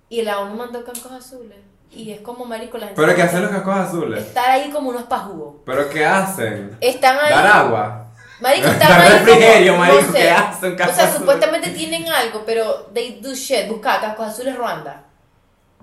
y 0.10 0.24
la 0.24 0.40
ONU 0.40 0.56
mandó 0.56 0.84
cancos 0.84 1.12
azules, 1.12 1.60
y 1.92 2.12
es 2.12 2.22
como, 2.22 2.44
marico, 2.44 2.78
la 2.78 2.88
gente... 2.88 3.02
¿Pero 3.02 3.16
qué 3.16 3.22
hacen 3.22 3.44
los 3.44 3.52
cascos 3.52 3.76
azules? 3.78 4.26
Estar 4.26 4.50
ahí 4.50 4.70
como 4.72 4.90
unos 4.90 5.04
pajugos. 5.04 5.58
¿Pero 5.66 5.90
qué 5.90 6.06
hacen? 6.06 6.76
Están 6.82 7.18
ahí... 7.20 7.30
¿Dar 7.30 7.48
agua? 7.48 8.07
Marico, 8.40 8.68
ahí 8.82 9.10
refrigerio, 9.20 9.74
como, 9.74 9.86
marico, 9.86 10.02
no 10.04 10.12
sé. 10.12 10.18
¿qué 10.20 10.30
hacen, 10.30 10.74
O 10.74 10.76
cascos 10.76 10.96
sea, 10.96 11.06
azules? 11.06 11.20
supuestamente 11.20 11.70
tienen 11.72 12.08
algo, 12.08 12.44
pero 12.46 12.90
they 12.94 13.20
do 13.22 13.34
shit, 13.34 13.68
busca 13.68 14.00
cascos 14.00 14.28
azules 14.28 14.56
Ruanda. 14.56 15.04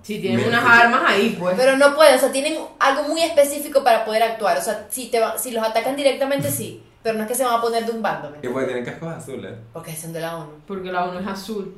Si 0.03 0.21
tienen 0.21 0.39
Mira, 0.47 0.51
unas 0.61 0.63
sí. 0.63 0.81
armas 0.83 1.03
ahí, 1.07 1.37
pues. 1.39 1.57
Pero 1.57 1.77
no 1.79 1.95
pueden, 1.95 2.15
o 2.17 2.19
sea, 2.19 2.31
tienen 2.31 2.59
algo 2.79 3.05
muy 3.05 3.23
específico 3.23 3.83
para 3.83 4.05
poder 4.05 4.23
actuar. 4.23 4.59
O 4.59 4.61
sea, 4.61 4.87
si, 4.91 5.07
te 5.09 5.19
va- 5.19 5.39
si 5.39 5.51
los 5.51 5.67
atacan 5.67 5.97
directamente, 5.97 6.51
sí. 6.51 6.83
Pero 7.03 7.17
no 7.17 7.23
es 7.25 7.29
que 7.29 7.35
se 7.35 7.45
van 7.45 7.55
a 7.55 7.61
poner 7.61 7.85
de 7.87 7.93
un 7.93 8.03
bando, 8.03 8.31
¿me 8.31 8.39
¿Y 8.43 8.49
por 8.51 8.61
qué 8.63 8.67
tienen 8.67 8.85
cascos 8.85 9.09
azules? 9.15 9.53
Porque 9.73 9.95
son 9.97 10.13
de 10.13 10.21
la 10.21 10.37
ONU. 10.37 10.53
Porque 10.67 10.93
la 10.93 11.05
ONU 11.05 11.21
es 11.21 11.27
azul. 11.27 11.75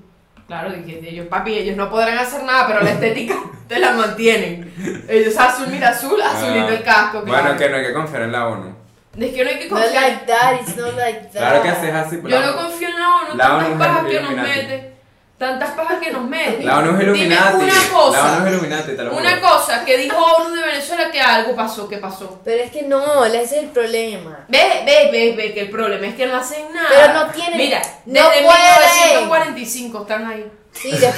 Claro, 0.48 0.72
y 0.76 0.82
que 0.84 1.08
ellos, 1.08 1.26
papi, 1.28 1.54
ellos 1.54 1.76
no 1.76 1.88
podrán 1.90 2.18
hacer 2.18 2.42
nada, 2.44 2.66
pero 2.68 2.80
la 2.82 2.90
estética 2.90 3.34
te 3.68 3.78
la 3.78 3.92
mantienen. 3.92 5.04
Ellos 5.08 5.36
azul, 5.36 5.68
mira, 5.68 5.88
azul, 5.90 6.20
azulito 6.20 6.66
Ah. 6.68 6.74
el 6.74 6.82
casco. 6.82 7.20
Bueno, 7.22 7.32
claro. 7.42 7.56
que 7.58 7.68
no 7.68 7.76
hay 7.76 7.82
que 7.86 7.92
confiar 7.92 8.22
en 8.22 8.32
la 8.32 8.46
ONU. 8.48 8.75
Es 9.18 9.32
que 9.34 9.44
no 9.44 9.50
hay 9.50 9.58
que 9.58 9.68
No 9.68 9.76
confiar. 9.76 10.02
like 10.02 10.26
that, 10.26 10.54
it's 10.60 10.76
not 10.76 10.94
like 10.96 11.20
that. 11.32 11.32
Claro 11.32 11.62
que 11.62 11.70
sí 11.70 11.86
es 11.86 11.94
así. 11.94 12.20
Yo 12.24 12.40
no 12.40 12.56
confío 12.56 12.88
en 12.88 12.98
la 12.98 13.16
ONU, 13.16 13.34
La 13.36 13.44
tantas 13.46 13.78
pajas 13.88 14.04
que 14.06 14.20
nos 14.20 14.30
mete. 14.32 14.92
Tantas 15.38 15.70
pajas 15.72 15.98
que 16.02 16.10
nos 16.12 16.24
mete. 16.24 16.62
La 16.64 16.78
ONU 16.78 16.96
es 16.96 17.02
Illuminati. 17.02 17.58
Dime 17.58 17.64
una 17.64 17.74
La 17.74 17.80
ONU 17.80 17.92
cosa. 17.92 18.78
es 18.78 18.86
te 18.96 19.02
lo. 19.04 19.12
Una 19.16 19.40
cosa 19.40 19.84
que 19.84 19.98
dijo 19.98 20.16
ONU 20.16 20.54
de 20.54 20.62
Venezuela 20.62 21.10
que 21.10 21.20
algo 21.20 21.54
pasó, 21.54 21.86
¿qué 21.88 21.98
pasó? 21.98 22.40
Pero 22.44 22.62
es 22.64 22.70
que 22.70 22.82
no, 22.82 23.24
ese 23.24 23.42
es 23.42 23.52
el 23.52 23.68
problema. 23.68 24.44
Ve, 24.48 24.82
ve, 24.86 25.08
ve, 25.12 25.34
ve, 25.36 25.52
que 25.54 25.60
el 25.60 25.70
problema 25.70 26.06
es 26.06 26.14
que 26.14 26.26
no 26.26 26.36
hacen 26.36 26.72
nada. 26.72 26.88
Pero 26.90 27.12
no 27.12 27.26
tienen- 27.32 27.58
Mira, 27.58 27.82
no 28.06 28.28
desde 28.30 28.42
pueden. 28.44 29.20
1945 29.28 30.02
están 30.02 30.26
ahí. 30.26 30.50
Sí, 30.72 30.90
de- 30.92 31.12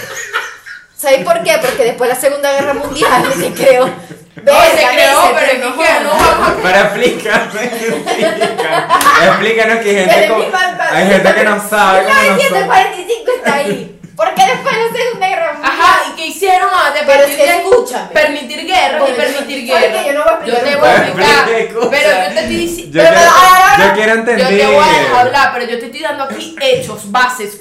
¿Sabes 0.96 1.24
por 1.24 1.40
qué? 1.44 1.56
Porque 1.60 1.84
después 1.84 2.08
de 2.10 2.14
la 2.16 2.20
Segunda 2.20 2.52
Guerra 2.52 2.74
Mundial 2.74 3.32
se 3.38 3.52
creó. 3.52 3.86
No, 3.86 4.52
se 4.62 4.86
creó, 4.94 5.07
pero 5.34 5.46
es 5.46 5.52
que 5.52 5.58
no 5.58 5.70
jodas. 5.72 6.04
vamos 6.04 6.48
a 6.48 6.54
Pero 6.62 6.78
explícame, 6.78 7.64
explícanos. 7.64 9.28
Explícanos 9.28 9.78
que 9.78 9.88
hay 9.90 9.96
gente, 9.96 10.14
Pero 10.14 10.34
como- 10.34 10.42
es 10.44 10.46
mi 10.48 10.52
falta. 10.58 10.88
hay 10.96 11.06
gente 11.08 11.34
que 11.34 11.44
no 11.44 11.68
sabe 11.68 12.02
No 12.02 12.08
cómo 12.08 12.20
entiendo, 12.20 12.42
el 12.58 12.66
nosotros. 12.66 12.66
45 12.66 13.30
está 13.36 13.54
ahí. 13.54 13.94
¿Por 14.18 14.34
qué 14.34 14.42
después 14.46 14.74
de 14.74 14.82
la 14.82 14.96
Segunda 14.98 15.28
Guerra 15.28 15.52
Mundial? 15.52 15.72
Ajá, 15.78 16.00
¿y 16.08 16.16
qué 16.16 16.26
hicieron? 16.26 16.68
Ah, 16.72 16.90
de 16.92 17.00
Pero 17.06 17.18
permitir, 17.20 17.48
escúchame. 17.48 18.06
permitir 18.12 18.66
guerras 18.66 18.98
Bueno, 19.00 19.14
y 19.14 19.16
permitir 19.16 19.68
¿sabes 19.68 19.82
guerras. 19.82 20.02
qué? 20.04 20.08
Yo 20.08 20.18
no 20.18 20.24
voy 20.24 20.28
a 20.28 20.34
explicar 20.34 20.64
te 20.64 20.76
voy 20.76 20.88
a 20.88 20.96
explicar. 20.96 21.44
Pero 21.90 22.10
yo 22.10 22.34
te 22.34 22.40
estoy 22.40 22.56
diciendo. 22.56 22.98
Yo 22.98 23.02
Pero 23.04 23.20
quiero, 23.20 23.88
yo 23.88 23.94
quiero 23.94 24.12
Yo 24.14 24.18
entender. 24.18 24.48
te 24.58 24.66
voy 24.66 24.84
a 24.84 24.98
dejar 24.98 25.26
hablar, 25.26 25.50
pero 25.54 25.64
yo 25.70 25.78
te 25.78 25.84
estoy 25.86 26.00
dando 26.00 26.24
aquí 26.24 26.56
hechos, 26.60 27.12
bases, 27.12 27.58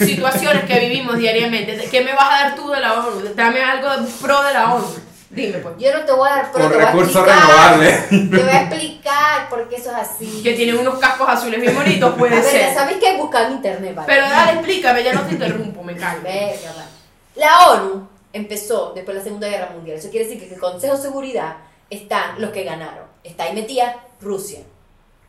situaciones 0.00 0.64
que 0.64 0.78
vivimos 0.80 1.16
diariamente. 1.18 1.88
¿Qué 1.88 2.00
me 2.00 2.12
vas 2.14 2.26
a 2.26 2.42
dar 2.46 2.54
tú 2.56 2.68
de 2.70 2.80
la 2.80 2.94
ONU? 2.94 3.20
Dame 3.36 3.62
algo 3.62 3.88
pro 4.20 4.42
de 4.42 4.54
la 4.54 4.74
ONU. 4.74 4.86
Dime, 5.32 5.58
pues. 5.58 5.74
Yo 5.78 5.92
no 5.98 6.04
te 6.04 6.12
voy 6.12 6.28
a 6.28 6.32
dar, 6.36 6.52
pero 6.52 6.64
Un 6.66 6.70
te 6.70 6.76
voy 6.76 6.84
a 6.84 6.90
recurso 6.90 7.18
explicar. 7.20 7.78
renovable. 7.78 7.90
Te 8.10 8.42
voy 8.44 8.48
a 8.54 8.60
explicar 8.62 9.48
por 9.48 9.68
qué 9.68 9.76
eso 9.76 9.90
es 9.90 9.96
así. 9.96 10.42
Que 10.42 10.52
tienen 10.52 10.76
unos 10.78 10.98
cascos 10.98 11.28
azules 11.28 11.60
bien 11.60 11.74
bonitos, 11.74 12.12
A 12.12 12.16
puede 12.16 12.34
ver, 12.36 12.44
ya 12.44 12.50
ser. 12.50 12.74
sabes 12.74 12.96
que 12.98 13.16
buscar 13.16 13.46
en 13.46 13.52
internet, 13.52 13.94
¿vale? 13.94 14.06
Pero 14.06 14.28
dale, 14.28 14.52
explícame, 14.52 15.02
ya 15.02 15.14
no 15.14 15.22
te 15.22 15.32
interrumpo, 15.32 15.82
me 15.82 15.96
callo. 15.96 16.20
Verga, 16.22 16.72
vale. 16.76 16.88
La 17.36 17.70
ONU 17.70 18.08
empezó 18.32 18.92
después 18.94 19.14
de 19.14 19.20
la 19.20 19.24
Segunda 19.24 19.48
Guerra 19.48 19.70
Mundial. 19.74 19.96
Eso 19.96 20.10
quiere 20.10 20.26
decir 20.26 20.38
que 20.40 20.48
en 20.48 20.54
el 20.54 20.60
Consejo 20.60 20.96
de 20.96 21.02
Seguridad 21.02 21.56
están 21.88 22.38
los 22.40 22.50
que 22.50 22.64
ganaron. 22.64 23.06
Está 23.24 23.44
ahí 23.44 23.54
metida 23.54 23.96
Rusia. 24.20 24.60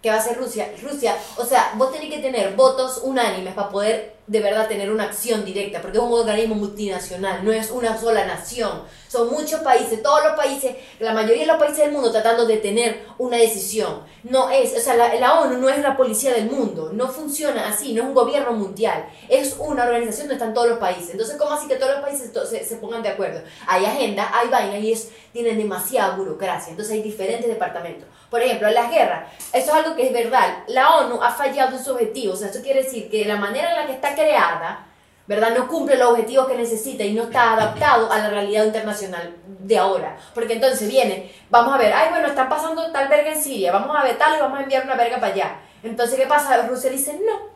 ¿Qué 0.02 0.10
va 0.10 0.16
a 0.16 0.20
hacer 0.20 0.38
Rusia? 0.38 0.68
Rusia, 0.82 1.16
o 1.38 1.46
sea, 1.46 1.72
vos 1.76 1.94
tenés 1.94 2.10
que 2.10 2.20
tener 2.20 2.56
votos 2.56 3.00
unánimes 3.06 3.54
para 3.54 3.70
poder 3.70 4.16
de 4.26 4.40
verdad 4.40 4.68
tener 4.68 4.90
una 4.90 5.04
acción 5.04 5.44
directa, 5.44 5.82
porque 5.82 5.98
es 5.98 6.04
un 6.04 6.14
organismo 6.14 6.56
multinacional, 6.56 7.44
no 7.44 7.52
es 7.52 7.72
una 7.72 7.98
sola 8.00 8.26
nación. 8.26 8.84
Son 9.10 9.30
muchos 9.30 9.60
países, 9.62 10.02
todos 10.02 10.24
los 10.24 10.34
países, 10.34 10.76
la 11.00 11.14
mayoría 11.14 11.42
de 11.42 11.48
los 11.48 11.58
países 11.58 11.80
del 11.80 11.92
mundo 11.92 12.12
tratando 12.12 12.46
de 12.46 12.58
tener 12.58 13.04
una 13.18 13.38
decisión. 13.38 14.02
No 14.24 14.50
es, 14.50 14.76
o 14.76 14.80
sea, 14.80 14.96
la, 14.96 15.42
ONU 15.42 15.58
no 15.58 15.70
es 15.70 15.80
la 15.80 15.98
policía 15.98 16.34
del 16.34 16.50
mundo, 16.50 16.92
no 16.94 17.10
funciona 17.10 17.68
así, 17.68 17.94
no 17.94 18.04
es 18.04 18.08
un 18.08 18.14
gobierno 18.14 18.54
mundial, 18.54 19.06
es 19.28 19.56
una 19.60 19.84
organización 19.84 20.30
donde 20.30 20.36
están 20.36 20.54
todos 20.54 20.70
los 20.70 20.80
países. 20.80 21.12
Entonces, 21.12 21.36
¿cómo 21.38 21.52
así 21.52 21.68
que 21.68 21.76
todos 21.76 21.92
los 21.92 22.02
países 22.02 22.32
se, 22.50 22.64
se 22.64 22.76
pongan 22.78 23.04
de 23.04 23.10
acuerdo? 23.10 23.42
Hay 23.68 23.86
agenda, 23.86 24.32
hay 24.34 24.48
vaina 24.48 24.80
y 24.80 24.94
es, 24.94 25.10
tienen 25.34 25.58
demasiada 25.58 26.16
burocracia, 26.16 26.72
entonces 26.72 26.94
hay 26.94 27.02
diferentes 27.02 27.48
departamentos. 27.48 28.08
Por 28.30 28.42
ejemplo, 28.42 28.70
las 28.72 28.90
guerras, 28.90 29.32
eso 29.52 29.68
es 29.68 29.74
algo 29.74 29.96
que 29.96 30.08
es 30.08 30.14
verdad, 30.14 30.64
la 30.68 30.96
ONU 30.96 31.22
ha 31.22 31.32
fallado 31.32 31.78
en 31.78 31.84
su 31.84 31.92
objetivo, 31.92 32.34
o 32.34 32.36
sea, 32.36 32.50
eso 32.50 32.62
quiere 32.64 32.84
decir 32.84 33.10
que 33.10 33.26
la 33.26 33.36
manera 33.36 33.70
en 33.72 33.76
la 33.76 33.86
que 33.86 33.94
está 33.94 34.13
creada, 34.16 34.86
¿verdad? 35.28 35.56
No 35.58 35.68
cumple 35.68 35.96
los 35.98 36.12
objetivos 36.12 36.48
que 36.48 36.56
necesita 36.58 37.04
y 37.04 37.14
no 37.14 37.24
está 37.24 37.54
adaptado 37.54 38.12
a 38.12 38.18
la 38.18 38.30
realidad 38.30 38.66
internacional 38.66 39.36
de 39.46 39.78
ahora. 39.78 40.18
Porque 40.34 40.54
entonces 40.54 40.88
viene, 40.88 41.32
vamos 41.50 41.74
a 41.74 41.78
ver, 41.78 41.94
ay, 41.94 42.10
bueno, 42.10 42.28
están 42.28 42.50
pasando 42.50 42.92
tal 42.92 43.08
verga 43.08 43.32
en 43.32 43.42
Siria, 43.42 43.72
vamos 43.72 43.96
a 43.98 44.04
ver 44.04 44.18
tal 44.18 44.38
y 44.38 44.42
vamos 44.42 44.60
a 44.60 44.64
enviar 44.64 44.84
una 44.84 44.96
verga 44.96 45.18
para 45.20 45.34
allá. 45.34 45.56
Entonces, 45.82 46.20
¿qué 46.20 46.26
pasa? 46.28 46.66
Rusia 46.68 46.90
dice 46.90 47.20
no. 47.26 47.54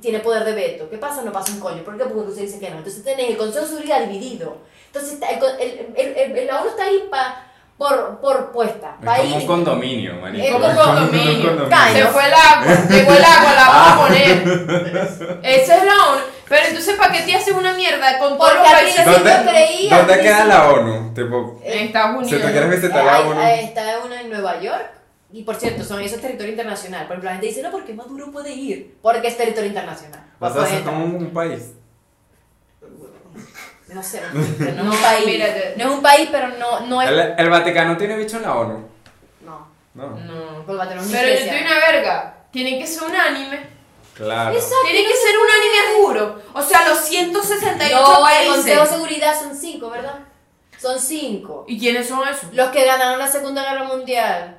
Tiene 0.00 0.20
poder 0.20 0.44
de 0.44 0.52
veto. 0.52 0.88
¿Qué 0.88 0.96
pasa? 0.96 1.22
No 1.22 1.32
pasa 1.32 1.50
un 1.52 1.58
coño. 1.58 1.82
¿Por 1.82 1.98
qué? 1.98 2.04
Porque 2.04 2.22
Rusia 2.28 2.42
dice 2.42 2.60
que 2.60 2.70
no. 2.70 2.78
Entonces 2.78 3.02
tenés 3.02 3.30
el 3.30 3.36
Consejo 3.36 3.64
de 3.64 3.70
Seguridad 3.72 4.00
dividido. 4.02 4.58
Entonces, 4.86 5.18
el, 5.20 5.90
el, 5.96 6.16
el, 6.16 6.38
el- 6.38 6.46
la 6.46 6.60
ONU 6.60 6.68
está 6.70 6.84
ahí 6.84 7.08
pa, 7.10 7.47
por, 7.78 8.18
por 8.20 8.52
puesta. 8.52 8.96
Es 9.00 9.20
como 9.22 9.36
un 9.36 9.46
condominio, 9.46 10.14
marico. 10.20 10.44
Es 10.44 10.52
como 10.52 10.66
un 10.66 10.74
condominio. 10.76 11.68
Se 11.92 12.04
fue 12.06 12.26
el 12.26 12.34
agua, 12.34 12.64
llegó 12.90 13.12
el 13.12 13.24
agua, 13.24 13.52
la 13.54 13.68
vamos 13.68 13.92
a 13.92 14.06
poner. 14.06 15.38
Esa 15.42 15.76
es 15.76 15.84
la 15.84 15.92
ONU. 16.08 16.20
Pero 16.48 16.66
entonces, 16.66 16.96
¿para 16.96 17.12
qué 17.12 17.20
te 17.20 17.34
haces 17.34 17.54
una 17.54 17.74
mierda 17.74 18.18
con 18.18 18.36
todos 18.38 18.54
los 18.54 18.66
países 18.72 19.04
¿Dónde, 19.04 19.32
creía, 19.50 19.96
¿dónde 19.98 20.20
queda 20.20 20.44
la 20.46 20.70
ONU? 20.70 21.14
Tipo, 21.14 21.60
en 21.62 21.86
Estados 21.86 22.26
si 22.26 22.34
Unidos? 22.34 22.42
tú 22.42 22.52
quieres 22.58 22.70
visitar 22.80 23.02
Eh, 23.02 23.06
la 23.06 23.20
ONU. 23.20 23.40
está 23.42 23.82
una 24.04 24.20
en 24.22 24.30
Nueva 24.30 24.60
York. 24.60 24.90
Y 25.30 25.42
por 25.42 25.56
cierto, 25.56 25.84
son 25.84 26.00
esos 26.00 26.20
territorio 26.22 26.52
internacional. 26.52 27.02
Por 27.06 27.12
ejemplo, 27.12 27.28
la 27.28 27.32
gente 27.32 27.46
dice, 27.48 27.62
no, 27.62 27.70
porque 27.70 27.92
Maduro 27.92 28.32
puede 28.32 28.50
ir. 28.54 28.96
Porque 29.02 29.28
es 29.28 29.36
territorio 29.36 29.68
internacional. 29.68 30.20
O 30.40 30.46
sea, 30.46 30.62
Papá, 30.62 30.74
es 30.74 30.80
como 30.80 31.04
un 31.04 31.30
país. 31.32 31.74
No 33.88 34.02
sé, 34.02 34.20
no, 34.32 34.40
no 34.84 34.92
es 34.92 34.96
un 34.98 35.02
país. 35.02 35.26
mírate. 35.26 35.74
No 35.76 35.84
es 35.84 35.90
un 35.90 36.02
país, 36.02 36.28
pero 36.30 36.48
no, 36.48 36.80
no 36.80 37.02
es. 37.02 37.08
El, 37.08 37.34
el 37.38 37.50
Vaticano 37.50 37.96
tiene 37.96 38.16
bicho 38.16 38.36
en 38.36 38.42
la 38.42 38.54
ONU. 38.54 38.88
No, 39.44 39.68
No. 39.94 40.08
No. 40.10 40.66
por 40.66 40.76
Vaticano 40.76 41.02
es 41.02 41.08
Pero 41.10 41.28
yo 41.28 41.34
estoy 41.34 41.60
una 41.62 41.74
verga. 41.78 42.34
Tiene 42.50 42.78
que 42.78 42.86
ser 42.86 43.02
un 43.04 43.16
anime. 43.16 43.78
Claro. 44.14 44.52
Exacto. 44.54 44.76
Tiene 44.84 45.06
que 45.08 45.14
ser 45.16 45.36
un 45.38 45.46
anime, 45.48 46.02
juro. 46.02 46.42
O 46.52 46.62
sea, 46.62 46.88
los 46.88 46.98
168 46.98 47.94
No, 47.96 48.28
el 48.28 48.48
Consejo 48.48 48.64
de 48.64 48.76
países. 48.76 48.88
Seguridad 48.90 49.40
son 49.40 49.54
cinco, 49.56 49.90
¿verdad? 49.90 50.14
Son 50.76 50.98
cinco. 51.00 51.64
¿Y 51.68 51.78
quiénes 51.78 52.08
son 52.08 52.26
esos? 52.28 52.52
Los 52.52 52.70
que 52.70 52.84
ganaron 52.84 53.18
la 53.18 53.26
Segunda 53.28 53.62
Guerra 53.62 53.84
Mundial. 53.84 54.58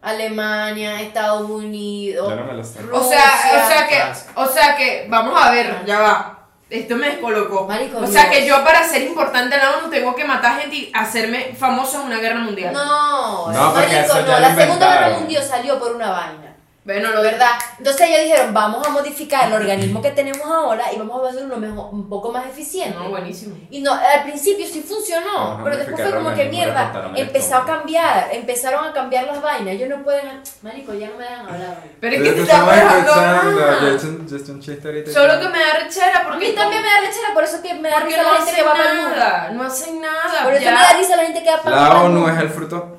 Alemania, 0.00 1.00
Estados 1.02 1.48
Unidos. 1.48 2.32
Lo 2.32 2.64
sé. 2.64 2.78
O 2.92 3.02
sea, 3.08 3.64
o 3.64 3.68
sea 3.68 3.88
que, 3.88 4.02
o 4.36 4.46
sea 4.46 4.76
que, 4.76 5.06
vamos 5.08 5.34
a 5.40 5.50
ver, 5.50 5.84
ya 5.86 5.98
va. 5.98 6.37
Esto 6.70 6.96
me 6.96 7.06
descolocó. 7.08 7.66
Marico, 7.66 7.98
o 7.98 8.06
sea 8.06 8.24
Dios. 8.24 8.34
que 8.34 8.46
yo 8.46 8.62
para 8.62 8.84
ser 8.86 9.02
importante 9.02 9.54
en 9.56 9.62
la 9.62 9.78
ONU 9.78 9.88
tengo 9.88 10.14
que 10.14 10.24
matar 10.24 10.60
gente 10.60 10.76
y 10.76 10.92
hacerme 10.94 11.54
famoso 11.58 12.00
en 12.00 12.06
una 12.08 12.18
guerra 12.18 12.40
mundial. 12.40 12.74
No, 12.74 13.50
No, 13.50 13.72
porque 13.72 13.86
marico, 13.94 14.04
eso 14.04 14.20
ya 14.20 14.26
no. 14.26 14.32
lo 14.32 14.40
La 14.40 14.54
Segunda 14.54 14.92
Guerra. 15.00 15.18
Mundial 15.18 15.42
salió 15.44 15.78
por 15.78 15.94
una 15.96 16.10
vaina. 16.10 16.47
Bueno, 16.88 17.10
lo 17.10 17.22
de 17.22 17.32
¿Verdad? 17.32 17.50
Entonces 17.76 18.08
ellos 18.08 18.22
dijeron, 18.22 18.54
vamos 18.54 18.86
a 18.86 18.90
modificar 18.90 19.46
el 19.48 19.52
organismo 19.52 20.00
que 20.00 20.10
tenemos 20.12 20.46
ahora 20.46 20.90
y 20.90 20.96
vamos 20.96 21.22
a 21.22 21.28
hacer 21.28 21.44
uno 21.44 21.58
mejor, 21.58 21.90
un 21.92 22.08
poco 22.08 22.32
más 22.32 22.46
eficiente. 22.46 22.98
No, 22.98 23.10
buenísimo. 23.10 23.58
Y 23.68 23.82
no, 23.82 23.92
al 23.92 24.22
principio 24.22 24.66
sí 24.66 24.80
funcionó, 24.80 25.34
Vamos 25.34 25.60
a 25.60 25.64
pero 25.64 25.76
después 25.76 26.00
fue 26.00 26.16
como 26.16 26.30
el 26.30 26.36
que 26.36 26.44
mierda, 26.46 27.12
el 27.14 27.20
empezó 27.26 27.56
a 27.56 27.66
cambiar, 27.66 28.30
empezaron 28.32 28.86
a 28.86 28.94
cambiar 28.94 29.26
las 29.26 29.42
vainas, 29.42 29.74
ellos 29.74 29.90
no 29.90 30.02
pueden, 30.02 30.40
marico, 30.62 30.94
ya 30.94 31.10
no 31.10 31.18
me 31.18 31.24
dejan 31.24 31.46
hablar. 31.46 31.82
Pero 32.00 32.16
es 32.16 32.22
que 32.22 32.32
te 32.32 32.40
estaba. 32.40 32.76
Yo 32.76 34.08
un- 34.08 34.60
chiste 34.62 34.88
ahorita. 34.88 35.10
y 35.10 35.12
Solo 35.12 35.40
que 35.40 35.48
me 35.50 35.58
da 35.58 35.74
rechera 35.84 36.20
A 36.20 36.22
porque 36.24 36.48
mí 36.48 36.54
también 36.54 36.80
me 36.82 36.88
da 36.88 37.00
rechera, 37.00 37.34
por 37.34 37.44
eso 37.44 37.60
que 37.60 37.74
me 37.74 37.90
da 37.90 37.96
porque 38.00 38.16
risa 38.16 38.22
no 38.22 38.32
la 38.32 38.36
gente 38.38 38.50
hacen 38.50 38.54
que 38.56 38.62
va 38.62 38.72
para 38.72 39.48
el 39.50 39.56
no 39.58 39.62
hacen 39.62 40.00
nada. 40.00 40.42
Por 40.42 40.54
eso 40.54 40.64
ya. 40.64 40.70
me 40.70 40.80
da 40.80 40.92
risa 40.94 41.16
la 41.16 41.24
gente 41.24 41.42
que 41.42 41.50
va 41.50 41.62
para 41.62 41.76
La 41.76 41.88
para 41.88 42.00
ONU 42.00 42.28
es 42.28 42.38
el 42.38 42.48
fruto. 42.48 42.96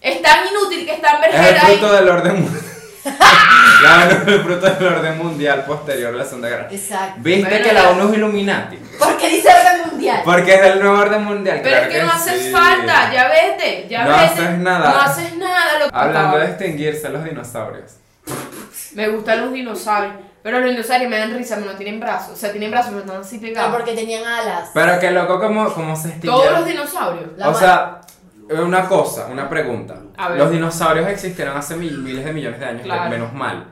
Es 0.00 0.22
tan 0.22 0.46
inútil 0.48 0.86
que 0.86 0.94
están 0.94 1.22
Es 1.22 1.34
el 1.34 1.56
fruto 1.56 1.92
del 1.92 2.08
orden 2.08 2.42
mundial. 2.42 2.63
La 3.04 4.04
ONU 4.04 4.10
es 4.22 4.28
el 4.28 4.40
fruto 4.42 4.66
del 4.66 4.86
orden 4.86 5.18
mundial 5.18 5.64
posterior 5.64 6.14
a 6.14 6.16
la 6.18 6.24
Segunda 6.24 6.48
Guerra. 6.48 6.68
Exacto. 6.70 7.14
¿Viste 7.18 7.48
Bueno, 7.48 7.64
que 7.64 7.72
la 7.72 7.90
ONU 7.90 8.08
es 8.10 8.16
Illuminati? 8.18 8.76
Porque 8.98 9.28
dice 9.28 9.48
orden 9.48 9.90
mundial. 9.90 10.20
Porque 10.24 10.54
es 10.54 10.62
el 10.62 10.80
nuevo 10.80 10.98
orden 10.98 11.24
mundial. 11.24 11.60
Pero 11.62 11.76
claro 11.76 11.86
es 11.92 11.96
que 11.98 12.02
no 12.02 12.12
hace 12.12 12.38
sí. 12.44 12.50
falta, 12.52 13.12
ya 13.12 13.28
vete, 13.28 13.86
ya 13.88 14.04
No 14.04 14.10
vete. 14.10 14.22
haces 14.24 14.58
nada. 14.58 14.90
No 14.90 15.00
haces 15.00 15.36
nada. 15.36 15.78
Lo 15.80 15.90
que 15.90 15.96
Hablando 15.96 16.38
de 16.38 16.44
extinguirse 16.46 17.08
los 17.10 17.24
dinosaurios. 17.24 17.92
Me 18.94 19.08
gustan 19.08 19.40
los 19.42 19.52
dinosaurios. 19.52 20.14
Pero 20.42 20.60
los 20.60 20.70
dinosaurios 20.70 21.10
me 21.10 21.18
dan 21.18 21.34
risa, 21.34 21.56
pero 21.56 21.72
no 21.72 21.76
tienen 21.76 21.98
brazos. 22.00 22.30
O 22.32 22.36
sea, 22.36 22.52
tienen 22.52 22.70
brazos, 22.70 22.90
pero 22.92 23.00
están 23.04 23.20
así 23.22 23.36
No, 23.36 23.42
pegados. 23.42 23.74
porque 23.74 23.92
tenían 23.94 24.24
alas. 24.26 24.70
Pero 24.74 25.00
que 25.00 25.10
loco 25.10 25.40
como, 25.40 25.72
como 25.72 25.96
se 25.96 26.08
extinguieron. 26.08 26.40
Todos 26.46 26.58
los 26.60 26.68
dinosaurios. 26.68 27.30
La 27.36 27.48
o 27.48 27.54
sea, 27.54 28.00
una 28.50 28.86
cosa, 28.88 29.26
una 29.30 29.48
pregunta. 29.48 29.94
A 30.16 30.28
ver. 30.28 30.38
Los 30.38 30.50
dinosaurios 30.50 31.08
existieron 31.08 31.56
hace 31.56 31.76
mil- 31.76 31.98
miles 31.98 32.24
de 32.24 32.32
millones 32.32 32.60
de 32.60 32.66
años, 32.66 32.82
Claro. 32.82 33.10
menos 33.10 33.32
mal. 33.32 33.66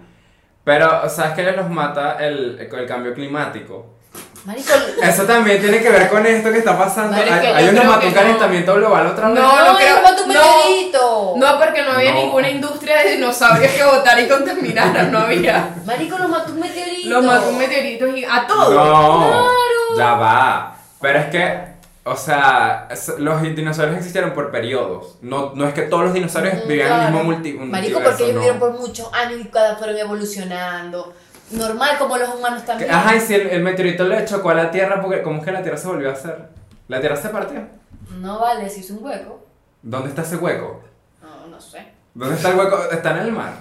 Pero, 0.64 1.08
¿sabes 1.10 1.32
qué 1.32 1.52
los 1.52 1.68
mata 1.68 2.16
el, 2.24 2.58
el 2.58 2.86
cambio 2.86 3.12
climático? 3.14 3.96
Marico, 4.44 4.72
Eso 5.02 5.22
también 5.24 5.60
tiene 5.60 5.80
que 5.80 5.88
ver 5.88 6.08
con 6.08 6.24
esto 6.26 6.50
que 6.50 6.58
está 6.58 6.76
pasando. 6.76 7.16
Marico, 7.16 7.34
Hay, 7.34 7.42
yo 7.42 7.54
hay 7.54 7.68
un 7.68 7.78
un 7.78 7.86
no. 7.86 8.14
calentamiento 8.14 8.74
global 8.74 9.06
otra 9.06 9.28
vez. 9.28 9.38
No, 9.40 9.56
no, 9.56 9.72
no 9.72 9.76
creo- 9.78 9.96
no. 10.02 10.26
meteorito. 10.26 11.34
No, 11.36 11.58
porque 11.58 11.82
no 11.82 11.92
había 11.92 12.12
No. 12.12 12.20
ninguna 12.22 12.50
industria 12.50 12.98
de 13.02 13.12
dinosaurios 13.12 13.72
que 13.72 13.84
votara 13.84 14.20
y 14.20 14.28
contaminara. 14.28 15.04
No 15.04 15.18
había. 15.20 15.74
Marico, 15.84 16.18
los 16.18 16.28
mató 16.28 16.52
un 16.52 16.60
meteorito. 16.60 17.08
Los 17.10 17.24
mató 17.24 17.48
un 17.50 17.58
meteorito 17.58 18.06
y 18.08 18.24
a 18.24 18.46
todos. 18.46 18.74
No, 18.74 19.28
Claro. 19.30 19.96
ya 19.96 20.14
va. 20.14 20.76
Pero 21.00 21.18
es 21.20 21.26
que, 21.26 21.60
o 22.04 22.16
sea, 22.16 22.88
los 23.18 23.42
dinosaurios 23.42 23.96
existieron 23.98 24.32
por 24.32 24.50
periodos. 24.50 25.18
No, 25.22 25.52
no 25.54 25.66
es 25.68 25.74
que 25.74 25.82
todos 25.82 26.04
los 26.04 26.12
dinosaurios 26.14 26.64
Mm, 26.64 26.68
vivían 26.68 26.92
en 26.92 26.98
el 27.06 27.12
mismo 27.12 27.24
multi 27.24 27.52
un 27.52 27.70
Marico, 27.70 28.00
multiverso, 28.00 28.10
porque 28.10 28.22
ellos 28.24 28.34
no. 28.34 28.40
vivieron 28.40 28.58
por 28.60 28.80
muchos 28.80 29.12
años 29.12 29.40
y 29.40 29.44
cada 29.48 29.76
fueron 29.76 29.96
evolucionando. 29.96 31.12
Normal, 31.52 31.98
como 31.98 32.16
los 32.16 32.34
humanos 32.34 32.64
también. 32.64 32.90
Ajá, 32.90 33.14
y 33.14 33.20
si 33.20 33.34
el, 33.34 33.46
el 33.48 33.62
meteorito 33.62 34.04
le 34.04 34.24
chocó 34.24 34.50
a 34.50 34.54
la 34.54 34.70
Tierra, 34.70 35.00
porque 35.02 35.22
¿cómo 35.22 35.38
es 35.38 35.44
que 35.44 35.52
la 35.52 35.62
Tierra 35.62 35.76
se 35.76 35.86
volvió 35.86 36.08
a 36.08 36.14
hacer? 36.14 36.48
¿La 36.88 36.98
Tierra 37.00 37.16
se 37.16 37.28
partió? 37.28 37.60
No 38.18 38.38
vale, 38.40 38.68
si 38.70 38.80
es 38.80 38.90
un 38.90 39.04
hueco. 39.04 39.44
¿Dónde 39.82 40.08
está 40.08 40.22
ese 40.22 40.36
hueco? 40.36 40.82
No, 41.20 41.46
no 41.48 41.60
sé. 41.60 41.86
¿Dónde 42.14 42.36
está 42.36 42.50
el 42.50 42.58
hueco? 42.58 42.78
Está 42.90 43.10
en 43.12 43.18
el 43.18 43.32
mar. 43.32 43.52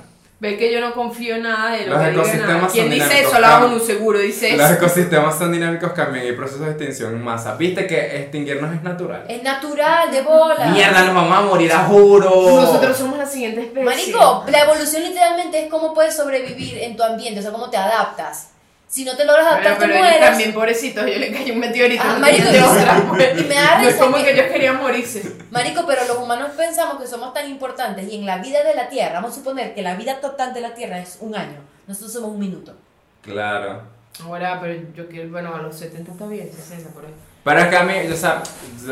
Ve 0.42 0.58
que 0.58 0.74
yo 0.74 0.82
no 0.82 0.92
confío 0.96 1.36
en 1.36 1.44
nada 1.44 1.74
de 1.74 1.86
lo 1.86 1.94
Los 1.94 2.02
que 2.02 2.10
ecosistemas 2.10 2.48
nada. 2.48 2.68
¿Quién 2.72 2.86
son 2.86 2.94
dice 2.96 3.06
dinámicos, 3.06 3.32
eso? 3.32 3.42
La. 3.42 3.64
ONU 3.64 3.80
seguro 3.80 4.18
dice 4.18 4.58
Los 4.58 4.66
eso. 4.66 4.74
ecosistemas 4.74 5.38
son 5.38 5.52
dinámicos, 5.52 5.92
cambian 5.92 6.26
y 6.26 6.30
hay 6.30 6.34
procesos 6.36 6.66
de 6.66 6.72
extinción 6.72 7.14
en 7.14 7.24
masa. 7.24 7.56
¿Viste 7.58 7.86
que 7.86 8.22
extinguirnos 8.22 8.74
es 8.74 8.82
natural? 8.82 9.24
Es 9.28 9.44
natural, 9.44 10.10
de 10.10 10.22
bola. 10.24 10.66
Mierda, 10.66 11.04
nos 11.04 11.14
vamos 11.14 11.38
a 11.38 11.42
morir, 11.42 11.72
a 11.72 11.84
juro. 11.84 12.60
Nosotros 12.60 12.98
somos 12.98 13.20
la 13.20 13.26
siguiente 13.28 13.62
especie. 13.62 13.84
Marico, 13.84 14.44
la 14.50 14.62
evolución 14.62 15.04
literalmente 15.04 15.66
es 15.66 15.70
cómo 15.70 15.94
puedes 15.94 16.16
sobrevivir 16.16 16.80
en 16.80 16.98
tu 16.98 17.04
ambiente, 17.04 17.40
o 17.40 17.44
sea, 17.44 17.52
cómo 17.52 17.70
te 17.70 17.78
adaptas. 17.78 18.48
Si 18.92 19.06
no 19.06 19.16
te 19.16 19.24
logras 19.24 19.46
Bueno, 19.46 19.58
adaptar, 19.62 19.78
pero 19.78 19.94
te 19.94 19.98
ellos 20.00 20.10
mueres. 20.10 20.30
también, 20.30 20.54
pobrecitos, 20.54 21.06
yo 21.06 21.18
le 21.18 21.32
cayó 21.32 21.54
un 21.54 21.60
meteorito. 21.62 22.04
Ah, 22.06 22.14
no 22.16 22.20
marico, 22.20 22.48
y- 22.54 22.58
otra, 22.60 23.04
pues. 23.08 23.40
y 23.40 23.44
me 23.46 23.56
da 23.56 23.78
No 23.78 23.88
es 23.88 23.94
risa 23.94 24.04
como 24.04 24.18
que- 24.18 24.24
que 24.26 24.32
ellos 24.34 24.46
querían 24.52 24.78
morirse. 24.82 25.36
Marico, 25.50 25.86
pero 25.88 26.06
los 26.06 26.18
humanos 26.18 26.52
pensamos 26.58 27.02
que 27.02 27.08
somos 27.08 27.34
tan 27.34 27.50
importantes 27.50 28.06
y 28.12 28.18
en 28.18 28.26
la 28.26 28.40
vida 28.40 28.64
de 28.66 28.76
la 28.76 28.90
Tierra, 28.90 29.14
vamos 29.22 29.32
a 29.32 29.36
suponer 29.36 29.74
que 29.74 29.82
la 29.82 29.96
vida 29.96 30.20
total 30.20 30.54
de 30.54 30.60
la 30.62 30.74
Tierra 30.74 31.00
es 31.00 31.18
un 31.22 31.34
año. 31.36 31.58
Nosotros 31.88 32.12
somos 32.12 32.32
un 32.32 32.40
minuto. 32.40 32.74
Claro. 33.22 33.82
Ahora, 34.26 34.60
pero 34.60 34.82
yo 34.94 35.08
quiero, 35.08 35.30
bueno, 35.30 35.56
a 35.56 35.62
los 35.62 35.74
70 35.80 36.12
está 36.12 36.26
bien, 36.28 36.52
60 36.54 36.90
por 36.90 37.06
ahí. 37.06 37.14
Pero 37.46 37.60
es 37.60 37.68
que 37.68 37.78
a 37.78 37.84
mí, 37.84 37.94
o 38.12 38.16
sea, 38.18 38.44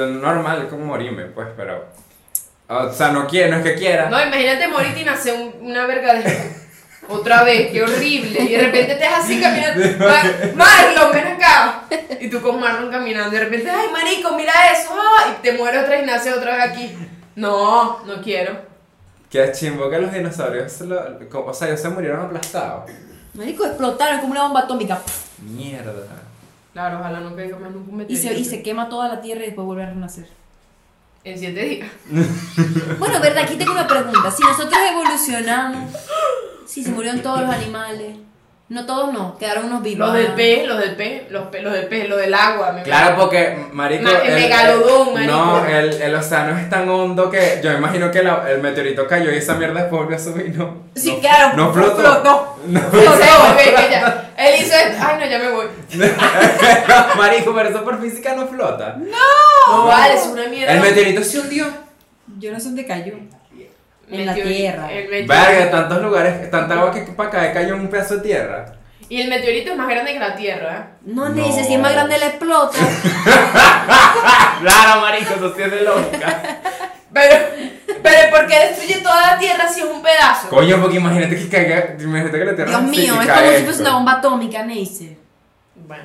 normal, 0.07 0.61
es 0.61 0.69
como 0.69 0.85
morirme, 0.85 1.25
pues, 1.25 1.49
pero. 1.57 1.85
O 2.69 2.93
sea, 2.93 3.09
no 3.09 3.27
quiero, 3.27 3.51
no 3.51 3.57
es 3.57 3.63
que 3.63 3.75
quiera. 3.75 4.09
No, 4.09 4.21
imagínate 4.25 4.67
morirte 4.69 5.01
y 5.01 5.03
nacer 5.03 5.33
un- 5.33 5.67
una 5.69 5.85
verga 5.87 6.13
de... 6.13 6.58
Otra 7.09 7.43
vez, 7.43 7.71
qué 7.71 7.81
horrible. 7.83 8.39
Y 8.41 8.47
de 8.49 8.57
repente 8.61 8.95
te 8.95 9.05
así 9.05 9.39
caminando. 9.41 9.83
Ma- 10.05 10.55
Marlon, 10.55 11.11
ven 11.11 11.27
acá. 11.27 11.83
Y 12.19 12.29
tú 12.29 12.41
con 12.41 12.59
Marlon 12.59 12.91
caminando. 12.91 13.29
Y 13.35 13.39
de 13.39 13.45
repente, 13.45 13.69
ay, 13.69 13.87
marico, 13.91 14.35
mira 14.35 14.53
eso. 14.73 14.89
ah, 14.93 15.35
Y 15.37 15.41
te 15.41 15.53
muere 15.53 15.79
otra 15.79 15.91
vez 15.91 16.03
y 16.03 16.05
nace 16.05 16.31
otra 16.33 16.55
vez 16.55 16.65
aquí. 16.71 16.95
No, 17.35 18.03
no 18.05 18.21
quiero. 18.21 18.57
Que 19.29 19.51
chimbo 19.51 19.89
que 19.89 19.99
los 19.99 20.11
dinosaurios, 20.13 20.81
lo- 20.81 21.01
o 21.45 21.53
sea, 21.53 21.67
ellos 21.67 21.79
se 21.81 21.89
murieron 21.89 22.21
aplastados. 22.25 22.89
Marico, 23.33 23.65
explotaron 23.65 24.19
como 24.21 24.31
una 24.31 24.43
bomba 24.43 24.61
atómica. 24.61 24.99
Mierda. 25.39 25.93
Claro, 26.73 26.99
ojalá 26.99 27.19
no 27.19 27.35
caiga 27.35 27.57
más 27.57 27.71
nunca 27.71 27.91
un 27.91 28.01
Y 28.01 28.15
se, 28.15 28.23
meteorito. 28.29 28.41
y 28.41 28.45
se 28.45 28.63
quema 28.63 28.89
toda 28.89 29.07
la 29.07 29.21
Tierra 29.21 29.41
y 29.43 29.47
después 29.47 29.65
vuelve 29.65 29.83
a 29.83 29.87
renacer. 29.89 30.27
En 31.31 31.37
siete 31.39 31.61
días. 31.63 31.89
Bueno, 32.99 33.19
verdad, 33.21 33.43
aquí 33.43 33.55
tengo 33.55 33.71
una 33.71 33.87
pregunta. 33.87 34.29
Si 34.31 34.43
nosotros 34.43 34.77
evolucionamos, 34.91 35.91
si 36.65 36.83
se 36.83 36.91
murieron 36.91 37.21
todos 37.21 37.41
los 37.41 37.49
animales, 37.49 38.15
no 38.67 38.85
todos 38.85 39.11
no, 39.13 39.37
quedaron 39.37 39.65
unos 39.65 39.81
vivos. 39.81 40.07
Los 40.07 40.13
del 40.15 40.27
pez, 40.33 40.67
los 40.67 40.77
del 40.79 40.95
pez, 40.95 41.23
los, 41.31 41.47
pe- 41.47 41.61
los 41.61 41.73
del 41.73 41.87
pez, 41.87 42.07
lo 42.09 42.17
del 42.17 42.33
agua. 42.33 42.71
me 42.71 42.83
Claro, 42.83 43.15
porque, 43.17 43.57
marico. 43.71 44.03
Ma- 44.03 44.19
el 44.19 44.33
megalodón, 44.35 45.13
marico. 45.13 45.31
No, 45.33 45.65
el, 45.65 45.93
el 46.01 46.15
océano 46.15 46.57
es 46.57 46.69
tan 46.69 46.87
hondo 46.89 47.29
que 47.31 47.59
yo 47.63 47.71
imagino 47.71 48.11
que 48.11 48.21
la- 48.21 48.45
el 48.49 48.61
meteorito 48.61 49.07
cayó 49.07 49.31
y 49.31 49.37
esa 49.37 49.55
mierda 49.55 49.81
después 49.81 50.01
volvió 50.01 50.17
a 50.17 50.19
subir, 50.19 50.55
¿no? 50.55 50.83
Sí, 50.95 51.13
no, 51.13 51.19
claro. 51.19 51.57
No 51.57 51.73
flotó. 51.73 51.95
flotó. 51.95 52.59
No. 52.67 52.81
Ya- 53.89 54.28
Él 54.39 54.55
hizo 54.61 54.73
esto. 54.73 54.97
Ay, 55.05 55.17
no, 55.19 55.25
ya 55.25 55.37
me 55.39 55.49
voy. 55.51 55.67
marico, 57.17 57.53
pero 57.53 57.69
eso 57.69 57.83
por 57.83 58.01
física 58.01 58.33
no 58.35 58.47
flota. 58.47 58.95
No, 58.97 59.85
vale, 59.85 60.13
es 60.15 60.25
una 60.27 60.47
mierda. 60.47 60.73
El 60.73 60.79
meteorito 60.81 61.23
se 61.23 61.39
hundió. 61.39 61.67
Yo 62.39 62.51
no 62.51 62.59
sé 62.59 62.65
dónde 62.67 62.85
cayó. 62.85 63.13
En 64.11 64.25
la 64.25 64.33
Meteorito- 64.33 64.55
tierra. 64.57 64.91
el 64.91 65.09
meteorito- 65.09 65.27
Verga, 65.33 65.71
tantos 65.71 66.01
lugares, 66.01 66.49
tanta 66.49 66.73
agua 66.75 66.91
que 66.91 67.01
para 67.01 67.29
caer 67.29 67.53
cayó 67.53 67.75
en 67.75 67.81
un 67.81 67.89
pedazo 67.89 68.15
de 68.15 68.21
tierra. 68.21 68.73
Y 69.07 69.21
el 69.21 69.27
meteorito 69.29 69.71
es 69.71 69.77
más 69.77 69.87
grande 69.89 70.13
que 70.13 70.19
la 70.19 70.35
Tierra. 70.35 70.89
¿eh? 70.91 70.97
No, 71.07 71.29
No. 71.29 71.43
dice, 71.45 71.63
si 71.63 71.73
es 71.73 71.79
más 71.79 71.91
grande 71.93 72.17
la 72.19 72.27
explota. 72.27 72.77
Claro, 74.61 75.01
marico, 75.01 75.33
eso 75.35 75.53
sí 75.55 75.61
es 75.63 75.71
de 75.71 75.81
loca. 75.81 76.59
Pero, 77.11 77.35
pero 78.03 78.29
¿por 78.29 78.47
qué 78.47 78.59
destruye 78.67 78.97
toda 79.01 79.31
la 79.33 79.39
Tierra 79.39 79.67
si 79.67 79.79
es 79.81 79.85
un 79.87 80.01
pedazo? 80.01 80.49
Coño, 80.49 80.79
porque 80.81 80.97
imagínate 80.97 81.35
que 81.35 81.49
caiga, 81.49 81.95
imagínate 81.99 82.37
que 82.39 82.45
la 82.45 82.55
tierra 82.55 82.69
Dios 82.71 82.83
mío, 82.83 83.13
es 83.21 83.27
como 83.27 83.39
si 83.41 83.47
esto. 83.55 83.65
fuese 83.65 83.81
una 83.81 83.93
bomba 83.93 84.11
atómica, 84.13 84.63
Neise. 84.63 85.17
Bueno, 85.75 86.03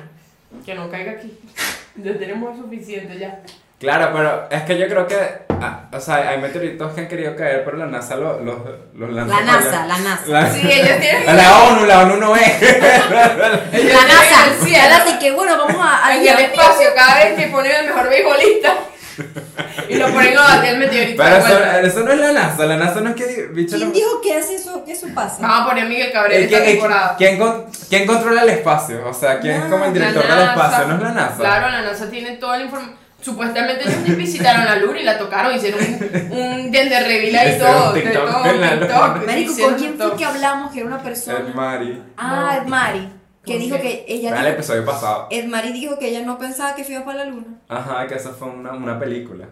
que 0.65 0.73
no 0.75 0.89
caiga 0.89 1.11
aquí. 1.13 1.37
Ya 1.97 2.17
tenemos 2.17 2.57
suficiente 2.57 3.17
ya. 3.17 3.39
Claro, 3.79 4.09
pero 4.13 4.47
es 4.51 4.63
que 4.63 4.77
yo 4.77 4.85
creo 4.89 5.07
que, 5.07 5.15
ah, 5.61 5.83
o 5.93 5.99
sea, 6.01 6.29
hay 6.29 6.39
meteoritos 6.39 6.91
que 6.93 6.99
han 7.01 7.07
querido 7.07 7.35
caer, 7.37 7.63
pero 7.63 7.77
la 7.77 7.85
NASA 7.85 8.17
los 8.17 8.41
los 8.41 8.57
los 8.95 9.09
lanza 9.13 9.33
La 9.35 9.45
NASA, 9.45 9.69
allá. 9.83 9.85
la 9.87 9.97
NASA. 9.99 10.23
La, 10.27 10.49
Sí, 10.51 10.61
ellos 10.69 10.97
tienen. 10.99 11.37
la 11.37 11.63
ONU, 11.63 11.85
la 11.85 11.99
ONU 12.01 12.17
no 12.17 12.35
es. 12.35 12.61
ellos 12.61 12.81
La 12.81 13.69
tienen 13.71 14.07
NASA. 14.07 14.65
cielo. 14.65 14.95
Así 15.03 15.19
que 15.19 15.31
bueno, 15.31 15.57
vamos 15.57 15.77
a. 15.79 16.05
a 16.07 16.15
En 16.17 16.21
el 16.27 16.39
espacio, 16.39 16.89
cada 16.95 17.15
vez 17.23 17.35
que 17.37 17.47
ponen 17.47 17.71
el 17.73 17.85
mejor 17.87 18.09
beisbolista. 18.09 18.73
Y 19.89 19.95
lo 19.97 20.07
ponen 20.11 20.37
a 20.37 20.41
batir 20.41 20.71
el 20.71 20.79
meteorito. 20.79 21.21
Pero 21.23 21.35
eso, 21.37 21.59
eso 21.87 21.99
no 22.03 22.11
es 22.13 22.19
la 22.19 22.31
NASA, 22.31 22.65
la 22.65 22.77
NASA 22.77 23.01
no 23.01 23.09
es 23.11 23.15
que 23.15 23.47
bicho 23.53 23.75
¿Quién 23.75 23.89
no- 23.89 23.93
dijo 23.95 24.21
que 24.21 24.35
hace 24.37 24.55
eso, 24.55 24.83
que 24.83 24.93
eso 24.93 25.07
pasa? 25.13 25.37
Vamos 25.41 25.61
a 25.61 25.65
poner 25.67 25.85
a 25.85 25.87
Miguel 25.87 26.11
Cabrera 26.11 26.39
esta 26.43 26.57
¿quién, 26.57 26.71
temporada. 26.71 27.15
quién 27.17 27.37
con- 27.37 27.65
quién 27.89 28.07
controla 28.07 28.41
el 28.43 28.49
espacio? 28.49 29.07
O 29.07 29.13
sea, 29.13 29.39
¿quién 29.39 29.55
es 29.55 29.63
No, 29.65 29.69
como 29.69 29.85
el 29.85 29.93
director 29.93 30.27
del 30.27 30.39
espacio? 30.41 30.87
¿No 30.87 30.95
es 30.95 31.01
la 31.01 31.11
NASA? 31.11 31.37
Claro, 31.37 31.69
la 31.69 31.81
NASA 31.81 32.09
tiene 32.09 32.31
toda 32.37 32.57
la 32.57 32.63
información. 32.63 33.05
Supuestamente 33.21 33.83
ellos 33.89 34.17
visitaron 34.17 34.65
la 34.65 34.75
luna 34.75 34.99
y 34.99 35.03
la 35.03 35.17
tocaron, 35.17 35.55
hicieron 35.55 35.79
un, 35.79 36.37
un 36.37 36.71
gender 36.73 37.07
reveal 37.07 37.35
ahí 37.35 37.57
todo, 37.59 37.93
de. 37.93 38.01
TikTok, 38.01 39.25
Marico, 39.25 39.53
¿con 39.63 39.73
quién 39.75 39.97
fue 39.97 40.15
que 40.15 40.25
hablamos 40.25 40.71
que 40.71 40.79
era 40.79 40.87
una 40.87 40.97
El 40.97 41.01
persona? 41.03 41.39
Mari. 41.55 42.03
Ah, 42.17 42.59
Ed 42.61 42.67
Mari, 42.67 43.09
que 43.45 43.53
¿Con 43.53 43.61
dijo 43.61 43.77
que 43.77 44.05
ella 44.07 44.39
el 44.41 44.47
episodio 44.47 44.83
pasado. 44.85 45.27
Ed 45.29 45.45
Mari 45.45 45.71
dijo 45.71 45.97
que 45.99 46.09
ella 46.09 46.25
no 46.25 46.37
pensaba 46.37 46.75
que 46.75 46.83
se 46.83 46.93
iba 46.93 47.05
para 47.05 47.19
la 47.19 47.25
luna. 47.25 47.59
Ajá, 47.69 48.07
que 48.07 48.15
eso 48.15 48.31
fue 48.33 48.49
una, 48.49 48.73
una 48.73 48.99
película. 48.99 49.45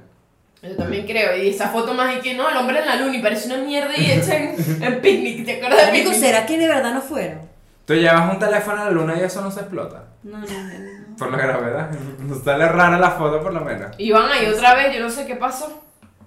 Yo 0.62 0.76
también 0.78 1.06
creo, 1.06 1.36
y 1.36 1.50
esa 1.50 1.70
foto 1.70 1.94
más 1.94 2.16
y 2.16 2.20
que 2.22 2.36
no, 2.36 2.50
el 2.50 2.56
hombre 2.56 2.80
en 2.80 2.86
la 2.86 2.96
luna 2.96 3.18
y 3.18 3.22
parece 3.22 3.48
una 3.54 3.58
mierda 3.64 3.92
y 3.98 4.12
hecha 4.12 4.36
en, 4.38 4.56
en 4.84 5.02
picnic, 5.02 5.46
¿te 5.46 5.58
acuerdas 5.58 5.80
de 5.80 5.86
Marico, 5.88 6.10
picnic? 6.12 6.26
¿será 6.26 6.46
que 6.46 6.58
de 6.58 6.68
verdad 6.68 6.94
no 6.94 7.02
fueron? 7.02 7.42
Tú 7.86 7.94
llevas 7.96 8.32
un 8.32 8.40
teléfono 8.40 8.82
a 8.82 8.86
la 8.86 8.92
luna 8.92 9.16
y 9.20 9.24
eso 9.24 9.42
no 9.42 9.52
se 9.52 9.60
explota. 9.60 10.06
No, 10.24 10.38
no, 10.38 10.46
no. 10.46 11.18
Por 11.18 11.32
la 11.32 11.38
gravedad. 11.38 11.92
No 12.20 12.34
sale 12.42 12.66
rara 12.70 12.98
la 12.98 13.12
foto 13.12 13.44
por 13.44 13.54
lo 13.54 13.60
menos. 13.60 13.94
Y 13.98 14.12
van 14.12 14.32
ahí 14.32 14.46
otra 14.46 14.74
vez, 14.74 14.96
yo 14.96 15.02
no 15.02 15.10
sé 15.10 15.26
qué 15.28 15.36
pasó. 15.36 15.84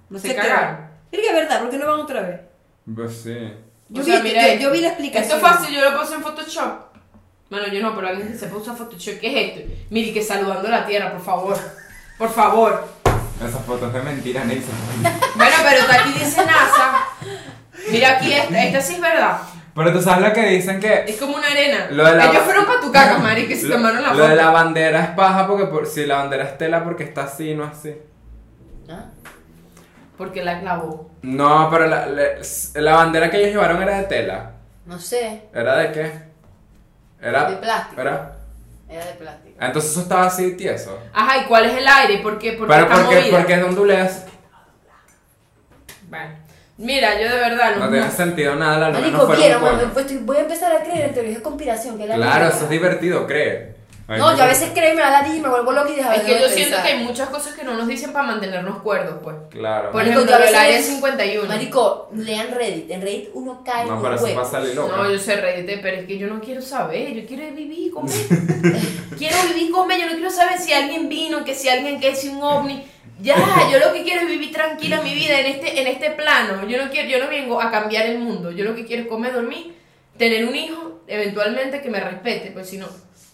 No 0.09 0.19
Se 0.19 0.27
sé 0.29 0.35
qué. 0.35 0.41
cagaron. 0.41 0.87
Creo 1.09 1.23
que 1.23 1.27
es 1.29 1.35
verdad, 1.35 1.61
¿por 1.61 1.69
qué 1.71 1.77
no 1.79 1.87
van 1.87 1.99
otra 2.01 2.21
vez? 2.21 2.41
Pues 2.95 3.15
sí. 3.23 3.53
Yo, 3.89 4.01
O 4.03 4.05
sea, 4.05 4.17
vi, 4.21 4.29
mira 4.29 4.53
yo, 4.53 4.59
yo 4.61 4.71
vi 4.71 4.81
la 4.81 4.89
explicación. 4.89 5.23
Esto 5.23 5.35
es 5.37 5.41
fácil, 5.41 5.75
yo 5.75 5.89
lo 5.89 5.99
puse 5.99 6.13
en 6.13 6.21
Photoshop. 6.21 6.86
Bueno, 7.49 7.67
yo 7.67 7.81
no, 7.81 7.95
pero 7.95 8.09
alguien 8.09 8.37
se 8.37 8.47
puso 8.47 8.71
a 8.71 8.75
Photoshop, 8.75 9.19
¿qué 9.19 9.27
es 9.51 9.57
esto? 9.57 9.73
Mire, 9.89 10.13
que 10.13 10.21
saludando 10.21 10.67
la 10.69 10.85
tierra, 10.85 11.11
por 11.11 11.21
favor. 11.21 11.57
Por 12.17 12.29
favor. 12.29 12.87
Esas 13.45 13.63
fotos 13.65 13.93
de 13.93 14.01
mentira, 14.01 14.43
Nixon. 14.43 14.73
Bueno, 15.35 15.55
pero 15.63 15.83
aquí 15.99 16.11
dice 16.13 16.43
NASA. 16.45 17.05
Mira 17.91 18.17
aquí 18.17 18.33
esta, 18.33 18.63
esta 18.65 18.81
sí 18.81 18.95
es 18.95 19.01
verdad. 19.01 19.37
Pero 19.75 19.93
tú 19.93 20.01
sabes 20.01 20.27
lo 20.27 20.33
que 20.33 20.43
dicen 20.47 20.79
que. 20.79 21.05
Es 21.07 21.17
como 21.17 21.37
una 21.37 21.47
arena. 21.47 21.87
Lo 21.91 22.03
de 22.03 22.15
la- 22.15 22.31
Ellos 22.31 22.43
fueron 22.43 22.65
para 22.65 22.81
tu 22.81 22.91
caca, 22.91 23.17
Mari, 23.19 23.47
que 23.47 23.55
se 23.55 23.67
Lo, 23.67 23.75
tomaron 23.75 24.01
la 24.01 24.09
lo 24.09 24.15
foto. 24.15 24.27
de 24.27 24.35
la 24.35 24.49
bandera 24.49 25.03
es 25.03 25.09
paja 25.11 25.47
porque 25.47 25.65
por- 25.67 25.85
si 25.85 26.05
la 26.07 26.15
bandera 26.17 26.43
es 26.45 26.57
tela 26.57 26.83
porque 26.83 27.03
está 27.03 27.25
así, 27.25 27.53
no 27.53 27.63
así. 27.65 27.95
¿Ah? 28.89 29.05
Porque 30.17 30.43
la 30.43 30.59
clavó. 30.59 31.11
No, 31.21 31.69
pero 31.69 31.85
la, 31.85 32.07
la- 32.07 32.23
la 32.73 32.95
bandera 32.95 33.29
que 33.29 33.37
ellos 33.37 33.51
llevaron 33.51 33.81
era 33.83 33.97
de 33.99 34.03
tela. 34.05 34.53
No 34.87 34.99
sé, 34.99 35.43
¿Era 35.53 35.77
de 35.77 35.91
qué? 35.91 36.26
Era. 37.21 37.49
de 37.49 37.55
plástico. 37.57 38.01
¿Era? 38.01 38.33
Era 38.89 39.05
de 39.05 39.13
plástico. 39.13 39.57
Entonces 39.59 39.91
eso 39.91 40.01
estaba 40.01 40.25
así 40.27 40.55
tieso. 40.55 40.97
Ajá, 41.13 41.37
¿y 41.39 41.45
cuál 41.45 41.65
es 41.65 41.73
el 41.77 41.87
aire? 41.87 42.19
¿Por 42.19 42.37
qué? 42.39 42.53
Porque 42.53 42.73
Pero 42.73 42.85
está 42.87 43.01
porque, 43.03 43.15
movida. 43.21 43.37
porque 43.37 43.53
es 43.53 43.63
ondulez. 43.63 44.25
Bueno. 46.09 46.29
Mira, 46.77 47.13
yo 47.19 47.27
de 47.27 47.35
verdad 47.39 47.75
No 47.77 47.85
no. 47.85 47.91
tiene 47.91 48.11
sentido 48.11 48.55
nada, 48.55 48.77
la 48.77 48.87
luna 48.89 48.99
Marico, 48.99 49.17
no 49.17 49.25
fuera 49.25 49.41
vieron, 49.41 49.61
coño. 49.61 49.89
pues 49.93 50.05
estoy- 50.05 50.23
voy 50.23 50.37
a 50.37 50.41
empezar 50.41 50.71
a 50.75 50.83
creer 50.83 51.05
en 51.07 51.13
teorías 51.13 51.35
de 51.37 51.41
conspiración. 51.41 51.97
Que 51.97 52.03
es 52.03 52.09
la 52.09 52.15
Claro, 52.15 52.31
mierda. 52.39 52.55
eso 52.55 52.63
es 52.65 52.69
divertido, 52.69 53.25
cree. 53.27 53.75
Ay, 54.09 54.19
No, 54.19 54.37
yo 54.37 54.43
a 54.43 54.47
veces 54.47 54.71
creo 54.73 54.93
y 54.93 54.95
me 54.95 55.01
da 55.01 55.21
la 55.21 55.27
y 55.27 55.39
me 55.39 55.49
vuelvo 55.49 55.73
loca 55.73 55.89
y 55.89 55.95
dejo 55.95 56.11
Es 56.11 56.25
de 56.25 56.33
que 56.33 56.39
yo 56.39 56.47
siento 56.47 56.77
que 56.81 56.87
hay 56.87 57.03
muchas 57.03 57.27
cosas 57.27 57.53
que 57.55 57.63
no 57.65 57.73
nos 57.73 57.87
dicen 57.87 58.13
para 58.13 58.25
mantenernos 58.25 58.81
cuerdos, 58.81 59.15
pues. 59.21 59.35
Claro. 59.49 59.91
Por 59.91 60.01
ejemplo, 60.01 60.35
el 60.37 60.55
área 60.55 60.81
51. 60.81 61.47
Marico, 61.47 62.09
lean 62.15 62.47
Reddit. 62.55 62.89
En 62.89 63.01
Reddit 63.01 63.29
uno 63.33 63.61
cae 63.65 63.81
en 63.83 63.89
No, 63.89 63.95
un 63.97 64.01
pero 64.03 64.15
eso 64.15 64.23
huevo. 64.23 64.39
va 64.41 64.47
a 64.47 64.49
salir 64.49 64.75
loca. 64.75 64.95
No, 64.95 65.11
yo 65.11 65.19
sé 65.19 65.35
reírte, 65.35 65.77
pero 65.81 65.97
es 65.97 66.05
que 66.05 66.17
yo 66.17 66.27
no 66.27 66.39
quiero 66.39 66.61
saber, 66.61 67.13
yo 67.13 67.25
quiero 67.27 67.53
vivir, 67.53 67.91
comer. 67.91 68.13
quiero 69.17 69.37
vivir, 69.53 69.71
comer, 69.71 69.99
yo 69.99 70.05
no 70.07 70.13
quiero 70.13 70.31
saber 70.31 70.57
si 70.59 70.71
alguien 70.71 71.09
vino, 71.09 71.43
que 71.43 71.53
si 71.53 71.67
alguien 71.67 71.99
que 71.99 72.15
si 72.15 72.29
un 72.29 72.41
ovni. 72.41 72.85
Ya, 73.19 73.35
yo 73.71 73.79
lo 73.79 73.91
que 73.93 74.03
quiero 74.03 74.21
es 74.21 74.27
vivir 74.27 74.51
tranquila 74.53 75.01
mi 75.01 75.15
vida 75.15 75.39
en 75.39 75.47
este, 75.47 75.81
en 75.81 75.87
este 75.87 76.11
plano. 76.11 76.67
Yo 76.67 76.81
no 76.83 76.89
quiero, 76.91 77.09
yo 77.09 77.19
no 77.19 77.27
vengo 77.29 77.59
a 77.59 77.71
cambiar 77.71 78.05
el 78.05 78.19
mundo. 78.19 78.51
Yo 78.51 78.63
lo 78.63 78.75
que 78.75 78.85
quiero 78.85 79.01
es 79.03 79.09
comer, 79.09 79.33
dormir, 79.33 79.73
tener 80.17 80.45
un 80.45 80.55
hijo, 80.55 81.01
eventualmente 81.07 81.81
que 81.81 81.89
me 81.89 81.99
respete, 81.99 82.51
pues 82.51 82.69
si 82.69 82.77
no, 82.77 82.87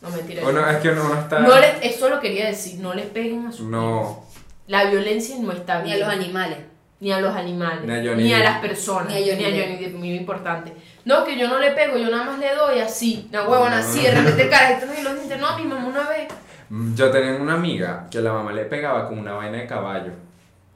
no 0.04 0.10
mentira. 0.10 0.44
Uno, 0.48 0.70
es 0.70 0.78
que 0.78 0.90
uno, 0.90 1.06
uno 1.06 1.20
está. 1.22 1.40
No 1.40 1.58
les, 1.60 1.76
eso 1.82 2.10
lo 2.10 2.20
quería 2.20 2.46
decir, 2.48 2.80
no 2.80 2.94
les 2.94 3.06
peguen 3.08 3.48
a 3.48 3.52
sus 3.52 3.62
hijos. 3.62 3.72
No. 3.72 4.26
La 4.68 4.86
violencia 4.86 5.36
no 5.40 5.52
está 5.52 5.80
Ni 5.82 5.92
bien. 5.92 6.04
a 6.04 6.06
los 6.06 6.16
animales. 6.16 6.58
ni 7.00 7.12
a 7.12 7.20
los 7.20 7.36
animales, 7.36 7.82
Ni 7.84 7.92
a 7.94 7.98
Johnny 8.12 8.24
ni 8.24 8.34
a 8.34 8.40
las 8.40 8.60
personas, 8.60 9.08
Ni 9.12 9.16
a 9.30 9.36
ni 9.36 9.44
a 9.44 9.50
Johnny 9.50 9.60
Johnny, 9.62 9.78
Depp. 9.86 9.96
Muy 9.96 10.14
importante. 10.14 10.74
No, 11.04 11.26
que 11.26 11.38
yo 11.38 11.50
no 11.50 11.60
le 11.60 11.72
pego, 11.72 11.98
yo 11.98 12.10
nada 12.10 12.24
más 12.24 12.40
le 12.40 12.54
doy 12.56 12.80
así, 12.80 13.28
una 13.30 13.44
huevona 13.48 13.72
No. 13.82 13.86
así, 13.86 14.02
de 14.04 14.12
repente 14.12 14.50
cara, 14.50 14.70
esto 14.72 14.86
no 14.86 14.94
es 14.94 15.04
los 15.04 15.16
dientes, 15.16 15.38
no, 15.40 15.48
a 15.48 15.58
mi 15.58 15.66
mamá 15.66 15.86
una 15.86 16.08
vez. 16.08 16.28
Mm, 16.70 16.96
Yo 16.96 17.12
tenía 17.12 17.34
una 17.42 17.56
amiga 17.56 18.08
que 18.10 18.22
la 18.22 18.32
mamá 18.32 18.54
le 18.54 18.64
pegaba 18.66 19.08
con 19.10 19.20
una 19.20 19.34
vaina 19.34 19.58
de 19.58 19.68
caballo. 19.68 20.12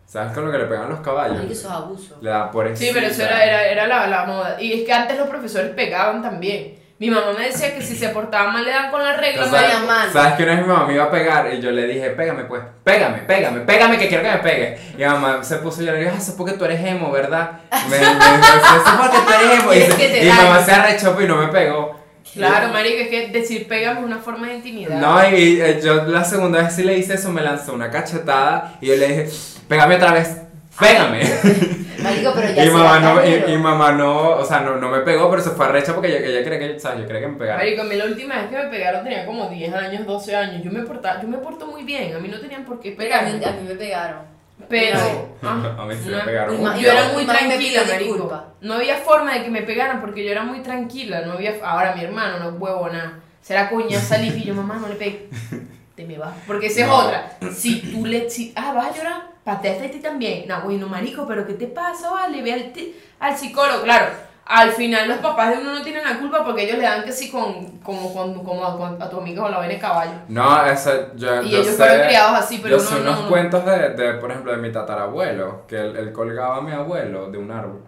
¿Sabes 0.06 0.34
con 0.34 0.46
lo 0.46 0.52
que 0.52 0.58
le 0.58 0.66
pegan 0.66 0.90
los 0.90 1.00
caballos? 1.02 1.36
Marico, 1.38 1.54
eso 1.54 1.68
es 1.70 1.74
abuso. 1.74 2.18
Le 2.22 2.30
da 2.30 2.52
por 2.52 2.76
Sí, 2.78 2.92
pero 2.94 3.08
eso 3.08 3.24
era, 3.24 3.44
era, 3.46 3.66
era 3.68 3.88
la, 3.88 4.08
la 4.08 4.26
moda. 4.26 4.62
Y 4.62 4.74
es 4.74 4.86
que 4.86 4.92
antes 4.94 5.18
los 5.18 5.28
profesores 5.30 5.72
pegaban 5.72 6.22
también. 6.22 6.76
Mi 7.00 7.12
mamá 7.12 7.28
me 7.38 7.46
decía 7.46 7.76
que 7.76 7.82
si 7.84 7.96
se 7.96 8.10
portaba 8.10 8.52
mal 8.52 8.66
le 8.66 8.72
dan 8.72 8.90
con 8.90 9.04
la 9.04 9.16
regla. 9.16 9.46
La 9.46 9.52
marico. 9.52 9.86
mano. 9.86 10.12
¿Sabes 10.12 10.34
que 10.34 10.44
una 10.44 10.52
vez 10.56 10.62
mi 10.62 10.68
mamá 10.68 10.88
me 10.88 10.94
iba 10.96 11.04
a 11.04 11.12
pegar? 11.12 11.54
Y 11.54 11.62
yo 11.62 11.70
le 11.72 11.86
dije, 11.86 12.10
pégame 12.10 12.46
pues, 12.46 12.64
pégame, 12.84 13.20
pégame, 13.20 13.60
pégame 13.62 13.98
que 14.00 14.08
quiero 14.08 14.24
que 14.24 14.32
me 14.32 14.38
pegue. 14.40 14.80
Y 14.96 14.98
mi 14.98 15.06
mamá 15.06 15.44
se 15.44 15.58
puso 15.58 15.84
y 15.84 15.86
yo 15.86 15.92
le 15.92 16.00
dije, 16.00 16.12
ah, 16.14 16.18
eso 16.18 16.32
es 16.32 16.38
porque 16.38 16.54
tú 16.54 16.66
eres 16.66 16.84
emo, 16.84 17.12
¿verdad? 17.12 17.52
Me, 17.88 18.00
me 18.00 18.06
dijo, 18.06 18.10
eso 18.18 18.90
es 18.90 18.96
porque 19.00 19.18
tú 19.18 19.34
eres 19.34 19.60
emo. 19.60 19.74
Y, 19.74 19.82
se- 19.82 20.20
y 20.20 20.24
mi 20.26 20.30
mamá 20.32 20.64
se 20.64 20.72
arrechó 20.72 21.14
pues, 21.14 21.26
y 21.26 21.28
no 21.28 21.36
me 21.38 21.48
pegó. 21.50 21.98
Claro, 22.34 22.70
marico, 22.70 22.98
es 23.02 23.08
que 23.10 23.28
decir 23.30 23.68
pégame 23.68 24.00
es 24.00 24.06
una 24.06 24.18
forma 24.18 24.48
de 24.48 24.56
intimidad. 24.56 25.00
No, 25.00 25.30
y 25.30 25.62
eh, 25.62 25.80
yo 25.84 26.04
la 26.06 26.24
segunda 26.24 26.64
vez 26.64 26.74
sí 26.74 26.84
le 26.84 26.98
hice 26.98 27.14
eso, 27.14 27.32
me 27.32 27.42
lanzó 27.42 27.74
una 27.74 27.90
cachetada 27.92 28.74
y 28.82 28.88
yo 28.88 28.96
le 28.96 29.08
dije, 29.08 29.30
pégame 29.68 29.96
otra 29.96 30.14
vez, 30.14 30.36
pégame. 30.80 31.22
Marico, 32.10 32.32
pero 32.36 32.54
ya 32.54 32.66
y, 32.66 32.70
mamá 32.70 33.00
no, 33.00 33.26
y, 33.26 33.54
y 33.54 33.58
mamá 33.58 33.92
no, 33.94 34.30
o 34.38 34.46
sea, 34.46 34.60
no, 34.62 34.76
no 34.78 34.90
me 34.90 35.00
pegó, 35.00 35.30
pero 35.30 35.42
se 35.42 35.52
fue 35.52 35.66
arrecha 35.66 35.94
porque 35.94 36.10
ella, 36.10 36.26
ella 36.28 36.44
quería 36.44 36.60
que, 36.60 36.80
¿sabes? 36.80 37.00
Yo 37.02 37.08
quería 37.08 37.22
que 37.22 37.28
me 37.28 37.38
pegara. 37.38 37.58
Marico, 37.60 37.82
a 37.82 37.86
mí 37.86 37.96
la 37.96 38.06
última 38.06 38.36
vez 38.38 38.48
que 38.48 38.58
me 38.58 38.68
pegaron 38.70 39.04
tenía 39.04 39.26
como 39.26 39.48
10 39.50 39.74
años, 39.74 40.06
12 40.06 40.36
años. 40.36 40.64
Yo 40.64 40.72
me 40.72 40.82
portaba, 40.84 41.22
yo 41.22 41.28
me 41.28 41.38
porto 41.38 41.68
muy 41.68 41.84
bien, 41.84 42.16
a 42.16 42.20
mí 42.20 42.28
no 42.28 42.40
tenían 42.40 42.66
por 42.66 42.80
qué 42.80 42.92
Pero 42.98 43.14
a 43.16 43.20
pegarme. 43.20 43.40
mí, 43.40 43.46
a 43.46 43.52
mí 43.52 43.68
me 43.68 43.76
pegaron. 43.76 44.38
Pero 44.70 44.98
ah, 45.44 45.76
A 45.80 45.86
mí 45.86 45.94
sí 46.02 46.10
una- 46.10 46.18
me 46.20 46.24
pegaron. 46.24 46.80
Yo 46.80 46.92
era 46.92 47.10
muy 47.14 47.26
tranquila, 47.26 47.82
marico. 47.88 48.14
disculpa. 48.14 48.46
No 48.62 48.74
había 48.74 48.96
forma 48.98 49.34
de 49.36 49.44
que 49.44 49.50
me 49.52 49.62
pegaran 49.62 50.02
porque 50.02 50.26
yo 50.26 50.32
era 50.32 50.44
muy 50.44 50.62
tranquila. 50.62 51.22
No 51.22 51.34
había. 51.34 51.54
Ahora 51.64 51.94
mi 51.96 52.04
hermano 52.04 52.40
no 52.40 52.50
es 52.50 52.56
huevo 52.60 52.90
nada. 52.90 53.20
Será 53.42 53.70
coña 53.70 54.00
salir 54.00 54.36
y 54.36 54.44
yo, 54.46 54.54
mamá, 54.56 54.78
no 54.82 54.88
le 54.88 54.96
pegues. 54.96 55.22
Te 55.96 56.06
me 56.06 56.18
vas. 56.18 56.34
Porque 56.48 56.68
esa 56.68 56.82
es 56.82 56.88
No. 56.88 56.96
otra. 56.98 57.38
Si 57.56 57.80
tú 57.82 58.06
le. 58.06 58.30
Si, 58.30 58.52
ah, 58.56 58.74
vas 58.74 58.88
a 58.94 58.98
llorar, 58.98 59.22
pateaste 59.48 59.86
a 59.86 59.92
ti 59.92 60.00
también. 60.00 60.46
No, 60.46 60.62
bueno, 60.62 60.88
marico, 60.88 61.26
pero 61.26 61.48
¿qué 61.48 61.54
te 61.54 61.68
pasa? 61.68 62.12
Vale, 62.12 62.42
ve 62.42 62.52
al, 62.54 62.74
al 63.20 63.38
psicólogo. 63.38 63.84
Claro. 63.84 64.08
Al 64.50 64.72
final 64.72 65.08
los 65.08 65.18
papás 65.18 65.52
de 65.52 65.58
uno 65.62 65.74
no 65.74 65.82
tienen 65.82 66.04
la 66.04 66.20
culpa 66.20 66.44
porque 66.44 66.64
ellos 66.64 66.78
le 66.78 66.84
dan 66.84 67.04
que 67.04 67.12
sí 67.12 67.30
con, 67.30 67.80
como, 67.80 68.14
con, 68.14 68.44
como 68.44 68.66
a, 68.66 69.10
tu 69.10 69.18
amigo 69.20 69.44
o 69.46 69.50
la 69.50 69.58
vaina 69.58 69.74
de 69.74 69.80
caballo. 69.80 70.12
No, 70.28 70.66
eso, 70.66 70.92
yo, 71.16 71.42
Y 71.44 71.50
yo 71.50 71.58
ellos 71.60 71.68
sé, 71.68 71.78
fueron 71.78 72.08
criados 72.08 72.40
así, 72.40 72.60
pero 72.64 72.78
yo 72.78 72.82
uno 72.82 72.90
sé 72.90 73.02
unos 73.02 73.16
no- 73.18 73.24
no. 73.24 73.30
cuentos 73.30 73.66
de, 73.66 73.90
de, 73.90 74.14
por 74.16 74.32
ejemplo, 74.32 74.52
de 74.54 74.58
mi 74.58 74.72
tatarabuelo, 74.72 75.66
que 75.68 75.76
él, 75.78 75.96
él 75.98 76.12
colgaba 76.14 76.58
a 76.58 76.62
mi 76.62 76.72
abuelo 76.72 77.30
de 77.30 77.38
un 77.38 77.52
árbol. 77.52 77.84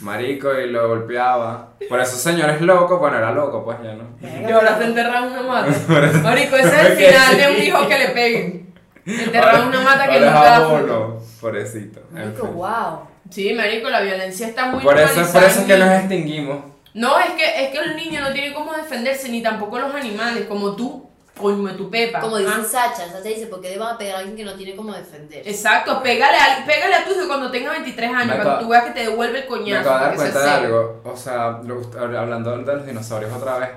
Marico, 0.00 0.52
y 0.54 0.70
lo 0.70 0.88
golpeaba. 0.88 1.70
Por 1.88 2.00
eso, 2.00 2.16
señor 2.16 2.50
es 2.50 2.60
loco, 2.60 2.98
bueno, 2.98 3.18
era 3.18 3.32
loco, 3.32 3.64
pues 3.64 3.78
ya 3.82 3.94
no. 3.94 4.04
Y 4.48 4.50
ahora 4.52 4.70
está 4.70 4.84
enterrado 4.84 5.26
en 5.26 5.32
una 5.32 5.42
mata. 5.42 5.72
Marico, 6.22 6.56
ese 6.56 6.68
es 6.68 6.84
el 6.84 6.96
final 7.12 7.36
de 7.36 7.48
un 7.48 7.62
hijo 7.62 7.88
que 7.88 7.98
le 7.98 8.08
peguen. 8.10 8.67
Enterrado 9.08 9.62
en 9.62 9.68
una 9.68 9.80
mata 9.80 10.08
que 10.08 10.20
nunca 10.20 10.56
abuelo, 10.56 11.22
Pobrecito. 11.40 12.00
en 12.14 12.14
Marico, 12.14 12.46
fin. 12.46 12.54
wow. 12.56 13.00
Sí, 13.30 13.52
marico, 13.54 13.88
la 13.90 14.00
violencia 14.00 14.48
está 14.48 14.66
muy 14.66 14.82
Por 14.82 14.98
eso, 14.98 15.14
por 15.14 15.20
eso 15.22 15.38
es 15.46 15.56
en 15.58 15.66
que 15.66 15.76
nos 15.78 15.90
extinguimos. 15.90 16.58
No, 16.94 17.18
es 17.20 17.30
que, 17.32 17.64
es 17.64 17.70
que 17.70 17.78
el 17.78 17.96
niño 17.96 18.20
no 18.22 18.32
tiene 18.32 18.52
cómo 18.54 18.72
defenderse, 18.74 19.28
ni 19.28 19.42
tampoco 19.42 19.78
los 19.78 19.94
animales, 19.94 20.46
como 20.46 20.74
tú, 20.74 21.08
coño, 21.36 21.74
tu 21.76 21.90
pepa. 21.90 22.20
Como 22.20 22.38
dice 22.38 22.50
Ah, 22.52 22.64
Sacha, 22.64 23.06
Sacha 23.06 23.28
dice, 23.28 23.46
¿por 23.46 23.60
qué 23.60 23.68
le 23.70 23.78
van 23.78 23.94
a 23.94 23.98
pegar 23.98 24.16
a 24.16 24.18
alguien 24.20 24.36
que 24.36 24.44
no 24.44 24.54
tiene 24.54 24.74
cómo 24.74 24.92
defender? 24.94 25.46
Exacto, 25.46 26.02
pégale 26.02 26.36
a, 26.38 26.64
pégale 26.66 26.94
a 26.94 27.04
tu 27.04 27.12
hijo 27.12 27.28
cuando 27.28 27.50
tenga 27.50 27.70
23 27.72 28.10
años, 28.10 28.24
Me 28.26 28.32
para 28.32 28.42
que 28.42 28.48
acabo- 28.48 28.60
tú 28.62 28.68
veas 28.70 28.84
que 28.84 28.90
te 28.92 29.00
devuelve 29.00 29.38
el 29.38 29.44
Me 29.44 29.48
coñazo. 29.48 29.80
acabo 29.90 29.98
de 29.98 30.04
dar 30.06 30.16
cuenta 30.16 30.42
de 30.42 30.50
algo. 30.50 31.02
O 31.04 31.16
sea, 31.16 31.60
lo- 31.62 32.18
hablando 32.18 32.56
de 32.56 32.74
los 32.74 32.86
dinosaurios 32.86 33.32
otra 33.32 33.58
vez. 33.58 33.68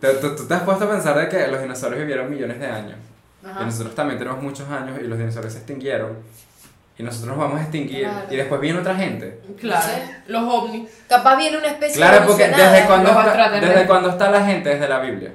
¿Tú, 0.00 0.08
tú, 0.20 0.36
tú 0.36 0.46
te 0.46 0.54
has 0.54 0.62
puesto 0.62 0.84
a 0.84 0.90
pensar 0.90 1.16
de 1.16 1.28
que 1.28 1.46
los 1.46 1.60
dinosaurios 1.62 2.00
vivieron 2.00 2.28
millones 2.28 2.58
de 2.60 2.66
años. 2.66 2.96
Ajá. 3.44 3.62
Y 3.62 3.64
nosotros 3.66 3.94
también 3.94 4.18
tenemos 4.18 4.42
muchos 4.42 4.68
años 4.68 4.98
y 5.02 5.06
los 5.06 5.18
dinosaurios 5.18 5.52
se 5.52 5.60
extinguieron. 5.60 6.18
Y 6.98 7.02
nosotros 7.04 7.28
nos 7.28 7.38
vamos 7.38 7.60
a 7.60 7.62
extinguir. 7.62 8.00
Claro. 8.02 8.26
Y 8.28 8.36
después 8.36 8.60
viene 8.60 8.80
otra 8.80 8.96
gente. 8.96 9.40
Claro, 9.60 9.86
Sí. 9.86 10.10
los 10.26 10.42
ovnis. 10.42 10.90
Capaz 11.08 11.36
viene 11.36 11.56
una 11.58 11.68
especie 11.68 11.96
Claro, 11.96 12.26
porque 12.26 12.48
desde 12.48 12.86
cuando, 12.86 13.10
está, 13.10 13.50
desde 13.60 13.86
cuando 13.86 14.10
está 14.10 14.30
la 14.30 14.44
gente, 14.44 14.68
desde 14.70 14.88
la 14.88 14.98
Biblia. 14.98 15.32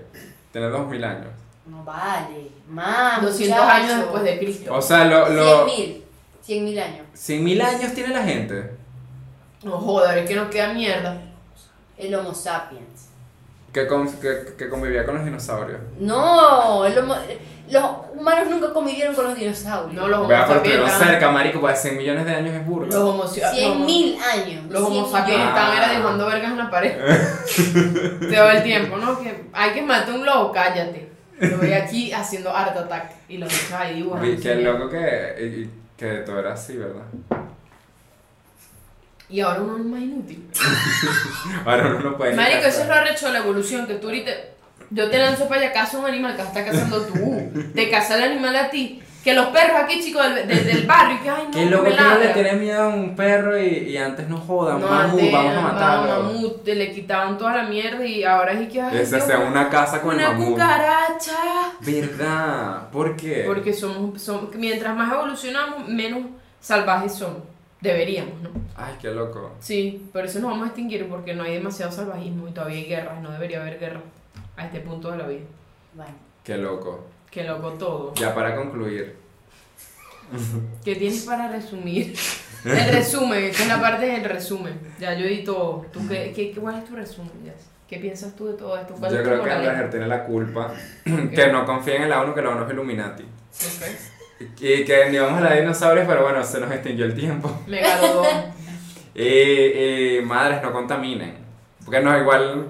Tiene 0.51 0.68
dos 0.68 0.88
mil 0.88 1.04
años. 1.04 1.28
No 1.66 1.84
vale, 1.86 2.51
más. 2.68 3.22
200 3.22 3.58
años 3.60 3.97
después 3.99 4.24
de 4.24 4.38
Cristo. 4.39 4.74
O 4.76 4.82
sea, 4.82 5.06
lo, 5.06 5.30
lo, 5.30 5.66
100 5.66 5.80
mil. 5.80 6.04
100 6.41 6.66
mil 6.66 6.80
años. 6.80 7.08
cien 7.14 7.43
mil 7.45 7.62
años 7.62 7.93
tiene 7.93 8.14
la 8.14 8.24
gente. 8.24 8.72
No 9.64 9.78
joder, 9.80 10.18
es 10.18 10.28
que 10.28 10.36
nos 10.36 10.49
queda 10.49 10.74
mierda. 10.74 11.22
El 11.97 12.14
Homo 12.14 12.34
sapiens. 12.34 13.08
Que, 13.74 13.88
con- 13.88 14.11
que, 14.19 14.53
que 14.57 14.69
convivía 14.69 15.05
con 15.05 15.15
los 15.15 15.26
dinosaurios. 15.26 15.80
No, 15.99 16.80
homo- 16.80 17.15
los 17.69 17.84
humanos 18.15 18.49
nunca 18.49 18.71
convivieron 18.71 19.15
con 19.15 19.26
los 19.26 19.36
dinosaurios. 19.36 19.93
No, 19.93 20.07
los 20.07 20.19
homo 20.19 20.28
sapiens. 20.47 20.91
cerca, 20.93 21.32
marico, 21.32 21.59
pues 21.59 21.82
100 21.82 21.97
millones 21.97 22.26
de 22.26 22.36
años 22.36 22.53
es 22.53 22.65
burro. 22.67 22.86
Los 22.86 22.95
homo 22.95 23.28
Cien 23.28 23.86
mil 23.86 24.17
años. 24.21 24.65
Los 24.69 24.84
homo 24.84 25.09
sapiens 25.09 25.39
estaban 25.47 25.78
era 25.78 25.89
dejando 25.89 26.26
vergas 26.28 26.51
en 26.51 26.57
la 26.57 26.69
pared. 26.69 26.93
Todo 28.34 28.49
el 28.51 28.63
tiempo, 28.63 28.97
¿no? 28.97 29.19
Que 29.19 29.45
hay 29.53 29.71
que 29.71 29.82
matar 29.82 30.13
un 30.15 30.26
lobo, 30.26 30.51
cállate. 30.51 31.09
Lo 31.39 31.57
voy 31.57 31.74
aquí 31.74 32.11
haciendo 32.13 32.55
art 32.55 32.78
attack. 32.78 33.11
Y 33.28 33.38
los 33.38 33.49
bichos 33.49 33.71
ahí 33.74 33.95
dibujando. 33.95 34.41
Qué 34.41 34.55
loco 34.55 34.89
que, 34.89 35.36
y- 35.41 35.69
que 35.97 36.07
todo 36.17 36.39
era 36.39 36.53
así, 36.53 36.78
¿verdad? 36.78 37.03
Y 39.34 39.42
ahora 39.42 39.62
uno 39.62 39.78
es 39.78 39.86
más 39.86 40.02
inútil. 40.02 40.48
Ahora 41.66 41.88
uno 41.88 42.00
no 42.02 42.18
puede 42.18 42.36
Marico, 42.36 42.68
eso 42.68 42.82
es 42.84 42.88
lo 42.88 42.94
arrecho 42.94 43.26
de 43.28 43.34
la 43.34 43.40
evolución, 43.40 43.88
que 43.88 43.96
tú 43.96 44.08
ahorita... 44.08 44.30
Yo 44.92 45.10
te 45.10 45.18
lanzo 45.18 45.48
para 45.48 45.62
allá, 45.62 45.74
caza 45.74 45.98
un 45.98 46.06
animal 46.06 46.36
que 46.36 46.44
está 46.44 46.64
cazando 46.64 47.02
tú. 47.02 47.50
Te 47.74 47.90
caza 47.90 48.16
el 48.18 48.32
animal 48.32 48.56
a 48.56 48.70
ti. 48.70 49.02
Que 49.24 49.34
los 49.34 49.48
perros 49.48 49.78
aquí, 49.82 50.00
chicos, 50.04 50.22
del, 50.36 50.48
del, 50.48 50.66
del 50.68 50.86
barrio, 50.86 51.18
que 51.24 51.30
ay, 51.32 51.46
no, 51.46 51.52
que 51.52 51.66
loco 51.66 51.84
que 51.86 51.94
uno 51.94 52.16
le 52.20 52.28
tiene 52.28 52.54
miedo 52.54 52.84
a 52.84 52.88
un 52.90 53.16
perro 53.16 53.58
y, 53.60 53.66
y 53.90 53.98
antes 53.98 54.28
no 54.30 54.38
jodan, 54.38 54.82
No, 54.82 54.88
mamut, 54.88 55.14
antes, 55.20 55.32
vamos 55.32 55.58
a 55.58 55.62
matarlo. 55.62 56.24
mamut, 56.26 56.68
le 56.68 56.92
quitaban 56.92 57.38
toda 57.40 57.56
la 57.56 57.64
mierda 57.64 58.06
y 58.06 58.24
ahora 58.24 58.52
es 58.52 58.70
que 58.72 58.82
ay, 58.82 58.98
Dios, 59.04 59.24
sea 59.24 59.40
una 59.40 59.68
casa 59.70 60.00
con 60.02 60.12
el 60.12 60.20
una 60.20 60.32
mamut. 60.34 60.50
cucaracha. 60.52 61.38
¿Verdad? 61.80 62.90
¿Por 62.92 63.16
qué? 63.16 63.46
Porque 63.48 63.74
somos, 63.74 64.22
somos, 64.22 64.54
mientras 64.56 64.96
más 64.96 65.12
evolucionamos, 65.12 65.88
menos 65.88 66.20
salvajes 66.60 67.16
somos. 67.16 67.40
Deberíamos, 67.84 68.42
¿no? 68.42 68.50
Ay, 68.78 68.96
qué 69.02 69.12
loco. 69.12 69.52
Sí, 69.60 70.10
por 70.14 70.24
eso 70.24 70.40
nos 70.40 70.52
vamos 70.52 70.64
a 70.64 70.68
extinguir, 70.68 71.06
porque 71.10 71.34
no 71.34 71.44
hay 71.44 71.56
demasiado 71.56 71.92
salvajismo 71.92 72.48
y 72.48 72.52
todavía 72.52 72.78
hay 72.78 72.86
guerras, 72.86 73.22
no 73.22 73.30
debería 73.30 73.60
haber 73.60 73.78
guerra 73.78 74.00
a 74.56 74.66
este 74.66 74.80
punto 74.80 75.12
de 75.12 75.18
la 75.18 75.28
vida. 75.28 75.42
Bueno, 75.94 76.14
Qué 76.46 76.58
loco. 76.58 77.06
Que 77.30 77.44
loco 77.44 77.72
todo. 77.74 78.14
Ya 78.16 78.34
para 78.34 78.56
concluir. 78.56 79.18
¿Qué 80.86 80.96
tienes 80.96 81.24
para 81.24 81.50
resumir? 81.50 82.16
El 82.64 82.94
resumen, 82.94 83.44
esta 83.44 83.64
es 83.64 83.68
la 83.68 83.82
parte 83.82 84.06
del 84.06 84.24
resumen. 84.24 84.80
Ya 84.98 85.14
yo 85.14 85.28
di 85.28 85.44
todo. 85.44 85.86
¿Tú 85.92 86.00
qué, 86.08 86.32
qué, 86.34 86.54
¿Cuál 86.58 86.78
es 86.80 86.86
tu 86.86 86.96
resumen, 86.96 87.32
Jess? 87.44 87.68
¿Qué 87.90 87.98
piensas 87.98 88.34
tú 88.34 88.48
de 88.48 88.54
todo 88.54 88.78
esto? 88.78 88.94
¿Cuál 88.94 89.14
Yo 89.14 89.24
creo 89.24 89.44
que? 89.44 89.52
Andrés 89.52 89.90
tiene 89.90 90.08
la 90.08 90.24
culpa. 90.24 90.74
que 91.04 91.52
no 91.52 91.66
confíen 91.66 92.04
en 92.04 92.10
la 92.10 92.22
ONU, 92.22 92.34
que 92.34 92.42
la 92.42 92.50
ONU 92.52 92.66
es 92.66 92.72
Illuminati. 92.72 93.24
Ok. 93.24 94.12
Y 94.60 94.84
que 94.86 95.10
ni 95.10 95.18
vamos 95.18 95.39
a 95.39 95.41
la 95.46 95.50
de 95.54 95.62
dinosaurios, 95.62 96.06
pero 96.08 96.24
bueno, 96.24 96.44
se 96.44 96.60
nos 96.60 96.72
extinguió 96.72 97.06
el 97.06 97.16
tiempo. 97.16 97.52
Megalodón. 97.68 98.26
Y, 99.16 100.18
y 100.18 100.22
madres, 100.24 100.62
no 100.62 100.72
contaminen. 100.72 101.36
Porque 101.86 102.00
no, 102.00 102.18
igual. 102.18 102.68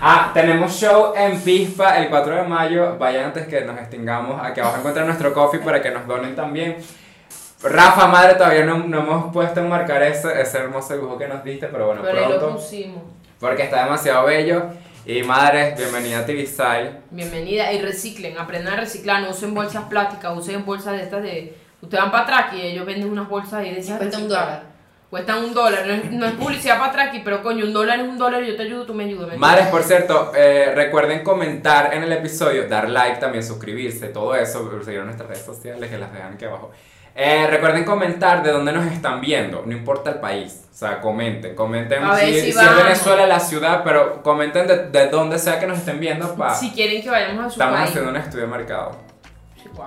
Ah, 0.00 0.30
tenemos 0.32 0.72
show 0.72 1.12
en 1.16 1.40
Pispa 1.40 1.98
el 1.98 2.08
4 2.08 2.36
de 2.36 2.42
mayo. 2.44 2.96
Vayan 2.98 3.24
antes 3.26 3.46
que 3.48 3.62
nos 3.62 3.76
extingamos. 3.78 4.40
Aquí 4.42 4.60
abajo 4.60 4.76
encuentran 4.78 5.06
nuestro 5.06 5.32
coffee 5.34 5.60
para 5.60 5.82
que 5.82 5.90
nos 5.90 6.06
donen 6.06 6.36
también. 6.36 6.76
Rafa, 7.62 8.06
madre, 8.06 8.34
todavía 8.34 8.64
no, 8.64 8.78
no 8.78 9.00
hemos 9.00 9.32
puesto 9.32 9.60
en 9.60 9.68
marcar 9.68 10.02
ese, 10.02 10.40
ese 10.40 10.58
hermoso 10.58 10.94
dibujo 10.94 11.18
que 11.18 11.28
nos 11.28 11.44
diste, 11.44 11.66
pero 11.66 11.86
bueno, 11.86 12.00
Pero 12.02 12.18
ahí 12.18 12.32
lo 12.32 12.38
pronto. 12.38 12.56
pusimos. 12.56 13.02
Porque 13.38 13.64
está 13.64 13.84
demasiado 13.84 14.26
bello. 14.26 14.62
Y 15.06 15.22
madres, 15.22 15.78
bienvenida 15.78 16.18
a 16.18 16.26
TV 16.26 16.46
Style. 16.46 16.90
Bienvenida. 17.10 17.72
Y 17.72 17.80
reciclen, 17.80 18.36
aprendan 18.38 18.74
a 18.74 18.76
reciclar. 18.80 19.22
No 19.22 19.30
usen 19.30 19.54
bolsas 19.54 19.84
plásticas, 19.84 20.36
usen 20.36 20.64
bolsas 20.66 20.92
de 20.92 21.02
estas 21.02 21.22
de. 21.22 21.56
Ustedes 21.80 22.02
van 22.02 22.12
para 22.12 22.24
atrás 22.24 22.54
y 22.54 22.60
ellos 22.60 22.84
venden 22.84 23.10
unas 23.10 23.28
bolsas 23.28 23.54
ahí 23.54 23.74
de 23.74 23.80
esas. 23.80 23.98
cuesta 23.98 24.18
un 24.18 24.28
dólar. 24.28 24.62
Cuestan 25.08 25.44
un 25.44 25.54
dólar. 25.54 25.86
No 25.86 25.92
es, 25.94 26.12
no 26.12 26.26
es 26.26 26.32
publicidad 26.32 26.78
para 26.78 26.90
atrás 26.90 27.20
pero 27.24 27.42
coño, 27.42 27.64
un 27.64 27.72
dólar 27.72 27.98
es 27.98 28.08
un 28.08 28.18
dólar. 28.18 28.44
Yo 28.44 28.54
te 28.54 28.62
ayudo, 28.62 28.84
tú 28.84 28.92
me 28.92 29.04
ayudas. 29.04 29.30
¿me 29.30 29.38
Madres, 29.38 29.68
por 29.68 29.82
cierto, 29.82 30.32
eh, 30.36 30.72
recuerden 30.74 31.24
comentar 31.24 31.94
en 31.94 32.02
el 32.02 32.12
episodio, 32.12 32.68
dar 32.68 32.90
like 32.90 33.18
también, 33.18 33.42
suscribirse, 33.42 34.08
todo 34.08 34.34
eso, 34.34 34.70
seguir 34.84 35.02
nuestras 35.02 35.28
redes 35.30 35.44
sociales 35.44 35.90
que 35.90 35.96
las 35.96 36.12
dejan 36.12 36.34
aquí 36.34 36.44
abajo. 36.44 36.70
Eh, 37.22 37.46
recuerden 37.48 37.84
comentar 37.84 38.42
de 38.42 38.50
dónde 38.50 38.72
nos 38.72 38.86
están 38.86 39.20
viendo, 39.20 39.62
no 39.66 39.72
importa 39.72 40.08
el 40.08 40.20
país, 40.20 40.64
o 40.72 40.74
sea, 40.74 41.02
comenten, 41.02 41.54
comenten 41.54 42.02
A 42.02 42.16
si, 42.16 42.32
si 42.32 42.40
si 42.52 42.58
es. 42.58 42.76
Venezuela, 42.76 43.26
la 43.26 43.38
ciudad, 43.38 43.82
pero 43.84 44.22
comenten 44.22 44.66
de, 44.66 44.88
de 44.88 45.08
dónde 45.08 45.38
sea 45.38 45.60
que 45.60 45.66
nos 45.66 45.76
estén 45.76 46.00
viendo, 46.00 46.34
pa, 46.34 46.54
Si 46.54 46.70
quieren 46.70 47.02
que 47.02 47.10
vayamos 47.10 47.44
a 47.44 47.48
su 47.50 47.52
estamos 47.56 47.76
país. 47.76 47.90
haciendo 47.90 48.10
un 48.10 48.16
estudio 48.16 48.44
de 48.46 48.50
mercado. 48.50 48.96
Wow. 49.74 49.86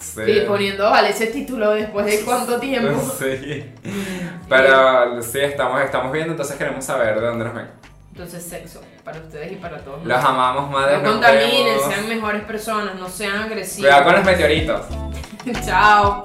Sí. 0.00 0.22
Y 0.26 0.40
poniendo, 0.40 0.90
vale, 0.90 1.10
ese 1.10 1.28
título 1.28 1.70
después 1.70 2.04
de 2.04 2.20
cuánto 2.24 2.58
tiempo. 2.60 3.00
Sí. 3.16 3.72
Pero 4.48 5.22
sí, 5.22 5.38
estamos, 5.38 5.80
estamos 5.82 6.10
viendo, 6.10 6.32
entonces 6.32 6.56
queremos 6.56 6.84
saber 6.84 7.20
de 7.20 7.26
dónde 7.28 7.44
nos 7.44 7.54
ven. 7.54 7.70
Entonces, 8.10 8.42
sexo, 8.42 8.80
para 9.04 9.18
ustedes 9.20 9.52
y 9.52 9.56
para 9.56 9.78
todos. 9.84 10.04
Los 10.04 10.24
amamos, 10.24 10.68
madres. 10.70 11.00
no 11.00 11.12
contaminen, 11.12 11.78
sean 11.88 12.08
mejores 12.08 12.42
personas, 12.42 12.96
no 12.96 13.08
sean 13.08 13.36
agresivos. 13.44 13.88
Cuidado 13.88 14.04
con 14.04 14.14
los 14.16 14.24
meteoritos. 14.24 14.80
Chao. 15.64 16.24